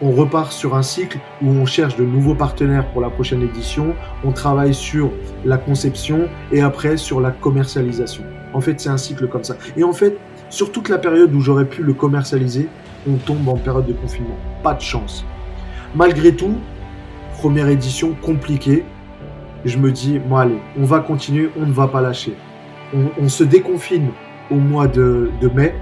on 0.00 0.12
repart 0.12 0.52
sur 0.52 0.76
un 0.76 0.82
cycle 0.82 1.18
où 1.42 1.48
on 1.48 1.66
cherche 1.66 1.96
de 1.96 2.04
nouveaux 2.04 2.34
partenaires 2.34 2.86
pour 2.92 3.00
la 3.00 3.10
prochaine 3.10 3.42
édition, 3.42 3.94
on 4.24 4.32
travaille 4.32 4.74
sur 4.74 5.10
la 5.44 5.58
conception 5.58 6.28
et 6.52 6.60
après 6.60 6.96
sur 6.96 7.20
la 7.20 7.30
commercialisation. 7.30 8.22
En 8.52 8.60
fait, 8.60 8.80
c'est 8.80 8.88
un 8.88 8.96
cycle 8.96 9.28
comme 9.28 9.44
ça. 9.44 9.56
Et 9.76 9.84
en 9.84 9.92
fait, 9.92 10.16
sur 10.50 10.72
toute 10.72 10.88
la 10.88 10.98
période 10.98 11.34
où 11.34 11.40
j'aurais 11.40 11.66
pu 11.66 11.82
le 11.82 11.92
commercialiser, 11.92 12.68
on 13.06 13.16
tombe 13.16 13.48
en 13.48 13.56
période 13.56 13.86
de 13.86 13.92
confinement. 13.92 14.36
Pas 14.62 14.74
de 14.74 14.80
chance. 14.80 15.24
Malgré 15.94 16.34
tout, 16.34 16.54
première 17.38 17.68
édition 17.68 18.14
compliquée. 18.20 18.84
Je 19.64 19.78
me 19.78 19.90
dis, 19.90 20.18
bon 20.18 20.36
allez, 20.36 20.58
on 20.78 20.84
va 20.84 21.00
continuer, 21.00 21.50
on 21.58 21.66
ne 21.66 21.72
va 21.72 21.88
pas 21.88 22.00
lâcher. 22.00 22.34
On, 23.20 23.28
se 23.28 23.44
déconfine 23.44 24.08
au 24.50 24.54
mois 24.54 24.88
de, 24.88 25.30
mai. 25.54 25.74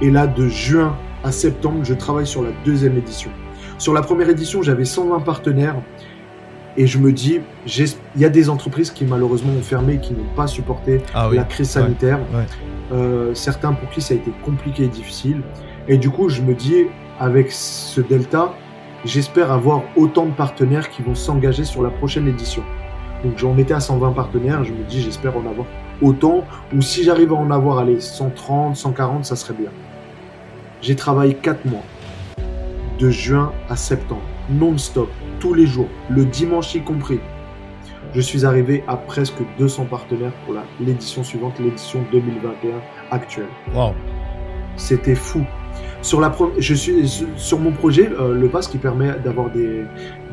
Et 0.00 0.10
là, 0.10 0.26
de 0.26 0.48
juin 0.48 0.96
à 1.22 1.30
septembre, 1.30 1.80
je 1.84 1.94
travaille 1.94 2.26
sur 2.26 2.42
la 2.42 2.50
deuxième 2.64 2.96
édition. 2.96 3.30
Sur 3.78 3.92
la 3.92 4.02
première 4.02 4.28
édition, 4.28 4.62
j'avais 4.62 4.84
120 4.84 5.20
partenaires. 5.20 5.76
Et 6.76 6.86
je 6.86 6.98
me 6.98 7.12
dis, 7.12 7.40
il 7.66 8.20
y 8.20 8.24
a 8.24 8.28
des 8.28 8.48
entreprises 8.48 8.90
qui 8.90 9.04
malheureusement 9.04 9.52
ont 9.52 9.62
fermé, 9.62 9.98
qui 9.98 10.12
n'ont 10.12 10.34
pas 10.34 10.46
supporté 10.46 11.02
ah 11.14 11.28
la 11.32 11.44
crise 11.44 11.70
sanitaire. 11.70 12.20
Euh, 12.92 13.34
certains 13.34 13.72
pour 13.72 13.88
qui 13.90 14.00
ça 14.00 14.14
a 14.14 14.16
été 14.16 14.32
compliqué 14.44 14.84
et 14.84 14.88
difficile. 14.88 15.42
Et 15.88 15.98
du 15.98 16.10
coup, 16.10 16.28
je 16.28 16.42
me 16.42 16.54
dis, 16.54 16.86
avec 17.18 17.50
ce 17.52 18.00
delta, 18.00 18.54
j'espère 19.04 19.50
avoir 19.50 19.82
autant 19.96 20.26
de 20.26 20.32
partenaires 20.32 20.90
qui 20.90 21.02
vont 21.02 21.14
s'engager 21.14 21.64
sur 21.64 21.82
la 21.82 21.90
prochaine 21.90 22.28
édition. 22.28 22.62
Donc 23.24 23.36
j'en 23.36 23.56
étais 23.58 23.74
à 23.74 23.80
120 23.80 24.12
partenaires, 24.12 24.64
je 24.64 24.72
me 24.72 24.82
dis 24.84 25.02
j'espère 25.02 25.36
en 25.36 25.40
avoir 25.40 25.66
autant, 26.00 26.44
ou 26.74 26.80
si 26.80 27.04
j'arrive 27.04 27.32
à 27.32 27.36
en 27.36 27.50
avoir 27.50 27.78
allez, 27.78 28.00
130, 28.00 28.76
140, 28.76 29.24
ça 29.24 29.36
serait 29.36 29.54
bien. 29.54 29.70
J'ai 30.80 30.96
travaillé 30.96 31.34
4 31.34 31.66
mois, 31.66 31.82
de 32.98 33.10
juin 33.10 33.52
à 33.68 33.76
septembre, 33.76 34.22
non-stop, 34.48 35.10
tous 35.38 35.52
les 35.52 35.66
jours, 35.66 35.88
le 36.08 36.24
dimanche 36.24 36.74
y 36.74 36.80
compris. 36.80 37.20
Je 38.14 38.20
suis 38.20 38.44
arrivé 38.46 38.82
à 38.88 38.96
presque 38.96 39.42
200 39.58 39.84
partenaires 39.84 40.32
pour 40.44 40.54
l'édition 40.80 41.22
suivante, 41.22 41.58
l'édition 41.60 42.00
2021 42.10 42.70
actuelle. 43.10 43.46
Wow. 43.74 43.92
C'était 44.76 45.14
fou. 45.14 45.44
Sur, 46.02 46.20
la, 46.20 46.34
je 46.58 46.74
suis, 46.74 47.26
sur 47.36 47.58
mon 47.58 47.72
projet, 47.72 48.10
euh, 48.18 48.34
le 48.34 48.48
pass 48.48 48.68
qui 48.68 48.78
permet 48.78 49.14
d'avoir 49.24 49.50
des, 49.50 49.84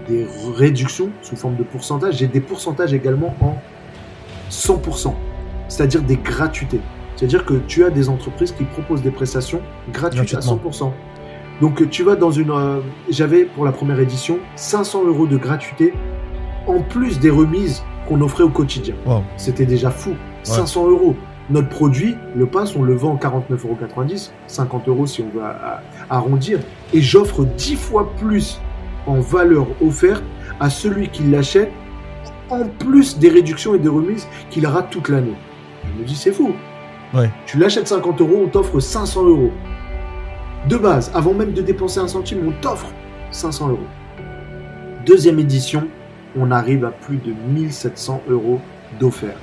des 0.07 0.25
réductions 0.55 1.09
sous 1.21 1.35
forme 1.35 1.55
de 1.55 1.63
pourcentage, 1.63 2.17
j'ai 2.17 2.27
des 2.27 2.39
pourcentages 2.39 2.93
également 2.93 3.35
en 3.41 3.57
100%, 4.49 5.13
c'est-à-dire 5.67 6.01
des 6.01 6.17
gratuités. 6.17 6.79
C'est-à-dire 7.15 7.45
que 7.45 7.55
tu 7.67 7.83
as 7.83 7.89
des 7.89 8.09
entreprises 8.09 8.51
qui 8.51 8.63
proposent 8.63 9.01
des 9.01 9.11
prestations 9.11 9.61
gratuites 9.91 10.33
à 10.35 10.39
100%. 10.39 10.91
Donc 11.61 11.89
tu 11.89 12.03
vas 12.03 12.15
dans 12.15 12.31
une... 12.31 12.51
Euh, 12.51 12.79
j'avais 13.09 13.45
pour 13.45 13.65
la 13.65 13.71
première 13.71 13.99
édition 13.99 14.37
500 14.55 15.05
euros 15.05 15.25
de 15.25 15.37
gratuité 15.37 15.93
en 16.67 16.81
plus 16.81 17.19
des 17.19 17.31
remises 17.31 17.83
qu'on 18.07 18.21
offrait 18.21 18.43
au 18.43 18.49
quotidien. 18.49 18.95
C'était 19.37 19.65
déjà 19.65 19.89
fou. 19.89 20.11
500 20.43 20.87
euros. 20.89 21.15
Notre 21.49 21.69
produit, 21.69 22.17
le 22.35 22.45
pass, 22.45 22.75
on 22.75 22.83
le 22.83 22.93
vend 22.93 23.15
49,90 23.15 23.63
euros, 23.63 23.77
50 24.47 24.87
euros 24.89 25.05
si 25.05 25.21
on 25.21 25.29
veut 25.29 25.43
arrondir. 26.09 26.59
Et 26.93 27.01
j'offre 27.01 27.45
10 27.45 27.75
fois 27.75 28.11
plus 28.17 28.59
en 29.05 29.21
valeur 29.21 29.67
offerte 29.81 30.23
à 30.59 30.69
celui 30.69 31.07
qui 31.07 31.23
l'achète, 31.23 31.71
en 32.49 32.65
plus 32.65 33.17
des 33.17 33.29
réductions 33.29 33.75
et 33.75 33.79
des 33.79 33.87
remises 33.87 34.27
qu'il 34.49 34.65
aura 34.65 34.83
toute 34.83 35.07
l'année. 35.07 35.35
Je 35.85 36.01
me 36.01 36.05
dis, 36.05 36.15
c'est 36.15 36.33
fou. 36.33 36.53
Tu 37.45 37.57
l'achètes 37.57 37.87
50 37.87 38.19
euros, 38.19 38.41
on 38.45 38.47
t'offre 38.49 38.79
500 38.79 39.25
euros. 39.25 39.51
De 40.67 40.75
base, 40.75 41.11
avant 41.13 41.33
même 41.33 41.53
de 41.53 41.61
dépenser 41.61 42.01
un 42.01 42.07
centime, 42.09 42.39
on 42.45 42.51
t'offre 42.61 42.91
500 43.31 43.69
euros. 43.69 43.87
Deuxième 45.05 45.39
édition, 45.39 45.87
on 46.37 46.51
arrive 46.51 46.83
à 46.83 46.91
plus 46.91 47.17
de 47.17 47.33
1700 47.53 48.23
euros 48.29 48.59
d'offert. 48.99 49.37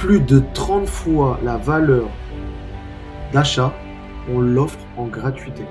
Plus 0.00 0.20
de 0.20 0.42
30 0.54 0.88
fois 0.88 1.38
la 1.44 1.58
valeur 1.58 2.08
d'achat, 3.34 3.70
on 4.32 4.40
l'offre 4.40 4.78
en 4.96 5.04
gratuité. 5.04 5.62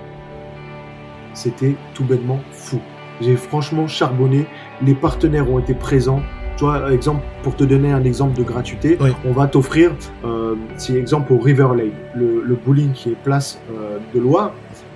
C'était 1.34 1.76
tout 1.96 2.04
bêtement 2.04 2.40
fou. 2.52 2.80
J'ai 3.22 3.36
franchement 3.36 3.88
charbonné. 3.88 4.46
Les 4.84 4.94
partenaires 4.94 5.50
ont 5.50 5.58
été 5.58 5.74
présents. 5.74 6.22
Tu 6.58 6.64
vois, 6.64 6.94
exemple, 6.94 7.24
pour 7.42 7.56
te 7.56 7.64
donner 7.64 7.92
un 7.92 8.04
exemple 8.04 8.38
de 8.38 8.44
gratuité, 8.44 9.00
on 9.26 9.32
va 9.32 9.48
t'offrir, 9.48 9.96
euh, 10.24 10.54
si 10.78 10.96
exemple 10.96 11.34
au 11.34 11.40
River 11.40 11.70
Lane, 11.76 11.90
le, 12.14 12.56
bowling 12.64 12.92
qui 12.92 13.10
est 13.10 13.24
place 13.24 13.60
euh, 13.72 13.98
de 14.14 14.20
Loire, 14.20 14.54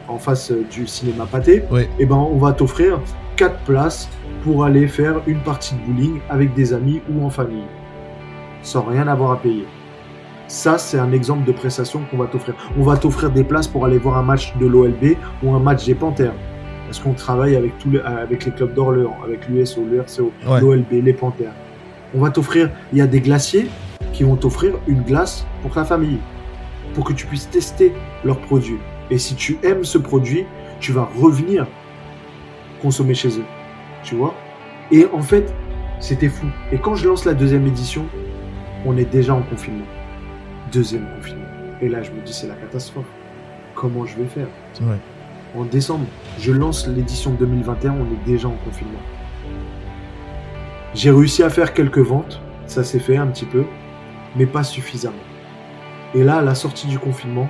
en 0.09 0.19
face 0.19 0.51
euh, 0.51 0.63
du 0.69 0.85
cinéma 0.85 1.25
pâté, 1.25 1.63
et 1.75 1.87
eh 1.97 2.05
ben 2.05 2.17
on 2.17 2.37
va 2.37 2.51
t'offrir 2.51 2.99
quatre 3.35 3.57
places 3.61 4.09
pour 4.43 4.63
aller 4.63 4.87
faire 4.87 5.21
une 5.25 5.39
partie 5.39 5.73
de 5.73 5.79
bowling 5.91 6.19
avec 6.29 6.53
des 6.53 6.71
amis 6.71 7.01
ou 7.09 7.25
en 7.25 7.31
famille, 7.31 7.65
sans 8.63 8.81
rien 8.81 9.07
avoir 9.07 9.31
à 9.31 9.37
payer. 9.37 9.65
Ça, 10.47 10.77
c'est 10.77 10.99
un 10.99 11.11
exemple 11.11 11.45
de 11.45 11.51
prestation 11.51 12.01
qu'on 12.09 12.17
va 12.17 12.27
t'offrir. 12.27 12.55
On 12.77 12.83
va 12.83 12.97
t'offrir 12.97 13.31
des 13.31 13.43
places 13.43 13.67
pour 13.67 13.85
aller 13.85 13.97
voir 13.97 14.17
un 14.17 14.23
match 14.23 14.53
de 14.59 14.65
l'OLB 14.65 15.15
ou 15.41 15.53
un 15.53 15.59
match 15.59 15.85
des 15.85 15.95
Panthères. 15.95 16.33
Parce 16.85 16.99
qu'on 16.99 17.13
travaille 17.13 17.55
avec, 17.55 17.77
tous 17.79 17.89
les, 17.91 17.99
avec 18.01 18.45
les 18.45 18.51
clubs 18.51 18.73
d'Orléans, 18.73 19.15
avec 19.23 19.47
l'USO, 19.47 19.85
le 19.85 20.01
RCO, 20.01 20.31
l'OLB, 20.59 21.03
les 21.03 21.13
Panthères. 21.13 21.53
On 22.15 22.19
va 22.19 22.29
t'offrir, 22.29 22.69
il 22.91 22.99
y 22.99 23.01
a 23.01 23.07
des 23.07 23.21
glaciers 23.21 23.67
qui 24.11 24.23
vont 24.23 24.35
t'offrir 24.35 24.73
une 24.87 25.01
glace 25.01 25.45
pour 25.61 25.71
ta 25.71 25.83
famille, 25.85 26.19
pour 26.93 27.03
que 27.03 27.13
tu 27.13 27.25
puisses 27.25 27.49
tester 27.49 27.93
leurs 28.23 28.39
produits. 28.39 28.77
Et 29.09 29.17
si 29.17 29.35
tu 29.35 29.57
aimes 29.63 29.83
ce 29.83 29.97
produit, 29.97 30.45
tu 30.79 30.91
vas 30.91 31.09
revenir 31.19 31.65
consommer 32.81 33.15
chez 33.15 33.29
eux. 33.39 33.45
Tu 34.03 34.15
vois? 34.15 34.35
Et 34.91 35.07
en 35.13 35.21
fait, 35.21 35.51
c'était 35.99 36.29
fou. 36.29 36.45
Et 36.71 36.77
quand 36.77 36.95
je 36.95 37.07
lance 37.07 37.25
la 37.25 37.33
deuxième 37.33 37.65
édition, 37.65 38.05
on 38.85 38.97
est 38.97 39.09
déjà 39.09 39.33
en 39.33 39.41
confinement. 39.41 39.85
Deuxième 40.71 41.05
confinement. 41.15 41.45
Et 41.81 41.89
là, 41.89 42.01
je 42.01 42.11
me 42.11 42.21
dis, 42.21 42.33
c'est 42.33 42.47
la 42.47 42.55
catastrophe. 42.55 43.05
Comment 43.75 44.05
je 44.05 44.17
vais 44.17 44.25
faire 44.25 44.47
En 45.55 45.65
décembre, 45.65 46.05
je 46.39 46.51
lance 46.51 46.87
l'édition 46.87 47.31
2021, 47.31 47.91
on 47.93 48.05
est 48.05 48.25
déjà 48.25 48.47
en 48.47 48.57
confinement. 48.65 48.99
J'ai 50.93 51.11
réussi 51.11 51.43
à 51.43 51.49
faire 51.49 51.73
quelques 51.73 51.99
ventes, 51.99 52.39
ça 52.67 52.83
s'est 52.83 52.99
fait 52.99 53.17
un 53.17 53.27
petit 53.27 53.45
peu, 53.45 53.65
mais 54.35 54.45
pas 54.45 54.63
suffisamment. 54.63 55.15
Et 56.13 56.23
là, 56.23 56.37
à 56.37 56.41
la 56.41 56.55
sortie 56.55 56.87
du 56.87 56.99
confinement, 56.99 57.49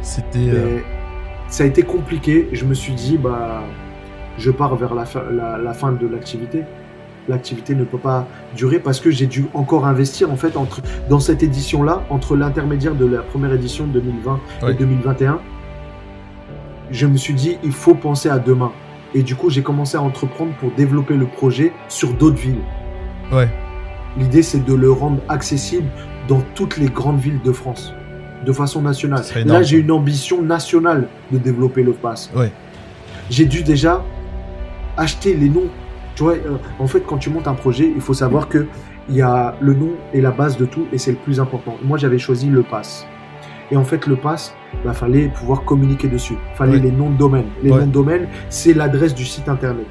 c'était. 0.00 0.38
Euh, 0.38 0.78
ça 1.48 1.64
a 1.64 1.66
été 1.66 1.82
compliqué. 1.82 2.48
Je 2.52 2.64
me 2.64 2.74
suis 2.74 2.94
dit, 2.94 3.18
bah, 3.18 3.62
je 4.38 4.50
pars 4.50 4.74
vers 4.76 4.94
la, 4.94 5.04
fin 5.04 5.92
de 5.92 6.06
l'activité. 6.06 6.64
L'activité 7.28 7.74
ne 7.74 7.84
peut 7.84 7.98
pas 7.98 8.26
durer 8.56 8.78
parce 8.78 9.00
que 9.00 9.10
j'ai 9.10 9.26
dû 9.26 9.46
encore 9.52 9.86
investir 9.86 10.30
en 10.30 10.36
fait 10.36 10.56
entre, 10.56 10.80
dans 11.08 11.20
cette 11.20 11.42
édition-là, 11.42 12.04
entre 12.08 12.36
l'intermédiaire 12.36 12.94
de 12.94 13.04
la 13.06 13.22
première 13.22 13.52
édition 13.52 13.86
2020 13.86 14.40
et 14.68 14.74
2021. 14.74 15.40
Je 16.90 17.06
me 17.06 17.16
suis 17.16 17.34
dit, 17.34 17.58
il 17.64 17.72
faut 17.72 17.94
penser 17.94 18.28
à 18.28 18.38
demain. 18.38 18.72
Et 19.14 19.22
du 19.22 19.34
coup, 19.34 19.50
j'ai 19.50 19.62
commencé 19.62 19.96
à 19.96 20.02
entreprendre 20.02 20.52
pour 20.60 20.70
développer 20.72 21.14
le 21.14 21.26
projet 21.26 21.72
sur 21.88 22.12
d'autres 22.12 22.36
villes. 22.36 22.60
Ouais. 23.32 23.48
L'idée, 24.18 24.42
c'est 24.42 24.64
de 24.64 24.74
le 24.74 24.90
rendre 24.90 25.20
accessible 25.28 25.88
dans 26.28 26.42
toutes 26.54 26.76
les 26.76 26.88
grandes 26.88 27.18
villes 27.18 27.40
de 27.44 27.52
France, 27.52 27.92
de 28.44 28.52
façon 28.52 28.82
nationale. 28.82 29.24
Là, 29.44 29.62
j'ai 29.62 29.78
une 29.78 29.90
ambition 29.90 30.42
nationale 30.42 31.08
de 31.32 31.38
développer 31.38 31.82
le 31.82 31.92
pass. 31.92 32.30
Ouais. 32.34 32.52
J'ai 33.30 33.44
dû 33.44 33.62
déjà 33.62 34.04
acheter 34.96 35.34
les 35.34 35.48
noms. 35.48 35.68
Tu 36.16 36.22
vois, 36.22 36.32
euh, 36.32 36.56
en 36.78 36.86
fait, 36.86 37.00
quand 37.06 37.18
tu 37.18 37.30
montes 37.30 37.46
un 37.46 37.54
projet, 37.54 37.92
il 37.94 38.00
faut 38.00 38.14
savoir 38.14 38.48
que 38.48 38.66
il 39.08 39.14
y 39.14 39.22
a 39.22 39.54
le 39.60 39.74
nom 39.74 39.90
et 40.12 40.20
la 40.20 40.32
base 40.32 40.56
de 40.56 40.64
tout 40.64 40.86
et 40.92 40.98
c'est 40.98 41.12
le 41.12 41.18
plus 41.18 41.38
important. 41.38 41.76
Moi, 41.84 41.98
j'avais 41.98 42.18
choisi 42.18 42.48
le 42.48 42.62
pass. 42.62 43.06
Et 43.70 43.76
en 43.76 43.84
fait, 43.84 44.06
le 44.06 44.16
pass, 44.16 44.54
il 44.72 44.80
bah, 44.84 44.94
fallait 44.94 45.28
pouvoir 45.28 45.64
communiquer 45.64 46.08
dessus. 46.08 46.34
Il 46.52 46.56
fallait 46.56 46.78
les 46.78 46.90
noms 46.90 47.10
de 47.10 47.16
domaine. 47.16 47.46
Les 47.62 47.70
noms 47.70 47.86
de 47.86 47.92
domaine, 47.92 48.28
c'est 48.48 48.72
l'adresse 48.72 49.14
du 49.14 49.24
site 49.24 49.48
internet. 49.48 49.86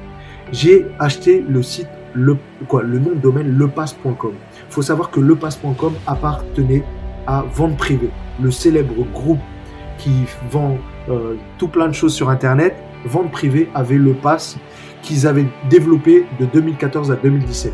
J'ai 0.52 0.86
acheté 0.98 1.44
le 1.46 1.62
site, 1.62 1.88
le, 2.12 2.36
quoi, 2.68 2.82
le 2.82 2.98
nom 2.98 3.10
de 3.10 3.20
domaine 3.20 3.56
lepass.com. 3.58 4.32
Il 4.68 4.72
faut 4.72 4.82
savoir 4.82 5.10
que 5.10 5.20
lepass.com 5.20 5.94
appartenait 6.06 6.84
à 7.26 7.44
Vente 7.52 7.76
Privée, 7.76 8.10
le 8.40 8.50
célèbre 8.50 9.04
groupe 9.12 9.40
qui 9.98 10.24
vend 10.50 10.78
euh, 11.08 11.34
tout 11.58 11.68
plein 11.68 11.88
de 11.88 11.94
choses 11.94 12.14
sur 12.14 12.30
Internet. 12.30 12.74
Vente 13.04 13.30
Privée 13.30 13.68
avait 13.74 13.98
le 13.98 14.14
pass 14.14 14.56
qu'ils 15.06 15.26
avaient 15.26 15.46
développé 15.70 16.26
de 16.38 16.46
2014 16.46 17.10
à 17.10 17.16
2017. 17.16 17.72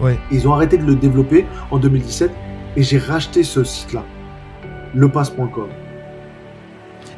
Ouais. 0.00 0.18
Ils 0.30 0.48
ont 0.48 0.54
arrêté 0.54 0.78
de 0.78 0.84
le 0.84 0.94
développer 0.94 1.44
en 1.70 1.78
2017 1.78 2.30
et 2.76 2.82
j'ai 2.82 2.98
racheté 2.98 3.42
ce 3.42 3.64
site-là, 3.64 4.04
lepass.com. 4.94 5.68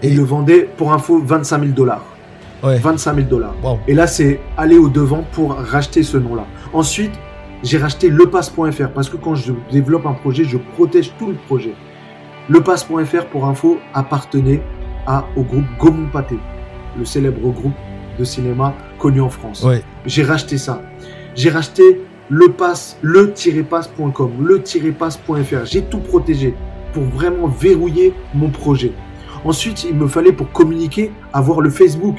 Et 0.02 0.08
ils 0.08 0.16
le 0.16 0.24
vendaient 0.24 0.68
pour 0.76 0.92
info 0.92 1.20
25 1.24 1.60
000 1.60 1.72
dollars. 1.72 2.04
Ouais. 2.62 2.78
25 2.78 3.14
000 3.14 3.28
dollars. 3.28 3.54
Et 3.86 3.94
là, 3.94 4.06
c'est 4.06 4.40
aller 4.56 4.78
au 4.78 4.88
devant 4.88 5.24
pour 5.32 5.54
racheter 5.54 6.02
ce 6.02 6.16
nom-là. 6.16 6.46
Ensuite, 6.72 7.12
j'ai 7.62 7.78
racheté 7.78 8.08
lepass.fr 8.08 8.88
parce 8.94 9.08
que 9.08 9.16
quand 9.16 9.34
je 9.34 9.52
développe 9.70 10.06
un 10.06 10.14
projet, 10.14 10.44
je 10.44 10.56
protège 10.74 11.12
tout 11.18 11.28
le 11.28 11.34
projet. 11.46 11.74
Lepass.fr 12.48 13.26
pour 13.30 13.46
info 13.46 13.78
appartenait 13.92 14.62
à, 15.06 15.24
au 15.36 15.42
groupe 15.42 15.64
Gaumont 15.78 16.08
Pathé, 16.08 16.38
le 16.98 17.04
célèbre 17.04 17.40
groupe 17.50 17.72
de 18.18 18.24
cinéma 18.24 18.74
connu 19.04 19.20
en 19.20 19.28
France. 19.28 19.66
J'ai 20.06 20.22
racheté 20.22 20.56
ça. 20.56 20.80
J'ai 21.34 21.50
racheté 21.50 22.00
le 22.30 22.48
pass, 22.48 22.96
le-pass.com, 23.02 24.30
le-pass.fr. 24.40 25.64
J'ai 25.66 25.82
tout 25.82 25.98
protégé 25.98 26.54
pour 26.94 27.02
vraiment 27.02 27.46
verrouiller 27.46 28.14
mon 28.32 28.48
projet. 28.48 28.92
Ensuite, 29.44 29.84
il 29.84 29.94
me 29.94 30.08
fallait 30.08 30.32
pour 30.32 30.50
communiquer 30.52 31.12
avoir 31.34 31.60
le 31.60 31.68
Facebook. 31.68 32.16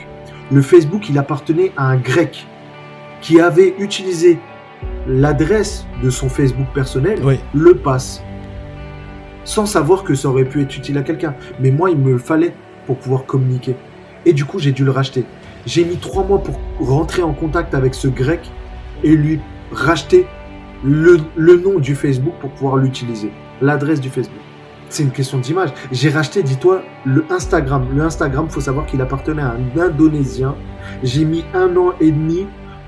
Le 0.52 0.62
Facebook, 0.62 1.10
il 1.10 1.18
appartenait 1.18 1.72
à 1.76 1.88
un 1.88 1.98
grec 1.98 2.46
qui 3.20 3.40
avait 3.40 3.74
utilisé 3.80 4.38
l'adresse 5.08 5.88
de 6.04 6.12
son 6.12 6.30
Facebook 6.30 6.68
personnel, 6.72 7.20
le 7.56 7.74
pass, 7.74 8.22
sans 9.44 9.66
savoir 9.66 10.04
que 10.04 10.14
ça 10.14 10.30
aurait 10.30 10.46
pu 10.46 10.62
être 10.62 10.78
utile 10.78 11.00
à 11.00 11.02
quelqu'un. 11.02 11.34
Mais 11.60 11.72
moi, 11.72 11.90
il 11.90 11.98
me 11.98 12.20
fallait 12.20 12.54
pour 12.86 12.98
pouvoir 12.98 13.26
communiquer. 13.26 13.76
Et 14.24 14.34
du 14.34 14.46
coup, 14.46 14.60
j'ai 14.60 14.72
dû 14.72 14.86
le 14.86 14.92
racheter. 14.92 15.26
J'ai 15.66 15.84
mis 15.84 15.98
trois 15.98 16.24
mois 16.24 16.42
pour 16.42 16.56
rentrer 16.80 17.24
en 17.24 17.34
contact 17.34 17.74
avec 17.74 17.96
ce 17.96 18.08
grec 18.08 18.40
et 19.04 19.16
lui 19.16 19.40
racheter 19.72 20.28
le, 20.84 21.18
nom 21.58 21.80
du 21.80 21.96
Facebook 21.96 22.34
pour 22.40 22.52
pouvoir 22.52 22.78
l'utiliser, 22.78 23.32
l'adresse 23.62 24.00
du 24.00 24.10
Facebook. 24.10 24.42
C'est 24.90 25.04
une 25.04 25.12
question 25.12 25.40
d'image. 25.40 25.70
J'ai 25.92 26.10
racheté, 26.10 26.44
dis-toi, 26.44 26.84
le 27.06 27.26
Instagram. 27.32 27.88
Le 27.96 28.04
Instagram, 28.04 28.48
faut 28.50 28.62
savoir 28.62 28.86
qu'il 28.86 29.02
appartenait 29.02 29.42
à 29.42 29.56
un 29.56 29.80
Indonésien. 29.80 30.56
J'ai 31.04 31.26
mis 31.26 31.44
un 31.56 31.76
an 31.76 31.94
et 32.00 32.12
demi 32.12 32.46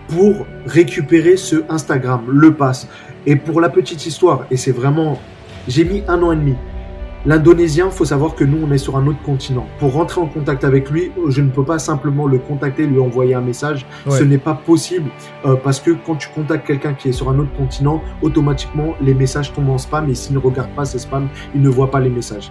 pour 0.07 0.45
récupérer 0.65 1.37
ce 1.37 1.63
Instagram, 1.69 2.21
le 2.29 2.53
pass. 2.53 2.87
Et 3.25 3.35
pour 3.35 3.59
la 3.59 3.69
petite 3.69 4.05
histoire, 4.05 4.45
et 4.51 4.57
c'est 4.57 4.71
vraiment, 4.71 5.19
j'ai 5.67 5.83
mis 5.83 6.03
un 6.07 6.21
an 6.21 6.31
et 6.31 6.35
demi. 6.35 6.55
L'Indonésien, 7.27 7.89
faut 7.89 8.05
savoir 8.05 8.35
que 8.35 8.45
nous, 8.45 8.65
on 8.65 8.71
est 8.71 8.77
sur 8.77 8.95
un 8.95 9.05
autre 9.05 9.21
continent. 9.21 9.67
Pour 9.79 9.91
rentrer 9.91 10.21
en 10.21 10.27
contact 10.27 10.63
avec 10.63 10.89
lui, 10.89 11.11
je 11.27 11.41
ne 11.41 11.49
peux 11.49 11.65
pas 11.65 11.77
simplement 11.77 12.25
le 12.25 12.37
contacter, 12.37 12.87
lui 12.87 13.01
envoyer 13.01 13.33
un 13.35 13.41
message. 13.41 13.85
Ce 14.09 14.23
n'est 14.23 14.37
pas 14.37 14.53
possible 14.53 15.09
euh, 15.45 15.57
parce 15.61 15.81
que 15.81 15.91
quand 15.91 16.15
tu 16.15 16.29
contactes 16.29 16.65
quelqu'un 16.65 16.93
qui 16.93 17.09
est 17.09 17.11
sur 17.11 17.29
un 17.29 17.37
autre 17.37 17.51
continent, 17.57 18.01
automatiquement, 18.21 18.95
les 19.01 19.13
messages 19.13 19.51
tombent 19.51 19.71
en 19.71 19.77
spam 19.77 20.09
et 20.09 20.15
s'il 20.15 20.35
ne 20.35 20.39
regarde 20.39 20.69
pas 20.69 20.85
ces 20.85 20.99
spams, 20.99 21.27
il 21.53 21.61
ne 21.61 21.67
voit 21.67 21.91
pas 21.91 21.99
les 21.99 22.09
messages. 22.09 22.49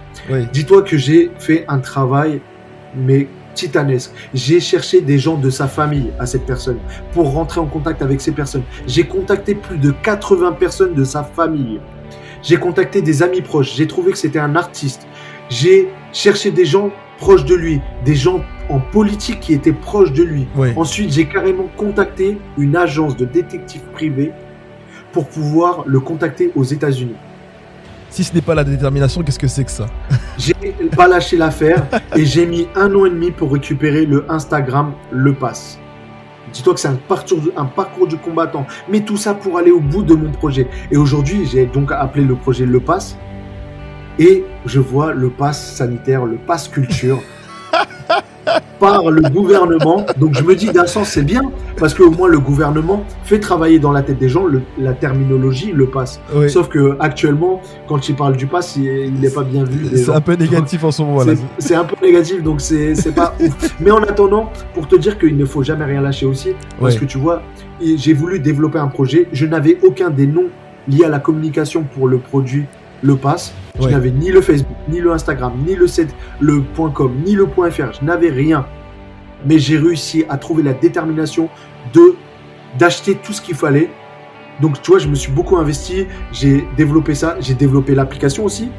Dis-toi 0.53 0.83
que 0.83 0.95
j'ai 0.95 1.31
fait 1.39 1.65
un 1.67 1.79
travail, 1.79 2.39
mais 2.95 3.27
titanesque. 3.55 4.11
J'ai 4.35 4.59
cherché 4.59 5.01
des 5.01 5.17
gens 5.17 5.37
de 5.37 5.49
sa 5.49 5.67
famille 5.67 6.11
à 6.19 6.27
cette 6.27 6.45
personne 6.45 6.77
pour 7.13 7.33
rentrer 7.33 7.59
en 7.59 7.65
contact 7.65 8.03
avec 8.03 8.21
ces 8.21 8.31
personnes. 8.31 8.63
J'ai 8.85 9.05
contacté 9.05 9.55
plus 9.55 9.79
de 9.79 9.89
80 9.89 10.51
personnes 10.53 10.93
de 10.93 11.03
sa 11.03 11.23
famille. 11.23 11.79
J'ai 12.43 12.57
contacté 12.57 13.01
des 13.01 13.23
amis 13.23 13.41
proches. 13.41 13.75
J'ai 13.75 13.87
trouvé 13.87 14.11
que 14.11 14.17
c'était 14.17 14.39
un 14.39 14.55
artiste. 14.55 15.07
J'ai 15.49 15.89
cherché 16.13 16.51
des 16.51 16.65
gens 16.65 16.91
proches 17.17 17.45
de 17.45 17.55
lui, 17.55 17.81
des 18.05 18.15
gens 18.15 18.43
en 18.69 18.79
politique 18.79 19.39
qui 19.39 19.53
étaient 19.53 19.73
proches 19.73 20.11
de 20.11 20.23
lui. 20.23 20.47
Ensuite, 20.75 21.11
j'ai 21.11 21.25
carrément 21.25 21.69
contacté 21.75 22.37
une 22.57 22.75
agence 22.75 23.17
de 23.17 23.25
détective 23.25 23.81
privé 23.93 24.31
pour 25.11 25.27
pouvoir 25.27 25.83
le 25.87 25.99
contacter 25.99 26.51
aux 26.55 26.63
États-Unis. 26.63 27.15
Si 28.09 28.23
ce 28.23 28.33
n'est 28.33 28.41
pas 28.41 28.55
la 28.55 28.63
détermination, 28.63 29.21
qu'est-ce 29.23 29.39
que 29.39 29.47
c'est 29.47 29.63
que 29.63 29.71
ça? 29.71 29.87
J'ai 30.37 30.53
pas 30.95 31.07
lâché 31.07 31.37
l'affaire 31.37 31.85
et 32.15 32.25
j'ai 32.25 32.45
mis 32.45 32.67
un 32.75 32.93
an 32.95 33.05
et 33.05 33.09
demi 33.09 33.31
pour 33.31 33.51
récupérer 33.51 34.05
le 34.05 34.25
Instagram 34.29 34.93
Le 35.11 35.33
Pass. 35.33 35.79
Dis-toi 36.53 36.73
que 36.73 36.79
c'est 36.79 36.87
un 36.87 36.95
parcours, 36.95 37.39
un 37.55 37.65
parcours 37.65 38.07
du 38.07 38.17
combattant. 38.17 38.65
Mais 38.89 39.01
tout 39.01 39.17
ça 39.17 39.33
pour 39.33 39.57
aller 39.57 39.71
au 39.71 39.79
bout 39.79 40.03
de 40.03 40.15
mon 40.15 40.31
projet. 40.31 40.67
Et 40.91 40.97
aujourd'hui, 40.97 41.45
j'ai 41.45 41.65
donc 41.65 41.91
appelé 41.91 42.23
le 42.23 42.35
projet 42.35 42.65
Le 42.65 42.79
Pass. 42.79 43.17
Et 44.19 44.45
je 44.65 44.79
vois 44.79 45.13
le 45.13 45.29
pass 45.29 45.75
sanitaire, 45.75 46.25
le 46.25 46.37
pass 46.37 46.67
culture 46.67 47.21
par 48.79 49.09
le 49.09 49.21
gouvernement. 49.29 50.05
Donc 50.17 50.35
je 50.35 50.43
me 50.43 50.55
dis 50.55 50.67
d'un 50.67 50.87
sens 50.87 51.09
c'est 51.09 51.23
bien 51.23 51.41
parce 51.77 51.93
qu'au 51.93 52.11
moins 52.11 52.27
le 52.27 52.39
gouvernement 52.39 53.03
fait 53.23 53.39
travailler 53.39 53.79
dans 53.79 53.91
la 53.91 54.01
tête 54.01 54.19
des 54.19 54.29
gens 54.29 54.45
la 54.77 54.93
terminologie, 54.93 55.71
le 55.71 55.87
pass. 55.87 56.19
Sauf 56.47 56.69
que 56.69 56.95
actuellement, 56.99 57.61
quand 57.87 58.09
il 58.09 58.15
parle 58.15 58.37
du 58.37 58.47
pass, 58.47 58.75
il 58.75 59.13
n'est 59.19 59.29
pas 59.29 59.43
bien 59.43 59.63
vu. 59.63 59.87
C'est 59.95 60.11
un 60.11 60.21
peu 60.21 60.33
négatif 60.33 60.83
en 60.83 60.91
ce 60.91 61.01
moment. 61.01 61.21
C'est 61.57 61.75
un 61.75 61.83
peu 61.85 61.95
négatif, 62.05 62.43
donc 62.43 62.61
c'est 62.61 63.15
pas 63.15 63.33
ouf. 63.39 63.75
Mais 63.79 63.91
en 63.91 64.03
attendant, 64.03 64.51
pour 64.73 64.87
te 64.87 64.95
dire 64.95 65.17
qu'il 65.17 65.37
ne 65.37 65.45
faut 65.45 65.63
jamais 65.63 65.85
rien 65.85 66.01
lâcher 66.01 66.25
aussi, 66.25 66.51
parce 66.79 66.95
que 66.95 67.05
tu 67.05 67.17
vois, 67.17 67.41
j'ai 67.81 68.13
voulu 68.13 68.39
développer 68.39 68.79
un 68.79 68.87
projet, 68.87 69.27
je 69.31 69.45
n'avais 69.45 69.77
aucun 69.83 70.09
des 70.09 70.27
noms 70.27 70.47
liés 70.87 71.05
à 71.05 71.09
la 71.09 71.19
communication 71.19 71.83
pour 71.83 72.07
le 72.07 72.17
produit 72.17 72.65
le 73.01 73.15
pass. 73.15 73.53
Je 73.79 73.87
n'avais 73.87 74.11
ni 74.11 74.31
le 74.31 74.41
Facebook, 74.41 74.77
ni 74.89 74.99
le 74.99 75.11
Instagram, 75.11 75.53
ni 75.65 75.75
le 75.75 75.87
site, 75.87 76.15
le 76.39 76.63
.com, 76.93 77.11
ni 77.25 77.33
le 77.33 77.45
.fr. 77.45 77.93
Je 77.99 78.05
n'avais 78.05 78.29
rien. 78.29 78.65
Mais 79.45 79.59
j'ai 79.59 79.77
réussi 79.77 80.25
à 80.29 80.37
trouver 80.37 80.63
la 80.63 80.73
détermination 80.73 81.49
de 81.93 82.15
d'acheter 82.77 83.15
tout 83.15 83.33
ce 83.33 83.41
qu'il 83.41 83.55
fallait. 83.55 83.89
Donc 84.61 84.81
tu 84.81 84.91
vois, 84.91 84.99
je 84.99 85.07
me 85.07 85.15
suis 85.15 85.31
beaucoup 85.31 85.57
investi. 85.57 86.07
J'ai 86.31 86.65
développé 86.75 87.13
ça. 87.15 87.37
J'ai 87.39 87.53
développé 87.53 87.95
l'application 87.95 88.45
aussi. 88.45 88.69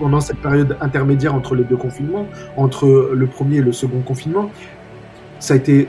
pendant 0.00 0.20
cette 0.20 0.38
période 0.38 0.76
intermédiaire 0.80 1.32
entre 1.32 1.54
les 1.54 1.62
deux 1.62 1.76
confinements, 1.76 2.26
entre 2.56 3.10
le 3.14 3.26
premier 3.28 3.58
et 3.58 3.62
le 3.62 3.72
second 3.72 4.00
confinement. 4.00 4.50
Ça 5.38 5.54
a 5.54 5.56
été 5.56 5.88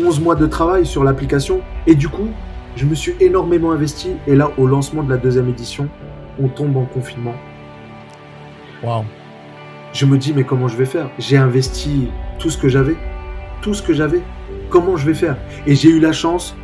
11 0.00 0.20
mois 0.20 0.34
de 0.34 0.46
travail 0.46 0.84
sur 0.84 1.04
l'application. 1.04 1.60
Et 1.86 1.94
du 1.94 2.08
coup, 2.08 2.28
je 2.74 2.84
me 2.84 2.96
suis 2.96 3.14
énormément 3.20 3.70
investi. 3.70 4.10
Et 4.26 4.34
là, 4.34 4.50
au 4.58 4.66
lancement 4.66 5.04
de 5.04 5.10
la 5.10 5.16
deuxième 5.16 5.48
édition, 5.48 5.88
on 6.40 6.48
tombe 6.48 6.76
en 6.76 6.84
confinement. 6.84 7.34
Wow. 8.82 9.04
Je 9.92 10.06
me 10.06 10.18
dis, 10.18 10.32
mais 10.32 10.44
comment 10.44 10.68
je 10.68 10.76
vais 10.76 10.86
faire? 10.86 11.10
J'ai 11.18 11.36
investi 11.36 12.08
tout 12.38 12.50
ce 12.50 12.58
que 12.58 12.68
j'avais. 12.68 12.96
Tout 13.62 13.74
ce 13.74 13.82
que 13.82 13.92
j'avais. 13.92 14.22
Comment 14.70 14.96
je 14.96 15.06
vais 15.06 15.14
faire? 15.14 15.36
Et 15.66 15.74
j'ai 15.74 15.90
eu 15.90 16.00
la 16.00 16.12
chance 16.12 16.56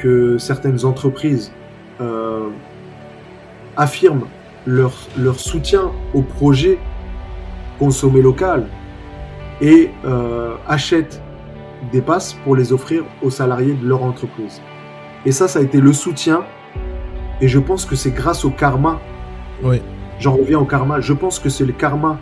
que 0.00 0.38
certaines 0.38 0.84
entreprises 0.84 1.52
euh, 2.00 2.48
affirment 3.76 4.26
leur, 4.66 4.92
leur 5.18 5.38
soutien 5.38 5.90
au 6.14 6.22
projet 6.22 6.78
consommer 7.78 8.22
local 8.22 8.66
et 9.60 9.90
euh, 10.04 10.54
achètent 10.66 11.20
des 11.92 12.00
passes 12.00 12.34
pour 12.44 12.56
les 12.56 12.72
offrir 12.72 13.04
aux 13.22 13.30
salariés 13.30 13.74
de 13.74 13.86
leur 13.86 14.02
entreprise. 14.02 14.60
Et 15.26 15.32
ça, 15.32 15.48
ça 15.48 15.58
a 15.58 15.62
été 15.62 15.80
le 15.80 15.92
soutien 15.92 16.44
et 17.40 17.48
je 17.48 17.58
pense 17.58 17.84
que 17.84 17.96
c'est 17.96 18.10
grâce 18.10 18.44
au 18.44 18.50
karma. 18.50 19.00
Oui. 19.62 19.80
J'en 20.18 20.36
reviens 20.36 20.58
au 20.58 20.64
karma. 20.64 21.00
Je 21.00 21.12
pense 21.12 21.38
que 21.38 21.48
c'est 21.48 21.64
le 21.64 21.72
karma 21.72 22.18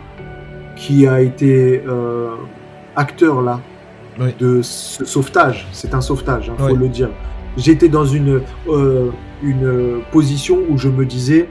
qui 0.75 1.07
a 1.07 1.21
été 1.21 1.83
euh, 1.87 2.35
acteur 2.95 3.41
là 3.41 3.59
de 4.39 4.61
ce 4.61 5.05
sauvetage. 5.05 5.67
C'est 5.71 5.93
un 5.93 6.01
sauvetage, 6.01 6.47
il 6.47 6.51
hein, 6.51 6.67
faut 6.69 6.75
le 6.75 6.87
dire. 6.87 7.09
J'étais 7.57 7.89
dans 7.89 8.05
une, 8.05 8.41
euh, 8.67 9.11
une 9.43 10.01
position 10.11 10.59
où 10.69 10.77
je 10.77 10.89
me 10.89 11.05
disais, 11.05 11.49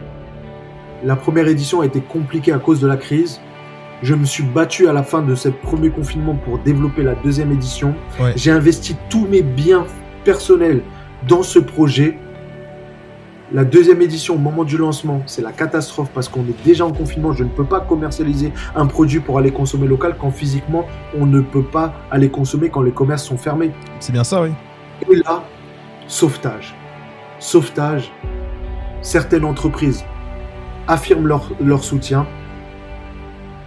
la 1.05 1.17
première 1.17 1.49
édition 1.49 1.81
a 1.81 1.87
été 1.87 2.01
compliquée 2.01 2.53
à 2.53 2.59
cause 2.59 2.81
de 2.81 2.87
la 2.87 2.97
crise. 2.97 3.41
Je 4.03 4.15
me 4.15 4.25
suis 4.25 4.43
battu 4.43 4.89
à 4.89 4.93
la 4.93 5.03
fin 5.03 5.23
de 5.23 5.35
ce 5.35 5.49
premier 5.49 5.91
confinement 5.91 6.35
pour 6.35 6.59
développer 6.59 7.03
la 7.03 7.15
deuxième 7.15 7.51
édition. 7.53 7.95
J'ai 8.37 8.51
investi 8.51 8.97
tous 9.09 9.27
mes 9.27 9.43
biens 9.43 9.87
personnels 10.25 10.83
dans 11.29 11.43
ce 11.43 11.59
projet. 11.59 12.19
La 13.53 13.65
deuxième 13.65 14.03
édition, 14.03 14.35
au 14.35 14.39
moment 14.39 14.65
du 14.65 14.77
lancement, 14.77 15.23
c'est 15.27 15.41
la 15.41 15.53
catastrophe 15.53 16.11
parce 16.13 16.29
qu'on 16.29 16.41
est 16.41 16.65
déjà 16.65 16.85
en 16.85 16.93
confinement. 16.93 17.33
Je 17.33 17.45
ne 17.45 17.49
peux 17.49 17.65
pas 17.65 17.79
commercialiser 17.79 18.53
un 18.75 18.87
produit 18.87 19.21
pour 19.21 19.39
aller 19.39 19.53
consommer 19.53 19.87
local 19.87 20.17
quand 20.21 20.33
physiquement, 20.33 20.85
on 21.17 21.27
ne 21.27 21.41
peut 21.41 21.63
pas 21.63 21.95
aller 22.11 22.29
consommer 22.29 22.71
quand 22.71 22.83
les 22.83 22.91
commerces 22.91 23.23
sont 23.23 23.37
fermés. 23.37 23.71
C'est 24.01 24.11
bien 24.11 24.25
ça, 24.25 24.43
oui. 24.43 24.49
Et 25.09 25.15
là, 25.15 25.45
sauvetage. 26.09 26.75
Sauvetage. 27.39 28.11
Certaines 29.01 29.45
entreprises 29.45 30.05
affirment 30.89 31.29
leur, 31.29 31.49
leur 31.61 31.85
soutien, 31.85 32.27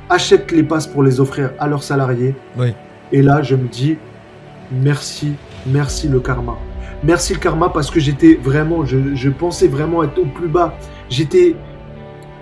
achètent 0.09 0.51
les 0.51 0.63
passes 0.63 0.87
pour 0.87 1.03
les 1.03 1.21
offrir 1.21 1.51
à 1.57 1.67
leurs 1.69 1.83
salariés. 1.83 2.35
Oui. 2.57 2.73
Et 3.13 3.21
là, 3.21 3.41
je 3.43 3.55
me 3.55 3.69
dis, 3.69 3.97
merci, 4.71 5.35
merci 5.65 6.09
le 6.09 6.19
karma. 6.19 6.57
Merci 7.03 7.33
le 7.33 7.39
karma 7.39 7.69
parce 7.69 7.89
que 7.89 7.99
j'étais 7.99 8.35
vraiment, 8.35 8.85
je, 8.85 9.29
pensais 9.29 9.67
vraiment 9.67 10.03
être 10.03 10.17
au 10.19 10.25
plus 10.25 10.49
bas. 10.49 10.77
J'étais, 11.09 11.55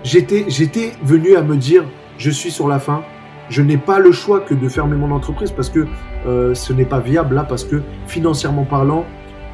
j'étais, 0.02 0.46
j'étais 0.48 0.92
venu 1.02 1.36
à 1.36 1.42
me 1.42 1.56
dire, 1.56 1.84
je 2.18 2.30
suis 2.30 2.50
sur 2.50 2.66
la 2.66 2.78
fin. 2.80 3.02
Je 3.50 3.62
n'ai 3.62 3.76
pas 3.78 3.98
le 3.98 4.12
choix 4.12 4.40
que 4.40 4.54
de 4.54 4.68
fermer 4.68 4.96
mon 4.96 5.10
entreprise 5.12 5.52
parce 5.52 5.70
que 5.70 5.86
euh, 6.26 6.54
ce 6.54 6.72
n'est 6.72 6.84
pas 6.84 6.98
viable 6.98 7.36
là, 7.36 7.44
parce 7.44 7.64
que 7.64 7.82
financièrement 8.06 8.64
parlant, 8.64 9.06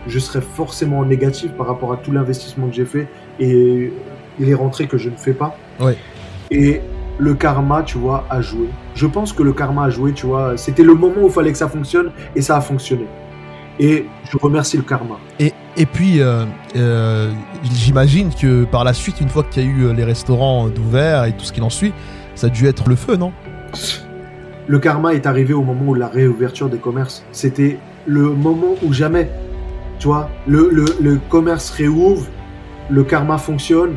je 0.07 0.19
serais 0.19 0.41
forcément 0.41 1.05
négatif 1.05 1.53
par 1.53 1.67
rapport 1.67 1.93
à 1.93 1.97
tout 1.99 2.11
l'investissement 2.11 2.67
que 2.69 2.75
j'ai 2.75 2.85
fait 2.85 3.07
et 3.39 3.93
les 4.39 4.55
rentrées 4.55 4.87
que 4.87 4.99
je 4.99 5.11
ne 5.11 5.17
fais 5.17 5.35
pas. 5.35 5.57
Et 6.51 6.81
le 7.19 7.35
karma, 7.35 7.83
tu 7.83 7.99
vois, 7.99 8.27
a 8.31 8.41
joué. 8.41 8.69
Je 8.95 9.07
pense 9.07 9.33
que 9.33 9.43
le 9.43 9.53
karma 9.53 9.85
a 9.85 9.91
joué, 9.91 10.13
tu 10.13 10.27
vois. 10.27 10.57
C'était 10.57 10.83
le 10.83 10.95
moment 10.95 11.23
où 11.23 11.27
il 11.27 11.33
fallait 11.33 11.53
que 11.53 11.59
ça 11.59 11.69
fonctionne 11.69 12.11
et 12.35 12.43
ça 12.43 12.57
a 12.57 12.61
fonctionné. 12.61 13.07
Et 13.81 14.07
je 14.31 14.39
remercie 14.39 14.77
le 14.77 14.85
karma. 14.85 15.17
Et, 15.41 15.53
et 15.77 15.87
puis, 15.87 16.21
euh, 16.21 16.45
euh, 16.77 17.33
j'imagine 17.73 18.33
que 18.33 18.65
par 18.65 18.85
la 18.85 18.95
suite, 18.95 19.21
une 19.21 19.29
fois 19.29 19.43
qu'il 19.43 19.65
y 19.65 19.67
a 19.67 19.69
eu 19.69 19.83
euh, 19.87 19.93
les 19.93 20.05
restaurants 20.05 20.69
d'ouvert 20.69 21.25
et 21.25 21.33
tout 21.33 21.45
ce 21.45 21.53
qui 21.53 21.61
en 21.61 21.71
suit, 21.71 21.93
ça 22.35 22.47
a 22.47 22.51
dû 22.51 22.67
être 22.67 22.89
le 22.89 22.97
feu, 22.97 23.17
non? 23.17 23.33
Le 24.67 24.79
karma 24.79 25.15
est 25.15 25.27
arrivé 25.27 25.53
au 25.55 25.63
moment 25.63 25.87
où 25.89 25.95
la 25.95 26.09
réouverture 26.09 26.69
des 26.69 26.79
commerces. 26.79 27.25
C'était 27.33 27.79
le 28.07 28.31
moment 28.31 28.77
où 28.83 28.93
jamais, 28.93 29.29
tu 29.99 30.07
vois, 30.07 30.31
le, 30.47 30.71
le, 30.71 30.85
le 31.01 31.21
commerce 31.29 31.71
réouvre, 31.71 32.27
le 32.91 33.03
karma 33.03 33.39
fonctionne, 33.39 33.97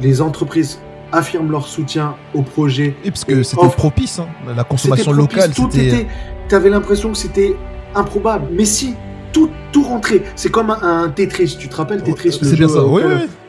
les 0.00 0.20
entreprises 0.20 0.80
affirment 1.12 1.50
leur 1.50 1.66
soutien 1.66 2.14
au 2.34 2.42
projet. 2.42 2.94
Et 3.04 3.10
parce 3.10 3.24
que 3.24 3.42
c'était 3.42 3.68
propice, 3.68 4.18
hein, 4.18 4.28
la 4.56 4.64
consommation 4.64 5.12
locale. 5.12 5.52
Tout 5.54 5.68
était. 5.76 6.06
Tu 6.48 6.54
avais 6.54 6.70
l'impression 6.70 7.12
que 7.12 7.18
c'était 7.18 7.54
improbable. 7.94 8.46
Mais 8.52 8.64
si, 8.64 8.94
tout, 9.32 9.50
tout 9.72 9.82
rentrait. 9.82 10.22
C'est 10.36 10.50
comme 10.50 10.70
un, 10.70 11.08
Tetris. 11.08 11.56
Tu 11.58 11.68
te 11.68 11.76
rappelles 11.76 12.02
Tetris 12.02 12.38
C'est 12.42 12.56
bien 12.56 12.68
ça, 12.68 12.84
oui, 12.84 13.02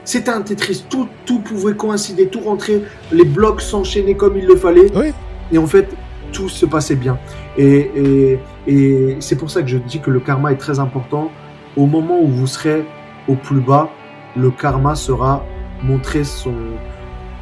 C'était 0.03 0.31
un 0.31 0.41
Tetris. 0.41 0.85
Tout, 0.89 1.07
tout 1.25 1.39
pouvait 1.39 1.73
coïncider, 1.73 2.27
tout 2.27 2.41
rentrait. 2.41 2.81
Les 3.11 3.25
blocs 3.25 3.61
s'enchaînaient 3.61 4.15
comme 4.15 4.37
il 4.37 4.45
le 4.45 4.55
fallait. 4.55 4.87
Et 5.51 5.57
en 5.57 5.67
fait, 5.67 5.89
tout 6.31 6.49
se 6.49 6.65
passait 6.65 6.95
bien. 6.95 7.17
Et, 7.57 7.91
et, 7.95 8.39
et 8.67 9.17
c'est 9.19 9.35
pour 9.35 9.51
ça 9.51 9.61
que 9.61 9.67
je 9.67 9.77
dis 9.77 9.99
que 9.99 10.11
le 10.11 10.19
karma 10.19 10.51
est 10.51 10.57
très 10.57 10.79
important. 10.79 11.31
Au 11.75 11.85
moment 11.85 12.19
où 12.21 12.27
vous 12.27 12.47
serez 12.47 12.85
au 13.27 13.35
plus 13.35 13.59
bas, 13.59 13.89
le 14.35 14.51
karma 14.51 14.95
sera 14.95 15.43
montré 15.83 16.23
son, 16.23 16.53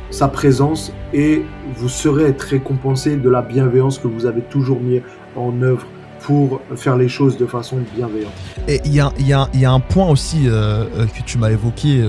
sa 0.10 0.28
présence 0.28 0.91
et 1.14 1.43
vous 1.76 1.89
serez 1.89 2.36
récompensé 2.38 3.16
de 3.16 3.30
la 3.30 3.41
bienveillance 3.41 4.00
que 4.00 4.08
vous 4.08 4.26
avez 4.26 4.41
toujours 4.41 4.80
mis 4.80 5.02
en 5.36 5.62
œuvre 5.62 5.86
pour 6.22 6.61
faire 6.76 6.97
les 6.97 7.07
choses 7.07 7.38
de 7.38 7.45
façon 7.45 7.78
bienveillante. 7.95 8.34
Et 8.67 8.82
il 8.86 8.93
y 8.93 8.99
a, 8.99 9.11
y, 9.20 9.34
a, 9.34 9.47
y 9.53 9.65
a, 9.65 9.72
un 9.72 9.80
point 9.80 10.09
aussi 10.09 10.47
euh, 10.47 10.86
euh, 10.97 11.05
que 11.05 11.24
tu 11.26 11.38
m'as 11.38 11.49
évoqué 11.49 12.01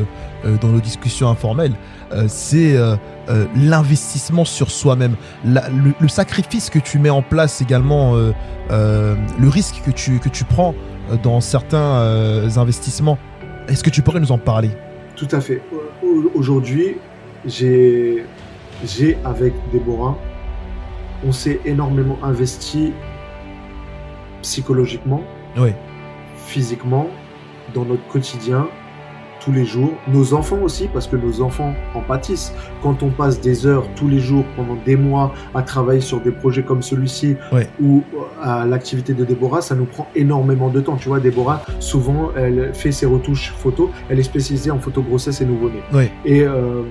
euh, 0.45 0.57
dans 0.61 0.69
nos 0.69 0.81
discussions 0.81 1.29
informelles, 1.29 1.75
c'est 2.27 2.77
l'investissement 3.55 4.45
sur 4.45 4.73
soi-même, 4.73 5.15
le, 5.45 5.93
le, 6.01 6.09
sacrifice 6.09 6.69
que 6.69 6.81
tu 6.81 6.99
mets 6.99 7.11
en 7.11 7.23
place 7.23 7.63
également, 7.63 8.15
le 8.17 9.49
risque 9.49 9.81
que 9.85 9.93
tu, 9.93 10.19
que 10.19 10.29
tu 10.29 10.43
prends 10.43 10.75
dans 11.23 11.41
certains 11.41 12.49
investissements. 12.57 13.17
Est-ce 13.69 13.85
que 13.85 13.91
tu 13.91 14.03
pourrais 14.03 14.19
nous 14.19 14.33
en 14.33 14.39
parler? 14.39 14.71
Tout 15.15 15.29
à 15.31 15.41
fait. 15.41 15.63
Aujourd'hui, 16.35 16.97
j'ai 17.45 18.25
avec 19.25 19.53
Déborah, 19.71 20.19
on 21.25 21.31
s'est 21.31 21.61
énormément 21.65 22.19
investi 22.25 22.93
psychologiquement, 24.43 25.23
physiquement, 26.37 27.09
dans 27.75 27.85
notre 27.85 28.07
quotidien, 28.09 28.69
tous 29.41 29.53
les 29.53 29.65
jours. 29.65 29.93
Nos 30.07 30.35
enfants 30.35 30.59
aussi, 30.63 30.89
parce 30.93 31.07
que 31.07 31.17
nos 31.17 31.41
enfants 31.41 31.75
en 31.95 32.01
pâtissent. 32.01 32.53
Quand 32.83 33.03
on 33.03 33.09
passe 33.09 33.41
des 33.41 33.67
heures 33.67 33.87
tous 33.97 34.09
les 34.09 34.21
jours, 34.21 34.45
pendant 34.57 34.77
des 34.85 34.97
mois, 34.97 35.33
à 35.55 35.63
travailler 35.63 36.01
sur 36.03 36.21
des 36.21 36.31
projets 36.31 36.63
comme 36.63 36.83
celui-ci, 36.83 37.37
ou 37.83 38.03
à 38.43 38.67
l'activité 38.67 39.15
de 39.15 39.25
Déborah, 39.25 39.63
ça 39.63 39.75
nous 39.75 39.87
prend 39.87 40.07
énormément 40.15 40.69
de 40.69 40.81
temps. 40.81 40.97
Tu 40.97 41.09
vois, 41.09 41.21
Déborah, 41.21 41.63
souvent, 41.79 42.33
elle 42.37 42.75
fait 42.75 42.93
ses 42.93 43.07
retouches 43.07 43.53
photos. 43.57 43.89
Elle 44.09 44.19
est 44.19 44.25
spécialisée 44.25 44.71
en 44.71 44.79
photo 44.79 45.03
grossesse 45.03 45.41
et 45.41 45.47
nouveau-né. 45.47 45.81
Et 46.25 46.43
euh, 46.43 46.83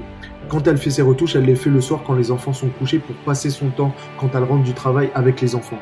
quand 0.50 0.68
elle 0.68 0.78
fait 0.78 0.90
ses 0.90 1.04
retouches, 1.04 1.36
elle 1.36 1.46
les 1.46 1.56
fait 1.56 1.70
le 1.70 1.82
soir 1.82 2.02
quand 2.06 2.16
les 2.16 2.32
enfants 2.32 2.54
sont 2.54 2.70
couchés 2.70 2.98
pour 2.98 3.16
passer 3.18 3.52
son 3.52 3.70
temps 3.70 3.94
quand 4.18 4.30
elle 4.34 4.44
rentre 4.44 4.64
du 4.64 4.74
travail 4.74 5.12
avec 5.14 5.40
les 5.42 5.54
enfants. 5.56 5.78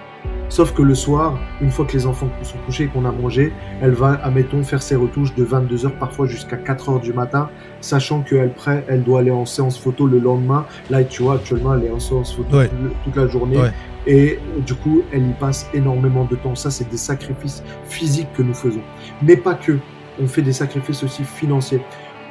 Sauf 0.49 0.73
que 0.73 0.82
le 0.82 0.95
soir, 0.95 1.38
une 1.61 1.71
fois 1.71 1.86
que 1.86 1.93
les 1.93 2.05
enfants 2.05 2.30
sont 2.41 2.57
couchés 2.65 2.86
et 2.86 2.88
qu'on 2.88 3.03
a 3.03 3.11
mangé, 3.11 3.51
elle 3.82 3.91
va, 3.91 4.13
admettons, 4.23 4.63
faire 4.63 4.82
ses 4.82 4.95
retouches 4.95 5.36
de 5.36 5.43
22h 5.43 5.91
parfois 5.99 6.25
jusqu'à 6.25 6.55
4h 6.55 7.01
du 7.01 7.11
matin, 7.11 7.49
sachant 7.82 8.21
qu'elle 8.21 8.53
elle 8.88 9.03
doit 9.03 9.19
aller 9.19 9.32
en 9.32 9.45
séance 9.45 9.78
photo 9.78 10.07
le 10.07 10.19
lendemain. 10.19 10.65
Là, 10.89 11.03
tu 11.03 11.23
vois, 11.23 11.36
actuellement, 11.36 11.73
elle 11.75 11.84
est 11.84 11.91
en 11.91 11.99
séance 11.99 12.34
photo 12.34 12.59
toute 13.03 13.15
la 13.15 13.28
journée. 13.28 13.59
Et 14.07 14.39
du 14.65 14.73
coup, 14.73 15.01
elle 15.11 15.28
y 15.28 15.34
passe 15.34 15.69
énormément 15.73 16.23
de 16.23 16.38
temps. 16.38 16.55
Ça, 16.55 16.71
c'est 16.71 16.89
des 16.89 16.97
sacrifices 16.97 17.61
physiques 17.84 18.32
que 18.34 18.41
nous 18.41 18.53
faisons. 18.53 18.82
Mais 19.21 19.36
pas 19.36 19.53
que. 19.53 19.78
On 20.19 20.25
fait 20.25 20.41
des 20.41 20.53
sacrifices 20.53 21.03
aussi 21.03 21.23
financiers. 21.23 21.82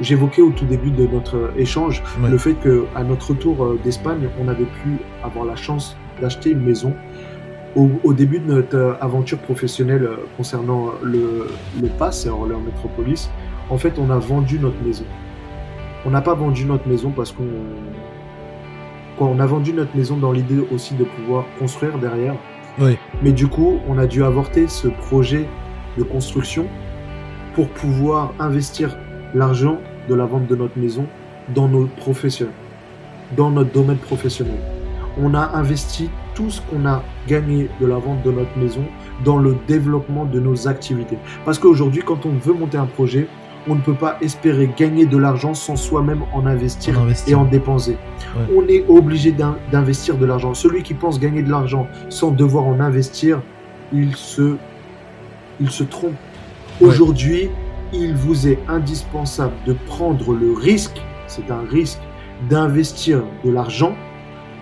J'évoquais 0.00 0.42
au 0.42 0.50
tout 0.50 0.64
début 0.64 0.90
de 0.90 1.06
notre 1.06 1.52
échange 1.56 2.02
le 2.20 2.36
fait 2.36 2.54
qu'à 2.54 3.02
notre 3.04 3.30
retour 3.30 3.64
euh, 3.64 3.80
d'Espagne, 3.84 4.28
on 4.40 4.48
avait 4.48 4.64
pu 4.64 4.98
avoir 5.22 5.44
la 5.44 5.54
chance 5.54 5.96
d'acheter 6.20 6.50
une 6.50 6.62
maison 6.62 6.94
au, 7.76 8.12
début 8.14 8.38
de 8.38 8.52
notre 8.52 8.76
euh, 8.76 8.94
aventure 9.00 9.38
professionnelle 9.38 10.04
euh, 10.04 10.16
concernant 10.36 10.92
le, 11.02 11.48
le 11.80 11.88
PASS 11.88 12.26
et 12.26 12.30
Orléans 12.30 12.60
Métropolis, 12.60 13.30
en 13.68 13.76
fait, 13.76 13.98
on 13.98 14.10
a 14.10 14.18
vendu 14.18 14.58
notre 14.58 14.80
maison. 14.82 15.04
On 16.06 16.10
n'a 16.10 16.22
pas 16.22 16.34
vendu 16.34 16.64
notre 16.64 16.88
maison 16.88 17.10
parce 17.10 17.32
qu'on. 17.32 17.44
on 19.18 19.40
a 19.40 19.46
vendu 19.46 19.72
notre 19.72 19.94
maison 19.96 20.16
dans 20.16 20.32
l'idée 20.32 20.64
aussi 20.72 20.94
de 20.94 21.04
pouvoir 21.04 21.44
construire 21.58 21.98
derrière. 21.98 22.36
Oui. 22.78 22.96
Mais 23.22 23.32
du 23.32 23.48
coup, 23.48 23.78
on 23.88 23.98
a 23.98 24.06
dû 24.06 24.22
avorter 24.22 24.68
ce 24.68 24.88
projet 24.88 25.46
de 25.98 26.02
construction 26.02 26.66
pour 27.54 27.68
pouvoir 27.68 28.34
investir 28.38 28.96
l'argent 29.34 29.78
de 30.08 30.14
la 30.14 30.26
vente 30.26 30.46
de 30.46 30.54
notre 30.54 30.78
maison 30.78 31.06
dans 31.54 31.68
nos 31.68 31.86
professions, 31.86 32.48
dans 33.36 33.50
notre 33.50 33.72
domaine 33.72 33.98
professionnel. 33.98 34.58
On 35.18 35.34
a 35.34 35.56
investi 35.56 36.10
tout 36.36 36.50
ce 36.50 36.60
qu'on 36.60 36.86
a 36.86 37.02
gagné 37.26 37.68
de 37.80 37.86
la 37.86 37.96
vente 37.96 38.22
de 38.22 38.30
notre 38.30 38.56
maison 38.56 38.84
dans 39.24 39.38
le 39.38 39.56
développement 39.66 40.26
de 40.26 40.38
nos 40.38 40.68
activités. 40.68 41.18
Parce 41.44 41.58
qu'aujourd'hui, 41.58 42.02
quand 42.04 42.26
on 42.26 42.34
veut 42.34 42.52
monter 42.52 42.76
un 42.76 42.86
projet, 42.86 43.26
on 43.68 43.74
ne 43.74 43.80
peut 43.80 43.94
pas 43.94 44.16
espérer 44.20 44.70
gagner 44.76 45.06
de 45.06 45.16
l'argent 45.16 45.54
sans 45.54 45.74
soi-même 45.74 46.22
en 46.32 46.46
investir, 46.46 46.94
et 47.26 47.34
en 47.34 47.44
dépenser. 47.44 47.96
On 48.54 48.68
est 48.68 48.84
obligé 48.86 49.32
d'investir 49.32 50.16
de 50.18 50.26
l'argent. 50.26 50.54
Celui 50.54 50.84
qui 50.84 50.94
pense 50.94 51.18
gagner 51.18 51.42
de 51.42 51.50
l'argent 51.50 51.88
sans 52.08 52.30
devoir 52.30 52.64
en 52.66 52.78
investir, 52.78 53.42
il 53.92 54.14
se, 54.14 54.56
il 55.60 55.70
se 55.70 55.82
trompe. 55.82 56.14
Aujourd'hui, 56.80 57.50
il 57.92 58.14
vous 58.14 58.46
est 58.46 58.58
indispensable 58.68 59.54
de 59.66 59.72
prendre 59.72 60.34
le 60.34 60.52
risque, 60.52 61.00
c'est 61.26 61.50
un 61.50 61.64
risque, 61.68 61.98
d'investir 62.48 63.22
de 63.44 63.50
l'argent 63.50 63.96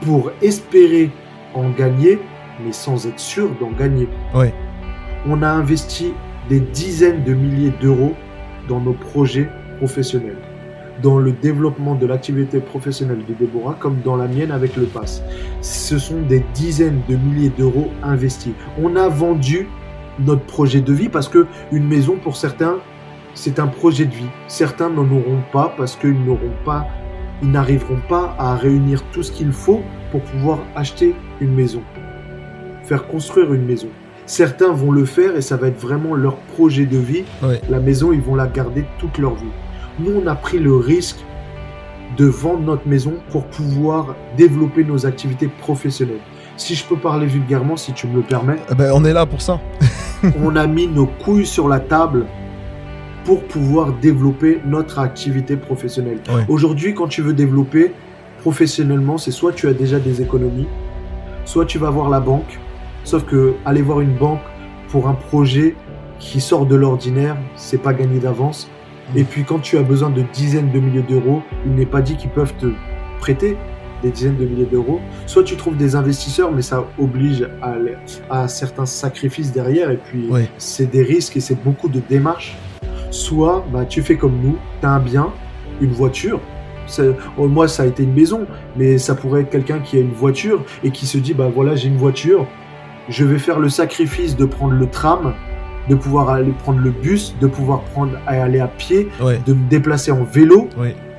pour 0.02 0.30
espérer 0.40 1.10
en 1.54 1.70
gagner, 1.70 2.18
mais 2.64 2.72
sans 2.72 3.06
être 3.06 3.18
sûr 3.18 3.50
d'en 3.60 3.70
gagner. 3.70 4.08
On 5.26 5.42
a 5.42 5.48
investi 5.48 6.12
des 6.48 6.60
dizaines 6.60 7.24
de 7.24 7.32
milliers 7.32 7.72
d'euros 7.80 8.14
dans 8.68 8.80
nos 8.80 8.92
projets 8.92 9.48
professionnels, 9.78 10.38
dans 11.02 11.18
le 11.18 11.32
développement 11.32 11.94
de 11.94 12.06
l'activité 12.06 12.60
professionnelle 12.60 13.24
de 13.26 13.34
Déborah, 13.34 13.76
comme 13.80 14.00
dans 14.04 14.16
la 14.16 14.28
mienne 14.28 14.50
avec 14.50 14.76
le 14.76 14.84
PASS. 14.84 15.22
Ce 15.62 15.98
sont 15.98 16.20
des 16.22 16.44
dizaines 16.54 17.00
de 17.08 17.16
milliers 17.16 17.52
d'euros 17.56 17.90
investis. 18.02 18.52
On 18.82 18.96
a 18.96 19.08
vendu 19.08 19.66
notre 20.18 20.44
projet 20.44 20.80
de 20.80 20.92
vie 20.92 21.08
parce 21.08 21.28
que 21.28 21.46
une 21.72 21.86
maison 21.88 22.16
pour 22.22 22.36
certains 22.36 22.76
c'est 23.34 23.58
un 23.58 23.66
projet 23.66 24.06
de 24.06 24.14
vie. 24.14 24.30
Certains 24.46 24.88
n'en 24.88 25.10
auront 25.10 25.42
pas 25.52 25.74
parce 25.76 25.96
qu'ils 25.96 26.24
n'auront 26.24 26.54
pas, 26.64 26.86
ils 27.42 27.50
n'arriveront 27.50 28.00
pas 28.08 28.34
à 28.38 28.54
réunir 28.54 29.02
tout 29.12 29.22
ce 29.22 29.32
qu'il 29.32 29.52
faut 29.52 29.82
pour 30.10 30.22
pouvoir 30.22 30.60
acheter 30.76 31.14
une 31.40 31.54
maison, 31.54 31.82
faire 32.84 33.06
construire 33.06 33.52
une 33.52 33.64
maison. 33.64 33.88
Certains 34.26 34.72
vont 34.72 34.90
le 34.90 35.04
faire 35.04 35.36
et 35.36 35.42
ça 35.42 35.56
va 35.56 35.68
être 35.68 35.78
vraiment 35.78 36.14
leur 36.14 36.36
projet 36.36 36.86
de 36.86 36.96
vie. 36.96 37.24
La 37.68 37.78
maison, 37.78 38.12
ils 38.12 38.22
vont 38.22 38.34
la 38.34 38.46
garder 38.46 38.86
toute 38.98 39.18
leur 39.18 39.34
vie. 39.34 39.52
Nous, 39.98 40.12
on 40.12 40.26
a 40.26 40.34
pris 40.34 40.58
le 40.58 40.76
risque 40.76 41.18
de 42.16 42.24
vendre 42.26 42.60
notre 42.60 42.88
maison 42.88 43.14
pour 43.30 43.44
pouvoir 43.46 44.14
développer 44.36 44.84
nos 44.84 45.04
activités 45.04 45.48
professionnelles. 45.48 46.20
Si 46.56 46.74
je 46.74 46.84
peux 46.84 46.96
parler 46.96 47.26
vulgairement, 47.26 47.76
si 47.76 47.92
tu 47.92 48.06
me 48.06 48.16
le 48.16 48.22
permets. 48.22 48.56
Eh 48.70 48.74
ben, 48.74 48.92
on 48.94 49.04
est 49.04 49.12
là 49.12 49.26
pour 49.26 49.42
ça. 49.42 49.60
on 50.42 50.56
a 50.56 50.66
mis 50.66 50.86
nos 50.86 51.06
couilles 51.06 51.46
sur 51.46 51.68
la 51.68 51.80
table 51.80 52.26
pour 53.24 53.42
pouvoir 53.44 53.92
développer 53.94 54.60
notre 54.64 54.98
activité 54.98 55.56
professionnelle. 55.56 56.18
Aujourd'hui, 56.48 56.94
quand 56.94 57.08
tu 57.08 57.22
veux 57.22 57.32
développer, 57.32 57.92
professionnellement, 58.40 59.16
c'est 59.16 59.30
soit 59.30 59.52
tu 59.52 59.68
as 59.68 59.72
déjà 59.72 59.98
des 59.98 60.20
économies, 60.20 60.68
soit 61.44 61.64
tu 61.64 61.78
vas 61.78 61.90
voir 61.90 62.10
la 62.10 62.20
banque. 62.20 62.60
Sauf 63.04 63.24
que 63.24 63.54
aller 63.64 63.82
voir 63.82 64.00
une 64.00 64.14
banque 64.14 64.40
pour 64.88 65.08
un 65.08 65.14
projet 65.14 65.74
qui 66.18 66.40
sort 66.40 66.66
de 66.66 66.74
l'ordinaire, 66.74 67.36
c'est 67.56 67.82
pas 67.82 67.92
gagné 67.92 68.18
d'avance. 68.18 68.68
Et 69.14 69.24
puis 69.24 69.44
quand 69.44 69.58
tu 69.58 69.76
as 69.76 69.82
besoin 69.82 70.10
de 70.10 70.22
dizaines 70.32 70.70
de 70.72 70.80
milliers 70.80 71.02
d'euros, 71.02 71.42
il 71.66 71.74
n'est 71.74 71.86
pas 71.86 72.00
dit 72.00 72.16
qu'ils 72.16 72.30
peuvent 72.30 72.54
te 72.58 72.66
prêter 73.20 73.56
des 74.02 74.10
dizaines 74.10 74.36
de 74.36 74.44
milliers 74.44 74.66
d'euros. 74.66 75.00
Soit 75.26 75.44
tu 75.44 75.56
trouves 75.56 75.76
des 75.76 75.96
investisseurs, 75.96 76.52
mais 76.52 76.62
ça 76.62 76.86
oblige 76.98 77.48
à, 77.62 77.74
à 78.30 78.48
certains 78.48 78.86
sacrifices 78.86 79.52
derrière. 79.52 79.90
Et 79.90 79.98
puis 79.98 80.28
c'est 80.58 80.90
des 80.90 81.02
risques 81.02 81.36
et 81.36 81.40
c'est 81.40 81.62
beaucoup 81.62 81.88
de 81.88 82.00
démarches. 82.00 82.56
Soit 83.14 83.64
bah, 83.72 83.84
tu 83.84 84.02
fais 84.02 84.16
comme 84.16 84.40
nous, 84.42 84.56
tu 84.80 84.86
as 84.86 84.90
un 84.90 84.98
bien, 84.98 85.30
une 85.80 85.92
voiture, 85.92 86.40
Oh, 87.38 87.48
moi, 87.48 87.68
ça 87.68 87.84
a 87.84 87.86
été 87.86 88.02
une 88.02 88.12
maison, 88.12 88.46
mais 88.76 88.98
ça 88.98 89.14
pourrait 89.14 89.42
être 89.42 89.50
quelqu'un 89.50 89.78
qui 89.78 89.96
a 89.96 90.00
une 90.00 90.12
voiture 90.12 90.62
et 90.82 90.90
qui 90.90 91.06
se 91.06 91.18
dit, 91.18 91.34
bah 91.34 91.50
voilà, 91.54 91.76
j'ai 91.76 91.88
une 91.88 91.96
voiture, 91.96 92.46
je 93.08 93.24
vais 93.24 93.38
faire 93.38 93.58
le 93.58 93.68
sacrifice 93.68 94.36
de 94.36 94.44
prendre 94.44 94.74
le 94.74 94.86
tram, 94.86 95.32
de 95.88 95.94
pouvoir 95.94 96.28
aller 96.30 96.52
prendre 96.52 96.80
le 96.80 96.90
bus, 96.90 97.34
de 97.40 97.46
pouvoir 97.46 97.80
prendre 97.80 98.12
aller 98.26 98.60
à 98.60 98.68
pied, 98.68 99.08
de 99.46 99.54
me 99.54 99.68
déplacer 99.68 100.10
en 100.10 100.24
vélo, 100.24 100.68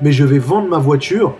mais 0.01 0.11
je 0.11 0.23
vais 0.23 0.39
vendre 0.39 0.67
ma 0.67 0.79
voiture, 0.79 1.35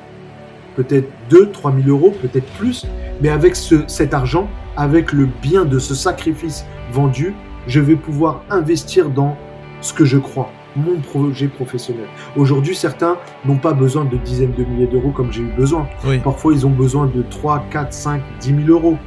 peut-être 0.76 1.10
2, 1.30 1.52
3 1.52 1.74
000 1.84 1.90
euros, 1.90 2.14
peut-être 2.22 2.52
plus, 2.54 2.86
mais 3.22 3.30
avec 3.30 3.56
ce, 3.56 3.76
cet 3.88 4.14
argent, 4.14 4.50
avec 4.76 5.14
le 5.14 5.28
bien 5.42 5.66
de 5.66 5.80
ce 5.80 5.94
sacrifice 5.94 6.66
vendu, 6.92 7.34
je 7.68 7.80
vais 7.80 7.96
pouvoir 7.96 8.44
investir 8.50 9.10
dans 9.10 9.38
ce 9.86 9.94
que 9.94 10.04
je 10.04 10.18
crois 10.18 10.50
mon 10.76 11.00
projet 11.00 11.48
professionnel. 11.48 12.08
Aujourd'hui, 12.36 12.76
certains 12.76 13.18
n'ont 13.46 13.58
pas 13.58 13.74
besoin 13.74 14.04
de 14.04 14.18
dizaines 14.18 14.54
de 14.54 14.64
milliers 14.64 14.88
d'euros 14.88 15.12
comme 15.12 15.32
j'ai 15.32 15.44
eu 15.44 15.52
besoin. 15.56 15.88
Parfois, 16.24 16.54
ils 16.54 16.66
ont 16.66 16.72
besoin 16.72 17.06
de 17.06 17.22
3, 17.22 17.66
4, 17.70 17.94
5, 17.94 18.22
10 18.42 18.66
000 18.66 18.70
euros. 18.70 18.98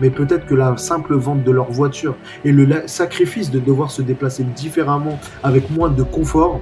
Mais 0.00 0.10
peut-être 0.10 0.46
que 0.46 0.54
la 0.54 0.76
simple 0.76 1.14
vente 1.16 1.42
de 1.44 1.50
leur 1.50 1.70
voiture 1.70 2.16
et 2.44 2.52
le 2.52 2.86
sacrifice 2.86 3.50
de 3.50 3.58
devoir 3.58 3.90
se 3.90 4.00
déplacer 4.00 4.44
différemment 4.44 5.18
avec 5.42 5.70
moins 5.70 5.90
de 5.90 6.02
confort, 6.02 6.60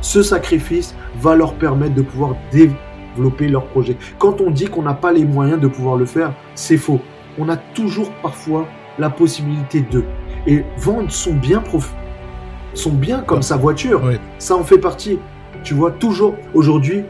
ce 0.00 0.22
sacrifice 0.22 0.94
va 1.20 1.34
leur 1.34 1.54
permettre 1.54 1.94
de 1.94 2.02
pouvoir 2.02 2.36
développer 2.50 3.48
leur 3.48 3.66
projet. 3.66 3.96
Quand 4.18 4.40
on 4.40 4.50
dit 4.50 4.66
qu'on 4.66 4.82
n'a 4.82 4.94
pas 4.94 5.12
les 5.12 5.24
moyens 5.24 5.60
de 5.60 5.68
pouvoir 5.68 5.96
le 5.96 6.06
faire, 6.06 6.34
c'est 6.54 6.78
faux. 6.78 7.00
On 7.38 7.48
a 7.48 7.56
toujours 7.56 8.10
parfois 8.22 8.66
la 8.98 9.10
possibilité 9.10 9.84
de. 9.90 10.04
Et 10.46 10.64
vendre 10.78 11.10
son 11.10 11.34
bien 11.34 11.60
prof 11.60 11.94
sont 12.74 12.92
bien 12.92 13.20
comme 13.20 13.42
sa 13.42 13.56
voiture. 13.56 14.02
Ça 14.38 14.56
en 14.56 14.64
fait 14.64 14.78
partie. 14.78 15.18
Tu 15.62 15.74
vois, 15.74 15.90
toujours, 15.90 16.34
aujourd'hui, 16.54 17.04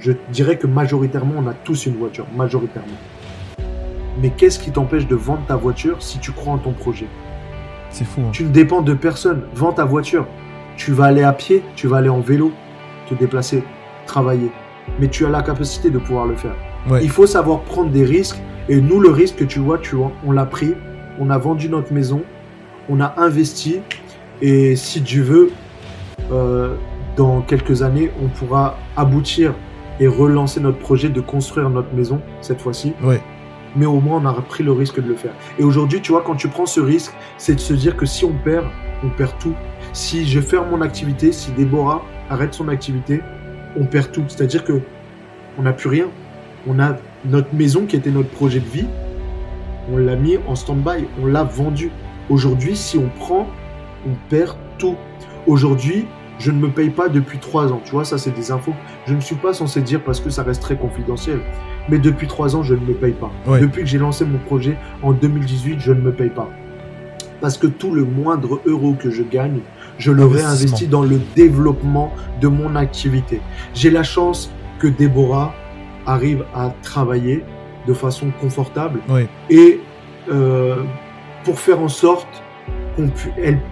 je 0.00 0.12
dirais 0.32 0.56
que 0.56 0.66
majoritairement, 0.66 1.34
on 1.38 1.46
a 1.46 1.52
tous 1.52 1.86
une 1.86 1.96
voiture, 1.96 2.26
majoritairement. 2.34 2.96
Mais 4.20 4.30
qu'est-ce 4.30 4.58
qui 4.58 4.70
t'empêche 4.70 5.06
de 5.06 5.14
vendre 5.14 5.42
ta 5.46 5.56
voiture 5.56 5.96
si 6.02 6.18
tu 6.18 6.32
crois 6.32 6.54
en 6.54 6.58
ton 6.58 6.72
projet? 6.72 7.06
C'est 7.90 8.04
fou. 8.04 8.20
Hein. 8.22 8.30
Tu 8.32 8.44
ne 8.44 8.50
dépends 8.50 8.82
de 8.82 8.94
personne. 8.94 9.42
Vends 9.54 9.72
ta 9.72 9.84
voiture. 9.84 10.26
Tu 10.76 10.92
vas 10.92 11.06
aller 11.06 11.22
à 11.22 11.32
pied, 11.32 11.62
tu 11.76 11.86
vas 11.88 11.98
aller 11.98 12.08
en 12.08 12.20
vélo, 12.20 12.52
te 13.08 13.14
déplacer, 13.14 13.62
travailler. 14.06 14.50
Mais 14.98 15.08
tu 15.08 15.26
as 15.26 15.28
la 15.28 15.42
capacité 15.42 15.90
de 15.90 15.98
pouvoir 15.98 16.26
le 16.26 16.36
faire. 16.36 16.54
Il 17.02 17.10
faut 17.10 17.26
savoir 17.26 17.60
prendre 17.60 17.90
des 17.90 18.04
risques. 18.04 18.40
Et 18.68 18.80
nous, 18.80 19.00
le 19.00 19.10
risque, 19.10 19.46
tu 19.46 19.58
vois, 19.58 19.78
tu 19.78 19.96
vois, 19.96 20.12
on 20.24 20.32
l'a 20.32 20.46
pris. 20.46 20.72
On 21.18 21.28
a 21.28 21.36
vendu 21.36 21.68
notre 21.68 21.92
maison. 21.92 22.22
On 22.88 23.00
a 23.00 23.14
investi. 23.18 23.80
Et 24.42 24.76
si 24.76 25.00
Dieu 25.00 25.22
veut, 25.22 25.52
euh, 26.32 26.76
dans 27.16 27.42
quelques 27.42 27.82
années, 27.82 28.10
on 28.22 28.28
pourra 28.28 28.78
aboutir 28.96 29.54
et 29.98 30.06
relancer 30.06 30.60
notre 30.60 30.78
projet 30.78 31.08
de 31.08 31.20
construire 31.20 31.68
notre 31.68 31.92
maison 31.94 32.20
cette 32.40 32.60
fois-ci. 32.60 32.94
Ouais. 33.02 33.20
Mais 33.76 33.86
au 33.86 34.00
moins, 34.00 34.20
on 34.22 34.26
a 34.26 34.32
pris 34.42 34.64
le 34.64 34.72
risque 34.72 35.00
de 35.00 35.08
le 35.08 35.14
faire. 35.14 35.32
Et 35.58 35.64
aujourd'hui, 35.64 36.00
tu 36.00 36.12
vois, 36.12 36.22
quand 36.22 36.34
tu 36.34 36.48
prends 36.48 36.66
ce 36.66 36.80
risque, 36.80 37.12
c'est 37.38 37.54
de 37.54 37.60
se 37.60 37.74
dire 37.74 37.96
que 37.96 38.06
si 38.06 38.24
on 38.24 38.32
perd, 38.32 38.66
on 39.04 39.10
perd 39.10 39.38
tout. 39.38 39.54
Si 39.92 40.26
je 40.26 40.40
ferme 40.40 40.70
mon 40.70 40.80
activité, 40.80 41.32
si 41.32 41.52
Déborah 41.52 42.02
arrête 42.30 42.54
son 42.54 42.68
activité, 42.68 43.20
on 43.76 43.84
perd 43.84 44.10
tout. 44.10 44.24
C'est-à-dire 44.28 44.64
que 44.64 44.80
on 45.58 45.62
n'a 45.62 45.72
plus 45.72 45.88
rien. 45.88 46.06
On 46.66 46.78
a 46.78 46.96
notre 47.24 47.54
maison 47.54 47.86
qui 47.86 47.96
était 47.96 48.10
notre 48.10 48.30
projet 48.30 48.60
de 48.60 48.68
vie, 48.68 48.86
on 49.92 49.96
l'a 49.96 50.16
mis 50.16 50.38
en 50.46 50.54
stand-by, 50.54 51.06
on 51.22 51.26
l'a 51.26 51.44
vendu. 51.44 51.90
Aujourd'hui, 52.28 52.76
si 52.76 52.98
on 52.98 53.08
prend, 53.18 53.46
on 54.06 54.14
perd 54.28 54.56
tout. 54.78 54.96
Aujourd'hui, 55.46 56.06
je 56.38 56.50
ne 56.50 56.58
me 56.58 56.70
paye 56.70 56.90
pas 56.90 57.08
depuis 57.08 57.38
trois 57.38 57.72
ans. 57.72 57.80
Tu 57.84 57.92
vois, 57.92 58.04
ça, 58.04 58.18
c'est 58.18 58.30
des 58.30 58.50
infos 58.50 58.72
je 59.06 59.14
ne 59.14 59.20
suis 59.20 59.34
pas 59.34 59.52
censé 59.52 59.80
dire 59.82 60.02
parce 60.02 60.20
que 60.20 60.30
ça 60.30 60.42
reste 60.42 60.62
très 60.62 60.76
confidentiel. 60.76 61.40
Mais 61.88 61.98
depuis 61.98 62.26
trois 62.26 62.54
ans, 62.54 62.62
je 62.62 62.74
ne 62.74 62.80
me 62.80 62.94
paye 62.94 63.12
pas. 63.12 63.30
Depuis 63.58 63.82
que 63.82 63.88
j'ai 63.88 63.98
lancé 63.98 64.24
mon 64.24 64.38
projet 64.38 64.76
en 65.02 65.12
2018, 65.12 65.80
je 65.80 65.92
ne 65.92 66.00
me 66.00 66.12
paye 66.12 66.30
pas. 66.30 66.48
Parce 67.40 67.58
que 67.58 67.66
tout 67.66 67.92
le 67.92 68.04
moindre 68.04 68.60
euro 68.66 68.94
que 68.94 69.10
je 69.10 69.22
gagne, 69.22 69.60
je 69.98 70.12
le 70.12 70.24
réinvestis 70.24 70.86
dans 70.86 71.02
le 71.02 71.20
développement 71.34 72.12
de 72.40 72.48
mon 72.48 72.76
activité. 72.76 73.40
J'ai 73.74 73.90
la 73.90 74.02
chance 74.02 74.52
que 74.78 74.86
Déborah 74.86 75.54
arrive 76.06 76.44
à 76.54 76.72
travailler 76.82 77.44
de 77.86 77.94
façon 77.94 78.30
confortable 78.40 79.00
et 79.48 79.80
euh, 80.30 80.82
pour 81.44 81.58
faire 81.58 81.80
en 81.80 81.88
sorte 81.88 82.42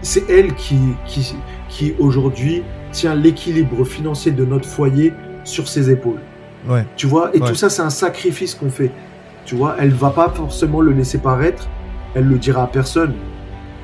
c'est 0.02 0.28
elle 0.30 0.54
qui, 0.54 0.78
qui, 1.06 1.34
qui 1.68 1.94
aujourd'hui 1.98 2.62
tient 2.92 3.14
l'équilibre 3.14 3.84
financier 3.84 4.32
de 4.32 4.44
notre 4.44 4.66
foyer 4.66 5.12
sur 5.44 5.68
ses 5.68 5.90
épaules. 5.90 6.20
Ouais. 6.68 6.84
Tu 6.96 7.06
vois, 7.06 7.30
et 7.34 7.40
tout 7.40 7.54
ça, 7.54 7.70
c'est 7.70 7.82
un 7.82 7.90
sacrifice 7.90 8.54
qu'on 8.54 8.70
fait. 8.70 8.90
Tu 9.44 9.54
vois, 9.54 9.76
elle 9.78 9.90
va 9.90 10.10
pas 10.10 10.28
forcément 10.28 10.80
le 10.80 10.92
laisser 10.92 11.18
paraître, 11.18 11.68
elle 12.14 12.26
le 12.26 12.36
dira 12.36 12.64
à 12.64 12.66
personne. 12.66 13.14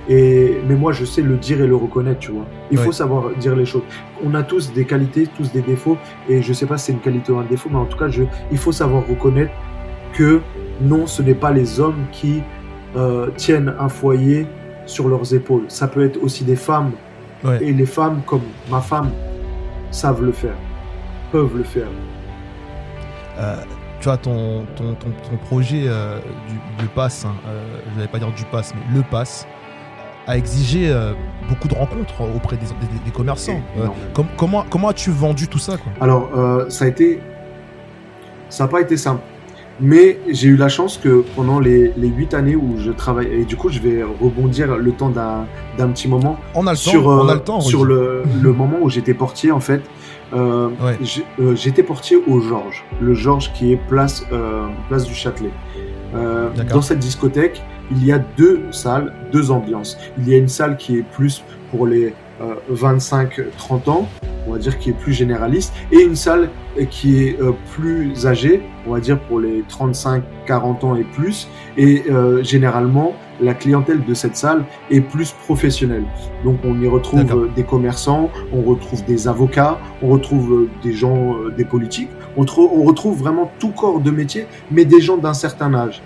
Et, 0.09 0.59
mais 0.69 0.75
moi, 0.75 0.93
je 0.93 1.07
sais 1.07 1.23
le 1.23 1.37
dire 1.37 1.63
et 1.63 1.67
le 1.67 1.77
reconnaître, 1.77 2.19
tu 2.19 2.33
vois. 2.33 2.45
Il 2.71 2.77
faut 2.77 2.93
savoir 2.93 3.31
dire 3.41 3.57
les 3.57 3.65
choses. 3.65 3.85
On 4.23 4.35
a 4.35 4.43
tous 4.43 4.73
des 4.73 4.85
qualités, 4.85 5.27
tous 5.35 5.51
des 5.51 5.63
défauts, 5.63 5.97
et 6.29 6.43
je 6.43 6.53
sais 6.53 6.67
pas 6.67 6.77
si 6.77 6.87
c'est 6.87 6.93
une 6.93 7.01
qualité 7.01 7.33
ou 7.33 7.39
un 7.39 7.45
défaut, 7.45 7.71
mais 7.73 7.79
en 7.79 7.87
tout 7.87 7.97
cas, 7.97 8.09
je, 8.09 8.25
il 8.53 8.59
faut 8.59 8.73
savoir 8.73 9.07
reconnaître 9.09 9.53
que 10.13 10.41
non, 10.83 11.07
ce 11.07 11.23
n'est 11.23 11.35
pas 11.35 11.53
les 11.53 11.81
hommes 11.81 12.05
qui 12.13 12.43
euh, 12.97 13.31
tiennent 13.37 13.75
un 13.79 13.89
foyer 13.89 14.47
sur 14.87 15.09
leurs 15.09 15.35
épaules. 15.35 15.65
Ça 15.69 15.89
peut 15.89 16.05
être 16.05 16.23
aussi 16.23 16.45
des 16.45 16.57
femmes. 16.57 16.93
Et 17.61 17.73
les 17.75 17.85
femmes, 17.85 18.23
comme 18.25 18.41
ma 18.71 18.81
femme, 18.81 19.11
savent 19.91 20.23
le 20.23 20.33
faire, 20.33 20.57
peuvent 21.31 21.57
le 21.57 21.63
faire. 21.63 21.89
Euh, 23.39 23.57
tu 24.01 24.05
vois, 24.05 24.17
ton, 24.17 24.65
ton, 24.77 24.95
ton, 24.95 25.37
projet 25.45 25.85
euh, 25.87 26.19
du, 26.79 26.87
pass, 26.87 27.25
hein, 27.25 27.35
euh, 27.47 27.81
je 27.91 27.97
n'allais 27.97 28.11
pas 28.11 28.19
dire 28.19 28.33
du 28.33 28.45
pass, 28.45 28.73
mais 28.75 28.97
le 28.97 29.03
pass, 29.03 29.47
a 30.27 30.39
exigé 30.39 30.91
beaucoup 31.51 31.69
de 31.69 31.75
rencontres 31.75 32.23
auprès 32.35 32.57
des, 32.57 32.65
des, 33.05 33.11
commerçants. 33.11 33.61
comment, 34.39 34.65
comment 34.71 34.89
as-tu 34.89 35.11
vendu 35.11 35.49
tout 35.49 35.59
ça 35.59 35.77
quoi? 35.77 35.93
Alors, 36.01 36.31
ça 36.71 36.87
a 36.87 36.89
été. 36.89 37.21
Ça 38.49 38.65
n'a 38.65 38.69
pas 38.69 38.81
été 38.81 38.97
simple. 38.97 39.21
Mais 39.81 40.21
j'ai 40.31 40.49
eu 40.49 40.57
la 40.57 40.69
chance 40.69 40.99
que 40.99 41.25
pendant 41.35 41.59
les, 41.59 41.93
les 41.97 42.09
8 42.09 42.35
années 42.35 42.57
où 42.57 42.77
je 42.79 42.93
travaille, 42.93 43.27
et 43.33 43.45
du 43.45 43.57
coup 43.57 43.71
je 43.71 43.81
vais 43.81 44.03
rebondir 44.03 44.77
le 44.77 44.93
temps 44.93 45.11
d'un 45.11 45.89
petit 45.89 46.07
moment 46.07 46.39
on 46.55 46.67
a 46.67 46.71
le 46.71 46.77
sur, 46.77 47.03
temps, 47.03 47.25
on 47.25 47.29
a 47.29 47.35
le, 47.35 47.41
temps, 47.41 47.61
sur 47.61 47.85
le, 47.85 48.23
le, 48.43 48.53
moment 48.53 48.79
où 48.81 48.89
j'étais 48.89 49.15
portier 49.15 49.51
en 49.51 49.61
fait. 49.61 49.83
Euh, 50.33 50.71
euh, 51.39 51.55
j'étais 51.55 51.83
portier 51.83 52.17
au 52.27 52.41
Georges, 52.41 52.85
le 53.01 53.15
Georges 53.15 53.53
qui 53.53 53.73
est 53.73 53.81
place, 53.89 54.25
euh, 54.33 54.67
place 54.89 55.05
du 55.05 55.15
Châtelet. 55.15 55.51
Euh, 56.15 56.51
dans 56.71 56.83
cette 56.83 56.99
discothèque, 56.99 57.63
il 57.91 58.05
y 58.05 58.13
a 58.13 58.19
deux 58.19 58.63
salles, 58.71 59.13
deux 59.33 59.51
ambiances. 59.51 59.99
Il 60.19 60.29
y 60.29 60.35
a 60.35 60.39
une 60.39 60.49
salle 60.49 60.77
qui 60.77 60.99
est 60.99 61.03
plus 61.03 61.43
pour 61.71 61.87
les 61.87 62.15
25-30 62.73 63.29
euh, 63.41 63.91
ans, 63.91 64.09
on 64.47 64.53
va 64.53 64.59
dire 64.59 64.79
qui 64.79 64.91
est 64.91 64.95
plus 64.95 65.13
généraliste, 65.13 65.73
et 65.93 66.01
une 66.01 66.17
salle 66.17 66.51
qui 66.91 67.23
est 67.23 67.41
euh, 67.41 67.53
plus 67.73 68.27
âgée, 68.27 68.63
on 68.87 68.93
va 68.93 69.01
dire 69.01 69.19
pour 69.21 69.41
les 69.41 69.63
35-40 69.63 70.85
ans 70.85 70.97
et 70.97 71.05
plus, 71.05 71.49
et 71.77 72.05
euh, 72.11 72.43
généralement 72.43 73.15
la 73.41 73.55
clientèle 73.55 74.05
de 74.05 74.15
cette 74.15 74.37
salle 74.37 74.65
est 74.91 75.01
plus 75.01 75.33
professionnelle. 75.33 76.05
Donc 76.45 76.59
on 76.65 76.81
y 76.81 76.87
retrouve 76.87 77.25
des 77.55 77.65
commerçants, 77.65 78.31
on 78.53 78.63
retrouve 78.63 79.05
des 79.05 79.27
avocats, 79.27 79.79
on 80.03 80.09
retrouve 80.09 80.69
des 80.83 80.93
gens, 80.93 81.35
des 81.57 81.65
politiques, 81.65 82.11
on, 82.37 82.45
on 82.59 82.83
retrouve 82.85 83.19
vraiment 83.19 83.51
tout 83.59 83.73
corps 83.73 84.01
de 84.01 84.11
métier, 84.11 84.47
mais 84.71 84.85
des 84.85 85.01
gens 85.01 85.17
d'un 85.17 85.35
certain 85.35 85.75
âge, 85.75 86.01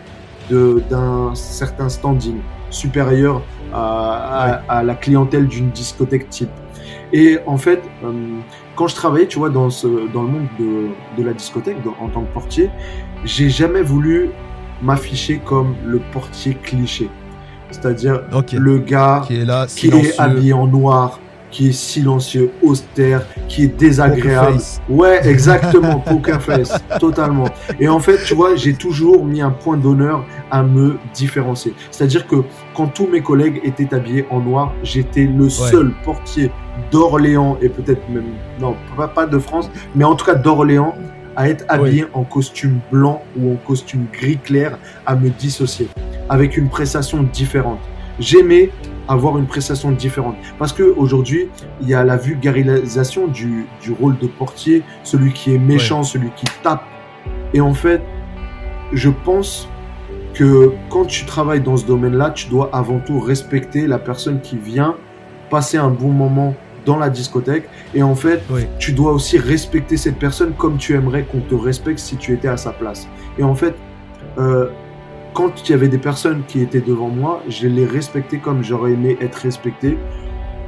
d'un 0.51 1.35
certain 1.35 1.91
standing 1.91 2.39
supérieur 2.71 3.43
à, 3.73 4.83
la 4.85 4.95
clientèle 4.95 5.47
d'une 5.47 5.71
discothèque 5.71 6.29
type. 6.31 6.51
Et 7.13 7.39
en 7.47 7.57
fait, 7.57 7.83
euh, 8.05 8.13
quand 8.77 8.89
je 8.89 8.95
travaillais, 8.95 9.27
tu 9.27 9.39
vois, 9.39 9.51
dans, 9.51 9.71
ce, 9.71 9.87
dans 10.13 10.23
le 10.23 10.29
monde 10.29 10.49
de, 10.59 10.89
de 11.17 11.27
la 11.27 11.33
discothèque, 11.33 11.77
en 12.01 12.09
tant 12.09 12.23
que 12.23 12.33
portier, 12.33 12.71
j'ai 13.25 13.49
jamais 13.49 13.83
voulu 13.83 14.31
m'afficher 14.83 15.41
comme 15.45 15.75
le 15.85 16.01
portier 16.13 16.57
cliché. 16.63 17.09
C'est-à-dire 17.71 18.23
le 18.53 18.79
gars 18.79 19.23
qui 19.27 19.37
est, 19.37 19.45
là, 19.45 19.67
qui 19.67 19.89
est 19.89 20.21
habillé 20.21 20.53
en 20.53 20.67
noir, 20.67 21.21
qui 21.51 21.69
est 21.69 21.73
silencieux, 21.73 22.51
austère, 22.63 23.27
qui 23.49 23.65
est 23.65 23.79
désagréable. 23.79 24.59
Ouais, 24.89 25.27
exactement, 25.27 25.99
poker 26.07 26.43
face, 26.43 26.73
totalement. 27.01 27.49
Et 27.81 27.89
en 27.89 28.01
fait, 28.01 28.19
tu 28.25 28.35
vois, 28.35 28.57
j'ai 28.57 28.75
toujours 28.75 29.25
mis 29.25 29.41
un 29.41 29.51
point 29.51 29.77
d'honneur 29.77 30.25
à 30.51 30.63
me 30.63 30.99
différencier. 31.15 31.75
C'est-à-dire 31.91 32.27
que 32.27 32.37
quand 32.75 32.89
tous 32.89 33.07
mes 33.07 33.23
collègues 33.23 33.61
étaient 33.65 33.93
habillés 33.95 34.27
en 34.31 34.41
noir, 34.41 34.73
j'étais 34.83 35.25
le 35.25 35.49
seul 35.49 35.93
portier 36.05 36.51
d'Orléans 36.91 37.59
et 37.61 37.69
peut-être 37.69 38.09
même, 38.09 38.27
non, 38.61 38.77
pas 38.97 39.27
de 39.27 39.39
France, 39.39 39.71
mais 39.95 40.05
en 40.05 40.15
tout 40.15 40.25
cas 40.25 40.35
d'Orléans 40.35 40.95
à 41.39 41.49
être 41.49 41.65
habillé 41.69 42.05
en 42.15 42.25
costume 42.25 42.81
blanc 42.91 43.23
ou 43.39 43.53
en 43.53 43.57
costume 43.57 44.07
gris 44.13 44.39
clair, 44.39 44.77
à 45.07 45.15
me 45.15 45.31
dissocier, 45.31 45.89
avec 46.29 46.57
une 46.57 46.69
prestation 46.69 47.23
différente. 47.23 47.79
J'aimais 48.19 48.71
avoir 49.09 49.39
une 49.39 49.47
prestation 49.47 49.91
différente. 49.91 50.37
Parce 50.59 50.73
que 50.73 50.83
aujourd'hui, 50.83 51.49
il 51.81 51.89
y 51.89 51.95
a 51.95 52.05
la 52.05 52.17
vulgarisation 52.17 53.27
du, 53.27 53.67
du 53.83 53.93
rôle 53.93 54.19
de 54.19 54.27
portier, 54.27 54.83
celui 55.03 55.33
qui 55.33 55.55
est 55.55 55.59
méchant, 55.59 56.03
celui 56.03 56.31
qui 56.37 56.47
tape. 56.63 56.85
Et 57.55 57.61
en 57.61 57.75
fait, 57.75 58.03
je 58.93 59.11
pense 59.11 59.69
que 60.35 60.73
quand 60.91 61.07
tu 61.07 61.25
travailles 61.25 61.61
dans 61.61 61.77
ce 61.77 61.87
domaine-là, 61.87 62.31
tu 62.31 62.49
dois 62.49 62.71
avant 62.73 63.01
tout 63.01 63.19
respecter 63.19 63.87
la 63.87 63.99
personne 63.99 64.41
qui 64.41 64.57
vient 64.57 64.97
passer 65.51 65.79
un 65.79 65.91
bon 65.91 66.11
moment 66.11 66.55
dans 66.85 66.97
la 66.97 67.11
discothèque. 67.11 67.69
Et 67.95 68.03
en 68.03 68.15
fait, 68.15 68.43
tu 68.79 68.93
dois 68.93 69.13
aussi 69.13 69.39
respecter 69.39 69.97
cette 69.97 70.19
personne 70.19 70.53
comme 70.57 70.77
tu 70.79 70.95
aimerais 70.95 71.25
qu'on 71.25 71.41
te 71.41 71.55
respecte 71.55 71.99
si 71.99 72.17
tu 72.17 72.33
étais 72.35 72.49
à 72.49 72.57
sa 72.57 72.71
place. 72.71 73.09
Et 73.39 73.43
en 73.43 73.55
fait, 73.55 73.75
euh, 74.39 74.69
quand 75.39 75.53
il 75.63 75.71
y 75.71 75.73
avait 75.73 75.87
des 75.87 75.99
personnes 75.99 76.43
qui 76.49 76.61
étaient 76.61 76.81
devant 76.81 77.11
moi, 77.11 77.45
je 77.49 77.69
les 77.69 77.87
respectais 77.87 78.39
comme 78.39 78.65
j'aurais 78.65 78.95
aimé 78.95 79.17
être 79.21 79.37
respecté, 79.37 79.97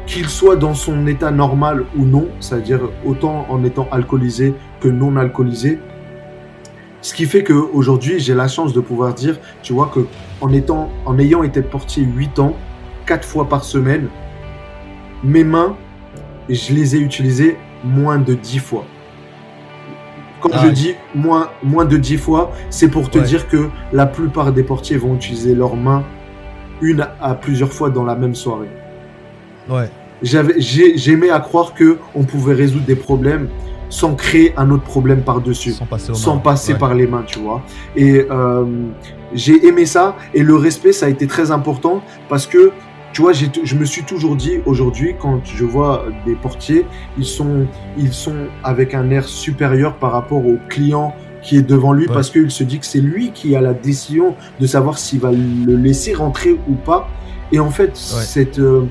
qu'il 0.07 0.29
soit 0.29 0.55
dans 0.55 0.75
son 0.75 1.09
état 1.09 1.33
normal 1.33 1.87
ou 1.99 2.05
non, 2.05 2.29
c'est-à-dire 2.39 2.79
autant 3.05 3.47
en 3.49 3.65
étant 3.65 3.89
alcoolisé 3.91 4.55
que 4.79 4.87
non 4.87 5.17
alcoolisé. 5.17 5.81
Ce 7.03 7.13
qui 7.13 7.25
fait 7.25 7.43
qu'aujourd'hui, 7.43 8.21
j'ai 8.21 8.33
la 8.33 8.47
chance 8.47 8.73
de 8.73 8.79
pouvoir 8.79 9.13
dire, 9.13 9.41
tu 9.61 9.73
vois, 9.73 9.91
que 9.93 10.07
en, 10.41 10.53
étant, 10.53 10.89
en 11.05 11.19
ayant 11.19 11.43
été 11.43 11.63
portier 11.63 12.05
8 12.05 12.39
ans, 12.39 12.55
4 13.07 13.27
fois 13.27 13.49
par 13.49 13.65
semaine, 13.65 14.07
mes 15.25 15.43
mains, 15.43 15.75
je 16.49 16.73
les 16.75 16.95
ai 16.95 17.01
utilisées 17.01 17.57
moins 17.83 18.19
de 18.19 18.35
10 18.35 18.61
fois. 18.61 18.85
Quand 20.41 20.51
je 20.63 20.69
dis 20.69 20.95
moins, 21.15 21.51
moins 21.63 21.85
de 21.85 21.97
10 21.97 22.17
fois, 22.17 22.53
c'est 22.71 22.89
pour 22.89 23.11
te 23.11 23.19
dire 23.19 23.49
que 23.49 23.69
la 23.93 24.07
plupart 24.07 24.53
des 24.53 24.63
portiers 24.63 24.97
vont 24.97 25.15
utiliser 25.15 25.55
leurs 25.55 25.77
mains 25.77 26.05
une 26.81 27.07
à 27.21 27.35
plusieurs 27.35 27.73
fois 27.73 27.91
dans 27.91 28.05
la 28.05 28.15
même 28.15 28.35
soirée. 28.35 28.71
Ouais. 29.69 29.91
J'aimais 30.23 31.31
à 31.31 31.41
croire 31.41 31.75
que 31.75 31.99
on 32.15 32.25
pouvait 32.25 32.55
résoudre 32.55 32.85
des 32.85 32.97
problèmes 32.97 33.49
sans 33.89 34.15
créer 34.15 34.55
un 34.57 34.71
autre 34.71 34.85
problème 34.85 35.23
par-dessus, 35.23 35.73
sans 35.73 35.87
passer, 35.87 36.15
sans 36.15 36.39
passer 36.39 36.75
par 36.75 36.95
les 36.95 37.07
mains, 37.07 37.25
tu 37.27 37.41
vois. 37.41 37.63
Et 37.97 38.25
euh, 38.31 38.65
j'ai 39.35 39.67
aimé 39.67 39.85
ça 39.85 40.17
et 40.33 40.43
le 40.43 40.55
respect, 40.55 40.93
ça 40.93 41.07
a 41.07 41.09
été 41.09 41.27
très 41.27 41.51
important 41.51 42.03
parce 42.29 42.47
que 42.47 42.73
tu 43.13 43.23
vois, 43.23 43.33
je 43.33 43.75
me 43.75 43.85
suis 43.85 44.05
toujours 44.05 44.37
dit 44.37 44.61
aujourd'hui, 44.67 45.17
quand 45.19 45.41
je 45.45 45.65
vois 45.65 46.05
des 46.25 46.35
portiers, 46.35 46.87
ils 47.19 47.25
sont, 47.25 47.67
ils 47.99 48.13
sont 48.13 48.47
avec 48.63 48.95
un 48.95 49.11
air 49.11 49.27
supérieur 49.27 49.97
par 49.97 50.13
rapport 50.13 50.47
au 50.47 50.59
client 50.69 51.15
qui 51.43 51.57
est 51.57 51.63
devant 51.63 51.93
lui 51.93 52.07
parce 52.07 52.31
qu'il 52.31 52.51
se 52.51 52.63
dit 52.65 52.79
que 52.79 52.87
c'est 52.87 53.01
lui 53.01 53.33
qui 53.33 53.57
a 53.57 53.61
la 53.61 53.75
décision 53.75 54.37
de 54.61 54.67
savoir 54.67 54.99
s'il 54.99 55.21
va 55.21 55.33
le 55.33 55.77
laisser 55.77 56.15
rentrer 56.15 56.53
ou 56.69 56.75
pas. 56.75 57.09
Et 57.53 57.59
en 57.59 57.71
fait, 57.71 57.97
cette, 57.97 58.59
euh, 58.59 58.85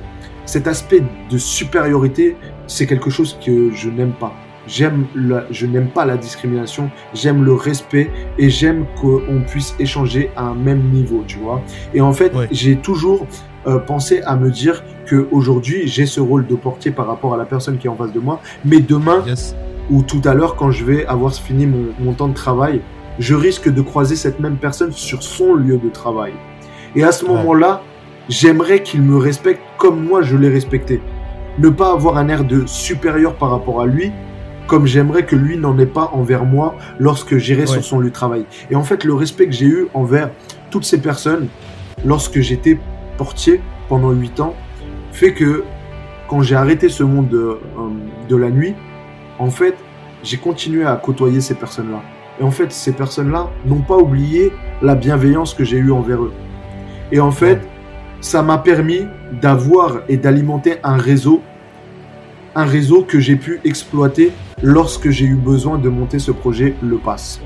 cet 0.46 0.68
aspect 0.68 1.04
de 1.30 1.38
supériorité, 1.38 2.36
c'est 2.68 2.88
quelque 2.88 3.10
chose 3.10 3.38
que 3.44 3.72
je 3.74 3.90
n'aime 3.90 4.14
pas. 4.20 4.34
J'aime 4.68 5.08
je 5.50 5.66
n'aime 5.66 5.88
pas 5.88 6.06
la 6.06 6.16
discrimination, 6.16 6.92
j'aime 7.14 7.44
le 7.44 7.54
respect 7.54 8.12
et 8.38 8.52
j'aime 8.52 8.86
qu'on 9.02 9.42
puisse 9.48 9.74
échanger 9.80 10.30
à 10.36 10.44
un 10.44 10.54
même 10.54 10.92
niveau, 10.92 11.24
tu 11.26 11.40
vois. 11.40 11.62
Et 11.94 12.02
en 12.02 12.14
fait, 12.14 12.32
j'ai 12.52 12.76
toujours 12.76 13.26
euh, 13.68 13.80
pensé 13.80 14.22
à 14.22 14.36
me 14.36 14.50
dire 14.50 14.84
que 15.06 15.28
aujourd'hui 15.32 15.88
j'ai 15.88 16.06
ce 16.06 16.20
rôle 16.20 16.48
de 16.48 16.56
portier 16.56 16.92
par 16.92 17.08
rapport 17.08 17.34
à 17.34 17.38
la 17.38 17.46
personne 17.46 17.78
qui 17.78 17.88
est 17.88 17.90
en 17.90 17.96
face 17.96 18.14
de 18.14 18.20
moi, 18.20 18.42
mais 18.66 18.80
demain 18.80 19.24
ou 19.90 20.04
tout 20.04 20.22
à 20.26 20.34
l'heure 20.34 20.56
quand 20.56 20.72
je 20.72 20.86
vais 20.86 21.06
avoir 21.06 21.34
fini 21.34 21.66
mon, 21.66 21.88
mon 22.00 22.14
temps 22.14 22.28
de 22.28 22.34
travail, 22.34 22.82
je 23.18 23.36
risque 23.36 23.70
de 23.70 23.82
croiser 23.82 24.16
cette 24.16 24.40
même 24.40 24.58
personne 24.58 24.92
sur 24.92 25.24
son 25.24 25.54
lieu 25.54 25.78
de 25.78 25.90
travail. 25.90 26.34
Et 26.96 27.04
à 27.04 27.12
ce 27.12 27.26
moment-là, 27.26 27.82
j'aimerais 28.30 28.82
qu'il 28.82 29.02
me 29.02 29.18
respecte 29.18 29.62
comme 29.78 30.04
moi 30.04 30.22
je 30.22 30.38
l'ai 30.38 30.50
respecté. 30.50 31.02
Ne 31.58 31.70
pas 31.70 31.92
avoir 31.92 32.18
un 32.18 32.30
air 32.30 32.46
de 32.46 32.66
supérieur 32.66 33.36
par 33.36 33.52
rapport 33.52 33.82
à 33.82 33.86
lui, 33.86 34.12
comme 34.68 34.86
j'aimerais 34.86 35.26
que 35.26 35.36
lui 35.36 35.58
n'en 35.58 35.78
ait 35.80 35.86
pas 35.88 36.12
envers 36.14 36.46
moi 36.46 36.76
lorsque 37.00 37.38
j'irai 37.38 37.66
sur 37.66 37.84
son 37.84 38.00
lieu 38.00 38.10
de 38.10 38.14
travail. 38.14 38.46
Et 38.70 38.76
en 38.76 38.84
fait, 38.84 39.04
le 39.04 39.14
respect 39.16 39.48
que 39.48 39.52
j'ai 39.52 39.66
eu 39.66 39.88
envers 39.94 40.30
toutes 40.70 40.86
ces 40.86 41.02
personnes 41.02 41.48
lorsque 42.06 42.40
j'étais 42.40 42.78
portier 43.20 43.60
pendant 43.90 44.12
8 44.12 44.40
ans 44.40 44.56
fait 45.12 45.34
que 45.34 45.66
quand 46.30 46.42
j'ai 46.42 46.56
arrêté 46.56 46.88
ce 46.88 47.04
monde 47.04 47.28
de, 47.28 47.38
euh, 47.38 47.58
de 48.30 48.36
la 48.38 48.50
nuit, 48.50 48.76
en 49.40 49.50
fait, 49.50 49.76
j'ai 50.24 50.38
continué 50.38 50.86
à 50.86 50.96
côtoyer 50.96 51.42
ces 51.42 51.56
personnes-là. 51.56 52.02
Et 52.40 52.44
en 52.44 52.52
fait, 52.52 52.72
ces 52.72 52.94
personnes-là 52.94 53.50
n'ont 53.66 53.82
pas 53.82 53.98
oublié 53.98 54.54
la 54.82 54.96
bienveillance 54.96 55.54
que 55.54 55.66
j'ai 55.66 55.78
eue 55.78 55.92
envers 55.92 56.22
eux. 56.22 56.32
Et 57.12 57.20
en 57.20 57.32
fait, 57.32 57.60
ça 58.22 58.42
m'a 58.42 58.58
permis 58.58 59.02
d'avoir 59.42 60.02
et 60.08 60.16
d'alimenter 60.16 60.78
un 60.84 60.96
réseau, 60.96 61.42
un 62.56 62.66
réseau 62.66 63.04
que 63.04 63.20
j'ai 63.20 63.36
pu 63.36 63.60
exploiter 63.66 64.32
lorsque 64.64 65.10
j'ai 65.10 65.26
eu 65.26 65.36
besoin 65.36 65.78
de 65.78 65.90
monter 65.90 66.20
ce 66.20 66.32
projet 66.32 66.76
Le 66.82 66.98
Pass. 66.98 67.42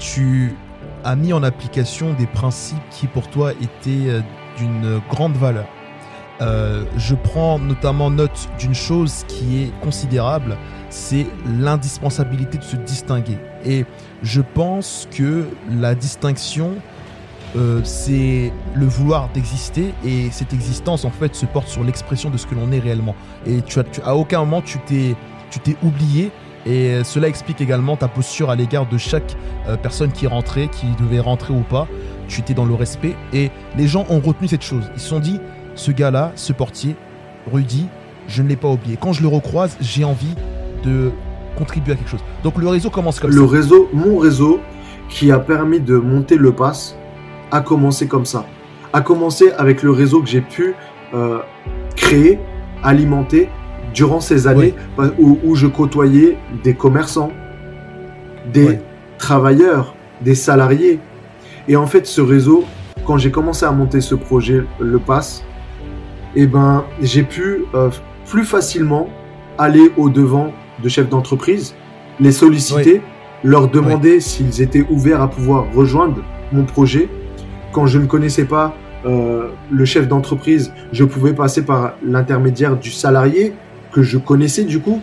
Tu 0.00 0.54
as 1.04 1.16
mis 1.16 1.32
en 1.32 1.42
application 1.42 2.12
des 2.14 2.26
principes 2.26 2.78
qui 2.90 3.06
pour 3.06 3.28
toi 3.28 3.52
étaient 3.52 4.08
euh, 4.08 4.20
d'une 4.56 5.00
grande 5.10 5.36
valeur. 5.36 5.66
Euh, 6.40 6.84
je 6.96 7.14
prends 7.14 7.58
notamment 7.58 8.10
note 8.10 8.48
d'une 8.58 8.74
chose 8.74 9.24
qui 9.26 9.62
est 9.62 9.80
considérable, 9.80 10.56
c'est 10.88 11.26
l'indispensabilité 11.58 12.58
de 12.58 12.62
se 12.62 12.76
distinguer. 12.76 13.38
Et 13.64 13.84
je 14.22 14.40
pense 14.40 15.08
que 15.10 15.46
la 15.68 15.94
distinction, 15.96 16.74
euh, 17.56 17.80
c'est 17.82 18.52
le 18.74 18.86
vouloir 18.86 19.30
d'exister 19.30 19.92
et 20.04 20.30
cette 20.30 20.52
existence 20.52 21.04
en 21.04 21.10
fait 21.10 21.34
se 21.34 21.46
porte 21.46 21.68
sur 21.68 21.82
l'expression 21.82 22.30
de 22.30 22.36
ce 22.36 22.46
que 22.46 22.54
l'on 22.54 22.70
est 22.70 22.78
réellement. 22.78 23.16
Et 23.46 23.62
tu 23.62 23.80
as, 23.80 23.84
à 24.04 24.14
aucun 24.14 24.40
moment 24.40 24.62
tu 24.62 24.78
t'es, 24.80 25.16
tu 25.50 25.58
t'es 25.58 25.76
oublié 25.82 26.30
et 26.66 27.02
cela 27.04 27.28
explique 27.28 27.60
également 27.60 27.96
ta 27.96 28.08
posture 28.08 28.50
à 28.50 28.56
l'égard 28.56 28.86
de 28.86 28.98
chaque 28.98 29.36
euh, 29.68 29.76
personne 29.76 30.12
qui 30.12 30.26
rentrait, 30.26 30.68
qui 30.68 30.86
devait 31.00 31.20
rentrer 31.20 31.54
ou 31.54 31.62
pas. 31.62 31.86
Tu 32.28 32.40
étais 32.40 32.54
dans 32.54 32.66
le 32.66 32.74
respect 32.74 33.14
et 33.32 33.50
les 33.76 33.86
gens 33.86 34.04
ont 34.10 34.20
retenu 34.20 34.48
cette 34.48 34.62
chose. 34.62 34.90
Ils 34.94 35.00
se 35.00 35.08
sont 35.08 35.20
dit 35.20 35.40
ce 35.74 35.90
gars-là, 35.92 36.32
ce 36.34 36.52
portier, 36.52 36.96
Rudy, 37.50 37.86
je 38.26 38.42
ne 38.42 38.48
l'ai 38.48 38.56
pas 38.56 38.68
oublié. 38.68 38.98
Quand 39.00 39.12
je 39.12 39.22
le 39.22 39.28
recroise, 39.28 39.76
j'ai 39.80 40.04
envie 40.04 40.34
de 40.84 41.10
contribuer 41.56 41.92
à 41.92 41.96
quelque 41.96 42.10
chose. 42.10 42.24
Donc 42.42 42.58
le 42.58 42.68
réseau 42.68 42.90
commence 42.90 43.18
comme 43.18 43.32
ça. 43.32 43.36
Le 43.36 43.44
réseau, 43.44 43.88
mon 43.92 44.18
réseau, 44.18 44.60
qui 45.08 45.32
a 45.32 45.38
permis 45.38 45.80
de 45.80 45.96
monter 45.96 46.36
le 46.36 46.52
pass, 46.52 46.96
a 47.50 47.60
commencé 47.60 48.06
comme 48.06 48.26
ça. 48.26 48.44
A 48.92 49.00
commencé 49.00 49.50
avec 49.52 49.82
le 49.82 49.90
réseau 49.90 50.20
que 50.22 50.28
j'ai 50.28 50.40
pu 50.42 50.74
euh, 51.14 51.38
créer, 51.96 52.38
alimenter 52.82 53.48
durant 53.94 54.20
ces 54.20 54.46
années 54.46 54.74
où, 55.18 55.54
je 55.54 55.66
côtoyais 55.66 56.36
des 56.62 56.74
commerçants, 56.74 57.32
des 58.52 58.78
travailleurs, 59.18 59.94
des 60.22 60.34
salariés. 60.34 61.00
Et 61.68 61.76
en 61.76 61.86
fait, 61.86 62.06
ce 62.06 62.20
réseau, 62.20 62.64
quand 63.04 63.18
j'ai 63.18 63.30
commencé 63.30 63.66
à 63.66 63.72
monter 63.72 64.00
ce 64.00 64.14
projet, 64.14 64.64
le 64.78 64.98
pass, 64.98 65.44
eh 66.34 66.46
ben, 66.46 66.84
j'ai 67.00 67.22
pu 67.22 67.64
euh, 67.74 67.90
plus 68.26 68.44
facilement 68.44 69.08
aller 69.56 69.90
au 69.96 70.08
devant 70.08 70.52
de 70.82 70.88
chefs 70.88 71.08
d'entreprise, 71.08 71.74
les 72.20 72.32
solliciter, 72.32 73.00
leur 73.44 73.68
demander 73.68 74.20
s'ils 74.20 74.62
étaient 74.62 74.84
ouverts 74.90 75.22
à 75.22 75.28
pouvoir 75.28 75.66
rejoindre 75.74 76.22
mon 76.52 76.64
projet. 76.64 77.08
Quand 77.72 77.86
je 77.86 77.98
ne 77.98 78.06
connaissais 78.06 78.44
pas 78.44 78.74
euh, 79.06 79.50
le 79.70 79.84
chef 79.84 80.08
d'entreprise, 80.08 80.72
je 80.92 81.04
pouvais 81.04 81.32
passer 81.32 81.64
par 81.64 81.94
l'intermédiaire 82.02 82.76
du 82.76 82.90
salarié 82.90 83.52
que 83.92 84.02
je 84.02 84.18
connaissais 84.18 84.64
du 84.64 84.80
coup, 84.80 85.00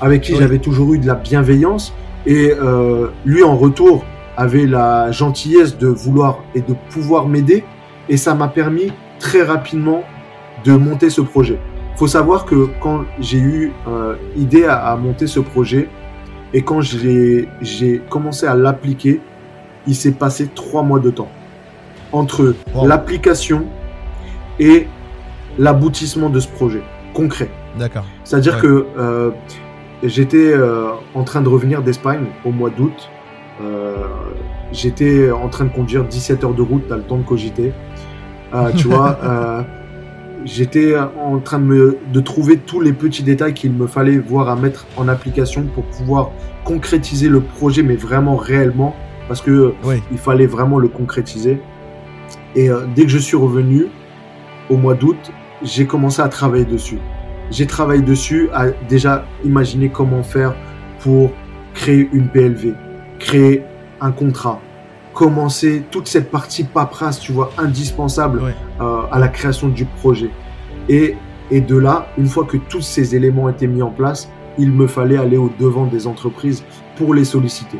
avec 0.00 0.22
qui 0.22 0.36
j'avais 0.36 0.58
toujours 0.58 0.94
eu 0.94 0.98
de 0.98 1.06
la 1.06 1.14
bienveillance. 1.14 1.92
Et 2.26 2.52
euh, 2.52 3.08
lui, 3.24 3.42
en 3.42 3.56
retour, 3.56 4.04
avait 4.36 4.66
la 4.66 5.10
gentillesse 5.10 5.78
de 5.78 5.88
vouloir 5.88 6.38
et 6.54 6.60
de 6.60 6.74
pouvoir 6.90 7.26
m'aider. 7.26 7.64
Et 8.08 8.16
ça 8.16 8.34
m'a 8.34 8.48
permis 8.48 8.92
très 9.18 9.42
rapidement 9.42 10.04
de 10.64 10.72
monter 10.72 11.10
ce 11.10 11.20
projet. 11.20 11.58
Faut 11.96 12.06
savoir 12.06 12.44
que 12.44 12.68
quand 12.80 13.04
j'ai 13.18 13.38
eu 13.38 13.72
euh, 13.88 14.14
idée 14.36 14.64
à, 14.64 14.94
monter 14.96 15.26
ce 15.26 15.40
projet 15.40 15.88
et 16.54 16.62
quand 16.62 16.80
j'ai 16.80 18.02
commencé 18.08 18.46
à 18.46 18.54
l'appliquer, 18.54 19.20
il 19.86 19.94
s'est 19.94 20.12
passé 20.12 20.48
trois 20.54 20.82
mois 20.82 21.00
de 21.00 21.10
temps 21.10 21.30
entre 22.12 22.54
l'application 22.84 23.66
et 24.58 24.86
l'aboutissement 25.58 26.30
de 26.30 26.40
ce 26.40 26.48
projet 26.48 26.82
concret. 27.12 27.50
D'accord. 27.76 28.04
C'est-à-dire 28.24 28.60
que 28.60 28.86
euh, 28.98 29.30
j'étais 30.02 30.52
euh, 30.52 30.90
en 31.14 31.24
train 31.24 31.40
de 31.40 31.48
revenir 31.48 31.82
d'Espagne 31.82 32.26
au 32.44 32.50
mois 32.50 32.70
d'août. 32.70 33.10
Euh, 33.62 33.96
j'étais 34.72 35.30
en 35.30 35.48
train 35.48 35.64
de 35.64 35.70
conduire 35.70 36.04
17 36.04 36.44
heures 36.44 36.54
de 36.54 36.62
route, 36.62 36.82
t'as 36.88 36.96
le 36.96 37.02
temps 37.02 37.18
de 37.18 37.24
cogiter. 37.24 37.72
tu 38.76 38.88
vois, 38.88 39.64
j'étais 40.44 40.94
en 40.96 41.38
train 41.40 41.58
de, 41.58 41.64
me, 41.64 41.98
de 42.12 42.20
trouver 42.20 42.58
tous 42.58 42.80
les 42.80 42.92
petits 42.92 43.22
détails 43.22 43.54
qu'il 43.54 43.72
me 43.72 43.86
fallait 43.86 44.18
voir 44.18 44.48
à 44.48 44.56
mettre 44.56 44.86
en 44.96 45.08
application 45.08 45.64
pour 45.74 45.84
pouvoir 45.84 46.30
concrétiser 46.64 47.28
le 47.28 47.40
projet, 47.40 47.82
mais 47.82 47.96
vraiment 47.96 48.36
réellement, 48.36 48.94
parce 49.26 49.40
que 49.40 49.74
il 50.12 50.18
fallait 50.18 50.46
vraiment 50.46 50.78
le 50.78 50.88
concrétiser. 50.88 51.60
Et 52.54 52.68
dès 52.94 53.02
que 53.02 53.08
je 53.08 53.18
suis 53.18 53.36
revenu 53.36 53.86
au 54.70 54.76
mois 54.76 54.94
d'août, 54.94 55.32
j'ai 55.62 55.86
commencé 55.86 56.22
à 56.22 56.28
travailler 56.28 56.64
dessus. 56.64 56.98
J'ai 57.50 57.66
travaillé 57.66 58.02
dessus 58.02 58.48
à 58.52 58.68
déjà 58.88 59.24
imaginer 59.44 59.88
comment 59.88 60.22
faire 60.22 60.54
pour 61.00 61.30
créer 61.74 62.08
une 62.12 62.28
PLV, 62.28 62.74
créer 63.18 63.62
un 64.00 64.12
contrat, 64.12 64.60
commencer 65.14 65.82
toute 65.90 66.08
cette 66.08 66.30
partie 66.30 66.64
paperasse, 66.64 67.20
tu 67.20 67.32
vois, 67.32 67.50
indispensable 67.56 68.42
euh, 68.80 69.02
à 69.10 69.18
la 69.18 69.28
création 69.28 69.68
du 69.68 69.84
projet. 69.84 70.30
Et, 70.88 71.16
et 71.50 71.60
de 71.60 71.76
là, 71.76 72.08
une 72.18 72.26
fois 72.26 72.44
que 72.44 72.56
tous 72.56 72.82
ces 72.82 73.16
éléments 73.16 73.48
étaient 73.48 73.66
mis 73.66 73.82
en 73.82 73.90
place, 73.90 74.28
il 74.58 74.72
me 74.72 74.86
fallait 74.86 75.18
aller 75.18 75.36
au 75.36 75.50
devant 75.58 75.86
des 75.86 76.06
entreprises 76.06 76.64
pour 76.96 77.14
les 77.14 77.24
solliciter. 77.24 77.78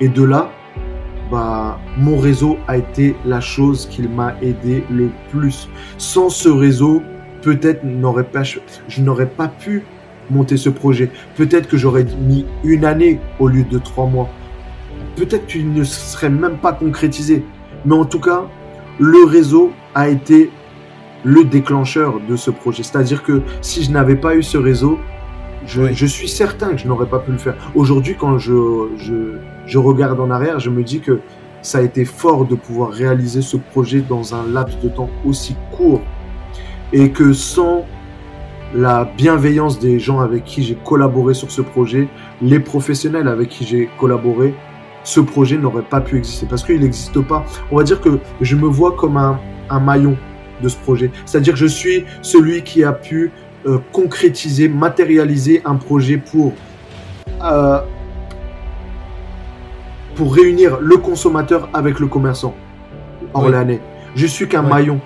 Et 0.00 0.08
de 0.08 0.22
là, 0.22 0.50
bah, 1.30 1.78
mon 1.96 2.16
réseau 2.16 2.58
a 2.66 2.76
été 2.76 3.14
la 3.24 3.40
chose 3.40 3.86
qui 3.86 4.02
m'a 4.02 4.34
aidé 4.42 4.84
le 4.90 5.10
plus. 5.30 5.68
Sans 5.96 6.28
ce 6.30 6.48
réseau, 6.48 7.02
peut-être 7.48 7.84
n'aurais 7.84 8.24
pas, 8.24 8.42
je 8.42 9.00
n'aurais 9.00 9.26
pas 9.26 9.48
pu 9.48 9.84
monter 10.30 10.58
ce 10.58 10.68
projet. 10.68 11.10
Peut-être 11.36 11.68
que 11.68 11.78
j'aurais 11.78 12.04
mis 12.20 12.44
une 12.62 12.84
année 12.84 13.18
au 13.38 13.48
lieu 13.48 13.62
de 13.62 13.78
trois 13.78 14.06
mois 14.06 14.28
peut-être 15.18 15.46
qu'il 15.46 15.72
ne 15.72 15.84
serait 15.84 16.30
même 16.30 16.58
pas 16.58 16.72
concrétisé. 16.72 17.44
Mais 17.84 17.94
en 17.94 18.04
tout 18.04 18.20
cas, 18.20 18.44
le 18.98 19.24
réseau 19.24 19.72
a 19.94 20.08
été 20.08 20.50
le 21.24 21.44
déclencheur 21.44 22.20
de 22.20 22.36
ce 22.36 22.50
projet. 22.50 22.82
C'est-à-dire 22.82 23.22
que 23.22 23.42
si 23.60 23.82
je 23.82 23.90
n'avais 23.90 24.16
pas 24.16 24.36
eu 24.36 24.42
ce 24.42 24.56
réseau, 24.56 24.98
je, 25.66 26.06
suis 26.06 26.28
certain 26.28 26.70
que 26.70 26.78
je 26.78 26.86
n'aurais 26.86 27.08
pas 27.08 27.18
pu 27.18 27.32
le 27.32 27.38
faire. 27.38 27.56
Aujourd'hui, 27.74 28.16
quand 28.18 28.38
je, 28.38 28.54
je, 29.66 29.78
regarde 29.78 30.20
en 30.20 30.30
arrière, 30.30 30.60
je 30.60 30.70
me 30.70 30.82
dis 30.82 31.00
que 31.00 31.20
ça 31.60 31.78
a 31.78 31.82
été 31.82 32.04
fort 32.04 32.46
de 32.46 32.54
pouvoir 32.54 32.90
réaliser 32.90 33.42
ce 33.42 33.56
projet 33.56 34.00
dans 34.00 34.34
un 34.34 34.46
laps 34.46 34.78
de 34.80 34.88
temps 34.88 35.10
aussi 35.26 35.56
court. 35.72 36.00
Et 36.92 37.10
que 37.10 37.32
sans 37.32 37.84
la 38.74 39.04
bienveillance 39.04 39.78
des 39.78 39.98
gens 39.98 40.20
avec 40.20 40.44
qui 40.44 40.62
j'ai 40.62 40.74
collaboré 40.74 41.34
sur 41.34 41.50
ce 41.50 41.62
projet, 41.62 42.08
les 42.42 42.60
professionnels 42.60 43.28
avec 43.28 43.48
qui 43.48 43.64
j'ai 43.64 43.88
collaboré, 43.98 44.54
ce 45.04 45.20
projet 45.20 45.56
n'aurait 45.56 45.82
pas 45.82 46.00
pu 46.00 46.18
exister 46.18 46.46
parce 46.48 46.62
qu'il 46.62 46.80
n'existe 46.80 47.20
pas. 47.22 47.44
On 47.70 47.76
va 47.76 47.82
dire 47.82 48.00
que 48.00 48.18
je 48.40 48.56
me 48.56 48.66
vois 48.66 48.92
comme 48.92 49.16
un, 49.16 49.38
maillon 49.80 50.16
de 50.62 50.68
ce 50.68 50.76
projet. 50.76 51.10
C'est-à-dire 51.24 51.56
je 51.56 51.66
suis 51.66 52.04
celui 52.22 52.62
qui 52.62 52.84
a 52.84 52.92
pu 52.92 53.30
euh, 53.66 53.78
concrétiser, 53.92 54.68
matérialiser 54.68 55.62
un 55.64 55.76
projet 55.76 56.16
pour 56.16 56.52
euh, 57.42 57.80
pour 60.14 60.34
réunir 60.34 60.78
le 60.80 60.96
consommateur 60.96 61.68
avec 61.72 62.00
le 62.00 62.08
commerçant 62.08 62.54
orléanais. 63.34 63.80
Je 64.16 64.26
suis 64.26 64.48
qu'un 64.48 64.62
maillon. 64.62 65.00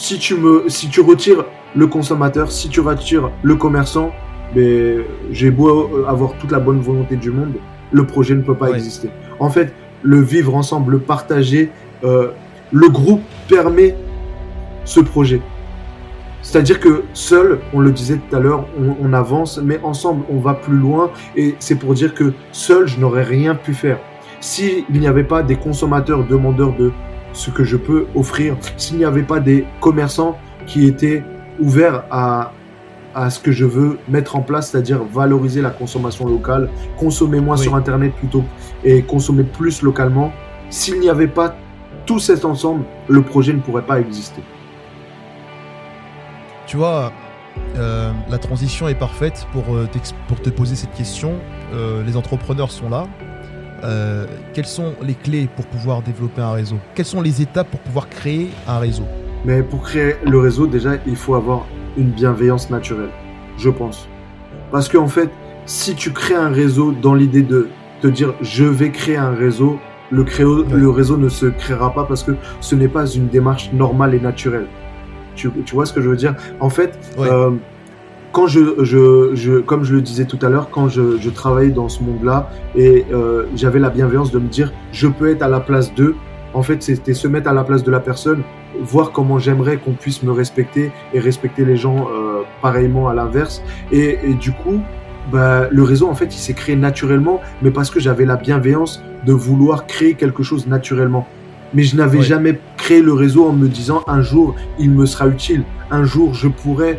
Si 0.00 0.16
tu 0.20 0.36
me, 0.36 0.68
si 0.68 0.88
tu 0.88 1.00
retires 1.00 1.44
le 1.74 1.88
consommateur, 1.88 2.52
si 2.52 2.68
tu 2.68 2.78
retires 2.78 3.32
le 3.42 3.56
commerçant, 3.56 4.12
mais 4.54 4.98
j'ai 5.32 5.50
beau 5.50 6.06
avoir 6.06 6.34
toute 6.38 6.52
la 6.52 6.60
bonne 6.60 6.78
volonté 6.78 7.16
du 7.16 7.32
monde, 7.32 7.54
le 7.90 8.06
projet 8.06 8.36
ne 8.36 8.42
peut 8.42 8.54
pas 8.54 8.70
exister. 8.70 9.10
En 9.40 9.50
fait, 9.50 9.74
le 10.04 10.20
vivre 10.20 10.54
ensemble, 10.54 10.92
le 10.92 10.98
partager, 11.00 11.72
euh, 12.04 12.28
le 12.70 12.88
groupe 12.88 13.22
permet 13.48 13.96
ce 14.84 15.00
projet. 15.00 15.40
C'est-à-dire 16.42 16.78
que 16.78 17.02
seul, 17.12 17.58
on 17.72 17.80
le 17.80 17.90
disait 17.90 18.18
tout 18.18 18.36
à 18.36 18.38
l'heure, 18.38 18.66
on, 19.02 19.12
avance, 19.12 19.58
mais 19.58 19.80
ensemble, 19.82 20.24
on 20.30 20.38
va 20.38 20.54
plus 20.54 20.76
loin. 20.76 21.10
Et 21.34 21.56
c'est 21.58 21.74
pour 21.74 21.94
dire 21.94 22.14
que 22.14 22.34
seul, 22.52 22.86
je 22.86 23.00
n'aurais 23.00 23.24
rien 23.24 23.56
pu 23.56 23.74
faire. 23.74 23.98
S'il 24.38 24.84
n'y 24.90 25.08
avait 25.08 25.24
pas 25.24 25.42
des 25.42 25.56
consommateurs 25.56 26.24
demandeurs 26.24 26.76
de 26.76 26.92
ce 27.32 27.50
que 27.50 27.64
je 27.64 27.76
peux 27.76 28.06
offrir, 28.14 28.56
s'il 28.76 28.98
n'y 28.98 29.04
avait 29.04 29.22
pas 29.22 29.40
des 29.40 29.64
commerçants 29.80 30.38
qui 30.66 30.86
étaient 30.86 31.22
ouverts 31.58 32.04
à, 32.10 32.52
à 33.14 33.30
ce 33.30 33.40
que 33.40 33.52
je 33.52 33.64
veux 33.64 33.98
mettre 34.08 34.36
en 34.36 34.42
place, 34.42 34.70
c'est-à-dire 34.70 35.02
valoriser 35.02 35.62
la 35.62 35.70
consommation 35.70 36.26
locale, 36.26 36.68
consommer 36.96 37.40
moins 37.40 37.56
sur 37.56 37.74
Internet 37.74 38.12
plutôt 38.14 38.44
et 38.84 39.02
consommer 39.02 39.44
plus 39.44 39.82
localement. 39.82 40.32
S'il 40.70 41.00
n'y 41.00 41.08
avait 41.08 41.28
pas 41.28 41.56
tout 42.06 42.18
cet 42.18 42.44
ensemble, 42.44 42.84
le 43.08 43.22
projet 43.22 43.52
ne 43.52 43.60
pourrait 43.60 43.82
pas 43.82 44.00
exister. 44.00 44.42
Tu 46.66 46.76
vois, 46.76 47.12
euh, 47.76 48.12
la 48.28 48.38
transition 48.38 48.88
est 48.88 48.94
parfaite 48.94 49.46
pour, 49.52 49.74
euh, 49.74 49.88
pour 50.26 50.40
te 50.40 50.50
poser 50.50 50.76
cette 50.76 50.92
question. 50.92 51.34
Euh, 51.72 52.02
les 52.04 52.16
entrepreneurs 52.16 52.70
sont 52.70 52.88
là. 52.88 53.06
Quelles 54.52 54.66
sont 54.66 54.94
les 55.02 55.14
clés 55.14 55.48
pour 55.54 55.66
pouvoir 55.66 56.02
développer 56.02 56.42
un 56.42 56.52
réseau? 56.52 56.76
Quelles 56.94 57.06
sont 57.06 57.20
les 57.20 57.42
étapes 57.42 57.70
pour 57.70 57.80
pouvoir 57.80 58.08
créer 58.08 58.50
un 58.66 58.78
réseau? 58.78 59.04
Mais 59.44 59.62
pour 59.62 59.82
créer 59.82 60.16
le 60.24 60.38
réseau, 60.38 60.66
déjà, 60.66 60.96
il 61.06 61.16
faut 61.16 61.34
avoir 61.34 61.66
une 61.96 62.10
bienveillance 62.10 62.70
naturelle, 62.70 63.10
je 63.56 63.70
pense. 63.70 64.08
Parce 64.70 64.88
qu'en 64.88 65.04
en 65.04 65.08
fait, 65.08 65.30
si 65.66 65.94
tu 65.94 66.12
crées 66.12 66.34
un 66.34 66.50
réseau 66.50 66.92
dans 66.92 67.14
l'idée 67.14 67.42
de 67.42 67.68
te 68.00 68.08
dire 68.08 68.34
je 68.40 68.64
vais 68.64 68.90
créer 68.90 69.16
un 69.16 69.34
réseau, 69.34 69.78
le, 70.10 70.24
le 70.74 70.88
réseau 70.88 71.16
ne 71.16 71.28
se 71.28 71.46
créera 71.46 71.92
pas 71.92 72.04
parce 72.04 72.22
que 72.22 72.32
ce 72.60 72.74
n'est 72.74 72.88
pas 72.88 73.06
une 73.06 73.28
démarche 73.28 73.70
normale 73.72 74.14
et 74.14 74.20
naturelle. 74.20 74.66
Tu, 75.34 75.50
tu, 75.64 75.74
vois 75.74 75.86
ce 75.86 75.92
que 75.92 76.00
je 76.00 76.08
veux 76.08 76.16
dire? 76.16 76.34
En 76.58 76.70
fait, 76.70 76.98
euh, 77.18 77.52
quand 78.32 78.46
je, 78.46 78.84
je, 78.84 79.30
je, 79.34 79.58
comme 79.58 79.84
je 79.84 79.94
le 79.94 80.02
disais 80.02 80.24
tout 80.24 80.38
à 80.42 80.48
l'heure, 80.48 80.70
quand 80.70 80.88
je, 80.88 81.18
je 81.18 81.30
travaillais 81.30 81.70
dans 81.70 81.88
ce 81.88 82.02
monde-là 82.02 82.50
et 82.76 83.06
euh, 83.12 83.44
j'avais 83.54 83.78
la 83.78 83.90
bienveillance 83.90 84.30
de 84.30 84.38
me 84.38 84.48
dire 84.48 84.72
je 84.92 85.08
peux 85.08 85.30
être 85.30 85.42
à 85.42 85.48
la 85.48 85.60
place 85.60 85.94
d'eux, 85.94 86.14
en 86.54 86.62
fait, 86.62 86.82
c'était 86.82 87.14
se 87.14 87.28
mettre 87.28 87.48
à 87.48 87.52
la 87.52 87.64
place 87.64 87.84
de 87.84 87.90
la 87.90 88.00
personne 88.00 88.42
voir 88.80 89.12
comment 89.12 89.38
j'aimerais 89.38 89.76
qu'on 89.76 89.92
puisse 89.92 90.22
me 90.22 90.32
respecter 90.32 90.92
et 91.12 91.20
respecter 91.20 91.64
les 91.64 91.76
gens 91.76 92.08
euh, 92.10 92.42
pareillement 92.62 93.08
à 93.08 93.14
l'inverse. 93.14 93.62
Et, 93.92 94.18
du 94.34 94.52
coup, 94.52 94.80
bah, 95.32 95.68
le 95.70 95.82
réseau, 95.82 96.08
en 96.08 96.14
fait, 96.14 96.26
il 96.26 96.38
s'est 96.38 96.54
créé 96.54 96.76
naturellement, 96.76 97.40
mais 97.62 97.70
parce 97.70 97.90
que 97.90 98.00
j'avais 98.00 98.24
la 98.24 98.36
bienveillance 98.36 99.02
de 99.26 99.32
vouloir 99.32 99.86
créer 99.86 100.14
quelque 100.14 100.42
chose 100.42 100.66
naturellement. 100.66 101.26
Mais 101.74 101.82
je 101.82 101.96
n'avais 101.96 102.22
jamais 102.22 102.58
créé 102.78 103.02
le 103.02 103.12
réseau 103.12 103.46
en 103.46 103.52
me 103.52 103.68
disant 103.68 104.02
un 104.06 104.22
jour, 104.22 104.54
il 104.78 104.90
me 104.90 105.04
sera 105.04 105.28
utile, 105.28 105.64
un 105.90 106.04
jour, 106.04 106.32
je 106.32 106.48
pourrais 106.48 106.98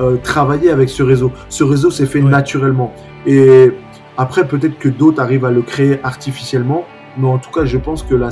euh, 0.00 0.16
travailler 0.16 0.70
avec 0.70 0.88
ce 0.88 1.02
réseau. 1.02 1.30
Ce 1.48 1.62
réseau 1.64 1.90
s'est 1.90 2.06
fait 2.06 2.22
naturellement. 2.22 2.92
Et 3.26 3.70
après, 4.16 4.46
peut-être 4.46 4.78
que 4.78 4.88
d'autres 4.88 5.20
arrivent 5.20 5.44
à 5.44 5.50
le 5.50 5.62
créer 5.62 6.00
artificiellement, 6.02 6.84
mais 7.16 7.28
en 7.28 7.38
tout 7.38 7.50
cas, 7.50 7.64
je 7.64 7.78
pense 7.78 8.02
que 8.02 8.14
la, 8.14 8.30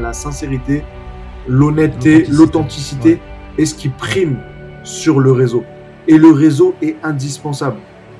la 0.00 0.12
sincérité 0.12 0.82
l'honnêteté, 1.48 2.24
l'authenticité 2.28 3.20
est 3.58 3.66
ce 3.66 3.74
qui 3.74 3.88
prime 3.88 4.38
sur 4.82 5.20
le 5.20 5.32
réseau. 5.32 5.64
Et 6.08 6.18
le 6.18 6.30
réseau 6.30 6.74
est 6.82 6.96
indispensable. 7.02 7.76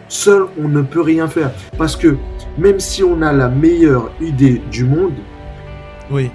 Seul, 0.09 0.47
on 0.63 0.69
ne 0.69 0.83
peut 0.83 1.01
rien 1.01 1.29
faire. 1.29 1.51
Parce 1.77 1.97
que 1.97 2.17
même 2.59 2.81
si 2.81 3.03
on 3.03 3.23
a 3.23 3.33
la 3.33 3.49
meilleure 3.49 4.11
idée 4.21 4.63
du 4.71 4.85
monde, 4.85 5.15
oui. 6.11 6.31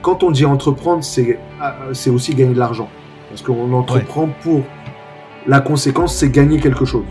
quand 0.00 0.22
on 0.22 0.30
dit 0.30 0.44
entreprendre, 0.44 1.02
c'est 1.02 1.38
euh, 1.62 2.12
aussi 2.12 2.34
gagner 2.34 2.54
de 2.54 2.58
l'argent. 2.58 2.88
Parce 3.28 3.42
qu'on 3.42 3.72
entreprend 3.72 4.28
pour... 4.42 4.62
La 5.46 5.60
conséquence, 5.60 6.14
c'est 6.14 6.30
gagner 6.30 6.60
quelque 6.60 6.84
chose. 6.84 7.04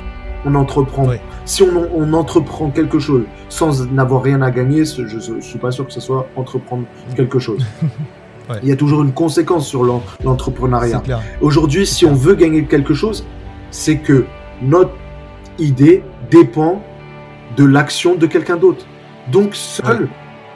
On 0.46 0.56
entreprend. 0.56 1.08
Si 1.46 1.62
on, 1.64 1.88
on, 1.94 2.14
entreprend 2.14 2.70
quelque 2.70 2.98
chose 2.98 3.24
sans 3.50 3.86
n'avoir 3.92 4.24
rien 4.24 4.42
à 4.42 4.50
gagner, 4.50 4.86
je 4.86 5.34
ne 5.34 5.42
suis 5.42 5.60
pas 5.60 5.72
sûr 5.72 5.86
que 5.86 5.94
ce 5.94 6.00
soit 6.00 6.28
entreprendre 6.36 6.86
quelque 7.16 7.40
chose. 7.40 7.64
Il 8.64 8.70
y 8.70 8.72
a 8.72 8.76
toujours 8.76 9.04
une 9.04 9.14
conséquence 9.14 9.68
sur 9.68 9.84
l'entrepreneuriat. 10.24 11.04
Aujourd'hui, 11.42 11.86
si 11.86 12.06
on 12.06 12.14
veut 12.14 12.36
gagner 12.36 12.66
quelque 12.66 12.94
chose, 12.94 13.26
c'est 13.70 13.98
que 13.98 14.26
notre 14.62 14.94
idée 15.60 16.04
dépend 16.30 16.82
de 17.56 17.66
l'action 17.66 18.16
de 18.16 18.26
quelqu'un 18.28 18.58
d'autre. 18.58 18.86
Donc 19.32 19.56
seul, 19.56 20.10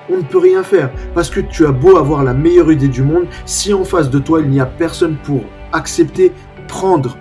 on 0.09 0.17
ne 0.17 0.23
peut 0.23 0.39
rien 0.39 0.63
faire. 0.63 0.91
Parce 1.13 1.29
que 1.29 1.39
tu 1.39 1.65
as 1.65 1.71
beau 1.71 1.97
avoir 1.97 2.23
la 2.23 2.33
meilleure 2.33 2.71
idée 2.71 2.87
du 2.87 3.03
monde, 3.03 3.25
si 3.45 3.73
en 3.73 3.83
face 3.83 4.09
de 4.09 4.19
toi, 4.19 4.41
il 4.41 4.49
n'y 4.49 4.59
a 4.59 4.65
personne 4.65 5.15
pour 5.23 5.41
accepter, 5.71 6.31
prendre 6.67 7.17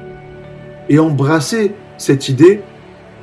et 0.89 0.99
embrasser 0.99 1.75
cette 1.97 2.29
idée, 2.29 2.63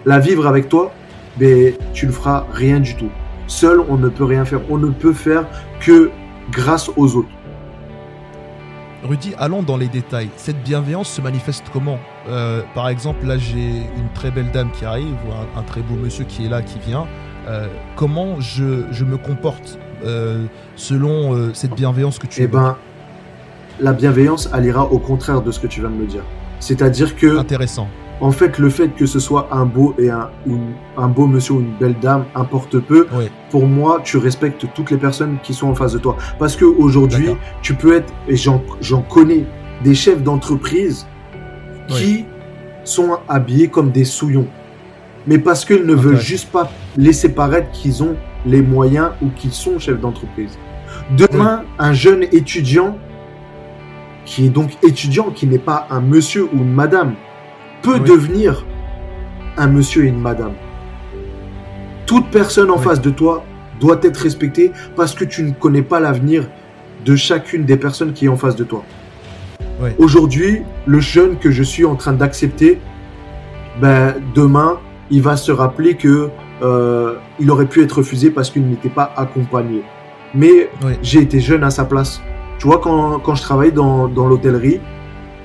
la 0.05 0.19
vivre 0.19 0.47
avec 0.47 0.69
toi, 0.69 0.91
ben, 1.37 1.73
tu 1.93 2.07
ne 2.07 2.11
feras 2.11 2.45
rien 2.51 2.79
du 2.79 2.95
tout. 2.95 3.09
Seul, 3.47 3.81
on 3.89 3.97
ne 3.97 4.09
peut 4.09 4.23
rien 4.23 4.45
faire. 4.45 4.61
On 4.69 4.77
ne 4.77 4.89
peut 4.89 5.13
faire 5.13 5.45
que 5.79 6.09
grâce 6.51 6.89
aux 6.95 7.15
autres. 7.15 7.29
Rudy, 9.03 9.33
allons 9.37 9.63
dans 9.63 9.77
les 9.77 9.87
détails. 9.87 10.29
Cette 10.37 10.61
bienveillance 10.63 11.09
se 11.09 11.21
manifeste 11.21 11.65
comment? 11.73 11.97
Euh, 12.29 12.61
Par 12.75 12.87
exemple, 12.87 13.25
là, 13.25 13.37
j'ai 13.37 13.59
une 13.97 14.09
très 14.13 14.29
belle 14.31 14.51
dame 14.51 14.69
qui 14.71 14.85
arrive, 14.85 15.15
ou 15.27 15.59
un, 15.59 15.63
très 15.63 15.81
beau 15.81 15.95
monsieur 15.95 16.25
qui 16.25 16.45
est 16.45 16.49
là, 16.49 16.61
qui 16.61 16.79
vient. 16.79 17.07
Euh, 17.47 17.67
comment 17.95 18.39
je, 18.39 19.03
me 19.03 19.17
comporte 19.17 19.79
euh, 20.05 20.45
selon 20.75 21.51
cette 21.53 21.73
bienveillance 21.73 22.19
que 22.19 22.27
tu 22.27 22.43
Eh 22.43 22.47
ben, 22.47 22.77
la 23.79 23.93
bienveillance, 23.93 24.49
elle 24.55 24.65
ira 24.65 24.85
au 24.85 24.99
contraire 24.99 25.41
de 25.41 25.51
ce 25.51 25.59
que 25.59 25.67
tu 25.67 25.79
viens 25.81 25.89
de 25.89 25.95
me 25.95 26.05
dire. 26.05 26.23
C'est-à-dire 26.61 27.17
que. 27.17 27.37
Intéressant 27.37 27.89
en 28.21 28.31
fait, 28.31 28.59
le 28.59 28.69
fait 28.69 28.89
que 28.89 29.07
ce 29.07 29.19
soit 29.19 29.49
un 29.51 29.65
beau 29.65 29.95
et 29.97 30.11
un, 30.11 30.29
un 30.95 31.07
beau 31.07 31.25
monsieur 31.25 31.55
ou 31.55 31.59
une 31.61 31.73
belle 31.79 31.95
dame 31.99 32.25
importe 32.35 32.77
peu. 32.79 33.07
Pour 33.49 33.65
moi, 33.65 33.99
tu 34.03 34.17
respectes 34.17 34.67
toutes 34.75 34.91
les 34.91 34.97
personnes 34.97 35.39
qui 35.41 35.55
sont 35.55 35.67
en 35.67 35.75
face 35.75 35.93
de 35.93 35.97
toi. 35.97 36.15
Parce 36.37 36.55
que 36.55 36.63
aujourd'hui, 36.63 37.31
tu 37.63 37.73
peux 37.73 37.95
être, 37.95 38.13
et 38.27 38.35
j'en 38.35 39.01
connais, 39.09 39.45
des 39.83 39.95
chefs 39.95 40.21
d'entreprise 40.21 41.07
qui 41.87 42.25
sont 42.83 43.17
habillés 43.27 43.67
comme 43.67 43.91
des 43.91 44.05
souillons. 44.05 44.47
Mais 45.25 45.39
parce 45.39 45.65
qu'ils 45.65 45.85
ne 45.85 45.95
veulent 45.95 46.19
juste 46.19 46.51
pas 46.51 46.71
laisser 46.97 47.29
paraître 47.29 47.71
qu'ils 47.71 48.03
ont 48.03 48.15
les 48.45 48.61
moyens 48.61 49.09
ou 49.21 49.29
qu'ils 49.29 49.51
sont 49.51 49.79
chefs 49.79 49.99
d'entreprise. 49.99 50.57
Demain, 51.17 51.63
un 51.79 51.93
jeune 51.93 52.23
étudiant 52.31 52.97
qui 54.31 54.45
est 54.45 54.49
donc 54.49 54.71
étudiant, 54.81 55.29
qui 55.29 55.45
n'est 55.45 55.59
pas 55.59 55.87
un 55.89 55.99
monsieur 55.99 56.47
ou 56.53 56.59
une 56.59 56.71
madame, 56.71 57.15
peut 57.81 57.99
devenir 57.99 58.65
un 59.57 59.67
monsieur 59.67 60.05
et 60.05 60.07
une 60.07 60.21
madame. 60.21 60.53
Toute 62.05 62.27
personne 62.27 62.71
en 62.71 62.77
face 62.77 63.01
de 63.01 63.09
toi 63.09 63.43
doit 63.81 63.99
être 64.01 64.15
respectée 64.15 64.71
parce 64.95 65.13
que 65.15 65.25
tu 65.25 65.43
ne 65.43 65.51
connais 65.51 65.81
pas 65.81 65.99
l'avenir 65.99 66.47
de 67.03 67.13
chacune 67.17 67.65
des 67.65 67.75
personnes 67.75 68.13
qui 68.13 68.25
est 68.25 68.29
en 68.29 68.37
face 68.37 68.55
de 68.55 68.63
toi. 68.63 68.85
Aujourd'hui, 69.97 70.61
le 70.85 71.01
jeune 71.01 71.37
que 71.37 71.51
je 71.51 71.63
suis 71.63 71.83
en 71.83 71.95
train 71.95 72.13
d'accepter, 72.13 72.79
ben, 73.81 74.15
demain, 74.33 74.79
il 75.09 75.21
va 75.21 75.35
se 75.35 75.51
rappeler 75.51 75.95
que 75.95 76.29
euh, 76.61 77.15
il 77.37 77.51
aurait 77.51 77.65
pu 77.65 77.83
être 77.83 77.97
refusé 77.97 78.29
parce 78.31 78.49
qu'il 78.49 78.65
n'était 78.65 78.87
pas 78.87 79.13
accompagné. 79.17 79.81
Mais 80.33 80.69
j'ai 81.01 81.19
été 81.19 81.41
jeune 81.41 81.65
à 81.65 81.69
sa 81.69 81.83
place. 81.83 82.21
Tu 82.61 82.67
vois, 82.67 82.77
quand, 82.77 83.17
quand 83.17 83.33
je 83.33 83.41
travaillais 83.41 83.71
dans, 83.71 84.07
dans 84.07 84.27
l'hôtellerie, 84.27 84.79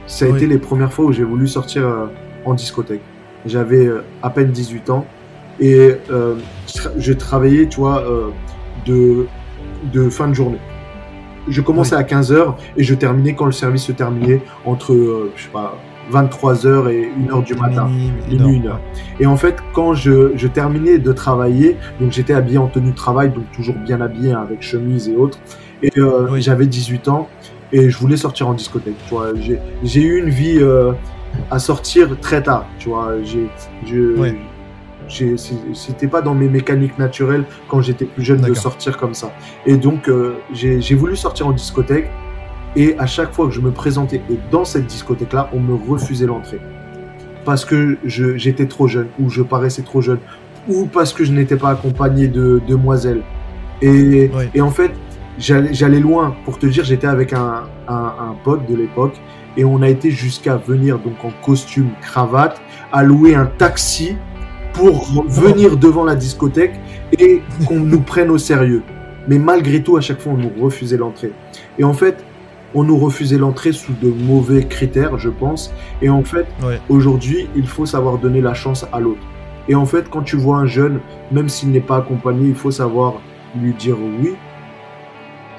ça 0.06 0.26
a 0.26 0.28
été 0.28 0.46
les 0.46 0.58
premières 0.58 0.92
fois 0.92 1.06
où 1.06 1.12
j'ai 1.12 1.24
voulu 1.24 1.48
sortir 1.48 1.86
euh, 1.86 2.06
en 2.44 2.52
discothèque. 2.52 3.00
J'avais 3.46 3.86
euh, 3.86 4.04
à 4.22 4.28
peine 4.28 4.50
18 4.50 4.90
ans 4.90 5.06
et 5.58 5.92
euh, 6.10 6.34
je 6.98 7.12
travaillais, 7.14 7.68
tu 7.68 7.80
vois, 7.80 8.02
euh, 8.02 8.28
de, 8.84 9.28
de 9.94 10.10
fin 10.10 10.28
de 10.28 10.34
journée. 10.34 10.58
Je 11.48 11.62
commençais 11.62 11.94
à 11.94 12.02
15h 12.02 12.52
et 12.76 12.84
je 12.84 12.94
terminais 12.94 13.34
quand 13.34 13.46
le 13.46 13.52
service 13.52 13.84
se 13.84 13.92
terminait 13.92 14.42
entre, 14.66 15.30
je 15.36 15.42
sais 15.42 15.48
pas, 15.48 15.74
23h 16.12 16.90
et 16.90 17.10
1h 17.18 17.44
du 17.44 17.54
matin. 17.54 17.88
Minuit, 18.28 18.60
1h. 18.60 18.72
Et 19.20 19.26
en 19.26 19.36
fait, 19.38 19.56
quand 19.72 19.94
je, 19.94 20.36
je 20.36 20.48
terminais 20.48 20.98
de 20.98 21.12
travailler, 21.12 21.78
donc 21.98 22.12
j'étais 22.12 22.34
habillé 22.34 22.58
en 22.58 22.66
tenue 22.66 22.90
de 22.90 22.96
travail, 22.96 23.30
donc 23.30 23.50
toujours 23.52 23.76
bien 23.76 24.02
habillé 24.02 24.32
hein, 24.32 24.42
avec 24.42 24.60
chemise 24.60 25.08
et 25.08 25.16
autres, 25.16 25.38
et 25.82 25.90
j'avais 26.38 26.66
18 26.66 27.08
ans, 27.08 27.28
et 27.72 27.90
je 27.90 27.98
voulais 27.98 28.16
sortir 28.16 28.48
en 28.48 28.54
discothèque. 28.54 28.96
Tu 29.06 29.14
vois, 29.14 29.32
j'ai 29.82 30.02
eu 30.02 30.18
une 30.18 30.30
vie 30.30 30.58
euh, 30.60 30.92
à 31.50 31.58
sortir 31.58 32.18
très 32.20 32.42
tard. 32.42 32.66
Tu 32.78 32.88
vois, 32.88 33.14
j'ai, 33.22 33.48
c'était 35.74 36.08
pas 36.08 36.20
dans 36.20 36.34
mes 36.34 36.48
mécaniques 36.48 36.98
naturelles 36.98 37.44
quand 37.68 37.80
j'étais 37.80 38.06
plus 38.06 38.24
jeune 38.24 38.40
de 38.40 38.54
sortir 38.54 38.96
comme 38.96 39.14
ça. 39.14 39.32
Et 39.64 39.76
donc, 39.76 40.08
euh, 40.08 40.34
j'ai 40.52 40.94
voulu 40.94 41.16
sortir 41.16 41.46
en 41.46 41.52
discothèque. 41.52 42.10
Et 42.78 42.94
à 42.98 43.06
chaque 43.06 43.32
fois 43.32 43.46
que 43.46 43.54
je 43.54 43.60
me 43.60 43.70
présentais 43.70 44.20
dans 44.50 44.66
cette 44.66 44.86
discothèque-là, 44.86 45.48
on 45.54 45.60
me 45.60 45.74
refusait 45.74 46.26
l'entrée. 46.26 46.60
Parce 47.46 47.64
que 47.64 47.96
j'étais 48.04 48.66
trop 48.66 48.86
jeune, 48.86 49.08
ou 49.18 49.30
je 49.30 49.40
paraissais 49.40 49.82
trop 49.82 50.02
jeune, 50.02 50.18
ou 50.68 50.84
parce 50.84 51.14
que 51.14 51.24
je 51.24 51.32
n'étais 51.32 51.56
pas 51.56 51.70
accompagné 51.70 52.28
de 52.28 52.60
demoiselles. 52.68 53.22
Et, 53.80 54.30
et 54.54 54.60
en 54.60 54.70
fait, 54.70 54.90
j'allais 55.38 56.00
loin. 56.00 56.34
Pour 56.44 56.58
te 56.58 56.66
dire, 56.66 56.84
j'étais 56.84 57.06
avec 57.06 57.32
un, 57.32 57.64
un, 57.88 58.34
pote 58.44 58.66
de 58.68 58.74
l'époque 58.74 59.14
et 59.56 59.64
on 59.64 59.82
a 59.82 59.88
été 59.88 60.10
jusqu'à 60.10 60.56
venir 60.56 60.98
donc 60.98 61.24
en 61.24 61.30
costume, 61.44 61.90
cravate, 62.00 62.60
à 62.92 63.02
louer 63.02 63.34
un 63.34 63.46
taxi 63.46 64.16
pour 64.72 65.06
venir 65.28 65.76
devant 65.76 66.04
la 66.04 66.14
discothèque 66.14 66.78
et 67.18 67.42
qu'on 67.66 67.80
nous 67.80 68.00
prenne 68.00 68.30
au 68.30 68.38
sérieux. 68.38 68.82
Mais 69.28 69.38
malgré 69.38 69.82
tout, 69.82 69.96
à 69.96 70.00
chaque 70.00 70.20
fois, 70.20 70.34
on 70.34 70.36
nous 70.36 70.52
refusait 70.62 70.98
l'entrée. 70.98 71.32
Et 71.78 71.84
en 71.84 71.94
fait, 71.94 72.24
on 72.74 72.84
nous 72.84 72.98
refusait 72.98 73.38
l'entrée 73.38 73.72
sous 73.72 73.94
de 73.94 74.10
mauvais 74.10 74.64
critères, 74.64 75.18
je 75.18 75.30
pense. 75.30 75.72
Et 76.02 76.10
en 76.10 76.22
fait, 76.22 76.46
aujourd'hui, 76.88 77.48
il 77.56 77.66
faut 77.66 77.86
savoir 77.86 78.18
donner 78.18 78.40
la 78.40 78.54
chance 78.54 78.86
à 78.92 79.00
l'autre. 79.00 79.22
Et 79.68 79.74
en 79.74 79.86
fait, 79.86 80.08
quand 80.10 80.22
tu 80.22 80.36
vois 80.36 80.58
un 80.58 80.66
jeune, 80.66 81.00
même 81.32 81.48
s'il 81.48 81.70
n'est 81.70 81.80
pas 81.80 81.96
accompagné, 81.96 82.48
il 82.48 82.54
faut 82.54 82.70
savoir 82.70 83.14
lui 83.60 83.72
dire 83.72 83.96
oui 84.22 84.34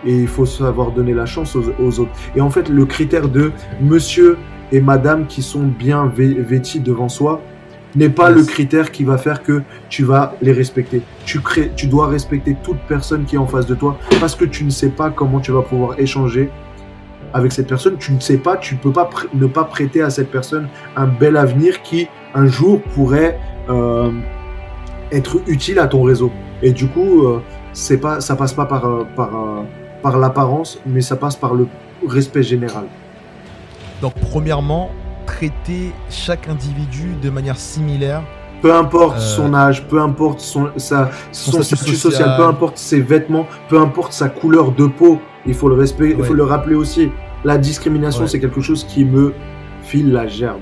et 0.08 0.16
il 0.16 0.28
faut 0.28 0.46
savoir 0.46 0.92
donner 0.92 1.14
la 1.14 1.26
chance 1.26 1.56
aux, 1.56 2.00
autres. 2.00 2.12
Et 2.36 2.42
en 2.42 2.50
fait, 2.50 2.70
le 2.70 2.86
critère 2.86 3.28
de 3.28 3.52
monsieur 3.82 4.38
et 4.72 4.80
madame 4.80 5.28
qui 5.28 5.42
sont 5.42 5.64
bien 5.64 6.12
vêtis 6.16 6.80
devant 6.80 7.10
soi 7.10 7.42
n'est 7.96 8.10
pas 8.10 8.30
le 8.30 8.44
critère 8.44 8.92
qui 8.92 9.04
va 9.04 9.18
faire 9.18 9.44
que 9.44 9.62
tu 9.90 10.06
vas 10.06 10.36
les 10.42 10.54
respecter. 10.54 11.02
Tu, 11.26 11.42
crées, 11.42 11.72
tu 11.76 11.88
dois 11.88 12.08
respecter 12.08 12.56
toute 12.64 12.80
personne 12.88 13.26
qui 13.26 13.36
est 13.36 13.40
en 13.40 13.48
face 13.48 13.66
de 13.66 13.76
toi 13.76 13.98
parce 14.22 14.36
que 14.36 14.46
tu 14.46 14.64
ne 14.64 14.70
sais 14.70 14.90
pas 14.90 15.10
comment 15.10 15.40
tu 15.40 15.52
vas 15.52 15.62
pouvoir 15.62 16.00
échanger 16.00 16.50
avec 17.34 17.52
cette 17.52 17.68
personne. 17.68 17.98
Tu 17.98 18.14
ne 18.14 18.20
sais 18.22 18.38
pas, 18.38 18.56
tu 18.56 18.76
peux 18.76 18.92
pas 18.92 19.10
ne 19.34 19.48
pas 19.48 19.66
prêter 19.66 20.02
à 20.02 20.10
cette 20.10 20.32
personne 20.32 20.70
un 20.96 21.08
bel 21.08 21.36
avenir 21.36 21.82
qui 21.82 22.08
un 22.34 22.48
jour 22.48 22.82
pourrait 22.94 23.40
euh, 23.70 24.12
être 25.12 25.42
utile 25.48 25.80
à 25.80 25.88
ton 25.88 26.04
réseau. 26.04 26.32
Et 26.62 26.72
du 26.72 26.88
coup, 26.88 27.26
euh, 27.26 27.42
c'est 27.74 27.98
pas, 27.98 28.22
ça 28.22 28.36
passe 28.36 28.54
pas 28.54 28.66
par, 28.66 28.86
euh, 28.86 29.04
par, 29.16 29.30
par 30.02 30.18
l'apparence, 30.18 30.80
mais 30.86 31.02
ça 31.02 31.16
passe 31.16 31.36
par 31.36 31.54
le 31.54 31.68
respect 32.08 32.44
général. 32.44 32.86
Donc, 34.02 34.14
premièrement, 34.32 34.92
traiter 35.26 35.92
chaque 36.10 36.48
individu 36.48 37.16
de 37.22 37.30
manière 37.30 37.58
similaire. 37.58 38.24
Peu 38.62 38.74
importe 38.74 39.20
son 39.20 39.54
âge, 39.54 39.88
peu 39.88 40.02
importe 40.02 40.40
son, 40.40 40.70
sa, 40.78 41.12
son, 41.32 41.62
statut 41.62 41.96
social, 41.96 42.36
peu 42.38 42.44
importe 42.44 42.78
ses 42.78 43.02
vêtements, 43.02 43.46
peu 43.70 43.80
importe 43.80 44.14
sa 44.14 44.30
couleur 44.30 44.72
de 44.72 44.88
peau, 44.88 45.20
il 45.46 45.54
faut 45.54 45.70
le 45.70 45.76
respect, 45.76 46.16
il 46.18 46.24
faut 46.24 46.34
le 46.34 46.44
rappeler 46.44 46.76
aussi. 46.76 47.12
La 47.44 47.60
discrimination, 47.60 48.26
c'est 48.26 48.40
quelque 48.40 48.62
chose 48.62 48.84
qui 48.84 49.06
me 49.06 49.34
file 49.84 50.12
la 50.12 50.28
gerbe. 50.28 50.62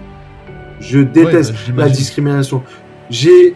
Je 0.82 1.00
déteste 1.00 1.54
bah, 1.70 1.86
la 1.86 1.90
discrimination. 1.90 2.64
J'ai 3.10 3.56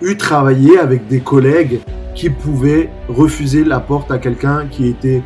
eu 0.00 0.16
travaillé 0.16 0.78
avec 0.78 1.06
des 1.06 1.20
collègues 1.20 1.80
qui 2.14 2.30
pouvaient 2.30 2.90
refuser 3.08 3.64
la 3.64 3.80
porte 3.80 4.10
à 4.10 4.18
quelqu'un 4.18 4.66
qui 4.70 4.88
était 4.88 5.22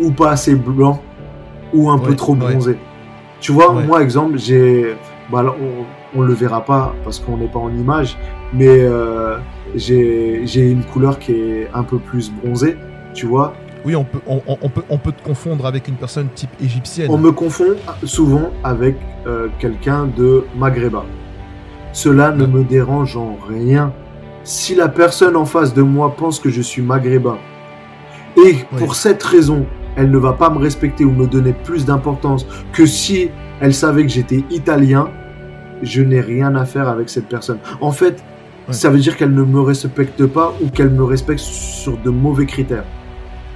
ou 0.00 0.10
pas 0.10 0.30
assez 0.30 0.54
blanc 0.54 1.00
ou 1.72 1.90
un 1.90 1.98
peu 1.98 2.14
trop 2.14 2.34
bronzé. 2.34 2.76
Tu 3.40 3.52
vois, 3.52 3.72
moi, 3.72 4.02
exemple, 4.02 4.38
j'ai. 4.38 4.96
Bah, 5.30 5.42
on, 5.46 5.84
on 6.18 6.22
le 6.22 6.32
verra 6.34 6.64
pas 6.64 6.94
parce 7.02 7.18
qu'on 7.18 7.36
n'est 7.36 7.48
pas 7.48 7.58
en 7.58 7.70
image, 7.70 8.16
mais 8.52 8.68
euh, 8.68 9.38
j'ai 9.74 10.70
une 10.70 10.84
couleur 10.84 11.18
qui 11.18 11.32
est 11.32 11.68
un 11.74 11.82
peu 11.82 11.98
plus 11.98 12.30
bronzée, 12.30 12.76
tu 13.14 13.26
vois. 13.26 13.54
Oui, 13.84 13.94
on 13.94 14.04
peut, 14.04 14.20
on, 14.26 14.68
peut, 14.70 14.82
on 14.88 14.96
peut 14.96 15.12
te 15.12 15.22
confondre 15.22 15.66
avec 15.66 15.88
une 15.88 15.96
personne 15.96 16.28
type 16.34 16.50
égyptienne. 16.62 17.08
On 17.10 17.18
me 17.18 17.32
confond 17.32 17.76
souvent 18.02 18.50
avec 18.62 18.96
euh, 19.26 19.48
quelqu'un 19.58 20.06
de 20.06 20.44
maghrébin. 20.56 21.04
Cela 21.92 22.30
ne 22.32 22.46
me 22.46 22.64
dérange 22.64 23.16
en 23.16 23.36
rien. 23.46 23.92
Si 24.44 24.74
la 24.74 24.88
personne 24.88 25.36
en 25.36 25.46
face 25.46 25.72
de 25.72 25.80
moi 25.80 26.14
pense 26.16 26.38
que 26.38 26.50
je 26.50 26.60
suis 26.60 26.82
maghrébin, 26.82 27.38
et 28.36 28.56
pour 28.76 28.94
cette 28.94 29.22
raison, 29.22 29.66
elle 29.96 30.10
ne 30.10 30.18
va 30.18 30.34
pas 30.34 30.50
me 30.50 30.58
respecter 30.58 31.04
ou 31.04 31.12
me 31.12 31.26
donner 31.26 31.52
plus 31.52 31.86
d'importance 31.86 32.46
que 32.72 32.84
si 32.84 33.30
elle 33.60 33.72
savait 33.72 34.02
que 34.02 34.10
j'étais 34.12 34.44
italien, 34.50 35.08
je 35.82 36.02
n'ai 36.02 36.20
rien 36.20 36.54
à 36.56 36.66
faire 36.66 36.88
avec 36.88 37.08
cette 37.08 37.26
personne. 37.26 37.58
En 37.80 37.90
fait, 37.90 38.22
ça 38.70 38.90
veut 38.90 38.98
dire 38.98 39.16
qu'elle 39.16 39.32
ne 39.32 39.42
me 39.42 39.60
respecte 39.60 40.26
pas 40.26 40.54
ou 40.62 40.68
qu'elle 40.68 40.90
me 40.90 41.04
respecte 41.04 41.40
sur 41.40 41.96
de 41.96 42.10
mauvais 42.10 42.46
critères. 42.46 42.84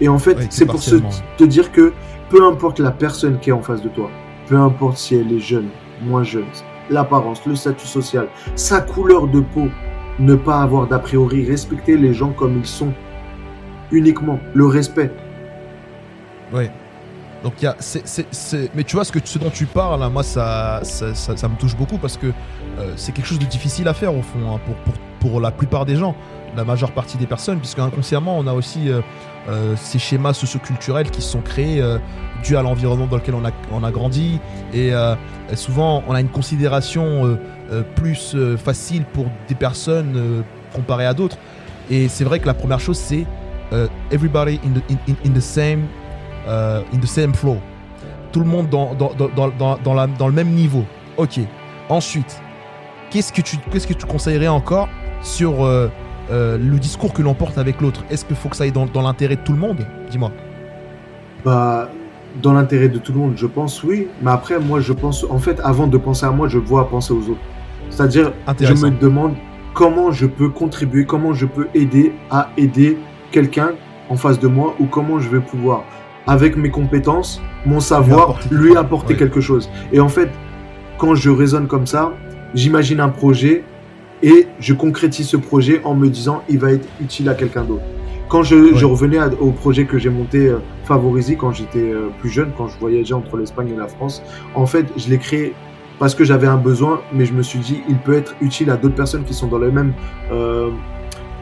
Et 0.00 0.08
en 0.08 0.18
fait, 0.18 0.38
c'est 0.48 0.66
pour 0.66 0.80
te 0.80 1.44
dire 1.44 1.70
que 1.72 1.92
peu 2.30 2.44
importe 2.44 2.78
la 2.78 2.92
personne 2.92 3.38
qui 3.40 3.50
est 3.50 3.52
en 3.52 3.62
face 3.62 3.82
de 3.82 3.88
toi, 3.88 4.10
peu 4.46 4.56
importe 4.56 4.96
si 4.96 5.16
elle 5.16 5.32
est 5.32 5.40
jeune, 5.40 5.68
moins 6.02 6.22
jeune, 6.22 6.44
l'apparence, 6.88 7.44
le 7.46 7.56
statut 7.56 7.86
social, 7.86 8.28
sa 8.54 8.80
couleur 8.80 9.26
de 9.26 9.40
peau, 9.40 9.68
ne 10.18 10.34
pas 10.34 10.62
avoir 10.62 10.86
d'a 10.86 10.98
priori, 10.98 11.44
respecter 11.44 11.96
les 11.96 12.12
gens 12.12 12.30
comme 12.30 12.58
ils 12.58 12.66
sont. 12.66 12.92
Uniquement 13.90 14.38
le 14.54 14.66
respect. 14.66 15.10
Oui. 16.52 16.68
Donc 17.42 17.54
il 17.60 17.64
y 17.64 17.68
a, 17.68 17.76
mais 18.74 18.82
tu 18.82 18.96
vois 18.96 19.04
ce 19.04 19.12
que 19.12 19.20
ce 19.22 19.38
dont 19.38 19.50
tu 19.50 19.66
parles, 19.66 20.02
hein, 20.02 20.10
moi 20.10 20.24
ça 20.24 20.80
me 20.82 21.58
touche 21.58 21.76
beaucoup 21.76 21.98
parce 21.98 22.16
que 22.16 22.26
euh, 22.26 22.92
c'est 22.96 23.12
quelque 23.12 23.26
chose 23.26 23.38
de 23.38 23.44
difficile 23.44 23.86
à 23.86 23.94
faire 23.94 24.12
au 24.12 24.22
fond 24.22 24.56
hein, 24.56 24.60
pour 25.20 25.40
la 25.40 25.52
plupart 25.52 25.86
des 25.86 25.94
gens 25.94 26.16
la 26.56 26.64
majeure 26.64 26.92
partie 26.92 27.16
des 27.16 27.26
personnes, 27.26 27.58
puisque 27.58 27.78
inconsciemment, 27.78 28.38
on 28.38 28.46
a 28.46 28.52
aussi 28.52 28.90
euh, 28.90 29.00
euh, 29.48 29.74
ces 29.76 29.98
schémas 29.98 30.32
socioculturels 30.32 31.10
qui 31.10 31.22
sont 31.22 31.40
créés 31.40 31.80
euh, 31.80 31.98
à 32.50 32.62
l'environnement 32.62 33.06
dans 33.06 33.16
lequel 33.16 33.34
on 33.34 33.44
a, 33.44 33.50
on 33.72 33.84
a 33.84 33.90
grandi. 33.90 34.38
Et, 34.72 34.92
souvent, 35.54 36.04
on 36.06 36.14
a 36.14 36.20
une 36.20 36.28
considération 36.28 37.36
plus 37.96 38.36
facile 38.56 39.04
pour 39.04 39.26
des 39.48 39.56
personnes 39.56 40.44
comparées 40.72 41.06
à 41.06 41.14
d'autres. 41.14 41.36
Et 41.90 42.06
c'est 42.06 42.22
vrai 42.22 42.38
que 42.38 42.46
la 42.46 42.54
première 42.54 42.78
chose, 42.78 42.96
c'est 42.96 43.26
everybody 44.12 44.60
in 44.64 44.78
the, 44.78 45.10
in, 45.26 45.32
the 45.32 45.40
same, 45.40 45.88
in 46.46 46.98
the 47.02 47.06
same 47.06 47.34
flow. 47.34 47.58
Tout 48.30 48.40
le 48.40 48.46
monde 48.46 48.68
dans, 48.70 48.94
dans, 48.94 49.12
dans, 49.34 49.48
dans, 49.48 50.08
dans 50.08 50.28
le 50.28 50.32
même 50.32 50.50
niveau. 50.50 50.84
Ok. 51.16 51.40
Ensuite, 51.88 52.40
qu'est-ce 53.10 53.32
que 53.32 53.42
tu, 53.42 53.56
qu'est-ce 53.72 53.88
que 53.88 53.94
tu 53.94 54.06
conseillerais 54.06 54.46
encore 54.46 54.88
sur 55.22 55.66
euh, 56.30 56.58
le 56.58 56.78
discours 56.78 57.12
que 57.12 57.22
l'on 57.22 57.34
porte 57.34 57.58
avec 57.58 57.80
l'autre, 57.80 58.04
est-ce 58.10 58.24
qu'il 58.24 58.36
faut 58.36 58.48
que 58.48 58.56
ça 58.56 58.64
aille 58.64 58.72
dans, 58.72 59.02
l'intérêt 59.02 59.36
de 59.36 59.40
tout 59.40 59.52
le 59.52 59.58
monde? 59.58 59.86
Dis-moi. 60.10 60.30
Bah, 61.44 61.90
dans 62.42 62.52
l'intérêt 62.52 62.88
de 62.88 62.98
tout 62.98 63.12
le 63.12 63.18
monde, 63.18 63.32
je 63.36 63.46
pense 63.46 63.82
oui. 63.82 64.08
Mais 64.22 64.30
après, 64.30 64.58
moi, 64.58 64.80
je 64.80 64.92
pense, 64.92 65.24
en 65.28 65.38
fait, 65.38 65.60
avant 65.64 65.86
de 65.86 65.96
penser 65.96 66.26
à 66.26 66.30
moi, 66.30 66.48
je 66.48 66.58
vois 66.58 66.88
penser 66.88 67.12
aux 67.12 67.30
autres. 67.30 67.40
C'est-à-dire, 67.90 68.32
je 68.60 68.72
me 68.74 68.90
demande 68.90 69.34
comment 69.74 70.10
je 70.10 70.26
peux 70.26 70.48
contribuer, 70.48 71.04
comment 71.04 71.32
je 71.32 71.46
peux 71.46 71.68
aider 71.74 72.12
à 72.30 72.50
aider 72.56 72.98
quelqu'un 73.30 73.72
en 74.08 74.16
face 74.16 74.38
de 74.38 74.48
moi 74.48 74.74
ou 74.80 74.86
comment 74.86 75.18
je 75.18 75.28
vais 75.28 75.40
pouvoir, 75.40 75.84
avec 76.26 76.56
mes 76.56 76.70
compétences, 76.70 77.40
mon 77.66 77.80
savoir, 77.80 78.38
lui 78.50 78.76
apporter, 78.76 79.16
quelque 79.16 79.40
chose. 79.40 79.70
Et 79.92 80.00
en 80.00 80.08
fait, 80.08 80.30
quand 80.98 81.14
je 81.14 81.30
raisonne 81.30 81.66
comme 81.66 81.86
ça, 81.86 82.12
j'imagine 82.54 83.00
un 83.00 83.08
projet 83.08 83.64
et 84.22 84.46
je 84.60 84.74
concrétise 84.74 85.28
ce 85.28 85.36
projet 85.36 85.80
en 85.84 85.94
me 85.94 86.08
disant 86.08 86.42
il 86.48 86.58
va 86.58 86.72
être 86.72 86.88
utile 87.00 87.28
à 87.28 87.34
quelqu'un 87.34 87.64
d'autre. 87.64 87.84
Quand 88.28 88.42
je, 88.42 88.74
je 88.74 88.84
revenais 88.84 89.18
au 89.40 89.52
projet 89.52 89.86
que 89.86 89.98
j'ai 89.98 90.10
monté 90.10 90.48
euh, 90.48 90.58
quand 90.86 91.52
j'étais 91.52 91.78
euh, 91.78 92.08
plus 92.20 92.28
jeune, 92.28 92.50
quand 92.56 92.68
je 92.68 92.78
voyageais 92.78 93.14
entre 93.14 93.36
l'Espagne 93.36 93.70
et 93.74 93.76
la 93.76 93.88
France, 93.88 94.22
en 94.54 94.66
fait, 94.66 94.86
je 94.96 95.08
l'ai 95.08 95.18
créé 95.18 95.54
parce 95.98 96.14
que 96.14 96.24
j'avais 96.24 96.46
un 96.46 96.56
besoin, 96.56 97.00
mais 97.12 97.24
je 97.24 97.32
me 97.32 97.42
suis 97.42 97.58
dit 97.58 97.80
il 97.88 97.98
peut 97.98 98.14
être 98.14 98.34
utile 98.40 98.70
à 98.70 98.76
d'autres 98.76 98.94
personnes 98.94 99.24
qui 99.24 99.34
sont 99.34 99.48
dans 99.48 99.58
la 99.58 99.70
même 99.70 99.92
euh, 100.30 100.70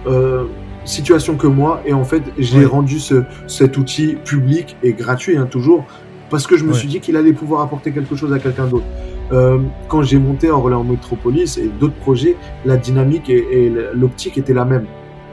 euh, 0.06 0.44
situation 0.84 1.36
que 1.36 1.46
moi. 1.46 1.82
Et 1.86 1.92
en 1.92 2.04
fait, 2.04 2.22
j'ai 2.38 2.64
rendu 2.64 2.98
ce, 2.98 3.24
cet 3.46 3.76
outil 3.76 4.16
public 4.24 4.76
et 4.82 4.92
gratuit, 4.92 5.36
hein, 5.36 5.46
toujours, 5.46 5.84
parce 6.30 6.46
que 6.46 6.56
je 6.56 6.64
me 6.64 6.72
suis 6.72 6.88
dit 6.88 7.00
qu'il 7.00 7.16
allait 7.16 7.32
pouvoir 7.32 7.62
apporter 7.62 7.92
quelque 7.92 8.16
chose 8.16 8.32
à 8.32 8.38
quelqu'un 8.38 8.66
d'autre. 8.66 8.86
Euh, 9.32 9.58
quand 9.88 10.02
j'ai 10.02 10.18
monté 10.18 10.50
Orléans 10.50 10.84
Métropolis 10.84 11.58
et 11.58 11.68
d'autres 11.68 11.96
projets, 11.96 12.36
la 12.64 12.76
dynamique 12.76 13.28
et, 13.28 13.72
l'optique 13.94 14.38
étaient 14.38 14.54
la 14.54 14.64
même. 14.64 14.86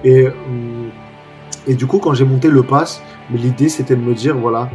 Et, 0.04 0.26
euh, 0.26 0.32
et 1.68 1.76
du 1.76 1.86
coup, 1.86 2.00
quand 2.00 2.14
j'ai 2.14 2.26
monté 2.26 2.50
le 2.50 2.64
pass, 2.64 3.02
l'idée 3.32 3.70
c'était 3.70 3.96
de 3.96 4.02
me 4.02 4.14
dire 4.14 4.36
voilà, 4.38 4.70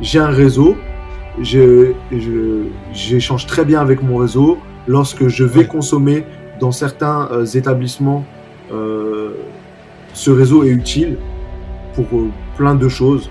j'ai 0.00 0.20
un 0.20 0.28
réseau, 0.28 0.76
j'échange 2.92 3.46
très 3.46 3.64
bien 3.64 3.80
avec 3.80 4.02
mon 4.02 4.16
réseau. 4.18 4.58
Lorsque 4.86 5.28
je 5.28 5.44
vais 5.44 5.66
consommer 5.66 6.24
dans 6.58 6.72
certains 6.72 7.28
euh, 7.32 7.44
établissements, 7.44 8.24
ce 10.12 10.30
réseau 10.30 10.62
est 10.64 10.68
utile 10.68 11.16
pour 11.94 12.06
plein 12.56 12.76
de 12.76 12.88
choses 12.88 13.30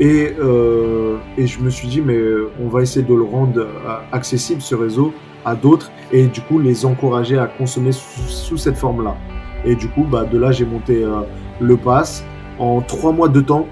Et, 0.00 0.34
euh, 0.40 1.16
et 1.36 1.46
je 1.46 1.60
me 1.60 1.70
suis 1.70 1.86
dit, 1.86 2.00
mais 2.00 2.18
on 2.60 2.68
va 2.68 2.82
essayer 2.82 3.04
de 3.04 3.14
le 3.14 3.22
rendre 3.22 3.66
accessible, 4.12 4.62
ce 4.62 4.74
réseau, 4.74 5.12
à 5.44 5.54
d'autres, 5.54 5.90
et 6.12 6.26
du 6.26 6.40
coup 6.40 6.58
les 6.58 6.84
encourager 6.84 7.38
à 7.38 7.46
consommer 7.46 7.92
sous, 7.92 8.56
cette 8.56 8.76
forme-là. 8.76 9.16
Et 9.64 9.74
du 9.74 9.88
coup, 9.88 10.04
bah, 10.04 10.24
de 10.24 10.38
là, 10.38 10.52
j'ai 10.52 10.64
monté 10.64 11.04
le 11.60 11.76
pass. 11.76 12.24
En 12.58 12.80
trois 12.80 13.12
mois 13.12 13.28
de 13.28 13.40
temps, 13.40 13.66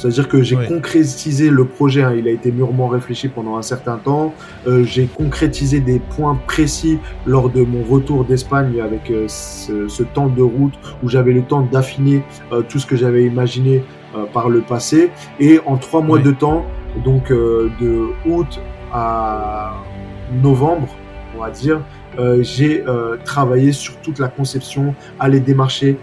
c'est-à-dire 0.00 0.28
que 0.28 0.42
j'ai 0.42 0.56
concrétisé 0.56 1.50
le 1.50 1.66
projet, 1.66 2.02
hein. 2.02 2.14
il 2.16 2.26
a 2.26 2.30
été 2.30 2.50
mûrement 2.52 2.88
réfléchi 2.88 3.28
pendant 3.28 3.56
un 3.56 3.62
certain 3.62 3.98
temps. 3.98 4.32
Euh, 4.66 4.82
j'ai 4.84 5.06
concrétisé 5.06 5.80
des 5.80 5.98
points 5.98 6.38
précis 6.46 6.98
lors 7.26 7.50
de 7.50 7.62
mon 7.62 7.82
retour 7.82 8.24
d'Espagne 8.24 8.80
avec 8.80 9.10
euh, 9.10 9.26
ce, 9.28 10.02
temps 10.02 10.28
de 10.28 10.42
route 10.42 10.72
où 11.02 11.08
j'avais 11.08 11.32
le 11.32 11.42
temps 11.42 11.62
d'affiner 11.70 12.22
euh, 12.52 12.62
tout 12.66 12.78
ce 12.78 12.86
que 12.86 12.96
j'avais 12.96 13.24
imaginé 13.24 13.84
par 14.32 14.48
le 14.48 14.60
passé. 14.60 15.10
Et 15.38 15.60
en 15.66 15.76
trois 15.76 16.00
mois 16.00 16.18
de 16.18 16.30
temps, 16.30 16.64
donc 17.04 17.30
de 17.30 18.08
août 18.26 18.60
à 18.92 19.74
novembre, 20.42 20.88
on 21.36 21.40
va 21.40 21.50
dire, 21.50 21.80
j'ai 22.40 22.84
travaillé 23.24 23.72
sur 23.72 23.96
toute 23.98 24.18
la 24.18 24.28
conception, 24.28 24.94
aller 25.18 25.40
démarcher 25.40 25.96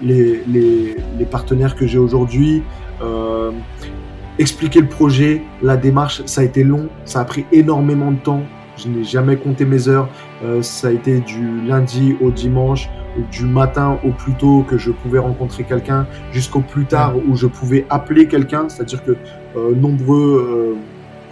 les, 0.00 0.42
les, 0.46 0.96
les, 1.18 1.24
partenaires 1.26 1.74
que 1.76 1.86
j'ai 1.86 1.98
aujourd'hui, 1.98 2.62
euh, 3.02 3.52
expliquer 4.38 4.80
le 4.80 4.86
projet, 4.86 5.42
la 5.62 5.76
démarche, 5.76 6.22
ça 6.26 6.42
a 6.42 6.44
été 6.44 6.62
long, 6.62 6.88
ça 7.04 7.20
a 7.20 7.24
pris 7.24 7.44
énormément 7.52 8.12
de 8.12 8.18
temps. 8.18 8.42
Je 8.78 8.88
n'ai 8.88 9.04
jamais 9.04 9.36
compté 9.36 9.64
mes 9.64 9.88
heures. 9.88 10.08
Euh, 10.44 10.62
ça 10.62 10.88
a 10.88 10.90
été 10.92 11.20
du 11.20 11.60
lundi 11.66 12.16
au 12.20 12.30
dimanche, 12.30 12.88
du 13.30 13.44
matin 13.44 13.98
au 14.04 14.10
plus 14.10 14.34
tôt 14.34 14.64
que 14.68 14.78
je 14.78 14.90
pouvais 14.90 15.18
rencontrer 15.18 15.64
quelqu'un, 15.64 16.06
jusqu'au 16.32 16.60
plus 16.60 16.86
tard 16.86 17.14
où 17.28 17.34
je 17.34 17.46
pouvais 17.46 17.84
appeler 17.90 18.28
quelqu'un. 18.28 18.68
C'est-à-dire 18.68 19.04
que 19.04 19.16
euh, 19.56 19.74
nombreux 19.74 20.76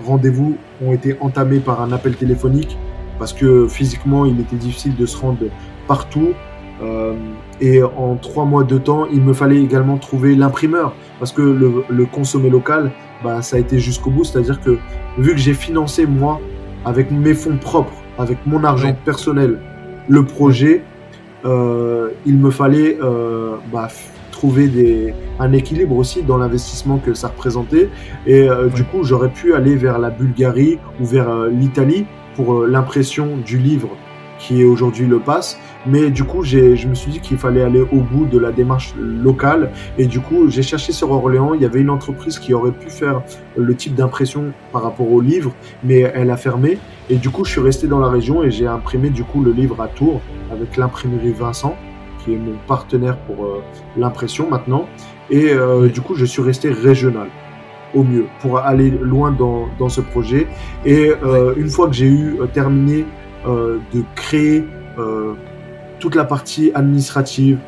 rendez-vous 0.05 0.57
ont 0.85 0.93
été 0.93 1.17
entamés 1.21 1.61
par 1.61 1.81
un 1.81 1.93
appel 1.93 2.17
téléphonique 2.17 2.77
parce 3.19 3.33
que 3.33 3.67
physiquement, 3.67 4.27
il 4.27 4.41
était 4.41 4.57
difficile 4.57 4.95
de 4.97 5.07
se 5.07 5.17
rendre 5.17 5.39
partout. 5.87 6.33
Euh, 6.83 7.15
et 7.61 7.83
en 7.83 8.17
trois 8.17 8.45
mois 8.45 8.65
de 8.65 8.77
temps, 8.77 9.07
il 9.07 9.23
me 9.23 9.33
fallait 9.33 9.63
également 9.63 9.97
trouver 9.97 10.35
l'imprimeur 10.35 10.95
parce 11.19 11.33
que 11.33 11.41
le, 11.41 11.85
le 11.89 12.05
consommer 12.05 12.51
local, 12.51 12.91
bah, 13.25 13.41
ça 13.41 13.57
a 13.57 13.59
été 13.59 13.79
jusqu'au 13.79 14.11
bout. 14.11 14.25
C'est-à-dire 14.25 14.61
que 14.61 14.79
vu 15.17 15.33
que 15.33 15.39
j'ai 15.39 15.55
financé 15.55 16.07
moi 16.07 16.41
avec 16.87 17.11
mes 17.11 17.35
fonds 17.35 17.59
propres, 17.59 17.93
avec 18.17 18.39
mon 18.47 18.65
argent 18.65 18.97
personnel, 19.05 19.59
le 20.09 20.25
projet, 20.25 20.83
euh, 21.45 22.11
il 22.25 22.39
me 22.39 22.51
fallait 22.51 22.97
euh, 23.03 23.57
bah, 23.73 23.89
trouver 24.31 24.69
des, 24.69 25.13
un 25.41 25.53
équilibre 25.53 25.97
aussi 25.97 26.23
dans 26.23 26.39
l'investissement 26.39 26.99
que 26.99 27.13
ça 27.13 27.29
représentait. 27.29 27.91
Et 28.27 28.49
euh, 28.49 28.69
du 28.69 28.85
coup, 28.85 29.03
j'aurais 29.03 29.31
pu 29.31 29.55
aller 29.55 29.75
vers 29.75 29.99
la 29.99 30.11
Bulgarie 30.11 30.79
ou 31.01 31.05
vers 31.05 31.47
l'Italie 31.47 32.07
pour 32.37 32.65
l'impression 32.65 33.37
du 33.45 33.59
livre 33.59 33.91
qui 34.39 34.63
est 34.63 34.65
aujourd'hui 34.65 35.07
le 35.07 35.19
pass. 35.19 35.59
Mais 35.87 36.11
du 36.11 36.25
coup, 36.25 36.43
je 36.43 36.87
me 36.89 36.95
suis 36.95 37.13
dit 37.13 37.21
qu'il 37.21 37.39
fallait 37.39 37.63
aller 37.63 37.81
au 37.81 38.01
bout 38.01 38.27
de 38.27 38.39
la 38.39 38.51
démarche 38.51 38.95
locale. 38.97 39.71
Et 39.99 40.07
du 40.07 40.21
coup, 40.21 40.51
j'ai 40.51 40.63
cherché 40.63 40.93
sur 40.93 41.13
Orléans. 41.13 41.55
Il 41.55 41.63
y 41.63 41.65
avait 41.65 41.81
une 41.81 41.91
entreprise 41.91 42.39
qui 42.39 42.55
aurait 42.55 42.73
pu 42.73 42.91
faire 42.91 43.23
le 43.57 43.75
type 43.75 43.95
d'impression 43.95 44.53
par 44.73 44.83
rapport 44.83 45.11
au 45.11 45.21
livre, 45.21 45.53
mais 45.85 46.01
elle 46.01 46.31
a 46.31 46.37
fermé. 46.37 46.79
Et 47.09 47.17
du 47.17 47.31
coup, 47.31 47.45
je 47.45 47.53
suis 47.53 47.61
resté 47.61 47.87
dans 47.87 48.01
la 48.01 48.09
région 48.09 48.43
et 48.43 48.51
j'ai 48.51 48.67
imprimé 48.67 49.11
du 49.11 49.23
coup 49.23 49.43
le 49.43 49.53
livre 49.53 49.81
à 49.81 49.87
Tours 49.87 50.21
avec 50.51 50.77
l'imprimerie 50.77 51.33
Vincent, 51.33 51.77
qui 52.25 52.35
est 52.35 52.39
mon 52.39 52.57
partenaire 52.67 53.17
pour 53.19 53.45
euh, 53.45 53.63
l'impression 53.97 54.51
maintenant. 54.51 54.87
Et 55.31 55.53
euh, 55.53 55.89
du 55.89 56.01
coup, 56.01 56.17
je 56.17 56.25
suis 56.25 56.43
resté 56.43 56.71
régional 56.71 57.29
au 57.95 58.03
mieux 58.03 58.27
pour 58.41 58.59
aller 58.59 58.91
loin 58.91 59.31
dans, 59.31 59.69
dans 59.79 59.89
ce 59.89 60.01
projet. 60.01 60.49
Et 60.85 61.13
euh, 61.23 61.55
une 61.57 61.69
fois 61.69 61.87
que 61.87 61.95
j'ai 61.95 62.09
eu 62.09 62.39
terminé 62.53 63.05
de 63.47 64.03
créer 64.17 64.65
toute 65.99 66.15
la 66.15 66.25
partie 66.25 66.71
administrative, 66.75 67.59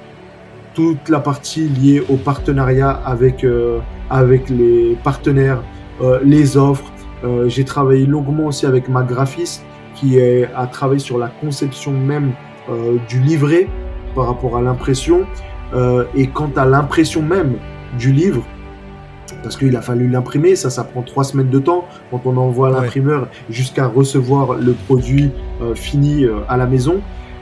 toute 0.75 1.09
la 1.09 1.21
partie 1.21 1.69
liée 1.69 2.03
au 2.09 2.17
partenariat 2.17 2.91
avec, 2.91 3.45
euh, 3.45 3.79
avec 4.11 4.49
les 4.49 4.97
partenaires, 5.03 5.63
les 6.23 6.57
offres. 6.57 6.93
J'ai 7.49 7.65
travaillé 7.65 8.07
longuement 8.07 8.47
aussi 8.47 8.67
avec 8.67 8.89
ma 8.89 9.03
graphiste 9.03 9.65
qui 9.97 10.17
est, 10.17 10.49
a 10.55 10.69
travaillé 10.69 11.01
sur 11.01 11.19
la 11.19 11.27
conception 11.27 11.91
même 11.91 12.35
du 13.09 13.19
livret 13.19 13.67
par 14.15 14.29
rapport 14.29 14.57
à 14.57 14.63
l'impression. 14.63 15.27
et 16.15 16.29
quant 16.29 16.53
à 16.55 16.67
l'impression 16.67 17.21
même 17.21 17.57
du 17.99 18.13
livre, 18.13 18.45
parce 19.43 19.57
qu'il 19.57 19.77
a 19.77 19.83
fallu 19.83 20.09
l'imprimer, 20.09 20.57
ça, 20.57 20.71
ça 20.71 20.85
prend 20.85 21.03
trois 21.03 21.25
semaines 21.25 21.51
de 21.51 21.59
temps 21.59 21.87
quand 22.11 22.23
on 22.25 22.37
envoie 22.37 22.71
l'imprimeur 22.71 23.29
jusqu'à 23.51 23.87
recevoir 23.87 24.55
le 24.55 24.73
produit 24.73 25.31
euh, 25.63 25.75
fini 25.75 26.25
euh, 26.25 26.41
à 26.49 26.57
la 26.57 26.67
maison. 26.67 27.01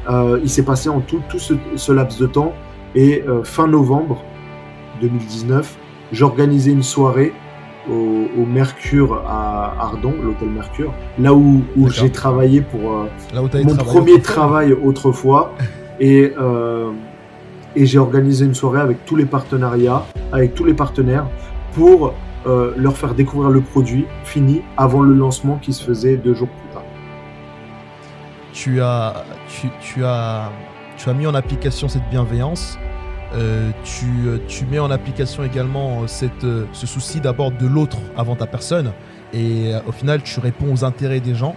Euh, 0.09 0.41
il 0.43 0.49
s'est 0.49 0.65
passé 0.65 0.89
en 0.89 1.01
tout, 1.01 1.21
tout 1.29 1.39
ce, 1.39 1.93
laps 1.93 2.21
de 2.21 2.27
temps 2.27 2.53
et 2.95 3.25
fin 3.45 3.67
novembre 3.67 4.23
2019, 5.03 5.77
j'organisais 6.13 6.71
une 6.71 6.83
soirée 6.83 7.35
au, 7.91 8.47
Mercure 8.47 9.23
à 9.29 9.75
Ardon, 9.79 10.15
l'hôtel 10.23 10.49
Mercure, 10.49 10.95
là 11.19 11.35
où, 11.35 11.63
où 11.77 11.91
j'ai 11.91 12.11
travaillé 12.11 12.63
pour 12.63 13.07
mon 13.35 13.77
premier 13.77 14.21
travail 14.23 14.73
autrefois. 14.73 15.53
et, 16.01 16.33
et 17.75 17.85
j'ai 17.85 17.99
organisé 17.99 18.47
une 18.47 18.55
soirée 18.55 18.81
avec 18.81 19.05
tous 19.05 19.17
les 19.17 19.27
partenariats, 19.27 20.07
avec 20.33 20.55
tous 20.55 20.65
les 20.65 20.73
partenaires 20.73 21.27
pour 21.75 22.15
euh, 22.47 22.73
leur 22.77 22.97
faire 22.97 23.15
découvrir 23.15 23.51
le 23.51 23.61
produit 23.61 24.07
fini 24.25 24.63
avant 24.77 25.03
le 25.03 25.13
lancement 25.15 25.59
qui 25.61 25.73
se 25.73 25.83
faisait 25.83 26.17
deux 26.17 26.33
jours 26.33 26.47
plus 26.49 26.66
tard. 26.66 26.66
Tu 28.57 28.81
as, 28.81 29.23
tu, 29.83 30.03
as, 30.03 30.51
tu 30.97 31.11
as 31.11 31.13
mis 31.13 31.27
en 31.27 31.35
application 31.35 31.89
cette 31.89 32.09
bienveillance. 32.09 32.79
Euh, 33.35 33.71
tu, 33.85 34.07
tu, 34.49 34.65
mets 34.65 34.79
en 34.79 34.91
application 34.91 35.45
également 35.45 36.07
cette, 36.07 36.47
ce 36.73 36.87
souci 36.87 37.21
d'abord 37.21 37.51
de 37.51 37.67
l'autre 37.67 37.99
avant 38.17 38.35
ta 38.35 38.47
personne. 38.47 38.93
Et 39.35 39.75
euh, 39.75 39.81
au 39.87 39.93
final, 39.93 40.23
tu 40.23 40.41
réponds 40.41 40.73
aux 40.73 40.85
intérêts 40.87 41.21
des 41.21 41.35
gens. 41.35 41.55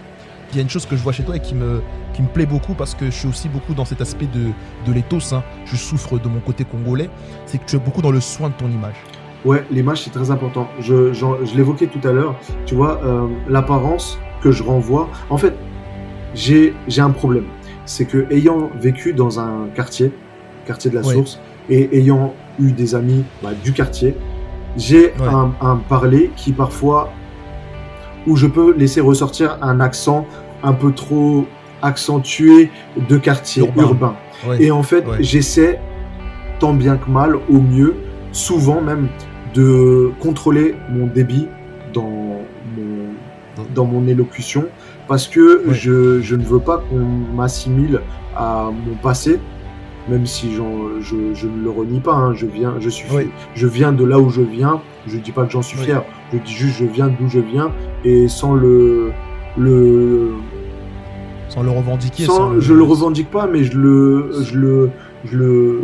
Il 0.52 0.56
y 0.56 0.58
a 0.58 0.62
une 0.62 0.68
chose 0.68 0.84
que 0.84 0.94
je 0.94 1.02
vois 1.02 1.14
chez 1.14 1.22
toi 1.22 1.36
et 1.36 1.40
qui 1.40 1.54
me, 1.54 1.80
qui 2.12 2.20
me 2.20 2.28
plaît 2.28 2.44
beaucoup 2.44 2.74
parce 2.74 2.94
que 2.94 3.06
je 3.06 3.12
suis 3.12 3.28
aussi 3.28 3.48
beaucoup 3.48 3.72
dans 3.72 3.86
cet 3.86 4.02
aspect 4.02 4.26
de, 4.26 4.50
de 4.86 4.92
l'éthos. 4.92 5.32
Hein. 5.32 5.42
Je 5.64 5.76
souffre 5.76 6.18
de 6.18 6.28
mon 6.28 6.40
côté 6.40 6.66
congolais. 6.66 7.08
C'est 7.46 7.56
que 7.56 7.64
tu 7.64 7.76
es 7.76 7.78
beaucoup 7.78 8.02
dans 8.02 8.10
le 8.10 8.20
soin 8.20 8.50
de 8.50 8.54
ton 8.54 8.68
image. 8.68 8.96
Ouais, 9.46 9.64
l'image 9.70 10.02
c'est 10.02 10.10
très 10.10 10.30
important. 10.30 10.68
Je, 10.80 11.14
je, 11.14 11.56
l'évoquais 11.56 11.86
tout 11.86 12.06
à 12.06 12.12
l'heure. 12.12 12.36
Tu 12.66 12.74
vois, 12.74 13.00
euh, 13.04 13.26
l'apparence 13.48 14.18
que 14.42 14.52
je 14.52 14.62
renvoie. 14.62 15.08
En 15.30 15.38
fait, 15.38 15.54
j'ai 16.34 16.74
j'ai 16.88 17.00
un 17.00 17.10
problème. 17.10 17.44
C'est 17.86 18.04
que 18.04 18.26
ayant 18.30 18.70
vécu 18.80 19.12
dans 19.12 19.40
un 19.40 19.68
quartier, 19.74 20.12
quartier 20.66 20.90
de 20.90 20.96
la 20.96 21.02
Source, 21.02 21.40
et 21.68 21.98
ayant 21.98 22.34
eu 22.58 22.72
des 22.72 22.94
amis 22.94 23.24
bah, 23.42 23.50
du 23.64 23.72
quartier, 23.72 24.16
j'ai 24.76 25.12
un, 25.20 25.52
un 25.60 25.76
parler 25.76 26.30
qui 26.36 26.52
parfois 26.52 27.10
où 28.26 28.36
je 28.36 28.46
peux 28.46 28.74
laisser 28.76 29.00
ressortir 29.00 29.58
un 29.62 29.80
accent 29.80 30.26
un 30.62 30.72
peu 30.72 30.92
trop 30.92 31.46
accentué 31.82 32.70
de 33.08 33.16
quartier 33.16 33.70
urbain. 33.76 34.14
Et 34.58 34.70
en 34.70 34.82
fait, 34.82 35.04
j'essaie 35.20 35.80
tant 36.58 36.74
bien 36.74 36.96
que 36.96 37.10
mal, 37.10 37.36
au 37.36 37.60
mieux, 37.60 37.96
souvent 38.32 38.80
même, 38.80 39.08
de 39.54 40.12
contrôler 40.20 40.76
mon 40.90 41.06
débit 41.06 41.48
dans 41.92 42.42
mon, 42.76 43.64
dans 43.74 43.84
mon 43.84 44.06
élocution 44.06 44.66
parce 45.10 45.26
que 45.26 45.64
je, 45.72 46.20
je, 46.20 46.36
ne 46.36 46.44
veux 46.44 46.60
pas 46.60 46.78
qu'on 46.78 47.04
m'assimile 47.34 48.00
à 48.36 48.70
mon 48.70 48.94
passé, 48.94 49.40
même 50.08 50.24
si 50.24 50.54
je, 50.54 50.62
je, 51.00 51.46
ne 51.48 51.64
le 51.64 51.68
renie 51.68 51.98
pas. 51.98 52.14
Hein. 52.14 52.32
Je, 52.32 52.46
viens, 52.46 52.76
je, 52.78 52.88
suis, 52.88 53.08
je 53.56 53.66
viens 53.66 53.90
de 53.90 54.04
là 54.04 54.20
où 54.20 54.30
je 54.30 54.40
viens. 54.40 54.80
Je 55.08 55.16
ne 55.16 55.20
dis 55.20 55.32
pas 55.32 55.44
que 55.46 55.50
j'en 55.50 55.62
suis 55.62 55.78
fier. 55.78 56.04
Je 56.32 56.38
dis 56.38 56.52
juste 56.52 56.78
je 56.78 56.84
viens 56.84 57.08
d'où 57.08 57.26
je 57.26 57.40
viens 57.40 57.72
et 58.04 58.28
sans 58.28 58.54
le. 58.54 59.10
le 59.58 60.34
sans 61.48 61.64
le 61.64 61.70
revendiquer. 61.70 62.26
Sans, 62.26 62.60
je 62.60 62.72
le... 62.72 62.78
le 62.78 62.84
revendique 62.84 63.32
pas, 63.32 63.48
mais 63.48 63.64
je 63.64 63.76
le. 63.76 64.30
Je 64.44 64.56
le, 64.56 64.90
je 65.24 65.36
le 65.36 65.80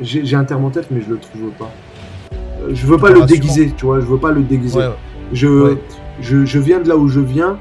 j'ai 0.00 0.34
un 0.34 0.42
terme 0.42 0.64
en 0.64 0.70
tête, 0.70 0.88
mais 0.90 1.00
je 1.00 1.10
le 1.10 1.18
trouve 1.18 1.50
pas 1.60 1.70
je 2.72 2.86
veux 2.86 2.98
pas 2.98 3.10
le 3.10 3.24
déguiser, 3.24 3.72
tu 3.76 3.86
vois, 3.86 4.00
je 4.00 4.06
veux 4.06 4.18
pas 4.18 4.32
le 4.32 4.42
déguiser. 4.42 4.80
Je, 5.32 5.76
je, 6.20 6.44
je, 6.44 6.58
viens 6.58 6.80
de 6.80 6.88
là 6.88 6.96
où 6.96 7.08
je 7.08 7.20
viens, 7.20 7.58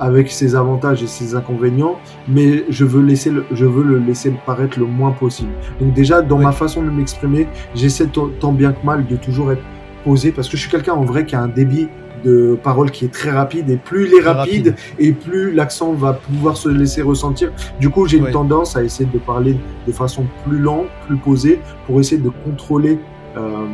avec 0.00 0.30
ses 0.30 0.56
avantages 0.56 1.02
et 1.02 1.06
ses 1.06 1.34
inconvénients, 1.34 1.96
mais 2.26 2.64
je 2.70 2.84
veux, 2.84 3.02
laisser 3.02 3.30
le, 3.30 3.44
je 3.52 3.66
veux 3.66 3.84
le 3.84 3.98
laisser 3.98 4.32
paraître 4.46 4.78
le 4.78 4.86
moins 4.86 5.12
possible. 5.12 5.50
Donc 5.78 5.92
déjà, 5.92 6.22
dans 6.22 6.38
ma 6.38 6.52
façon 6.52 6.82
de 6.82 6.90
m'exprimer, 6.90 7.46
j'essaie 7.74 8.08
tant 8.40 8.52
bien 8.52 8.72
que 8.72 8.84
mal 8.84 9.06
de 9.06 9.16
toujours 9.16 9.52
être 9.52 9.62
posé, 10.04 10.32
parce 10.32 10.48
que 10.48 10.56
je 10.56 10.62
suis 10.62 10.70
quelqu'un 10.70 10.94
en 10.94 11.04
vrai 11.04 11.26
qui 11.26 11.36
a 11.36 11.42
un 11.42 11.48
débit 11.48 11.88
de 12.24 12.58
parole 12.62 12.90
qui 12.90 13.04
est 13.04 13.12
très 13.12 13.30
rapide, 13.30 13.70
et 13.70 13.76
plus 13.76 14.06
il 14.06 14.14
est 14.14 14.26
rapide, 14.26 14.74
et 14.98 15.12
plus 15.12 15.52
l'accent 15.52 15.92
va 15.92 16.14
pouvoir 16.14 16.56
se 16.56 16.68
laisser 16.68 17.02
ressentir. 17.02 17.52
Du 17.78 17.90
coup, 17.90 18.06
j'ai 18.06 18.18
une 18.18 18.30
tendance 18.30 18.76
à 18.76 18.82
essayer 18.82 19.08
de 19.10 19.18
parler 19.18 19.56
de 19.86 19.92
façon 19.92 20.24
plus 20.46 20.58
lente, 20.58 20.86
plus 21.06 21.16
posée, 21.16 21.60
pour 21.86 22.00
essayer 22.00 22.20
de 22.20 22.30
contrôler 22.44 22.98
euh, 23.36 23.66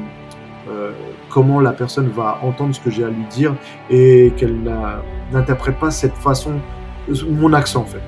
comment 1.36 1.60
la 1.60 1.72
personne 1.72 2.08
va 2.08 2.38
entendre 2.42 2.74
ce 2.74 2.80
que 2.80 2.90
j'ai 2.90 3.04
à 3.04 3.10
lui 3.10 3.26
dire 3.30 3.54
et 3.90 4.32
qu'elle 4.38 4.56
n'interprète 5.34 5.78
pas 5.78 5.90
cette 5.90 6.14
façon, 6.14 6.52
mon 7.28 7.52
accent 7.52 7.82
en 7.82 7.84
fait, 7.84 8.00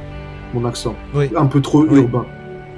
mon 0.55 0.65
accent, 0.65 0.95
un 1.37 1.45
peu 1.45 1.61
trop 1.61 1.85
urbain 1.85 2.25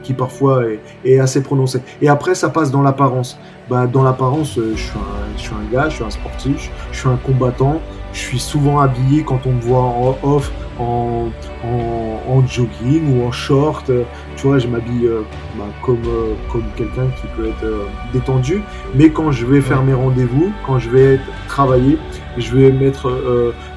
qui 0.02 0.12
parfois 0.12 0.64
est, 1.04 1.20
assez 1.20 1.40
prononcé. 1.40 1.80
Et 2.02 2.08
après, 2.08 2.34
ça 2.34 2.48
passe 2.48 2.72
dans 2.72 2.82
l'apparence. 2.82 3.38
Bah, 3.68 3.86
dans 3.86 4.02
l'apparence, 4.02 4.58
euh, 4.58 4.72
je, 4.74 4.82
suis 4.82 4.98
un, 4.98 5.36
je 5.36 5.42
suis 5.42 5.52
un 5.54 5.72
gars, 5.72 5.88
je 5.88 5.96
suis 5.96 6.04
un 6.04 6.10
sportif, 6.10 6.70
je 6.90 6.98
suis 6.98 7.08
un 7.08 7.18
combattant. 7.24 7.80
Je 8.12 8.18
suis 8.18 8.38
souvent 8.38 8.80
habillé 8.80 9.22
quand 9.22 9.40
on 9.46 9.52
me 9.52 9.60
voit 9.60 9.82
en 9.82 10.18
off, 10.22 10.50
en, 10.78 11.28
en, 11.64 12.46
jogging 12.46 13.16
ou 13.16 13.26
en 13.26 13.32
short. 13.32 13.90
Tu 14.36 14.46
vois, 14.46 14.58
je 14.58 14.66
m'habille 14.66 15.06
euh, 15.06 15.22
bah, 15.56 15.64
comme, 15.82 16.02
euh, 16.06 16.34
comme 16.50 16.64
quelqu'un 16.76 17.06
qui 17.20 17.26
peut 17.36 17.48
être 17.48 17.88
détendu. 18.12 18.62
Mais 18.94 19.10
quand 19.10 19.30
je 19.30 19.46
vais 19.46 19.60
faire 19.60 19.82
mes 19.82 19.94
rendez-vous, 19.94 20.52
quand 20.66 20.78
je 20.78 20.90
vais 20.90 21.20
travailler, 21.48 21.98
je 22.36 22.56
vais 22.56 22.72
mettre 22.72 23.10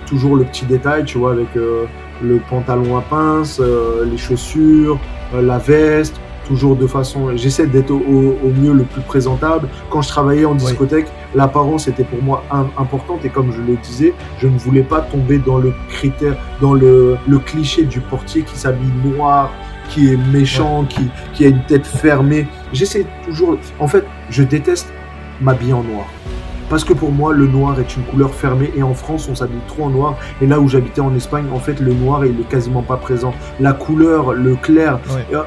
toujours 0.08 0.36
le 0.36 0.46
petit 0.46 0.66
détail, 0.66 1.06
tu 1.06 1.18
vois, 1.18 1.32
avec 1.32 1.50
le 1.56 2.38
pantalon 2.50 2.98
à 2.98 3.02
pince, 3.02 3.60
les 3.60 4.18
chaussures, 4.18 5.00
euh, 5.34 5.42
la 5.42 5.58
veste, 5.58 6.20
toujours 6.48 6.76
de 6.76 6.88
façon. 6.88 7.36
J'essaie 7.36 7.68
d'être 7.68 7.92
au, 7.92 8.50
mieux 8.62 8.74
le 8.74 8.84
plus 8.84 9.02
présentable. 9.02 9.68
Quand 9.90 10.02
je 10.02 10.10
travaillais 10.10 10.46
en 10.46 10.56
discothèque, 10.56 11.08
l'apparence 11.36 11.88
était 11.88 12.04
pour 12.04 12.22
moi 12.22 12.44
importante 12.78 13.26
et 13.26 13.30
comme 13.30 13.52
je 13.52 13.62
le 13.62 13.78
disais, 13.78 14.14
je 14.40 14.48
ne 14.48 14.58
voulais 14.58 14.84
pas 14.84 15.02
tomber 15.02 15.40
dans 15.40 15.58
le 15.58 15.74
critère, 15.90 16.36
dans 16.62 16.74
le, 16.74 17.18
cliché 17.46 17.84
du 17.84 18.00
portier 18.00 18.44
qui 18.44 18.58
s'habille 18.58 18.92
noir, 19.04 19.52
qui 19.90 20.14
est 20.14 20.18
méchant, 20.32 20.86
qui, 20.86 21.10
qui 21.34 21.46
a 21.46 21.50
une 21.50 21.64
tête 21.66 21.86
fermée. 21.86 22.48
J'essaie 22.72 23.06
toujours. 23.26 23.58
En 23.80 23.88
fait, 23.88 24.06
je 24.30 24.44
déteste 24.44 24.88
m'habiller 25.42 25.74
en 25.74 25.84
noir. 25.84 26.06
Parce 26.70 26.84
que 26.84 26.94
pour 26.94 27.12
moi, 27.12 27.34
le 27.34 27.46
noir 27.46 27.80
est 27.80 27.96
une 27.96 28.04
couleur 28.04 28.34
fermée 28.34 28.72
et 28.76 28.82
en 28.82 28.94
France, 28.94 29.28
on 29.30 29.36
s'habille 29.36 29.62
trop 29.68 29.84
en 29.84 29.90
noir. 29.90 30.18
Et 30.42 30.48
là 30.48 30.60
où 30.60 30.68
j'habitais 30.68 31.02
en 31.02 31.14
Espagne, 31.14 31.46
en 31.54 31.60
fait, 31.60 31.80
le 31.80 31.94
noir, 31.94 32.26
il 32.26 32.40
est 32.40 32.50
quasiment 32.50 32.82
pas 32.82 32.98
présent. 32.98 33.34
La 33.60 33.74
couleur, 33.74 34.34
le 34.34 34.56
clair 34.56 35.00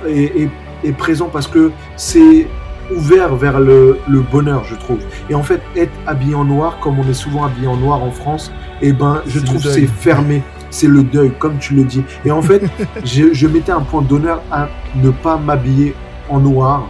est, 0.06 0.48
présent 0.96 1.28
parce 1.32 1.46
que 1.46 1.70
c'est 1.96 2.46
ouvert 2.94 3.34
vers 3.34 3.58
le, 3.58 3.98
bonheur, 4.30 4.64
je 4.64 4.74
trouve. 4.74 4.98
Et 5.28 5.34
en 5.34 5.42
fait, 5.42 5.60
être 5.76 5.92
habillé 6.06 6.34
en 6.34 6.44
noir, 6.44 6.78
comme 6.80 6.98
on 6.98 7.08
est 7.08 7.14
souvent 7.14 7.44
habillé 7.44 7.66
en 7.66 7.76
noir 7.76 8.02
en 8.02 8.10
France, 8.10 8.52
eh 8.82 8.92
ben, 8.92 9.22
je 9.26 9.40
trouve 9.40 9.60
c'est 9.60 9.86
fermé. 9.86 10.42
C'est 10.70 10.88
le 10.88 11.02
deuil, 11.04 11.32
comme 11.38 11.58
tu 11.58 11.74
le 11.74 11.84
dis. 11.84 12.04
Et 12.24 12.30
en 12.30 12.42
fait, 12.42 12.62
je, 13.04 13.32
je 13.32 13.46
mettais 13.46 13.72
un 13.72 13.80
point 13.80 14.02
d'honneur 14.02 14.42
à 14.50 14.68
ne 14.96 15.10
pas 15.10 15.36
m'habiller 15.36 15.94
en 16.28 16.40
noir 16.40 16.86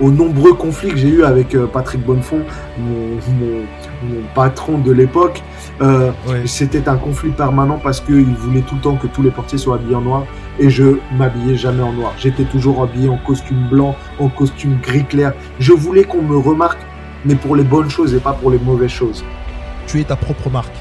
aux 0.00 0.10
nombreux 0.10 0.54
conflits 0.54 0.90
que 0.90 0.96
j'ai 0.96 1.08
eu 1.08 1.24
avec 1.24 1.54
euh, 1.54 1.66
Patrick 1.66 2.04
Bonnefond, 2.04 2.42
mon, 2.78 3.18
patron 4.34 4.78
de 4.78 4.92
l'époque. 4.92 5.42
Euh, 5.80 6.12
c'était 6.46 6.88
un 6.88 6.96
conflit 6.96 7.30
permanent 7.30 7.80
parce 7.82 8.00
qu'il 8.00 8.34
voulait 8.36 8.60
tout 8.60 8.76
le 8.76 8.80
temps 8.80 8.96
que 8.96 9.08
tous 9.08 9.22
les 9.22 9.30
portiers 9.30 9.58
soient 9.58 9.76
habillés 9.76 9.96
en 9.96 10.02
noir 10.02 10.24
et 10.58 10.70
je 10.70 10.98
m'habillais 11.16 11.56
jamais 11.56 11.82
en 11.82 11.92
noir. 11.92 12.12
J'étais 12.18 12.44
toujours 12.44 12.82
habillé 12.82 13.08
en 13.08 13.16
costume 13.18 13.68
blanc, 13.68 13.96
en 14.20 14.28
costume 14.28 14.78
gris 14.80 15.04
clair. 15.04 15.32
Je 15.58 15.72
voulais 15.72 16.04
qu'on 16.04 16.22
me 16.22 16.36
remarque, 16.36 16.80
mais 17.24 17.34
pour 17.34 17.56
les 17.56 17.64
bonnes 17.64 17.90
choses 17.90 18.14
et 18.14 18.20
pas 18.20 18.32
pour 18.32 18.50
les 18.50 18.58
mauvaises 18.58 18.90
choses. 18.90 19.24
Tu 19.86 20.00
es 20.00 20.04
ta 20.04 20.16
propre 20.16 20.48
marque. 20.48 20.74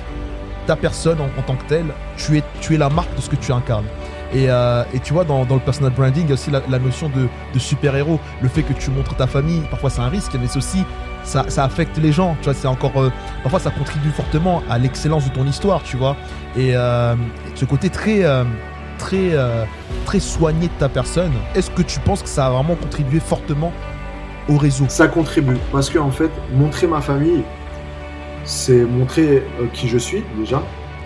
Ta 0.67 0.75
personne 0.75 1.17
en, 1.19 1.41
tant 1.41 1.55
que 1.55 1.67
telle, 1.67 1.87
tu 2.15 2.37
es, 2.37 2.43
tu 2.61 2.75
es 2.75 2.77
la 2.77 2.89
marque 2.89 3.13
de 3.15 3.21
ce 3.21 3.29
que 3.29 3.35
tu 3.35 3.51
incarnes. 3.51 3.87
Euh, 4.35 4.83
et, 4.93 4.99
tu 4.99 5.13
vois, 5.13 5.23
dans, 5.25 5.43
le 5.43 5.59
personal 5.59 5.91
branding, 5.91 6.23
il 6.23 6.29
y 6.29 6.31
a 6.31 6.33
aussi 6.33 6.51
la, 6.51 6.79
notion 6.79 7.09
de, 7.09 7.59
super-héros. 7.59 8.19
Le 8.41 8.49
fait 8.49 8.63
que 8.63 8.73
tu 8.73 8.89
montres 8.89 9.15
ta 9.15 9.27
famille, 9.27 9.61
parfois 9.69 9.89
c'est 9.89 10.01
un 10.01 10.09
risque, 10.09 10.33
mais 10.39 10.47
c'est 10.47 10.57
aussi, 10.57 10.83
ça, 11.23 11.45
affecte 11.57 11.97
les 11.97 12.11
gens. 12.11 12.35
Tu 12.41 12.45
vois, 12.45 12.53
c'est 12.53 12.67
encore, 12.67 12.97
euh, 12.97 13.11
parfois 13.43 13.59
ça 13.59 13.71
contribue 13.71 14.09
fortement 14.09 14.63
à 14.69 14.77
l'excellence 14.77 15.25
de 15.25 15.33
ton 15.33 15.45
histoire, 15.45 15.83
tu 15.83 15.97
vois. 15.97 16.15
Et 16.55 16.75
euh, 16.75 17.15
ce 17.55 17.65
côté 17.65 17.89
très, 17.89 18.23
très, 18.97 19.31
très 20.05 20.19
soigné 20.19 20.67
de 20.67 20.73
ta 20.79 20.89
personne, 20.89 21.31
est-ce 21.55 21.69
que 21.69 21.81
tu 21.81 21.99
penses 21.99 22.23
que 22.23 22.29
ça 22.29 22.47
a 22.47 22.49
vraiment 22.49 22.75
contribué 22.75 23.19
fortement 23.19 23.71
au 24.49 24.57
réseau? 24.57 24.85
Ça 24.89 25.07
contribue, 25.07 25.57
parce 25.71 25.89
que 25.89 25.99
en 25.99 26.11
fait, 26.11 26.31
montrer 26.53 26.87
ma 26.87 27.01
famille, 27.01 27.43
c'est 28.45 28.83
montrer 28.83 29.43
qui 29.73 29.87
je 29.87 29.97
suis 29.97 30.23
déjà, 30.37 30.61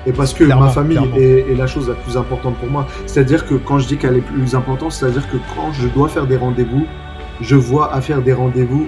et 0.08 0.14
parce 0.14 0.34
que 0.34 0.46
ma 0.46 0.70
famille 0.70 0.98
est, 1.18 1.54
la 1.56 1.68
chose 1.68 1.90
la 1.90 1.96
plus 1.96 2.18
importante 2.18 2.56
pour 2.58 2.70
moi. 2.70 2.88
C'est-à-dire 3.06 3.46
que 3.46 3.56
quand 3.56 3.78
je 3.78 3.88
dis 3.88 3.98
qu'elle 3.98 4.18
est 4.18 4.22
plus 4.22 4.56
importante, 4.56 4.94
c'est-à-dire 4.94 5.30
que 5.30 5.38
quand 5.54 5.74
je 5.74 5.88
dois 5.88 6.08
faire 6.08 6.26
des 6.26 6.38
rendez-vous, 6.38 6.86
je 7.42 7.56
vois 7.56 7.94
à 7.94 8.02
faire 8.02 8.22
des 8.22 8.34
rendez-vous 8.34 8.88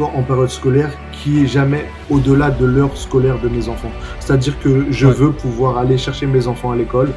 en 0.00 0.22
période 0.22 0.48
scolaire 0.48 0.90
qui 1.12 1.42
est 1.42 1.46
jamais 1.46 1.86
au-delà 2.08 2.50
de 2.50 2.64
l'heure 2.64 2.96
scolaire 2.96 3.38
de 3.40 3.48
mes 3.48 3.68
enfants. 3.68 3.90
C'est-à-dire 4.18 4.58
que 4.60 4.86
je 4.90 5.06
veux 5.06 5.32
pouvoir 5.32 5.78
aller 5.78 5.98
chercher 5.98 6.26
mes 6.26 6.46
enfants 6.46 6.70
à 6.70 6.76
l'école. 6.76 7.10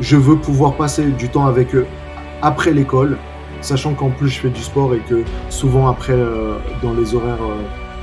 Je 0.00 0.16
veux 0.16 0.36
pouvoir 0.36 0.74
passer 0.76 1.06
du 1.06 1.28
temps 1.28 1.46
avec 1.46 1.74
eux 1.74 1.86
après 2.42 2.72
l'école, 2.72 3.18
sachant 3.60 3.94
qu'en 3.94 4.10
plus 4.10 4.28
je 4.28 4.40
fais 4.40 4.48
du 4.48 4.60
sport 4.60 4.94
et 4.94 4.98
que 5.00 5.24
souvent 5.50 5.88
après, 5.88 6.14
euh, 6.14 6.56
dans 6.82 6.92
les 6.92 7.14
horaires 7.14 7.42
euh, 7.42 7.62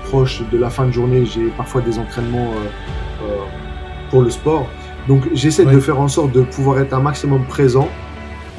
proches 0.09 0.43
de 0.51 0.57
la 0.57 0.69
fin 0.69 0.85
de 0.85 0.91
journée, 0.91 1.25
j'ai 1.25 1.47
parfois 1.57 1.81
des 1.81 1.99
entraînements 1.99 2.51
euh, 3.23 3.37
pour 4.11 4.21
le 4.21 4.29
sport. 4.29 4.67
Donc 5.07 5.23
j'essaie 5.33 5.65
de 5.65 5.79
faire 5.79 5.99
en 5.99 6.07
sorte 6.07 6.31
de 6.31 6.41
pouvoir 6.41 6.79
être 6.79 6.93
un 6.93 6.99
maximum 6.99 7.43
présent, 7.45 7.89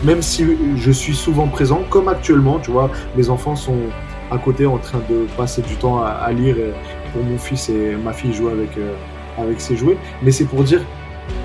même 0.03 0.23
si 0.23 0.45
je 0.77 0.91
suis 0.91 1.15
souvent 1.15 1.47
présent, 1.47 1.83
comme 1.89 2.09
actuellement, 2.09 2.59
tu 2.59 2.73
vois, 2.73 2.91
mes 3.17 3.29
enfants 3.29 3.55
sont 3.55 3.79
à 4.33 4.39
côté 4.39 4.67
en 4.67 4.79
train 4.79 5.01
de 5.09 5.27
passer 5.37 5.63
du 5.63 5.77
temps 5.77 6.03
à, 6.03 6.33
lire 6.33 6.57
pour 7.13 7.23
mon 7.23 7.39
fils 7.39 7.69
et 7.69 7.95
ma 8.03 8.13
fille 8.13 8.33
jouer 8.33 8.51
avec, 8.51 8.77
euh, 8.79 8.95
avec 9.39 9.61
ses 9.61 9.77
jouets. 9.77 9.99
Mais 10.23 10.33
c'est 10.33 10.47
pour 10.47 10.65
dire 10.65 10.81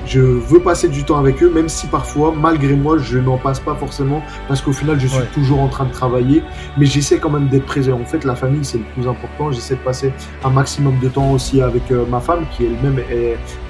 je 0.05 0.21
veux 0.21 0.59
passer 0.59 0.87
du 0.87 1.03
temps 1.03 1.17
avec 1.17 1.43
eux, 1.43 1.49
même 1.49 1.69
si 1.69 1.85
parfois, 1.87 2.33
malgré 2.35 2.75
moi, 2.75 2.97
je 2.97 3.19
n'en 3.19 3.37
passe 3.37 3.59
pas 3.59 3.75
forcément, 3.75 4.23
parce 4.47 4.61
qu'au 4.61 4.71
final, 4.71 4.99
je 4.99 5.07
suis 5.07 5.25
toujours 5.33 5.59
en 5.59 5.67
train 5.67 5.85
de 5.85 5.91
travailler, 5.91 6.43
mais 6.77 6.85
j'essaie 6.85 7.19
quand 7.19 7.29
même 7.29 7.47
d'être 7.49 7.65
présent. 7.65 7.99
En 7.99 8.05
fait, 8.05 8.23
la 8.23 8.35
famille, 8.35 8.63
c'est 8.63 8.77
le 8.77 8.85
plus 8.95 9.07
important. 9.07 9.51
J'essaie 9.51 9.75
de 9.75 9.81
passer 9.81 10.13
un 10.43 10.49
maximum 10.49 10.97
de 10.99 11.09
temps 11.09 11.31
aussi 11.31 11.61
avec 11.61 11.91
euh, 11.91 12.05
ma 12.05 12.21
femme, 12.21 12.45
qui 12.51 12.65
elle-même 12.65 12.99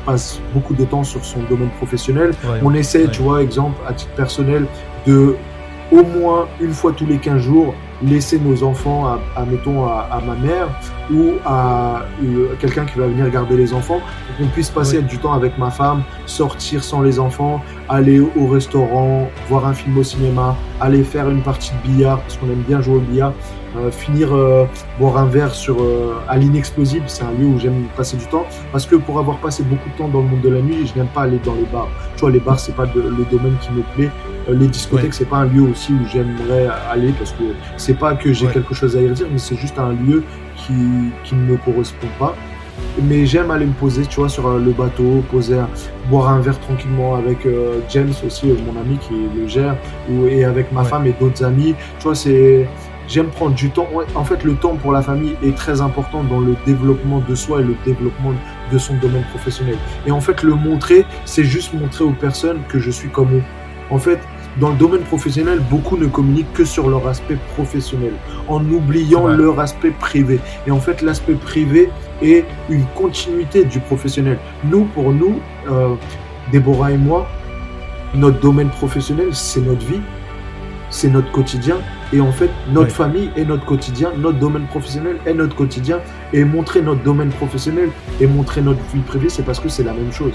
passe 0.07 0.39
beaucoup 0.53 0.73
de 0.73 0.85
temps 0.85 1.03
sur 1.03 1.23
son 1.23 1.39
domaine 1.49 1.69
professionnel. 1.77 2.31
On 2.63 2.73
essaie, 2.73 3.07
tu 3.09 3.21
vois, 3.21 3.43
exemple, 3.43 3.79
à 3.87 3.93
titre 3.93 4.13
personnel, 4.13 4.65
de 5.05 5.35
au 5.91 6.03
moins 6.03 6.47
une 6.59 6.73
fois 6.73 6.91
tous 6.91 7.05
les 7.05 7.17
15 7.17 7.41
jours, 7.41 7.73
laisser 8.03 8.39
nos 8.39 8.63
enfants 8.63 9.05
à, 9.07 9.19
à 9.35 9.45
mettons, 9.45 9.85
à, 9.85 10.21
ma 10.25 10.35
mère 10.35 10.67
ou 11.11 11.33
à 11.45 12.05
euh, 12.21 12.55
quelqu'un 12.59 12.85
qui 12.85 12.99
va 12.99 13.07
venir 13.07 13.29
garder 13.29 13.55
les 13.55 13.73
enfants 13.73 13.99
pour 14.27 14.37
qu'on 14.37 14.51
puisse 14.51 14.69
passer 14.69 15.01
du 15.01 15.17
temps 15.17 15.33
avec 15.33 15.57
ma 15.57 15.71
femme, 15.71 16.03
sortir 16.25 16.83
sans 16.83 17.01
les 17.01 17.19
enfants, 17.19 17.61
aller 17.89 18.19
au 18.19 18.47
restaurant, 18.47 19.29
voir 19.49 19.65
un 19.65 19.73
film 19.73 19.97
au 19.97 20.03
cinéma, 20.03 20.55
aller 20.81 21.03
faire 21.03 21.29
une 21.29 21.41
partie 21.41 21.71
de 21.71 21.89
billard 21.89 22.19
parce 22.21 22.37
qu'on 22.37 22.47
aime 22.47 22.63
bien 22.67 22.81
jouer 22.81 22.97
au 22.97 22.99
billard, 22.99 23.33
euh, 23.77 23.91
finir 23.91 24.33
euh, 24.33 24.65
boire 24.99 25.17
un 25.17 25.25
verre 25.25 25.53
sur 25.53 25.77
à 26.27 26.37
l'inexplosible, 26.37 27.05
c'est 27.07 27.23
un 27.23 27.31
lieu 27.31 27.45
où 27.45 27.59
j'aime 27.59 27.85
passer 27.95 28.17
du 28.17 28.25
temps 28.25 28.45
parce 28.71 28.85
que 28.85 28.95
pour 28.95 29.19
avoir 29.19 29.37
passé 29.37 29.63
beaucoup 29.63 29.89
de 29.89 29.95
temps 29.95 30.07
dans 30.07 30.21
le 30.21 30.27
monde 30.27 30.41
de 30.41 30.49
la 30.49 30.61
nuit, 30.61 30.85
je 30.87 30.97
n'aime 30.99 31.09
pas 31.09 31.23
aller 31.23 31.39
dans 31.43 31.55
les 31.55 31.65
bars. 31.65 31.89
Tu 32.15 32.21
vois, 32.21 32.31
les 32.31 32.39
bars 32.39 32.59
c'est 32.59 32.75
pas 32.75 32.85
le 32.85 33.25
domaine 33.31 33.55
qui 33.61 33.71
me 33.71 33.83
plaît. 33.95 34.11
les 34.49 34.67
discothèques 34.67 35.13
c'est 35.13 35.25
pas 35.25 35.37
un 35.37 35.45
lieu 35.45 35.61
aussi 35.61 35.93
où 35.93 36.07
j'aimerais 36.11 36.67
aller 36.91 37.13
parce 37.13 37.31
que 37.31 37.43
c'est 37.77 37.97
pas 37.97 38.15
que 38.15 38.33
j'ai 38.33 38.47
quelque 38.47 38.73
chose 38.73 38.95
à 38.95 39.01
y 39.01 39.09
dire, 39.11 39.27
mais 39.31 39.39
c'est 39.39 39.57
juste 39.57 39.77
un 39.79 39.93
lieu 39.93 40.23
qui, 40.55 40.73
qui 41.23 41.35
ne 41.35 41.41
me 41.41 41.57
correspond 41.57 42.07
pas. 42.19 42.35
Mais 43.01 43.25
j'aime 43.25 43.51
aller 43.51 43.65
me 43.65 43.73
poser, 43.73 44.05
tu 44.05 44.19
vois, 44.19 44.29
sur 44.29 44.47
euh, 44.47 44.59
le 44.59 44.71
bateau, 44.71 45.23
poser, 45.31 45.59
boire 46.09 46.29
un 46.29 46.39
verre 46.39 46.59
tranquillement 46.59 47.15
avec 47.15 47.45
euh, 47.45 47.79
James 47.89 48.13
aussi, 48.25 48.49
euh, 48.49 48.55
mon 48.65 48.79
ami 48.79 48.97
qui 48.97 49.13
le 49.35 49.47
gère, 49.47 49.75
ou, 50.09 50.25
et 50.25 50.43
avec 50.43 50.71
ma 50.71 50.83
femme 50.83 51.05
et 51.05 51.13
d'autres 51.19 51.43
amis. 51.43 51.75
Tu 51.99 52.03
vois, 52.03 52.15
c'est 52.15 52.67
j'aime 53.07 53.27
prendre 53.27 53.55
du 53.55 53.69
temps. 53.69 53.87
En 54.15 54.23
fait, 54.23 54.43
le 54.43 54.55
temps 54.55 54.75
pour 54.75 54.91
la 54.91 55.01
famille 55.01 55.35
est 55.43 55.55
très 55.55 55.81
important 55.81 56.23
dans 56.23 56.39
le 56.39 56.55
développement 56.65 57.23
de 57.27 57.35
soi 57.35 57.61
et 57.61 57.63
le 57.63 57.75
développement 57.85 58.33
de 58.71 58.77
son 58.77 58.95
domaine 58.97 59.23
professionnel. 59.29 59.77
Et 60.05 60.11
en 60.11 60.21
fait, 60.21 60.43
le 60.43 60.55
montrer, 60.55 61.05
c'est 61.25 61.43
juste 61.43 61.73
montrer 61.73 62.03
aux 62.03 62.13
personnes 62.13 62.59
que 62.69 62.79
je 62.79 62.91
suis 62.91 63.09
comme 63.09 63.35
eux. 63.35 63.43
En 63.89 63.97
fait, 63.97 64.19
dans 64.59 64.69
le 64.69 64.75
domaine 64.75 65.01
professionnel, 65.01 65.61
beaucoup 65.69 65.97
ne 65.97 66.07
communiquent 66.07 66.51
que 66.53 66.65
sur 66.65 66.89
leur 66.89 67.07
aspect 67.07 67.37
professionnel, 67.53 68.13
en 68.47 68.63
oubliant 68.65 69.27
leur 69.27 69.59
aspect 69.59 69.91
privé. 69.91 70.39
Et 70.65 70.71
en 70.71 70.79
fait, 70.79 71.01
l'aspect 71.01 71.35
privé 71.35 71.89
est 72.21 72.43
une 72.69 72.85
continuité 72.95 73.65
du 73.65 73.79
professionnel. 73.79 74.39
Nous, 74.63 74.85
pour 74.85 75.13
nous, 75.13 75.39
euh, 75.69 75.95
Déborah 76.51 76.91
et 76.91 76.97
moi, 76.97 77.27
notre 78.15 78.39
domaine 78.39 78.69
professionnel, 78.69 79.27
c'est 79.31 79.61
notre 79.61 79.85
vie, 79.85 80.01
c'est 80.89 81.09
notre 81.09 81.31
quotidien. 81.31 81.77
Et 82.13 82.21
en 82.21 82.31
fait, 82.31 82.49
notre 82.71 82.91
famille 82.91 83.29
est 83.35 83.43
notre 83.45 83.65
quotidien, 83.65 84.11
notre 84.17 84.39
domaine 84.39 84.65
professionnel 84.67 85.17
est 85.25 85.33
notre 85.33 85.55
quotidien. 85.55 85.99
Et 86.33 86.43
montrer 86.43 86.81
notre 86.81 87.03
domaine 87.03 87.29
professionnel 87.29 87.89
et 88.21 88.27
montrer 88.27 88.61
notre 88.61 88.81
vie 88.93 89.01
privée, 89.01 89.29
c'est 89.29 89.43
parce 89.43 89.59
que 89.59 89.69
c'est 89.69 89.83
la 89.83 89.93
même 89.93 90.11
chose. 90.11 90.33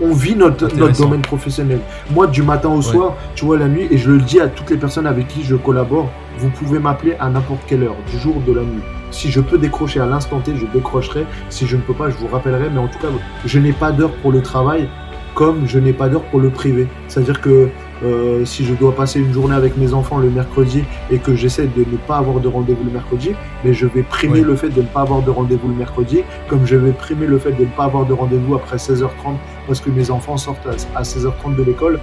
on 0.00 0.12
vit 0.12 0.36
notre, 0.36 0.74
notre 0.76 0.98
domaine 0.98 1.22
professionnel. 1.22 1.80
Moi, 2.10 2.26
du 2.26 2.42
matin 2.42 2.68
au 2.68 2.82
soir, 2.82 3.14
tu 3.34 3.44
vois, 3.44 3.58
la 3.58 3.68
nuit, 3.68 3.86
et 3.90 3.96
je 3.96 4.10
le 4.10 4.20
dis 4.20 4.40
à 4.40 4.48
toutes 4.48 4.70
les 4.70 4.76
personnes 4.76 5.06
avec 5.06 5.28
qui 5.28 5.42
je 5.42 5.56
collabore, 5.56 6.10
vous 6.38 6.50
pouvez 6.50 6.78
m'appeler 6.78 7.16
à 7.18 7.30
n'importe 7.30 7.60
quelle 7.66 7.82
heure, 7.82 7.96
du 8.10 8.18
jour, 8.18 8.34
de 8.46 8.52
la 8.52 8.62
nuit. 8.62 8.82
Si 9.10 9.30
je 9.30 9.40
peux 9.40 9.56
décrocher 9.56 10.00
à 10.00 10.06
l'instant 10.06 10.40
T, 10.40 10.54
je 10.56 10.66
décrocherai. 10.66 11.24
Si 11.48 11.66
je 11.66 11.76
ne 11.76 11.80
peux 11.80 11.94
pas, 11.94 12.10
je 12.10 12.16
vous 12.16 12.28
rappellerai. 12.28 12.68
Mais 12.70 12.78
en 12.78 12.88
tout 12.88 12.98
cas, 12.98 13.08
je 13.44 13.58
n'ai 13.58 13.72
pas 13.72 13.92
d'heure 13.92 14.12
pour 14.22 14.32
le 14.32 14.42
travail 14.42 14.88
comme 15.34 15.66
je 15.66 15.78
n'ai 15.78 15.92
pas 15.92 16.08
d'heure 16.08 16.24
pour 16.24 16.40
le 16.40 16.50
privé. 16.50 16.88
C'est-à-dire 17.08 17.40
que 17.40 17.68
euh, 18.04 18.44
si 18.44 18.64
je 18.64 18.74
dois 18.74 18.94
passer 18.94 19.20
une 19.20 19.32
journée 19.32 19.54
avec 19.54 19.76
mes 19.76 19.94
enfants 19.94 20.18
le 20.18 20.28
mercredi 20.30 20.84
et 21.10 21.18
que 21.18 21.34
j'essaie 21.34 21.66
de 21.66 21.80
ne 21.80 21.96
pas 21.96 22.18
avoir 22.18 22.40
de 22.40 22.48
rendez-vous 22.48 22.84
le 22.84 22.90
mercredi, 22.90 23.32
mais 23.64 23.72
je 23.72 23.86
vais 23.86 24.02
primer 24.02 24.40
le 24.40 24.54
fait 24.54 24.68
de 24.68 24.82
ne 24.82 24.86
pas 24.86 25.00
avoir 25.00 25.22
de 25.22 25.30
rendez-vous 25.30 25.68
le 25.68 25.74
mercredi, 25.74 26.22
comme 26.48 26.66
je 26.66 26.76
vais 26.76 26.92
primer 26.92 27.26
le 27.26 27.38
fait 27.38 27.52
de 27.52 27.64
ne 27.64 27.70
pas 27.70 27.84
avoir 27.84 28.04
de 28.04 28.12
rendez-vous 28.12 28.54
après 28.54 28.76
16h30 28.76 29.36
parce 29.66 29.80
que 29.80 29.90
mes 29.90 30.10
enfants 30.10 30.36
sortent 30.36 30.66
à 30.94 31.02
16h30 31.02 31.56
de 31.56 31.62
l'école. 31.62 32.00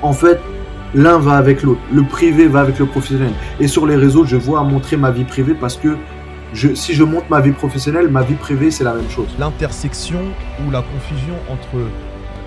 En 0.00 0.12
fait, 0.12 0.40
l'un 0.94 1.18
va 1.18 1.36
avec 1.36 1.62
l'autre. 1.62 1.80
Le 1.92 2.02
privé 2.02 2.46
va 2.46 2.60
avec 2.60 2.78
le 2.78 2.86
professionnel. 2.86 3.32
Et 3.60 3.68
sur 3.68 3.86
les 3.86 3.96
réseaux, 3.96 4.24
je 4.24 4.36
vois 4.36 4.62
montrer 4.62 4.96
ma 4.96 5.10
vie 5.10 5.24
privée 5.24 5.54
parce 5.54 5.76
que 5.76 5.96
je, 6.54 6.74
si 6.74 6.94
je 6.94 7.04
montre 7.04 7.26
ma 7.28 7.40
vie 7.40 7.52
professionnelle, 7.52 8.08
ma 8.08 8.22
vie 8.22 8.34
privée, 8.34 8.70
c'est 8.70 8.84
la 8.84 8.94
même 8.94 9.10
chose. 9.10 9.28
L'intersection 9.38 10.20
ou 10.66 10.70
la 10.70 10.82
confusion 10.82 11.34
entre 11.50 11.84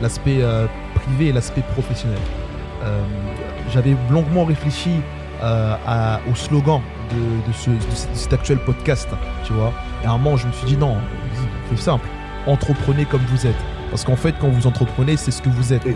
l'aspect 0.01 0.39
euh, 0.41 0.65
privé 1.06 1.28
et 1.28 1.32
l'aspect 1.32 1.61
professionnel. 1.73 2.19
Euh, 2.84 3.02
j'avais 3.72 3.95
longuement 4.10 4.45
réfléchi 4.45 4.91
euh, 5.44 5.76
au 6.32 6.36
slogan 6.36 6.82
de, 7.11 7.52
cet 8.14 8.34
actuel 8.34 8.60
podcast, 8.60 9.10
tu 9.44 9.53
vois. 9.53 9.73
Et 10.03 10.07
à 10.07 10.11
un 10.11 10.18
moment, 10.18 10.38
je 10.38 10.48
me 10.48 10.52
suis 10.53 10.68
dit 10.68 10.78
non, 10.78 10.98
c'est 11.69 11.80
simple, 11.80 12.07
entreprenez 12.48 13.06
comme 13.06 13.22
vous 13.28 13.45
êtes. 13.48 13.56
Parce 13.90 14.06
qu'en 14.06 14.15
fait, 14.15 14.34
quand 14.40 14.48
vous 14.48 14.68
entreprenez, 14.68 15.18
c'est 15.18 15.32
ce 15.32 15.41
que 15.41 15.49
vous 15.49 15.73
êtes. 15.73 15.86
et 15.86 15.95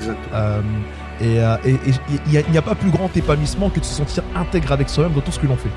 il 1.21 2.51
n'y 2.51 2.57
a, 2.57 2.61
pas 2.61 2.75
plus 2.75 2.91
grand 2.91 3.15
épanouissement 3.15 3.69
que 3.69 3.79
de 3.79 3.85
se 3.85 3.93
sentir 3.93 4.23
intègre 4.35 4.73
avec 4.73 4.89
soi-même 4.89 5.13
dans 5.13 5.21
tout 5.21 5.31
ce 5.31 5.39
que 5.39 5.47
l'on 5.47 5.55
fait. 5.55 5.69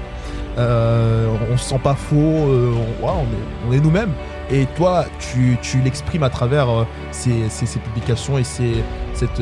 Euh, 0.59 1.28
on 1.52 1.56
se 1.56 1.68
sent 1.68 1.80
pas 1.82 1.94
faux, 1.94 2.16
euh, 2.16 2.72
on, 3.02 3.72
est, 3.72 3.80
nous-mêmes. 3.80 4.12
Et 4.50 4.66
toi, 4.76 5.04
tu, 5.18 5.58
l'exprimes 5.82 6.22
à 6.22 6.30
travers 6.30 6.68
euh, 6.70 6.84
ces, 7.10 7.78
publications 7.84 8.38
et 8.38 8.44
cette, 8.44 9.40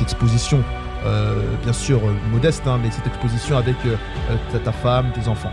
exposition, 0.00 0.62
bien 1.62 1.72
sûr 1.72 2.00
modeste, 2.32 2.64
hein, 2.66 2.80
mais 2.82 2.90
cette 2.90 3.06
exposition 3.06 3.56
avec 3.56 3.76
ta, 4.64 4.72
femme, 4.72 5.12
tes 5.14 5.28
enfants. 5.28 5.52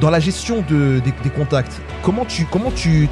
Dans 0.00 0.10
la 0.10 0.20
gestion 0.20 0.62
des, 0.68 1.30
contacts, 1.34 1.80
comment 2.02 2.24
tu, 2.24 2.44
comment 2.44 2.70
tu, 2.70 3.08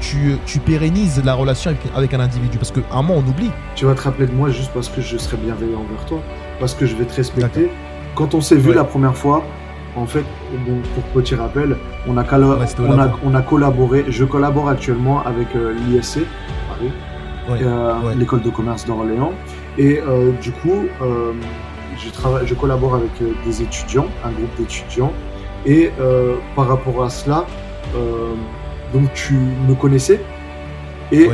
pérennises 0.66 1.22
la 1.24 1.34
relation 1.34 1.74
avec, 1.94 2.12
un 2.12 2.20
individu? 2.20 2.58
Parce 2.58 2.72
qu'à 2.72 2.80
un 2.92 3.02
moment, 3.02 3.22
on 3.24 3.30
oublie. 3.30 3.50
Tu 3.74 3.86
vas 3.86 3.94
te 3.94 4.02
rappeler 4.02 4.26
de 4.26 4.32
moi 4.32 4.50
juste 4.50 4.70
parce 4.74 4.88
que 4.88 5.00
je 5.00 5.16
serai 5.16 5.36
bienveillant 5.36 5.80
envers 5.80 6.04
toi, 6.06 6.20
parce 6.60 6.74
que 6.74 6.84
je 6.84 6.94
vais 6.94 7.04
te 7.04 7.14
respecter. 7.14 7.70
Quand 8.14 8.34
on 8.34 8.40
s'est 8.40 8.56
vu 8.56 8.74
la 8.74 8.84
première 8.84 9.16
fois, 9.16 9.44
en 9.96 10.06
fait, 10.06 10.24
pour 10.94 11.04
petit 11.22 11.34
rappel, 11.34 11.76
on 12.06 12.16
a, 12.16 12.24
on, 13.24 13.34
a, 13.34 13.42
collaboré, 13.42 14.04
je 14.08 14.24
collabore 14.24 14.68
actuellement 14.68 15.22
avec 15.24 15.54
euh, 15.54 15.74
l'ISC, 15.86 16.20
Paris, 16.68 17.62
euh, 17.62 18.14
l'école 18.16 18.42
de 18.42 18.50
commerce 18.50 18.86
d'Orléans. 18.86 19.32
Et 19.78 20.00
euh, 20.00 20.32
du 20.42 20.50
coup, 20.50 20.86
je, 21.98 22.10
travaille, 22.10 22.46
je 22.46 22.54
collabore 22.54 22.96
avec 22.96 23.12
des 23.44 23.62
étudiants, 23.62 24.06
un 24.24 24.30
groupe 24.30 24.56
d'étudiants. 24.58 25.12
Et 25.66 25.90
par 26.56 26.68
rapport 26.68 27.04
à 27.04 27.10
cela, 27.10 27.46
donc 28.92 29.12
tu 29.14 29.34
me 29.34 29.74
connaissais. 29.74 30.20
Et 31.12 31.28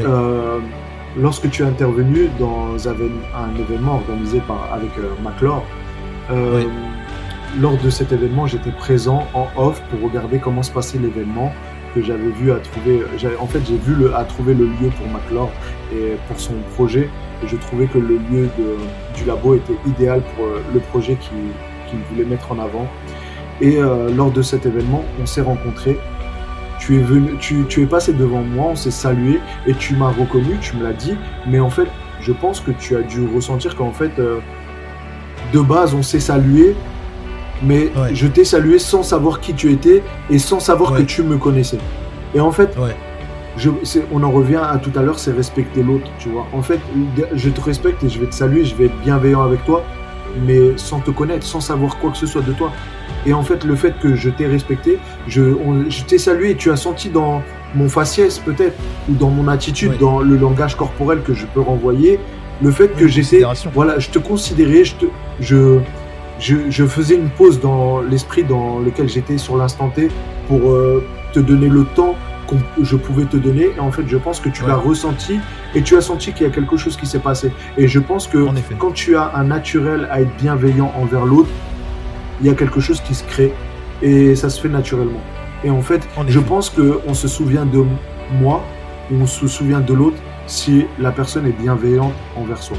lorsque 1.19 1.51
tu 1.51 1.63
es 1.63 1.67
intervenu 1.67 2.29
dans 2.39 2.89
un, 2.89 3.55
événement 3.59 3.95
organisé 3.95 4.41
par, 4.47 4.69
avec 4.73 4.91
Maclor, 5.23 5.65
lors 7.59 7.77
de 7.77 7.91
cet 7.91 8.13
événement, 8.13 8.47
j'étais 8.47 8.71
présent 8.71 9.27
en 9.35 9.49
off 9.57 9.83
pour 9.91 10.09
regarder 10.09 10.39
comment 10.39 10.63
se 10.63 10.71
passait 10.71 10.99
l'événement 10.99 11.53
que 11.95 12.03
j'avais 12.03 12.31
vu 12.31 12.53
à 12.53 12.57
trouver. 12.57 13.03
En 13.41 13.47
fait, 13.47 13.61
j'ai 13.67 13.77
vu 13.77 14.13
à 14.15 14.25
trouver 14.25 14.55
le 14.55 14.67
lieu 14.67 14.91
pour 14.97 15.07
McLeod 15.09 15.49
et 15.93 16.17
pour 16.29 16.39
son 16.39 16.55
projet. 16.75 17.09
Et 17.43 17.49
je 17.49 17.57
trouvais 17.57 17.87
que 17.87 17.99
le 17.99 18.19
lieu 18.31 18.49
de, 18.59 18.77
du 19.17 19.25
labo 19.25 19.55
était 19.55 19.77
idéal 19.87 20.23
pour 20.37 20.45
euh, 20.45 20.63
le 20.73 20.81
projet 20.81 21.17
qu'il 21.17 21.99
voulait 22.11 22.29
mettre 22.29 22.53
en 22.53 22.59
avant. 22.59 22.87
Et 23.61 23.79
euh, 23.79 24.11
lors 24.15 24.31
de 24.31 24.43
cet 24.43 24.67
événement, 24.67 25.05
on 25.21 25.27
s'est 25.27 25.41
rencontrés. 25.41 25.99
Tu 26.79 26.99
es, 26.99 27.03
venu, 27.03 27.37
tu, 27.41 27.65
tu 27.69 27.83
es 27.83 27.87
passé 27.87 28.13
devant 28.13 28.43
moi, 28.43 28.69
on 28.71 28.77
s'est 28.77 28.91
salué 28.91 29.41
et 29.67 29.75
tu 29.75 29.95
m'as 29.97 30.11
reconnu, 30.11 30.59
tu 30.61 30.77
me 30.77 30.85
l'as 30.85 30.93
dit. 30.93 31.17
Mais 31.47 31.61
en 31.61 31.71
fait, 31.71 31.89
je 32.21 32.33
pense 32.33 32.61
que 32.61 32.71
tu 32.71 32.97
as 32.97 33.03
dû 33.03 33.27
ressentir 33.35 33.75
qu'en 33.77 33.93
fait, 33.93 34.13
euh, 34.19 34.39
de 35.53 35.61
base, 35.61 35.95
on 35.95 36.03
s'est 36.03 36.21
salué, 36.21 36.75
mais 37.63 37.91
je 38.13 38.27
t'ai 38.27 38.45
salué 38.45 38.79
sans 38.79 39.03
savoir 39.03 39.41
qui 39.41 39.55
tu 39.55 39.73
étais 39.73 40.03
et 40.31 40.39
sans 40.39 40.61
savoir 40.61 40.95
que 40.95 41.03
tu 41.03 41.23
me 41.23 41.37
connaissais. 41.37 41.79
Et 42.35 42.41
en 42.41 42.53
fait, 42.53 42.77
je, 43.57 43.71
on 44.13 44.23
en 44.23 44.31
revient 44.31 44.61
à 44.63 44.79
tout 44.79 44.93
à 44.97 45.03
l'heure, 45.03 45.19
c'est 45.19 45.33
respecter 45.33 45.83
l'autre, 45.83 46.07
tu 46.19 46.29
vois. 46.29 46.47
En 46.53 46.63
fait, 46.63 46.81
je 47.35 47.51
te 47.51 47.61
respecte 47.61 48.03
et 48.05 48.09
je 48.09 48.21
vais 48.21 48.27
te 48.27 48.35
saluer, 48.35 48.65
je 48.65 48.75
vais 48.75 48.87
être 48.87 48.99
bienveillant 49.01 49.43
avec 49.43 49.65
toi, 49.65 49.85
mais 50.47 50.77
sans 50.77 51.01
te 51.01 51.11
connaître, 51.11 51.45
sans 51.45 51.61
savoir 51.61 51.99
quoi 51.99 52.11
que 52.11 52.17
ce 52.17 52.27
soit 52.27 52.43
de 52.43 52.53
toi. 52.53 52.73
Et 53.27 53.35
en 53.35 53.43
fait, 53.43 53.65
le 53.65 53.75
fait 53.77 53.99
que 54.01 54.15
je 54.15 54.31
t'ai 54.31 54.47
respecté, 54.47 54.99
je, 55.27 55.55
je 55.89 56.05
t'ai 56.05 56.19
salué 56.19 56.51
et 56.51 56.57
tu 56.57 56.71
as 56.71 56.77
senti 56.77 57.11
dans 57.11 57.43
mon 57.75 57.89
faciès 57.89 58.39
peut-être, 58.39 58.77
ou 59.11 59.15
dans 59.15 59.31
mon 59.31 59.49
attitude, 59.49 59.99
dans 59.99 60.21
le 60.21 60.37
langage 60.37 60.77
corporel 60.77 61.23
que 61.23 61.35
je 61.35 61.47
peux 61.47 61.61
renvoyer, 61.61 62.19
le 62.63 62.71
fait 62.71 62.89
que 62.89 63.09
j'étais, 63.09 63.43
voilà, 63.73 63.99
je 63.99 64.11
te 64.11 64.19
considérais, 64.19 64.85
je 64.85 64.95
te, 64.95 65.07
je, 65.41 65.79
je, 66.41 66.87
faisais 66.87 67.15
une 67.15 67.29
pause 67.29 67.61
dans 67.61 68.01
l'esprit 68.01 68.45
dans 68.45 68.79
lequel 68.79 69.09
j'étais 69.09 69.39
sur 69.39 69.57
l'instant 69.57 69.91
T 69.91 70.09
pour 70.49 70.71
euh, 70.71 71.05
te 71.33 71.41
donner 71.41 71.69
le 71.69 71.85
temps 71.85 72.17
que 72.49 72.57
je 72.83 72.97
pouvais 72.97 73.25
te 73.25 73.37
donner. 73.37 73.69
Et 73.77 73.81
en 73.81 73.93
fait, 73.93 74.03
je 74.09 74.17
pense 74.17 74.41
que 74.41 74.49
tu 74.49 74.67
l'as 74.67 74.77
ressenti 74.77 75.39
et 75.75 75.83
tu 75.83 75.97
as 75.97 76.01
senti 76.01 76.33
qu'il 76.33 76.47
y 76.47 76.51
a 76.51 76.53
quelque 76.53 76.77
chose 76.77 76.97
qui 76.97 77.07
s'est 77.07 77.21
passé. 77.21 77.53
Et 77.77 77.87
je 77.87 78.01
pense 78.01 78.27
que 78.27 78.49
quand 78.79 78.93
tu 78.93 79.17
as 79.17 79.33
un 79.35 79.45
naturel 79.45 80.09
à 80.11 80.23
être 80.23 80.35
bienveillant 80.37 80.93
envers 80.97 81.27
l'autre, 81.27 81.51
il 82.41 82.47
y 82.47 82.51
a 82.51 82.55
quelque 82.55 82.81
chose 82.81 83.01
qui 83.01 83.15
se 83.15 83.25
crée 83.25 83.53
et 84.03 84.35
ça 84.35 84.49
se 84.49 84.61
fait 84.61 84.69
naturellement. 84.69 85.21
Et 85.63 85.71
en 85.71 85.83
fait, 85.83 86.09
je 86.27 86.41
pense 86.41 86.71
qu'on 86.71 87.15
se 87.15 87.29
souvient 87.29 87.67
de 87.67 87.85
moi 88.41 88.65
ou 89.11 89.17
on 89.23 89.27
se 89.27 89.47
souvient 89.47 89.81
de 89.81 89.93
l'autre 89.93 90.17
si 90.47 90.87
la 90.99 91.13
personne 91.13 91.47
est 91.47 91.61
bienveillante 91.61 92.15
envers 92.35 92.63
soi 92.63 92.77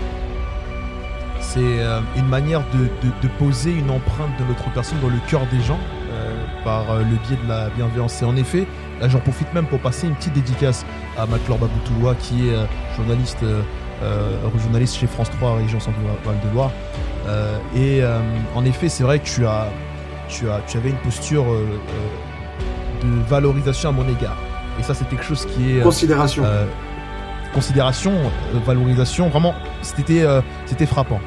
c'est 1.54 1.60
euh, 1.60 2.00
une 2.16 2.28
manière 2.28 2.62
de, 2.74 3.28
poser 3.38 3.72
une 3.72 3.90
empreinte 3.90 4.32
de 4.40 4.46
notre 4.46 4.72
personne 4.72 5.00
dans 5.02 5.10
le 5.10 5.20
cœur 5.28 5.42
des 5.52 5.60
gens 5.60 5.80
euh, 6.10 6.46
par 6.64 6.90
euh, 6.90 7.00
le 7.00 7.18
biais 7.28 7.38
de 7.44 7.50
la 7.50 7.70
bienveillance. 7.70 8.22
Et 8.22 8.26
en 8.26 8.38
effet, 8.38 8.66
là 9.02 9.10
j'en 9.10 9.20
profite 9.20 9.54
même 9.54 9.66
pour 9.66 9.80
passer 9.80 10.08
une 10.08 10.16
petite 10.16 10.34
dédicace 10.34 10.86
à 11.18 11.26
Maclor 11.26 11.58
Baboutoua 11.58 12.16
qui 12.16 12.48
est 12.48 12.56
journaliste, 12.96 13.44
journaliste 14.64 14.96
chez 14.96 15.08
France 15.08 15.30
3 15.32 15.58
Région 15.58 15.80
Centre-Val 15.80 16.36
de 16.44 16.54
Loire. 16.54 16.72
et 17.76 18.02
en 18.56 18.64
effet, 18.66 18.88
c'est 18.88 19.04
vrai 19.04 19.20
que 19.20 19.26
tu, 19.26 19.46
as, 19.46 19.68
tu, 20.30 20.50
as, 20.50 20.62
tu 20.68 20.78
avais 20.78 20.90
une 20.90 20.98
posture 20.98 21.46
de 23.04 23.30
valorisation 23.30 23.90
à 23.90 23.92
mon 23.92 24.08
égard. 24.08 24.38
Et 24.80 24.84
ça, 24.84 24.94
c'est 24.94 25.08
quelque 25.10 25.26
chose 25.26 25.46
qui 25.46 25.78
est. 25.78 25.82
Considération. 25.82 26.44
considération, 27.54 28.14
valorisation, 28.66 29.30
vraiment, 29.30 29.54
c'était 29.82 30.26
c'était 30.66 30.86
frappant. 30.86 31.20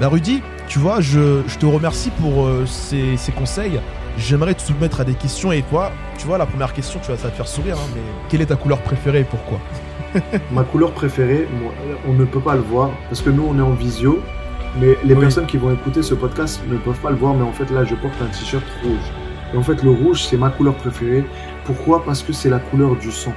Bah 0.00 0.08
Rudy, 0.08 0.42
tu 0.68 0.78
vois, 0.78 1.00
je, 1.00 1.40
te 1.58 1.64
remercie 1.64 2.10
pour 2.10 2.46
euh, 2.46 2.66
ces, 2.66 3.16
conseils. 3.34 3.80
J'aimerais 4.18 4.52
te 4.52 4.60
soumettre 4.60 5.00
à 5.00 5.04
des 5.04 5.14
questions 5.14 5.52
et 5.52 5.62
toi, 5.62 5.90
tu 6.18 6.26
vois, 6.26 6.36
la 6.36 6.44
première 6.44 6.74
question, 6.74 7.00
tu 7.02 7.10
vas, 7.10 7.16
ça 7.16 7.24
va 7.24 7.30
te 7.30 7.36
faire 7.36 7.48
sourire, 7.48 7.76
hein, 7.76 7.88
mais 7.94 8.02
quelle 8.28 8.42
est 8.42 8.46
ta 8.46 8.56
couleur 8.56 8.78
préférée 8.80 9.20
et 9.20 9.24
pourquoi? 9.24 9.58
Ma 10.52 10.64
couleur 10.64 10.92
préférée, 10.92 11.48
on 12.06 12.12
ne 12.12 12.24
peut 12.26 12.40
pas 12.40 12.54
le 12.54 12.60
voir 12.60 12.90
parce 13.08 13.22
que 13.22 13.30
nous, 13.30 13.46
on 13.48 13.58
est 13.58 13.62
en 13.62 13.72
visio, 13.72 14.20
mais 14.78 14.98
les 15.04 15.14
personnes 15.14 15.46
qui 15.46 15.56
vont 15.56 15.72
écouter 15.72 16.02
ce 16.02 16.14
podcast 16.14 16.60
ne 16.68 16.76
peuvent 16.76 17.00
pas 17.00 17.10
le 17.10 17.16
voir, 17.16 17.34
mais 17.34 17.44
en 17.44 17.52
fait, 17.52 17.70
là, 17.70 17.84
je 17.84 17.94
porte 17.94 18.14
un 18.20 18.26
t-shirt 18.26 18.64
rouge. 18.82 19.12
Et 19.54 19.56
en 19.56 19.62
fait, 19.62 19.82
le 19.82 19.90
rouge, 19.90 20.24
c'est 20.24 20.36
ma 20.36 20.50
couleur 20.50 20.74
préférée. 20.74 21.24
Pourquoi? 21.64 22.04
Parce 22.04 22.22
que 22.22 22.34
c'est 22.34 22.50
la 22.50 22.58
couleur 22.58 22.96
du 22.96 23.10
sang. 23.10 23.32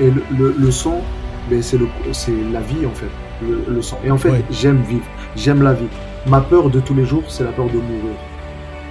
Et 0.00 0.10
le, 0.10 0.70
sang, 0.70 1.00
ben, 1.48 1.62
c'est 1.62 1.78
la 1.78 2.60
vie, 2.60 2.84
en 2.84 2.94
fait. 2.94 3.08
Le, 3.42 3.82
sang. 3.82 3.98
Et 4.04 4.10
en 4.10 4.18
fait, 4.18 4.44
j'aime 4.50 4.82
vivre. 4.82 5.04
J'aime 5.36 5.62
la 5.62 5.72
vie. 5.72 5.88
Ma 6.26 6.40
peur 6.40 6.70
de 6.70 6.80
tous 6.80 6.94
les 6.94 7.04
jours, 7.04 7.24
c'est 7.28 7.44
la 7.44 7.52
peur 7.52 7.66
de 7.66 7.78
mourir. 7.78 8.14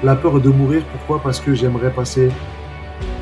La 0.03 0.15
peur 0.15 0.39
de 0.39 0.49
mourir, 0.49 0.83
pourquoi? 0.91 1.21
Parce 1.23 1.39
que 1.39 1.53
j'aimerais 1.53 1.91
passer 1.91 2.29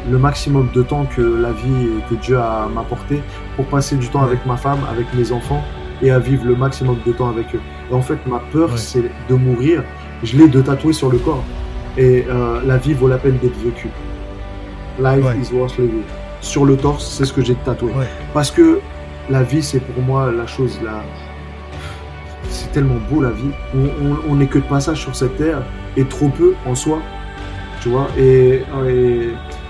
le 0.09 0.17
maximum 0.17 0.69
de 0.73 0.81
temps 0.81 1.05
que 1.05 1.21
la 1.21 1.51
vie 1.51 1.89
que 2.09 2.15
Dieu 2.15 2.37
a 2.37 2.67
m'apporté 2.73 3.21
pour 3.55 3.65
passer 3.65 3.95
du 3.95 4.07
temps 4.09 4.23
avec 4.23 4.45
ma 4.45 4.57
femme, 4.57 4.79
avec 4.89 5.13
mes 5.13 5.31
enfants 5.31 5.63
et 6.01 6.11
à 6.11 6.19
vivre 6.19 6.45
le 6.45 6.55
maximum 6.55 6.97
de 7.05 7.11
temps 7.11 7.29
avec 7.29 7.53
eux. 7.53 7.61
Et 7.89 7.93
en 7.93 8.01
fait, 8.01 8.17
ma 8.25 8.39
peur, 8.51 8.77
c'est 8.77 9.03
de 9.29 9.35
mourir. 9.35 9.83
Je 10.23 10.37
l'ai 10.37 10.47
de 10.47 10.61
tatouer 10.61 10.93
sur 10.93 11.11
le 11.11 11.19
corps. 11.19 11.43
Et 11.97 12.25
euh, 12.29 12.61
la 12.65 12.77
vie 12.77 12.93
vaut 12.93 13.07
la 13.07 13.17
peine 13.17 13.37
d'être 13.37 13.57
vécue. 13.59 13.89
Life 14.99 15.25
is 15.41 15.53
worth 15.53 15.77
living. 15.77 16.03
Sur 16.41 16.65
le 16.65 16.75
torse, 16.75 17.07
c'est 17.07 17.25
ce 17.25 17.33
que 17.33 17.43
j'ai 17.43 17.55
tatoué. 17.55 17.91
Parce 18.33 18.49
que 18.49 18.79
la 19.29 19.43
vie, 19.43 19.63
c'est 19.63 19.79
pour 19.79 20.03
moi 20.03 20.31
la 20.31 20.47
chose 20.47 20.79
là. 20.83 21.03
C'est 22.49 22.71
tellement 22.71 22.99
beau 23.09 23.21
la 23.21 23.29
vie. 23.29 23.51
On 24.29 24.35
n'est 24.35 24.47
que 24.47 24.59
de 24.59 24.63
passage 24.63 24.99
sur 24.99 25.15
cette 25.15 25.37
terre 25.37 25.61
et 25.95 26.03
trop 26.05 26.29
peu 26.29 26.53
en 26.65 26.75
soi. 26.75 26.99
Tu 27.81 27.89
vois, 27.89 28.07
et, 28.17 28.61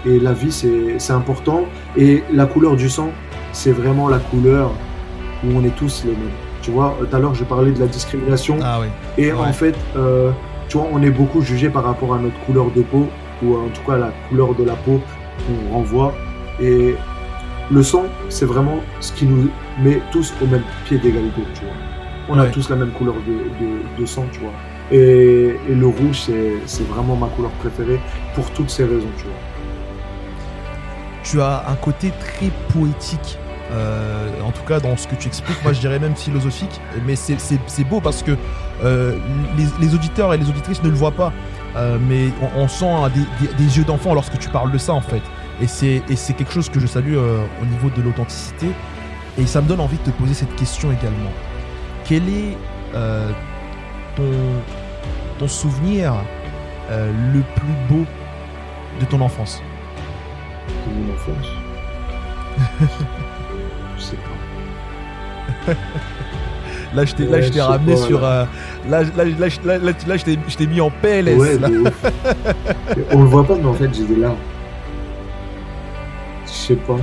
et, 0.05 0.19
la 0.19 0.33
vie, 0.33 0.51
c'est 0.51 1.13
important. 1.13 1.65
Et 1.95 2.23
la 2.33 2.45
couleur 2.45 2.75
du 2.75 2.89
sang, 2.89 3.11
c'est 3.53 3.71
vraiment 3.71 4.09
la 4.09 4.17
couleur 4.19 4.71
où 5.43 5.47
on 5.55 5.63
est 5.63 5.75
tous 5.75 6.03
les 6.05 6.11
mêmes. 6.11 6.29
Tu 6.61 6.71
vois, 6.71 6.97
tout 6.99 7.15
à 7.15 7.19
l'heure, 7.19 7.33
je 7.33 7.43
parlais 7.43 7.71
de 7.71 7.79
la 7.79 7.87
discrimination. 7.87 8.57
Ah, 8.61 8.79
oui. 8.81 8.87
Et 9.17 9.31
en 9.31 9.51
fait, 9.53 9.75
euh, 9.95 10.31
tu 10.67 10.77
vois, 10.77 10.87
on 10.91 11.01
est 11.01 11.09
beaucoup 11.09 11.41
jugé 11.41 11.69
par 11.69 11.83
rapport 11.83 12.13
à 12.13 12.19
notre 12.19 12.39
couleur 12.45 12.71
de 12.71 12.81
peau, 12.81 13.07
ou 13.43 13.55
en 13.55 13.69
tout 13.69 13.81
cas 13.85 13.97
la 13.97 14.11
couleur 14.29 14.53
de 14.55 14.63
la 14.63 14.75
peau 14.75 15.01
qu'on 15.45 15.73
renvoie. 15.73 16.13
Et 16.61 16.95
le 17.71 17.83
sang, 17.83 18.03
c'est 18.29 18.45
vraiment 18.45 18.79
ce 18.99 19.11
qui 19.13 19.25
nous 19.25 19.49
met 19.79 20.01
tous 20.11 20.33
au 20.41 20.45
même 20.45 20.63
pied 20.85 20.97
d'égalité, 20.97 21.41
tu 21.53 21.61
vois. 21.63 21.73
On 22.29 22.37
a 22.37 22.47
tous 22.47 22.69
la 22.69 22.75
même 22.75 22.91
couleur 22.91 23.15
de, 23.15 24.01
de, 24.01 24.05
sang, 24.05 24.25
tu 24.31 24.39
vois. 24.39 24.53
Et, 24.91 25.55
et 25.69 25.75
le 25.75 25.87
rouge, 25.87 26.29
c'est 26.65 26.87
vraiment 26.87 27.15
ma 27.15 27.27
couleur 27.27 27.51
préférée 27.51 27.99
pour 28.35 28.49
toutes 28.51 28.69
ces 28.69 28.83
raisons, 28.83 29.11
tu 29.17 29.23
vois. 29.23 29.33
Tu 31.23 31.41
as 31.41 31.69
un 31.69 31.75
côté 31.75 32.11
très 32.19 32.51
poétique 32.73 33.37
euh, 33.71 34.29
en 34.45 34.51
tout 34.51 34.63
cas 34.63 34.79
dans 34.79 34.97
ce 34.97 35.07
que 35.07 35.15
tu 35.15 35.27
expliques, 35.27 35.63
moi 35.63 35.71
je 35.71 35.79
dirais 35.79 35.97
même 35.97 36.15
philosophique, 36.15 36.81
mais 37.05 37.15
c'est 37.15 37.83
beau 37.85 38.01
parce 38.01 38.21
que 38.21 38.31
euh, 38.83 39.17
les, 39.79 39.95
auditeurs 39.95 40.33
et 40.33 40.37
les 40.37 40.49
auditrices 40.49 40.83
ne 40.83 40.89
le 40.89 40.95
voient 40.95 41.11
pas, 41.11 41.31
euh, 41.77 41.97
mais 42.01 42.29
on, 42.57 42.67
sent 42.67 42.85
des, 43.57 43.77
yeux 43.77 43.85
d'enfant 43.85 44.13
lorsque 44.13 44.37
tu 44.39 44.49
parles 44.49 44.71
de 44.71 44.77
ça 44.77 44.93
en 44.93 45.01
fait. 45.01 45.21
Et 45.59 45.67
c'est 45.67 46.33
quelque 46.33 46.51
chose 46.51 46.69
que 46.69 46.79
je 46.79 46.87
salue 46.87 47.15
au 47.15 47.65
niveau 47.65 47.89
de 47.89 48.01
l'authenticité, 48.01 48.67
et 49.37 49.45
ça 49.45 49.61
me 49.61 49.67
donne 49.67 49.79
envie 49.79 49.97
de 49.97 50.03
te 50.03 50.09
poser 50.11 50.33
cette 50.33 50.55
question 50.55 50.91
également. 50.91 51.31
Quel 52.05 52.23
est 52.29 52.57
ton, 54.15 54.23
ton 55.39 55.47
souvenir 55.47 56.13
le 56.89 57.41
plus 57.55 57.75
beau 57.89 58.05
de 58.99 59.05
ton 59.05 59.21
enfance? 59.21 59.61
De 60.87 60.93
mon 60.93 61.13
enfance? 61.13 61.47
Là, 66.93 67.05
je 67.05 67.15
t'ai, 67.15 67.25
là, 67.25 67.41
je 67.41 67.49
t'ai 67.49 67.61
ramené 67.61 67.95
sur. 67.95 68.23
Euh, 68.23 68.43
là, 68.89 69.03
là, 69.03 69.23
là, 69.23 69.47
là, 69.63 69.77
là, 69.79 70.17
je 70.17 70.55
t'ai 70.57 70.67
mis 70.67 70.81
en 70.81 70.89
PLS. 70.89 71.37
Ouais, 71.37 71.57
On 73.13 73.21
le 73.21 73.27
voit 73.27 73.45
pas, 73.45 73.55
mais 73.55 73.67
en 73.67 73.73
fait, 73.73 73.89
j'ai 73.93 74.03
des 74.03 74.17
larmes. 74.17 74.35
Sais 76.71 76.77
pas. 76.77 76.95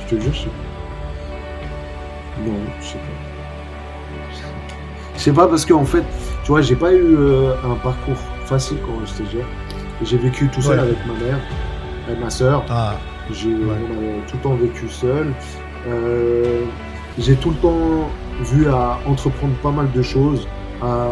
Je 0.00 0.16
te 0.16 0.20
jure, 0.20 0.34
je 0.34 0.38
sais 0.40 0.46
pas. 0.48 0.52
Non, 2.46 2.58
je 2.78 2.86
sais 2.86 2.98
pas. 2.98 3.04
Je 5.14 5.18
sais 5.18 5.32
pas 5.32 5.46
parce 5.46 5.64
qu'en 5.64 5.86
fait, 5.86 6.04
tu 6.42 6.48
vois, 6.48 6.60
j'ai 6.60 6.76
pas 6.76 6.92
eu 6.92 7.16
euh, 7.16 7.54
un 7.64 7.76
parcours 7.76 8.18
facile 8.44 8.76
quand 8.84 8.92
j'étais 9.06 9.30
jeune. 9.30 9.46
J'ai 10.02 10.18
vécu 10.18 10.48
tout 10.48 10.60
seul 10.60 10.78
avec 10.78 10.98
ma 11.06 11.14
mère, 11.14 11.38
et 12.10 12.20
ma 12.20 12.28
soeur. 12.28 12.66
Ah. 12.68 12.96
J'ai, 13.30 13.48
a 13.48 14.28
tout 14.28 14.36
le 14.36 14.42
temps 14.42 14.54
vécu 14.56 14.90
seul. 14.90 15.32
Euh, 15.86 16.64
j'ai 17.18 17.36
tout 17.36 17.48
le 17.48 17.56
temps 17.56 18.10
vu 18.42 18.68
à 18.68 18.98
entreprendre 19.06 19.54
pas 19.62 19.70
mal 19.70 19.90
de 19.90 20.02
choses, 20.02 20.46
à 20.82 21.08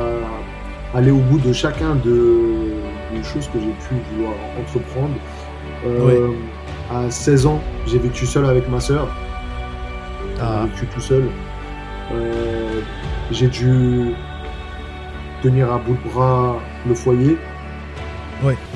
aller 0.95 1.13
au 1.13 1.21
bout 1.31 1.39
de 1.39 1.55
chacun 1.55 1.95
de, 1.95 2.75
des 3.15 3.23
choses 3.23 3.49
que 3.49 3.59
j'ai 3.59 3.73
pu 3.89 3.95
vouloir 4.13 4.35
entreprendre. 4.61 5.15
Euh, 5.87 6.33
à 7.07 7.11
16 7.11 7.47
ans, 7.47 7.61
j'ai 7.87 7.99
vécu 7.99 8.27
seul 8.27 8.47
avec 8.47 8.69
ma 8.69 8.81
sœur. 8.81 9.09
Ah. 10.41 10.63
J'ai 10.65 10.71
vécu 10.71 10.87
tout 10.95 11.01
seul. 11.01 11.25
Euh, 12.13 12.81
j'ai 13.31 13.49
dû 13.49 14.15
tenir 15.43 15.73
à 15.73 15.79
bout 15.79 15.97
de 16.05 16.11
bras 16.11 16.59
le 16.87 16.95
foyer. 16.95 17.37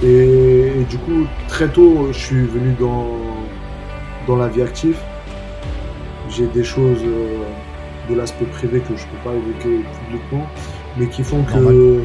Et, 0.05 0.81
et, 0.81 0.85
du 0.89 0.97
coup, 0.99 1.27
très 1.49 1.67
tôt, 1.69 2.09
je 2.13 2.19
suis 2.19 2.47
venu 2.47 2.77
dans, 2.79 3.19
dans 4.29 4.37
la 4.37 4.47
vie 4.47 4.63
active 4.63 4.97
j'ai 6.31 6.47
des 6.47 6.65
choses 6.65 7.03
euh, 7.05 7.45
de 8.09 8.15
l'aspect 8.15 8.45
privé 8.47 8.81
que 8.81 8.97
je 8.97 9.05
peux 9.07 9.17
pas 9.25 9.35
évoquer 9.35 9.85
publiquement, 10.05 10.47
mais 10.97 11.09
qui 11.09 11.23
font 11.23 11.43
que 11.45 12.03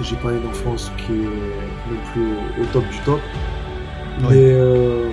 j'ai 0.00 0.16
pas 0.16 0.30
une 0.30 0.46
enfance 0.48 0.92
qui 0.96 1.12
est 1.12 1.90
non 1.90 1.98
plus 2.12 2.62
au 2.62 2.66
top 2.72 2.84
du 2.88 2.98
top. 3.00 3.20
Mais 4.20 4.52
euh, 4.52 5.10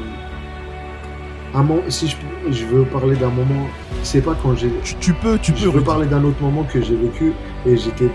si 1.90 2.16
je, 2.52 2.66
veux 2.66 2.84
parler 2.86 3.16
d'un 3.16 3.30
moment, 3.30 3.68
c'est 4.04 4.22
pas 4.22 4.36
quand 4.42 4.56
j'ai. 4.56 4.72
Tu, 5.00 5.14
peux, 5.14 5.38
tu 5.38 5.52
peux. 5.52 5.60
Je 5.60 5.70
veux 5.70 5.82
parler 5.82 6.08
d'un 6.08 6.24
autre 6.24 6.42
moment 6.42 6.64
que 6.64 6.82
j'ai 6.82 6.96
vécu 6.96 7.34
et 7.66 7.78
j'étais. 7.78 8.10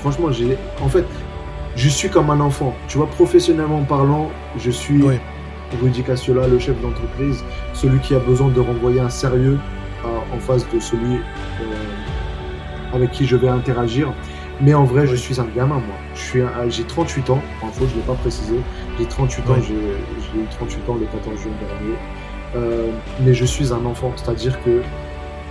Franchement, 0.00 0.32
j'ai. 0.32 0.56
En 0.82 0.88
fait, 0.88 1.04
je 1.76 1.88
suis 1.88 2.08
comme 2.08 2.30
un 2.30 2.40
enfant. 2.40 2.74
Tu 2.88 2.98
vois, 2.98 3.06
professionnellement 3.08 3.82
parlant, 3.82 4.30
je 4.58 4.70
suis. 4.70 5.02
Rudy 5.82 6.02
Cassiola, 6.02 6.46
le 6.46 6.58
chef 6.58 6.80
d'entreprise, 6.80 7.44
celui 7.74 7.98
qui 7.98 8.14
a 8.14 8.18
besoin 8.18 8.48
de 8.48 8.60
renvoyer 8.60 9.00
un 9.00 9.10
sérieux 9.10 9.58
euh, 10.04 10.36
en 10.36 10.38
face 10.38 10.66
de 10.72 10.78
celui 10.78 11.16
euh, 11.16 12.94
avec 12.94 13.10
qui 13.10 13.26
je 13.26 13.36
vais 13.36 13.48
interagir. 13.48 14.12
Mais 14.60 14.74
en 14.74 14.84
vrai, 14.84 15.06
je 15.06 15.14
suis 15.14 15.38
un 15.40 15.46
gamin, 15.54 15.76
moi. 15.76 15.96
J'ai 16.68 16.84
38 16.84 17.30
ans, 17.30 17.42
en 17.62 17.68
fait, 17.68 17.86
je 17.86 17.94
ne 17.94 17.96
l'ai 17.96 18.06
pas 18.06 18.14
précisé. 18.14 18.56
J'ai 18.98 19.06
38 19.06 19.50
ans, 19.50 19.54
j'ai 19.62 19.74
eu 19.74 20.44
38 20.50 20.88
ans 20.88 20.94
le 20.94 21.06
14 21.06 21.40
juin 21.40 21.52
dernier. 21.60 21.96
Euh, 22.54 22.90
mais 23.20 23.34
je 23.34 23.44
suis 23.44 23.72
un 23.72 23.84
enfant, 23.84 24.12
c'est-à-dire 24.16 24.62
que 24.62 24.80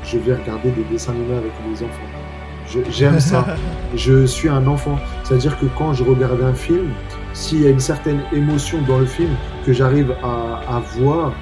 je 0.03 0.17
vais 0.17 0.33
regarder 0.33 0.71
des 0.71 0.83
dessins 0.83 1.11
animés 1.11 1.37
avec 1.37 1.51
mes 1.67 1.85
enfants. 1.85 2.89
J'aime 2.89 3.19
ça. 3.19 3.45
je 3.95 4.25
suis 4.25 4.49
un 4.49 4.65
enfant. 4.67 4.97
C'est-à-dire 5.23 5.59
que 5.59 5.65
quand 5.77 5.93
je 5.93 6.03
regarde 6.03 6.41
un 6.41 6.53
film, 6.53 6.89
s'il 7.33 7.61
y 7.61 7.67
a 7.67 7.69
une 7.69 7.79
certaine 7.79 8.21
émotion 8.33 8.81
dans 8.87 8.99
le 8.99 9.05
film 9.05 9.35
que 9.65 9.73
j'arrive 9.73 10.15
à, 10.23 10.81
voir, 10.97 11.33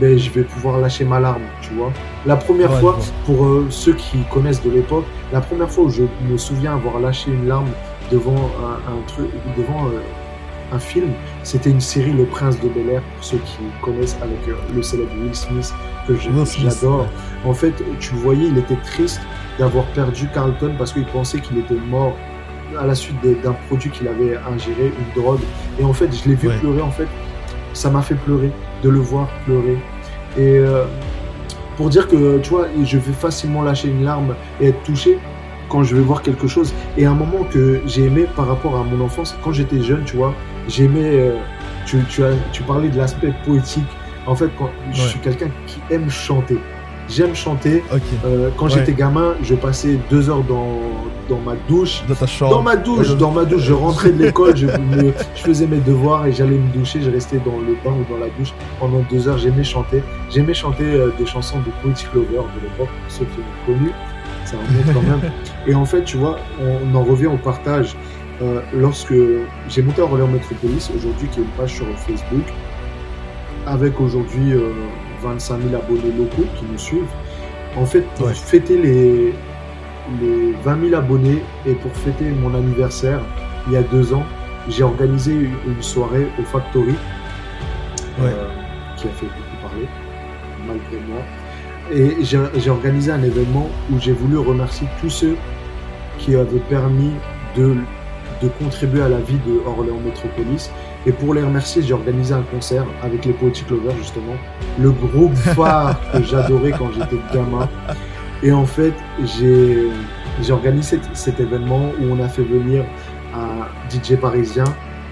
ben, 0.00 0.18
je 0.18 0.30
vais 0.30 0.42
pouvoir 0.42 0.78
lâcher 0.78 1.04
ma 1.04 1.20
larme, 1.20 1.42
tu 1.62 1.74
vois. 1.74 1.92
La 2.26 2.36
première 2.36 2.72
fois, 2.80 2.98
pour 3.24 3.44
euh, 3.44 3.66
ceux 3.70 3.94
qui 3.94 4.18
connaissent 4.32 4.62
de 4.62 4.70
l'époque, 4.70 5.04
la 5.32 5.40
première 5.40 5.70
fois 5.70 5.84
où 5.84 5.90
je 5.90 6.02
me 6.28 6.36
souviens 6.36 6.74
avoir 6.74 7.00
lâché 7.00 7.30
une 7.30 7.48
larme 7.48 7.70
devant 8.10 8.50
un, 8.64 9.06
truc, 9.06 9.26
devant 9.56 9.86
euh, 9.86 10.00
un 10.72 10.78
film, 10.78 11.10
c'était 11.42 11.70
une 11.70 11.80
série 11.80 12.12
Le 12.12 12.24
Prince 12.24 12.60
de 12.60 12.68
Bel 12.68 12.90
Air, 12.90 13.02
pour 13.14 13.24
ceux 13.24 13.38
qui 13.38 13.58
connaissent 13.82 14.16
avec 14.20 14.48
euh, 14.48 14.54
le 14.74 14.82
célèbre 14.82 15.12
Will 15.20 15.34
Smith 15.34 15.72
que 16.06 16.14
j'adore. 16.14 17.06
En 17.44 17.54
fait, 17.54 17.74
tu 18.00 18.14
voyais, 18.14 18.48
il 18.48 18.58
était 18.58 18.76
triste 18.84 19.20
d'avoir 19.58 19.84
perdu 19.86 20.28
Carlton 20.32 20.74
parce 20.76 20.92
qu'il 20.92 21.06
pensait 21.06 21.40
qu'il 21.40 21.58
était 21.58 21.74
mort 21.74 22.14
à 22.78 22.86
la 22.86 22.94
suite 22.94 23.16
d'un 23.42 23.54
produit 23.68 23.90
qu'il 23.90 24.08
avait 24.08 24.36
ingéré, 24.52 24.92
une 24.98 25.22
drogue. 25.22 25.40
Et 25.78 25.84
en 25.84 25.92
fait, 25.92 26.08
je 26.12 26.28
l'ai 26.28 26.34
vu 26.34 26.48
pleurer. 26.60 26.82
En 26.82 26.90
fait, 26.90 27.08
ça 27.72 27.90
m'a 27.90 28.02
fait 28.02 28.14
pleurer 28.16 28.50
de 28.82 28.88
le 28.88 28.98
voir 28.98 29.28
pleurer. 29.44 29.78
Et 30.36 30.58
euh, 30.58 30.84
pour 31.76 31.88
dire 31.88 32.08
que, 32.08 32.38
tu 32.38 32.50
vois, 32.50 32.66
je 32.82 32.98
vais 32.98 33.12
facilement 33.12 33.62
lâcher 33.62 33.88
une 33.88 34.04
larme 34.04 34.34
et 34.60 34.68
être 34.68 34.82
touché 34.82 35.18
quand 35.68 35.82
je 35.82 35.96
vais 35.96 36.02
voir 36.02 36.22
quelque 36.22 36.46
chose. 36.46 36.72
Et 36.96 37.06
un 37.06 37.14
moment 37.14 37.44
que 37.50 37.82
j'ai 37.86 38.04
aimé 38.04 38.26
par 38.34 38.46
rapport 38.46 38.76
à 38.76 38.84
mon 38.84 39.04
enfance, 39.04 39.36
quand 39.42 39.52
j'étais 39.52 39.82
jeune, 39.82 40.04
tu 40.04 40.16
vois, 40.16 40.34
j'aimais. 40.68 41.18
Euh, 41.18 41.38
tu, 41.86 41.98
tu, 42.08 42.24
as, 42.24 42.32
tu 42.52 42.62
parlais 42.62 42.88
de 42.88 42.96
l'aspect 42.96 43.32
poétique. 43.44 43.86
En 44.26 44.34
fait, 44.34 44.50
quand, 44.58 44.70
je 44.92 45.02
suis 45.02 45.20
quelqu'un 45.20 45.48
qui 45.66 45.78
aime 45.90 46.10
chanter. 46.10 46.58
J'aime 47.08 47.34
chanter. 47.34 47.84
Euh, 48.24 48.50
quand 48.56 48.68
j'étais 48.68 48.92
gamin, 48.92 49.34
je 49.42 49.54
passais 49.54 49.98
deux 50.10 50.28
heures 50.28 50.42
dans, 50.42 50.80
dans 51.28 51.38
ma 51.38 51.54
douche. 51.68 52.02
Dans 52.08 52.14
ta 52.14 52.26
chambre. 52.26 52.52
Dans 52.52 52.62
ma 52.62 52.76
douche, 52.76 53.16
dans 53.16 53.30
ma 53.30 53.44
douche. 53.44 53.62
Je 53.62 53.72
rentrais 53.72 54.10
de 54.10 54.22
l'école, 54.22 54.56
je, 54.56 54.66
je, 54.66 55.42
faisais 55.42 55.66
mes 55.66 55.78
devoirs 55.78 56.26
et 56.26 56.32
j'allais 56.32 56.56
me 56.56 56.72
doucher. 56.72 57.00
Je 57.02 57.10
restais 57.10 57.38
dans 57.38 57.58
le 57.58 57.74
bain 57.84 57.96
ou 57.96 58.12
dans 58.12 58.18
la 58.18 58.28
douche 58.38 58.52
pendant 58.80 59.00
deux 59.10 59.28
heures. 59.28 59.38
J'aimais 59.38 59.64
chanter. 59.64 60.02
J'aimais 60.30 60.54
chanter 60.54 60.84
euh, 60.84 61.10
des 61.18 61.26
chansons 61.26 61.58
de 61.60 61.70
Poetic 61.82 62.12
Lover 62.14 62.28
de 62.54 62.62
l'époque, 62.62 62.88
pour 62.88 63.10
ceux 63.10 63.24
qui 63.24 63.40
ont 63.40 63.66
connu. 63.66 63.92
Ça 64.44 64.56
remonte 64.56 64.94
quand 64.94 65.02
même. 65.02 65.32
Et 65.66 65.74
en 65.74 65.84
fait, 65.84 66.04
tu 66.04 66.16
vois, 66.16 66.38
on, 66.60 66.94
en 66.94 67.02
revient 67.02 67.26
au 67.26 67.36
partage. 67.38 67.96
Euh, 68.42 68.60
lorsque 68.74 69.14
j'ai 69.68 69.82
monté 69.82 70.02
en 70.02 70.10
Orléans 70.10 70.28
Métropolis, 70.28 70.90
aujourd'hui, 70.94 71.28
qui 71.28 71.40
est 71.40 71.42
une 71.42 71.48
page 71.50 71.74
sur 71.74 71.86
Facebook, 71.98 72.44
avec 73.66 73.98
aujourd'hui 74.00 74.52
25 75.22 75.60
000 75.70 75.74
abonnés 75.74 76.12
locaux 76.16 76.46
qui 76.56 76.64
nous 76.70 76.78
suivent. 76.78 77.02
En 77.76 77.84
fait, 77.84 78.02
pour 78.16 78.30
fêter 78.30 78.78
les, 78.78 79.34
les 80.20 80.52
20 80.64 80.88
000 80.90 80.94
abonnés 80.94 81.42
et 81.66 81.74
pour 81.74 81.92
fêter 81.92 82.30
mon 82.30 82.54
anniversaire, 82.54 83.20
il 83.66 83.72
y 83.72 83.76
a 83.76 83.82
deux 83.82 84.12
ans, 84.14 84.24
j'ai 84.68 84.82
organisé 84.82 85.32
une 85.32 85.82
soirée 85.82 86.28
au 86.38 86.42
Factory 86.42 86.94
euh, 88.20 88.48
qui 88.96 89.06
a 89.06 89.10
fait 89.10 89.26
beaucoup 89.26 89.62
parler, 89.62 89.88
malgré 90.66 90.98
moi. 91.08 91.20
Et 91.92 92.24
j'ai 92.24 92.70
organisé 92.70 93.12
un 93.12 93.22
événement 93.22 93.68
où 93.92 94.00
j'ai 94.00 94.12
voulu 94.12 94.38
remercier 94.38 94.88
tous 95.00 95.10
ceux 95.10 95.36
qui 96.18 96.34
avaient 96.34 96.58
permis 96.58 97.12
de, 97.56 97.76
de 98.42 98.48
contribuer 98.48 99.02
à 99.02 99.08
la 99.08 99.18
vie 99.20 99.38
de 99.46 99.60
Orléans 99.66 100.00
Métropolis 100.04 100.70
Et 101.06 101.12
pour 101.12 101.34
les 101.34 101.42
remercier, 101.42 101.82
j'ai 101.82 101.94
organisé 101.94 102.34
un 102.34 102.42
concert 102.42 102.84
avec 103.02 103.24
les 103.24 103.32
Poetic 103.32 103.70
Lovers, 103.70 103.96
justement. 103.98 104.34
Le 104.80 104.90
groupe 104.90 105.34
phare 105.54 106.00
que 106.12 106.22
j'adorais 106.24 106.72
quand 106.72 106.90
j'étais 106.92 107.18
gamin. 107.32 107.68
Et 108.46 108.52
en 108.52 108.64
fait, 108.64 108.94
j'ai 109.24 110.52
organisé 110.52 111.00
cet, 111.14 111.40
événement 111.40 111.90
où 112.00 112.12
on 112.12 112.22
a 112.22 112.28
fait 112.28 112.44
venir 112.44 112.84
un 113.34 113.66
DJ 113.90 114.14
parisien, 114.14 114.62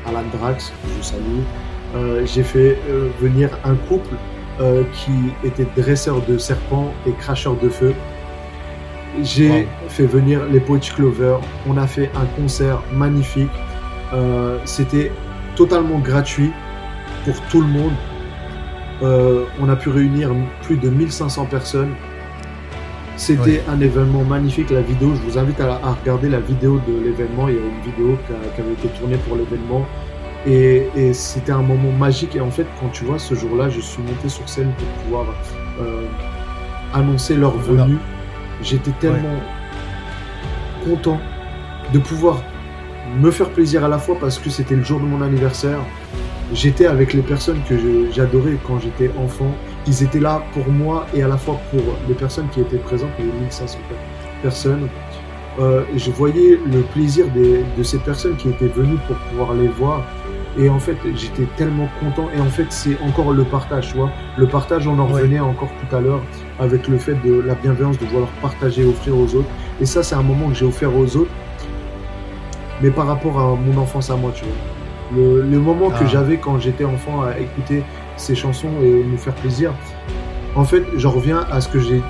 Alan 0.06 0.22
Drax, 0.38 0.70
que 0.70 0.88
je 0.96 1.02
salue. 1.02 1.40
Euh, 1.96 2.24
j'ai 2.24 2.44
fait 2.44 2.78
euh, 2.88 3.08
venir 3.20 3.50
un 3.64 3.74
couple 3.74 4.14
euh, 4.60 4.84
qui 4.92 5.10
était 5.42 5.66
dresseur 5.76 6.24
de 6.24 6.38
serpents 6.38 6.94
et 7.08 7.12
cracheur 7.14 7.56
de 7.56 7.68
feu. 7.68 7.92
J'ai 9.24 9.66
fait 9.88 10.06
venir 10.06 10.44
les 10.46 10.60
Poetic 10.60 10.96
Lovers. 10.98 11.40
On 11.66 11.76
a 11.76 11.88
fait 11.88 12.12
un 12.14 12.26
concert 12.40 12.82
magnifique. 12.92 13.50
C'était 14.64 15.10
totalement 15.56 15.98
gratuit 15.98 16.52
pour 17.24 17.40
tout 17.48 17.62
le 17.62 17.66
monde. 17.66 17.92
On 19.60 19.68
a 19.68 19.76
pu 19.76 19.88
réunir 19.88 20.30
plus 20.62 20.76
de 20.76 20.88
1500 20.88 21.46
personnes. 21.46 21.94
C'était 23.16 23.62
un 23.68 23.80
événement 23.80 24.24
magnifique. 24.24 24.70
La 24.70 24.82
vidéo, 24.82 25.14
je 25.14 25.20
vous 25.20 25.38
invite 25.38 25.60
à, 25.60 25.78
regarder 26.00 26.28
la 26.28 26.40
vidéo 26.40 26.80
de 26.86 27.04
l'événement. 27.04 27.48
Il 27.48 27.54
y 27.54 27.58
a 27.58 27.60
une 27.60 27.80
vidéo 27.92 28.18
qui, 28.26 28.60
avait 28.60 28.72
été 28.72 28.88
tournée 28.88 29.16
pour 29.18 29.36
l'événement. 29.36 29.86
Et, 30.46 31.12
c'était 31.12 31.52
un 31.52 31.62
moment 31.62 31.92
magique. 31.92 32.34
Et 32.34 32.40
en 32.40 32.50
fait, 32.50 32.66
quand 32.80 32.88
tu 32.88 33.04
vois, 33.04 33.18
ce 33.18 33.34
jour-là, 33.34 33.68
je 33.68 33.80
suis 33.80 34.02
monté 34.02 34.28
sur 34.28 34.48
scène 34.48 34.72
pour 34.76 34.86
pouvoir 35.04 35.26
euh, 35.80 36.06
annoncer 36.92 37.36
leur 37.36 37.56
venue. 37.56 37.98
J'étais 38.62 38.92
tellement 39.00 39.40
content 40.84 41.20
de 41.92 41.98
pouvoir 41.98 42.42
me 43.16 43.30
faire 43.30 43.50
plaisir 43.50 43.84
à 43.84 43.88
la 43.88 43.98
fois 43.98 44.16
parce 44.18 44.38
que 44.38 44.50
c'était 44.50 44.74
le 44.74 44.82
jour 44.82 44.98
de 44.98 45.04
mon 45.04 45.22
anniversaire. 45.22 45.80
J'étais 46.52 46.86
avec 46.86 47.12
les 47.14 47.22
personnes 47.22 47.60
que 47.68 47.74
j'adorais 48.12 48.58
quand 48.66 48.80
j'étais 48.80 49.10
enfant. 49.18 49.54
Ils 49.86 50.02
étaient 50.02 50.20
là 50.20 50.42
pour 50.52 50.68
moi 50.68 51.06
et 51.14 51.22
à 51.22 51.28
la 51.28 51.36
fois 51.36 51.60
pour 51.70 51.82
les 52.08 52.14
personnes 52.14 52.48
qui 52.48 52.60
étaient 52.60 52.78
présentes, 52.78 53.10
les 53.18 53.24
1500 53.24 53.78
personnes. 54.42 54.88
Euh, 55.60 55.82
et 55.94 55.98
je 55.98 56.10
voyais 56.10 56.58
le 56.66 56.80
plaisir 56.80 57.26
de 57.34 57.82
ces 57.82 57.98
personnes 57.98 58.36
qui 58.36 58.48
étaient 58.48 58.66
venues 58.66 58.98
pour 59.06 59.16
pouvoir 59.16 59.54
les 59.54 59.68
voir. 59.68 60.02
Et 60.56 60.68
en 60.68 60.78
fait, 60.78 60.96
j'étais 61.16 61.46
tellement 61.56 61.88
content. 62.00 62.28
Et 62.36 62.40
en 62.40 62.48
fait, 62.48 62.66
c'est 62.70 62.96
encore 63.02 63.32
le 63.32 63.44
partage, 63.44 63.88
tu 63.88 63.96
vois. 63.96 64.10
Le 64.36 64.46
partage, 64.46 64.86
on 64.86 64.98
en 64.98 65.06
revenait 65.06 65.40
encore 65.40 65.70
tout 65.80 65.96
à 65.96 66.00
l'heure 66.00 66.22
avec 66.58 66.88
le 66.88 66.96
fait 66.96 67.16
de 67.24 67.40
la 67.40 67.54
bienveillance, 67.54 67.98
de 67.98 68.06
vouloir 68.06 68.28
partager, 68.40 68.84
offrir 68.84 69.16
aux 69.16 69.34
autres. 69.34 69.48
Et 69.80 69.86
ça, 69.86 70.02
c'est 70.02 70.14
un 70.14 70.22
moment 70.22 70.48
que 70.48 70.54
j'ai 70.54 70.66
offert 70.66 70.96
aux 70.96 71.16
autres 71.16 71.30
mais 72.80 72.90
par 72.90 73.06
rapport 73.06 73.38
à 73.38 73.56
mon 73.56 73.80
enfance 73.80 74.10
à 74.10 74.16
moi, 74.16 74.32
tu 74.34 74.44
vois. 74.44 74.54
Le, 75.44 75.58
moment 75.58 75.90
que 75.90 76.04
ah. 76.04 76.06
j'avais 76.06 76.38
quand 76.38 76.58
j'étais 76.58 76.84
enfant 76.84 77.22
à 77.22 77.38
écouter 77.38 77.82
ces 78.16 78.34
chansons 78.34 78.70
et 78.82 79.04
nous 79.04 79.18
faire 79.18 79.34
plaisir, 79.34 79.72
en 80.56 80.64
fait, 80.64 80.84
j'en 80.96 81.10
reviens 81.10 81.46
à 81.50 81.60
ce 81.60 81.68
que 81.68 81.80
j'ai 81.80 82.00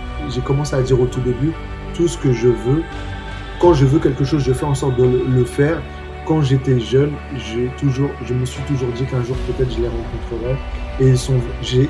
commencé 0.45 0.75
à 0.77 0.83
dire 0.83 1.01
au 1.01 1.07
tout 1.07 1.21
début. 1.21 1.53
Tout 1.95 2.09
ce 2.09 2.19
que 2.19 2.33
je 2.33 2.49
veux, 2.49 2.83
quand 3.61 3.73
je 3.73 3.87
veux 3.87 3.99
quelque 3.99 4.25
chose, 4.25 4.43
je 4.43 4.53
fais 4.53 4.67
en 4.67 4.75
sorte 4.75 4.97
de 4.97 5.05
le, 5.05 5.45
faire. 5.45 5.81
Quand 6.27 6.43
j'étais 6.43 6.81
jeune, 6.81 7.13
j'ai 7.37 7.71
toujours, 7.79 8.11
je 8.25 8.35
me 8.35 8.45
suis 8.45 8.63
toujours 8.63 8.89
dit 8.89 9.05
qu'un 9.05 9.23
jour 9.23 9.37
peut-être 9.47 9.71
je 9.71 9.81
les 9.81 9.89
rencontrerai. 9.89 10.57
Et 11.01 11.15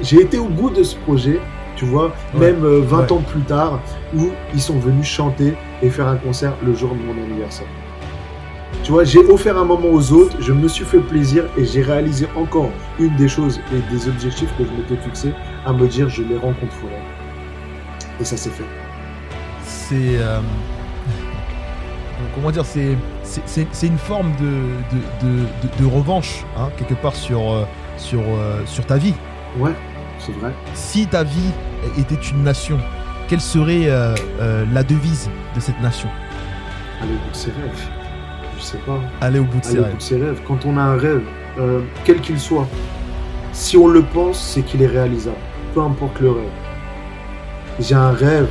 j'ai 0.03 0.21
été 0.21 0.39
au 0.39 0.49
bout 0.49 0.71
de 0.71 0.83
ce 0.83 0.97
projet, 0.97 1.41
tu 1.77 1.85
vois, 1.85 2.15
même 2.35 2.65
20 2.65 2.65
euh, 2.65 3.15
ans 3.15 3.23
plus 3.23 3.43
tard, 3.43 3.81
où 4.17 4.31
ils 4.53 4.61
sont 4.61 4.79
venus 4.79 5.07
chanter 5.07 5.55
et 5.83 5.91
faire 5.91 6.09
un 6.09 6.17
concert 6.17 6.55
le 6.65 6.75
jour 6.75 6.91
de 6.91 7.01
mon 7.01 7.23
anniversaire. 7.25 7.67
Tu 8.83 8.93
vois, 8.93 9.05
j'ai 9.05 9.21
offert 9.21 9.57
un 9.57 9.65
moment 9.65 9.89
aux 9.89 10.13
autres, 10.13 10.37
je 10.41 10.53
me 10.53 10.69
suis 10.69 10.85
fait 10.85 10.99
plaisir 10.99 11.45
et 11.57 11.65
j'ai 11.65 11.83
réalisé 11.83 12.27
encore 12.37 12.71
une 12.99 13.17
des 13.17 13.29
choses 13.29 13.61
et 13.73 13.95
des 13.95 14.09
objectifs 14.09 14.53
que 14.59 14.65
je 14.65 14.71
m'étais 14.71 15.03
fixé 15.03 15.33
à 15.65 15.73
me 15.73 15.87
dire 15.87 16.09
je 16.09 16.23
les 16.23 16.37
rencontrerai. 16.37 17.01
Et 18.21 18.25
ça 18.25 18.37
s'est 18.37 18.51
fait. 18.51 18.65
C'est. 19.65 20.19
Euh, 20.19 20.41
comment 22.35 22.51
dire 22.51 22.65
C'est 22.65 23.87
une 23.87 23.99
forme 23.99 24.33
de, 24.41 25.27
de, 25.79 25.87
revanche, 25.87 26.45
hein, 26.57 26.69
quelque 26.77 26.95
part, 26.95 27.15
sur, 27.15 27.53
euh, 27.53 27.65
sur, 27.97 28.21
euh, 28.21 28.63
sur 28.67 28.87
ta 28.87 28.97
vie. 28.97 29.15
Ouais, 29.59 29.73
c'est 30.19 30.33
vrai. 30.33 30.53
Si 30.75 31.07
ta 31.07 31.25
vie 31.25 31.51
était 31.99 32.15
une 32.15 32.43
nation, 32.43 32.79
quelle 33.29 33.41
serait 33.41 33.89
la 34.73 34.83
devise 34.83 35.31
de 35.55 35.61
cette 35.61 35.81
nation? 35.81 36.09
Allez, 37.01 37.15
c'est 37.33 37.53
rêves 38.55 38.63
sais 38.63 38.79
pas. 38.79 39.01
Aller 39.21 39.39
au 39.39 39.45
bout 39.45 39.59
de, 39.61 39.65
ses, 39.99 40.17
rêves. 40.17 40.41
Quand 40.47 40.65
on 40.65 40.77
a 40.77 40.83
un 40.83 40.97
rêve, 40.97 41.23
euh, 41.59 41.81
quel 42.05 42.21
qu'il 42.21 42.39
soit, 42.39 42.67
si 43.53 43.77
on 43.77 43.89
le 43.89 44.03
pense, 44.03 44.41
c'est 44.41 44.63
qu'il 44.63 44.83
est 44.83 44.87
réalisable. 44.87 45.37
Peu 45.75 45.81
importe 45.81 46.21
le 46.21 46.31
rêve. 46.31 46.51
J'ai 47.81 47.95
un 47.95 48.13
rêve, 48.13 48.49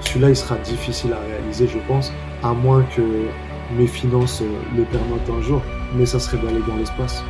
celui-là 0.00 0.30
il 0.30 0.36
sera 0.36 0.56
difficile 0.56 1.12
à 1.12 1.18
réaliser, 1.28 1.68
je 1.68 1.78
pense, 1.86 2.12
à 2.42 2.52
moins 2.52 2.82
que 2.96 3.02
mes 3.76 3.86
finances 3.86 4.42
euh, 4.42 4.76
le 4.76 4.84
permettent 4.84 5.30
un 5.30 5.42
jour, 5.42 5.62
mais 5.94 6.06
ça 6.06 6.18
serait 6.18 6.38
d'aller 6.38 6.62
dans 6.66 6.76
l'espace. 6.76 7.22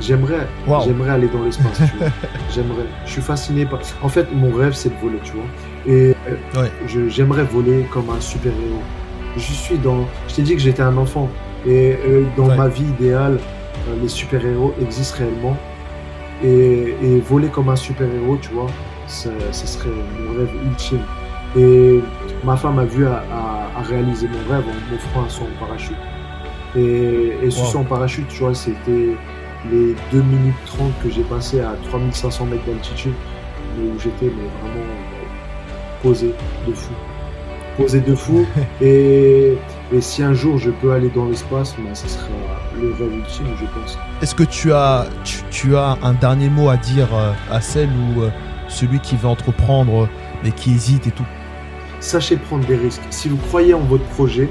J'aimerais, 0.00 0.46
j'aimerais 0.84 1.10
aller 1.10 1.28
dans 1.28 1.42
l'espace. 1.42 1.80
j'aimerais. 2.54 2.84
Je 3.06 3.12
suis 3.12 3.22
fasciné 3.22 3.64
par. 3.64 3.80
En 4.02 4.10
fait, 4.10 4.26
mon 4.32 4.52
rêve 4.52 4.74
c'est 4.74 4.90
de 4.90 5.00
voler, 5.00 5.18
tu 5.24 5.32
vois. 5.32 5.92
Et 5.92 6.14
j'aimerais 7.08 7.44
voler 7.44 7.86
comme 7.90 8.10
un 8.10 8.20
super 8.20 8.52
héros 8.52 8.82
je 9.36 9.52
suis 9.52 9.78
dans. 9.78 10.06
Je 10.28 10.34
t'ai 10.34 10.42
dit 10.42 10.54
que 10.54 10.60
j'étais 10.60 10.82
un 10.82 10.96
enfant. 10.96 11.28
Et 11.66 11.96
euh, 12.06 12.24
dans 12.36 12.46
ma 12.46 12.68
vie 12.68 12.84
idéale, 12.84 13.38
euh, 13.88 13.96
les 14.00 14.08
super-héros 14.08 14.74
existent 14.80 15.18
réellement. 15.18 15.56
Et, 16.44 17.20
voler 17.20 17.48
comme 17.48 17.68
un 17.70 17.76
super-héros, 17.76 18.36
tu 18.40 18.50
vois, 18.50 18.66
ce 19.06 19.30
serait 19.52 19.88
mon 19.88 20.38
rêve 20.38 20.50
ultime. 20.64 21.00
Et 21.56 22.00
ma 22.44 22.56
femme 22.56 22.78
a 22.78 22.84
vu 22.84 23.06
à, 23.06 23.22
réaliser 23.82 24.28
mon 24.28 24.52
rêve 24.52 24.64
en 24.64 24.92
m'offrant 24.92 25.44
en 25.44 25.66
parachute. 25.66 25.96
Et, 26.76 27.32
et 27.42 27.76
en 27.76 27.84
parachute, 27.84 28.28
tu 28.28 28.40
vois, 28.40 28.54
c'était 28.54 29.16
les 29.70 29.94
2 30.12 30.22
minutes 30.22 30.54
30 30.66 30.92
que 31.02 31.10
j'ai 31.10 31.22
passé 31.22 31.60
à 31.60 31.74
3500 31.88 32.46
mètres 32.46 32.66
d'altitude, 32.66 33.14
où 33.78 33.98
j'étais 33.98 34.28
vraiment 34.28 34.86
posé 36.02 36.34
de 36.66 36.72
fou 36.72 36.92
posé 37.76 38.00
de 38.00 38.14
fou. 38.14 38.46
et, 38.80 39.56
si 40.00 40.22
un 40.22 40.34
jour 40.34 40.58
je 40.58 40.70
peux 40.70 40.92
aller 40.92 41.10
dans 41.10 41.26
l'espace, 41.26 41.74
ben, 41.78 41.94
ce 41.94 42.08
sera 42.08 42.26
le 42.80 42.92
rêve 42.92 43.14
ultime, 43.14 43.46
je 43.58 43.64
pense. 43.78 43.98
Est-ce 44.20 44.34
que 44.34 44.42
tu 44.42 44.72
as, 44.72 45.06
tu, 45.50 45.76
as 45.76 45.96
un 46.02 46.14
dernier 46.14 46.48
mot 46.48 46.68
à 46.68 46.76
dire 46.76 47.08
euh, 47.14 47.32
à 47.50 47.60
celle 47.60 47.88
ou 47.90 48.22
euh, 48.22 48.30
celui 48.68 48.98
qui 49.00 49.16
veut 49.16 49.28
entreprendre 49.28 50.08
mais 50.42 50.50
qui 50.50 50.72
hésite 50.72 51.06
et 51.06 51.10
tout? 51.10 51.26
Sachez 52.00 52.36
prendre 52.36 52.66
des 52.66 52.76
risques. 52.76 53.02
Si 53.10 53.28
vous 53.28 53.36
croyez 53.36 53.74
en 53.74 53.80
votre 53.80 54.04
projet, 54.04 54.50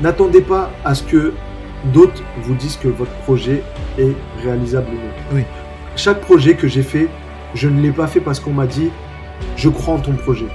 n'attendez 0.00 0.40
pas 0.40 0.70
à 0.84 0.94
ce 0.94 1.02
que 1.02 1.32
d'autres 1.92 2.22
vous 2.42 2.54
disent 2.54 2.76
que 2.76 2.88
votre 2.88 3.12
projet 3.22 3.62
est 3.98 4.14
réalisable 4.42 4.88
ou 4.88 4.94
non. 4.94 5.36
Oui. 5.36 5.44
Chaque 5.96 6.20
projet 6.20 6.54
que 6.54 6.68
j'ai 6.68 6.82
fait, 6.82 7.08
je 7.54 7.68
ne 7.68 7.80
l'ai 7.80 7.92
pas 7.92 8.06
fait 8.06 8.20
parce 8.20 8.40
qu'on 8.40 8.52
m'a 8.52 8.66
dit 8.66 8.90
je 9.56 9.68
crois 9.68 9.94
en 9.94 9.98
ton 9.98 10.14
projet 10.14 10.46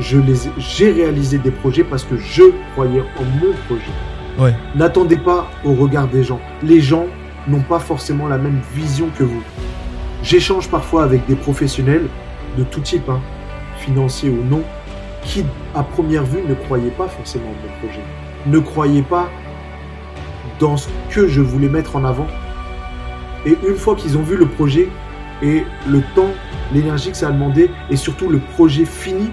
je 0.00 0.18
les, 0.18 0.34
j'ai 0.58 0.92
réalisé 0.92 1.38
des 1.38 1.50
projets 1.50 1.84
parce 1.84 2.04
que 2.04 2.16
je 2.16 2.44
croyais 2.72 3.00
en 3.00 3.24
mon 3.24 3.52
projet. 3.66 3.92
Ouais. 4.38 4.54
N'attendez 4.74 5.16
pas 5.16 5.50
au 5.64 5.74
regard 5.74 6.08
des 6.08 6.22
gens. 6.22 6.40
Les 6.62 6.80
gens 6.80 7.06
n'ont 7.46 7.60
pas 7.60 7.78
forcément 7.78 8.28
la 8.28 8.38
même 8.38 8.60
vision 8.74 9.08
que 9.18 9.24
vous. 9.24 9.42
J'échange 10.22 10.68
parfois 10.68 11.04
avec 11.04 11.26
des 11.26 11.34
professionnels 11.34 12.06
de 12.56 12.64
tout 12.64 12.80
type, 12.80 13.08
hein, 13.08 13.20
financiers 13.78 14.30
ou 14.30 14.42
non, 14.44 14.62
qui 15.22 15.44
à 15.74 15.82
première 15.82 16.24
vue 16.24 16.42
ne 16.46 16.54
croyaient 16.54 16.90
pas 16.90 17.08
forcément 17.08 17.46
en 17.46 17.66
mon 17.66 17.86
projet, 17.86 18.02
ne 18.46 18.58
croyaient 18.58 19.02
pas 19.02 19.28
dans 20.58 20.76
ce 20.76 20.88
que 21.10 21.26
je 21.26 21.40
voulais 21.40 21.68
mettre 21.68 21.96
en 21.96 22.04
avant. 22.04 22.26
Et 23.46 23.56
une 23.66 23.76
fois 23.76 23.94
qu'ils 23.94 24.18
ont 24.18 24.22
vu 24.22 24.36
le 24.36 24.46
projet 24.46 24.88
et 25.42 25.64
le 25.88 26.02
temps, 26.14 26.30
l'énergie 26.74 27.10
que 27.10 27.16
ça 27.16 27.28
a 27.28 27.32
demandé, 27.32 27.70
et 27.90 27.96
surtout 27.96 28.28
le 28.28 28.38
projet 28.38 28.84
fini, 28.84 29.30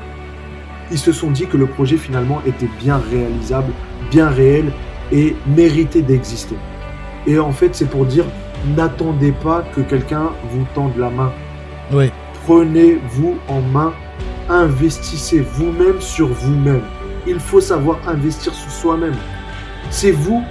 ils 0.91 0.97
se 0.97 1.11
sont 1.11 1.31
dit 1.31 1.47
que 1.47 1.57
le 1.57 1.68
projet 1.68 1.97
finalement 1.97 2.41
était 2.45 2.69
bien 2.80 2.97
réalisable, 3.11 3.73
bien 4.09 4.30
réel 4.30 4.72
et 5.11 5.35
méritait 5.45 6.01
d'exister. 6.01 6.55
Et 7.26 7.39
en 7.39 7.51
fait, 7.51 7.76
c'est 7.76 7.89
pour 7.89 8.05
dire, 8.05 8.26
n'attendez 8.76 9.31
pas 9.31 9.64
que 9.76 9.81
quelqu'un 9.81 10.30
vous 10.51 10.65
tende 10.73 10.97
la 10.97 11.09
main. 11.09 11.31
Oui. 11.91 12.11
Prenez-vous 12.45 13.38
en 13.49 13.61
main, 13.61 13.93
investissez 14.49 15.39
vous-même 15.39 15.99
sur 15.99 16.27
vous-même. 16.27 16.84
Il 17.27 17.39
faut 17.39 17.59
savoir 17.59 17.99
investir 18.07 18.53
sur 18.53 18.72
soi-même. 18.72 19.15
C'est 19.89 20.11
vous 20.11 20.43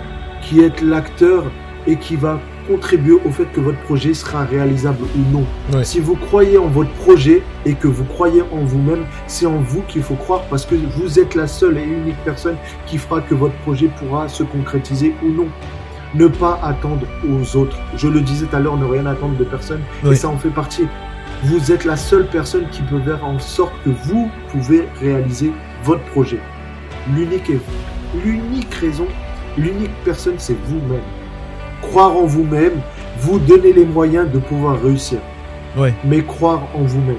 qui 0.42 0.60
êtes 0.60 0.82
l'acteur 0.82 1.44
et 1.86 1.96
qui 1.96 2.16
va 2.16 2.38
contribuer 2.66 3.18
au 3.24 3.30
fait 3.30 3.46
que 3.52 3.60
votre 3.60 3.78
projet 3.80 4.14
sera 4.14 4.44
réalisable 4.44 5.04
ou 5.16 5.32
non. 5.32 5.82
Si 5.84 6.00
vous 6.00 6.16
croyez 6.16 6.58
en 6.58 6.66
votre 6.66 6.90
projet 6.92 7.42
et 7.64 7.74
que 7.74 7.88
vous 7.88 8.04
croyez 8.04 8.42
en 8.42 8.64
vous-même, 8.64 9.04
c'est 9.26 9.46
en 9.46 9.58
vous 9.58 9.82
qu'il 9.82 10.02
faut 10.02 10.14
croire 10.14 10.42
parce 10.50 10.66
que 10.66 10.74
vous 10.74 11.18
êtes 11.18 11.34
la 11.34 11.46
seule 11.46 11.78
et 11.78 11.84
unique 11.84 12.22
personne 12.24 12.56
qui 12.86 12.98
fera 12.98 13.20
que 13.20 13.34
votre 13.34 13.54
projet 13.58 13.88
pourra 13.98 14.28
se 14.28 14.42
concrétiser 14.42 15.14
ou 15.22 15.30
non. 15.30 15.48
Ne 16.14 16.28
pas 16.28 16.58
attendre 16.62 17.06
aux 17.28 17.56
autres. 17.56 17.78
Je 17.96 18.08
le 18.08 18.20
disais 18.20 18.46
tout 18.46 18.56
à 18.56 18.60
l'heure, 18.60 18.76
ne 18.76 18.86
rien 18.86 19.06
attendre 19.06 19.36
de 19.36 19.44
personne. 19.44 19.80
Et 20.10 20.14
ça 20.14 20.28
en 20.28 20.38
fait 20.38 20.50
partie. 20.50 20.86
Vous 21.44 21.70
êtes 21.70 21.84
la 21.84 21.96
seule 21.96 22.26
personne 22.26 22.66
qui 22.70 22.82
peut 22.82 23.00
faire 23.00 23.24
en 23.24 23.38
sorte 23.38 23.74
que 23.84 23.90
vous 23.90 24.30
pouvez 24.50 24.88
réaliser 25.00 25.52
votre 25.84 26.02
projet. 26.04 26.38
L'unique 27.14 27.50
l'unique 28.24 28.74
raison, 28.74 29.06
l'unique 29.58 29.90
personne, 30.04 30.36
c'est 30.38 30.56
vous-même. 30.64 31.02
Croire 31.82 32.16
en 32.16 32.24
vous-même, 32.24 32.80
vous 33.18 33.38
donner 33.38 33.72
les 33.72 33.84
moyens 33.84 34.30
de 34.30 34.38
pouvoir 34.38 34.80
réussir. 34.80 35.18
Ouais. 35.76 35.94
Mais 36.04 36.22
croire 36.22 36.62
en 36.74 36.82
vous-même. 36.82 37.16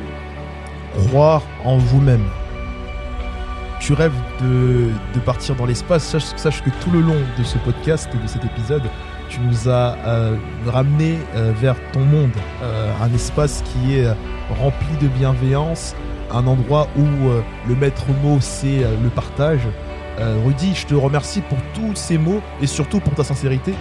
Croire 1.08 1.44
en 1.64 1.78
vous-même. 1.78 2.26
Tu 3.80 3.94
rêves 3.94 4.12
de, 4.42 5.20
partir 5.26 5.56
dans 5.56 5.66
l'espace. 5.66 6.04
Sache, 6.04 6.36
sache, 6.36 6.64
que 6.64 6.70
tout 6.82 6.92
le 6.92 7.02
long 7.02 7.22
de 7.38 7.44
ce 7.44 7.58
podcast 7.60 8.10
et 8.14 8.18
de 8.22 8.28
cet 8.28 8.44
épisode, 8.44 8.84
tu 9.30 9.40
nous 9.42 9.70
as 9.70 9.96
euh, 10.06 10.36
ramené 10.66 11.18
euh, 11.36 11.52
vers 11.62 11.76
ton 11.92 12.02
monde. 12.02 12.32
Euh, 12.64 12.92
un 13.02 13.14
espace 13.14 13.64
qui 13.66 13.96
est 13.96 14.08
rempli 14.60 14.98
de 15.02 15.08
bienveillance. 15.08 15.96
Un 16.32 16.48
endroit 16.48 16.90
où 16.98 17.06
le 17.70 17.76
maître 17.76 18.06
mot, 18.22 18.40
c'est 18.42 18.80
le 19.02 19.10
partage. 19.10 19.62
Rudy, 20.46 20.76
je 20.76 20.86
te 20.86 20.94
remercie 20.94 21.40
pour 21.40 21.58
tous 21.74 21.96
ces 21.96 22.18
mots 22.18 22.42
et 22.62 22.68
surtout 22.68 23.00
pour 23.00 23.14
ta 23.14 23.24
sincérité. 23.24 23.74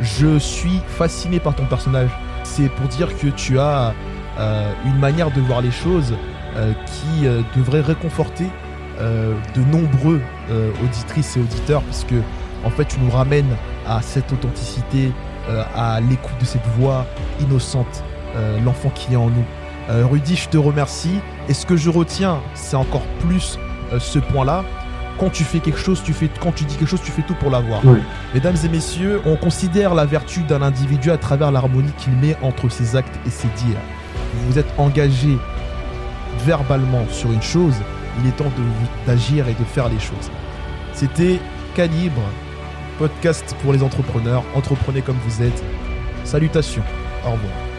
Je 0.00 0.38
suis 0.38 0.80
fasciné 0.86 1.40
par 1.40 1.54
ton 1.54 1.66
personnage. 1.66 2.10
C'est 2.42 2.68
pour 2.70 2.88
dire 2.88 3.16
que 3.18 3.26
tu 3.28 3.58
as 3.58 3.94
euh, 4.38 4.72
une 4.86 4.98
manière 4.98 5.30
de 5.30 5.40
voir 5.40 5.60
les 5.60 5.70
choses 5.70 6.14
euh, 6.56 6.72
qui 6.86 7.26
euh, 7.26 7.42
devrait 7.56 7.80
réconforter 7.80 8.46
de 9.54 9.62
nombreux 9.72 10.20
auditrices 10.84 11.38
et 11.38 11.40
auditeurs 11.40 11.80
parce 11.84 12.04
que 12.04 12.16
en 12.66 12.68
fait 12.68 12.84
tu 12.84 13.00
nous 13.00 13.10
ramènes 13.10 13.56
à 13.86 14.02
cette 14.02 14.30
authenticité, 14.30 15.10
à 15.74 16.02
l'écoute 16.02 16.38
de 16.38 16.44
cette 16.44 16.66
voix 16.78 17.06
innocente, 17.40 18.04
l'enfant 18.62 18.90
qui 18.90 19.14
est 19.14 19.16
en 19.16 19.30
nous. 19.30 19.44
Rudy, 19.88 20.36
je 20.36 20.50
te 20.50 20.58
remercie. 20.58 21.18
Et 21.48 21.54
ce 21.54 21.64
que 21.64 21.78
je 21.78 21.88
retiens, 21.88 22.42
c'est 22.52 22.76
encore 22.76 23.06
plus 23.26 23.58
ce 23.98 24.18
point-là 24.18 24.64
quand 25.20 25.28
tu 25.28 25.44
fais 25.44 25.60
quelque 25.60 25.78
chose, 25.78 26.02
tu 26.02 26.14
fais, 26.14 26.30
quand 26.40 26.50
tu 26.50 26.64
dis 26.64 26.76
quelque 26.76 26.88
chose, 26.88 27.02
tu 27.02 27.10
fais 27.10 27.20
tout 27.20 27.34
pour 27.34 27.50
l'avoir. 27.50 27.82
Mesdames 28.32 28.56
et 28.64 28.68
messieurs, 28.68 29.20
on 29.26 29.36
considère 29.36 29.94
la 29.94 30.06
vertu 30.06 30.40
d'un 30.40 30.62
individu 30.62 31.10
à 31.10 31.18
travers 31.18 31.52
l'harmonie 31.52 31.92
qu'il 31.98 32.14
met 32.14 32.36
entre 32.40 32.70
ses 32.70 32.96
actes 32.96 33.20
et 33.26 33.30
ses 33.30 33.48
dires. 33.48 33.76
Vous 34.34 34.52
vous 34.52 34.58
êtes 34.58 34.72
engagé 34.78 35.36
verbalement 36.46 37.04
sur 37.10 37.30
une 37.32 37.42
chose, 37.42 37.74
il 38.22 38.28
est 38.28 38.36
temps 38.36 38.50
d'agir 39.06 39.46
et 39.46 39.52
de 39.52 39.64
faire 39.64 39.90
les 39.90 39.98
choses. 39.98 40.30
C'était 40.94 41.38
Calibre, 41.74 42.22
podcast 42.98 43.54
pour 43.62 43.74
les 43.74 43.82
entrepreneurs. 43.82 44.42
Entreprenez 44.54 45.02
comme 45.02 45.18
vous 45.26 45.42
êtes. 45.42 45.62
Salutations. 46.24 46.82
Au 47.26 47.32
revoir. 47.32 47.69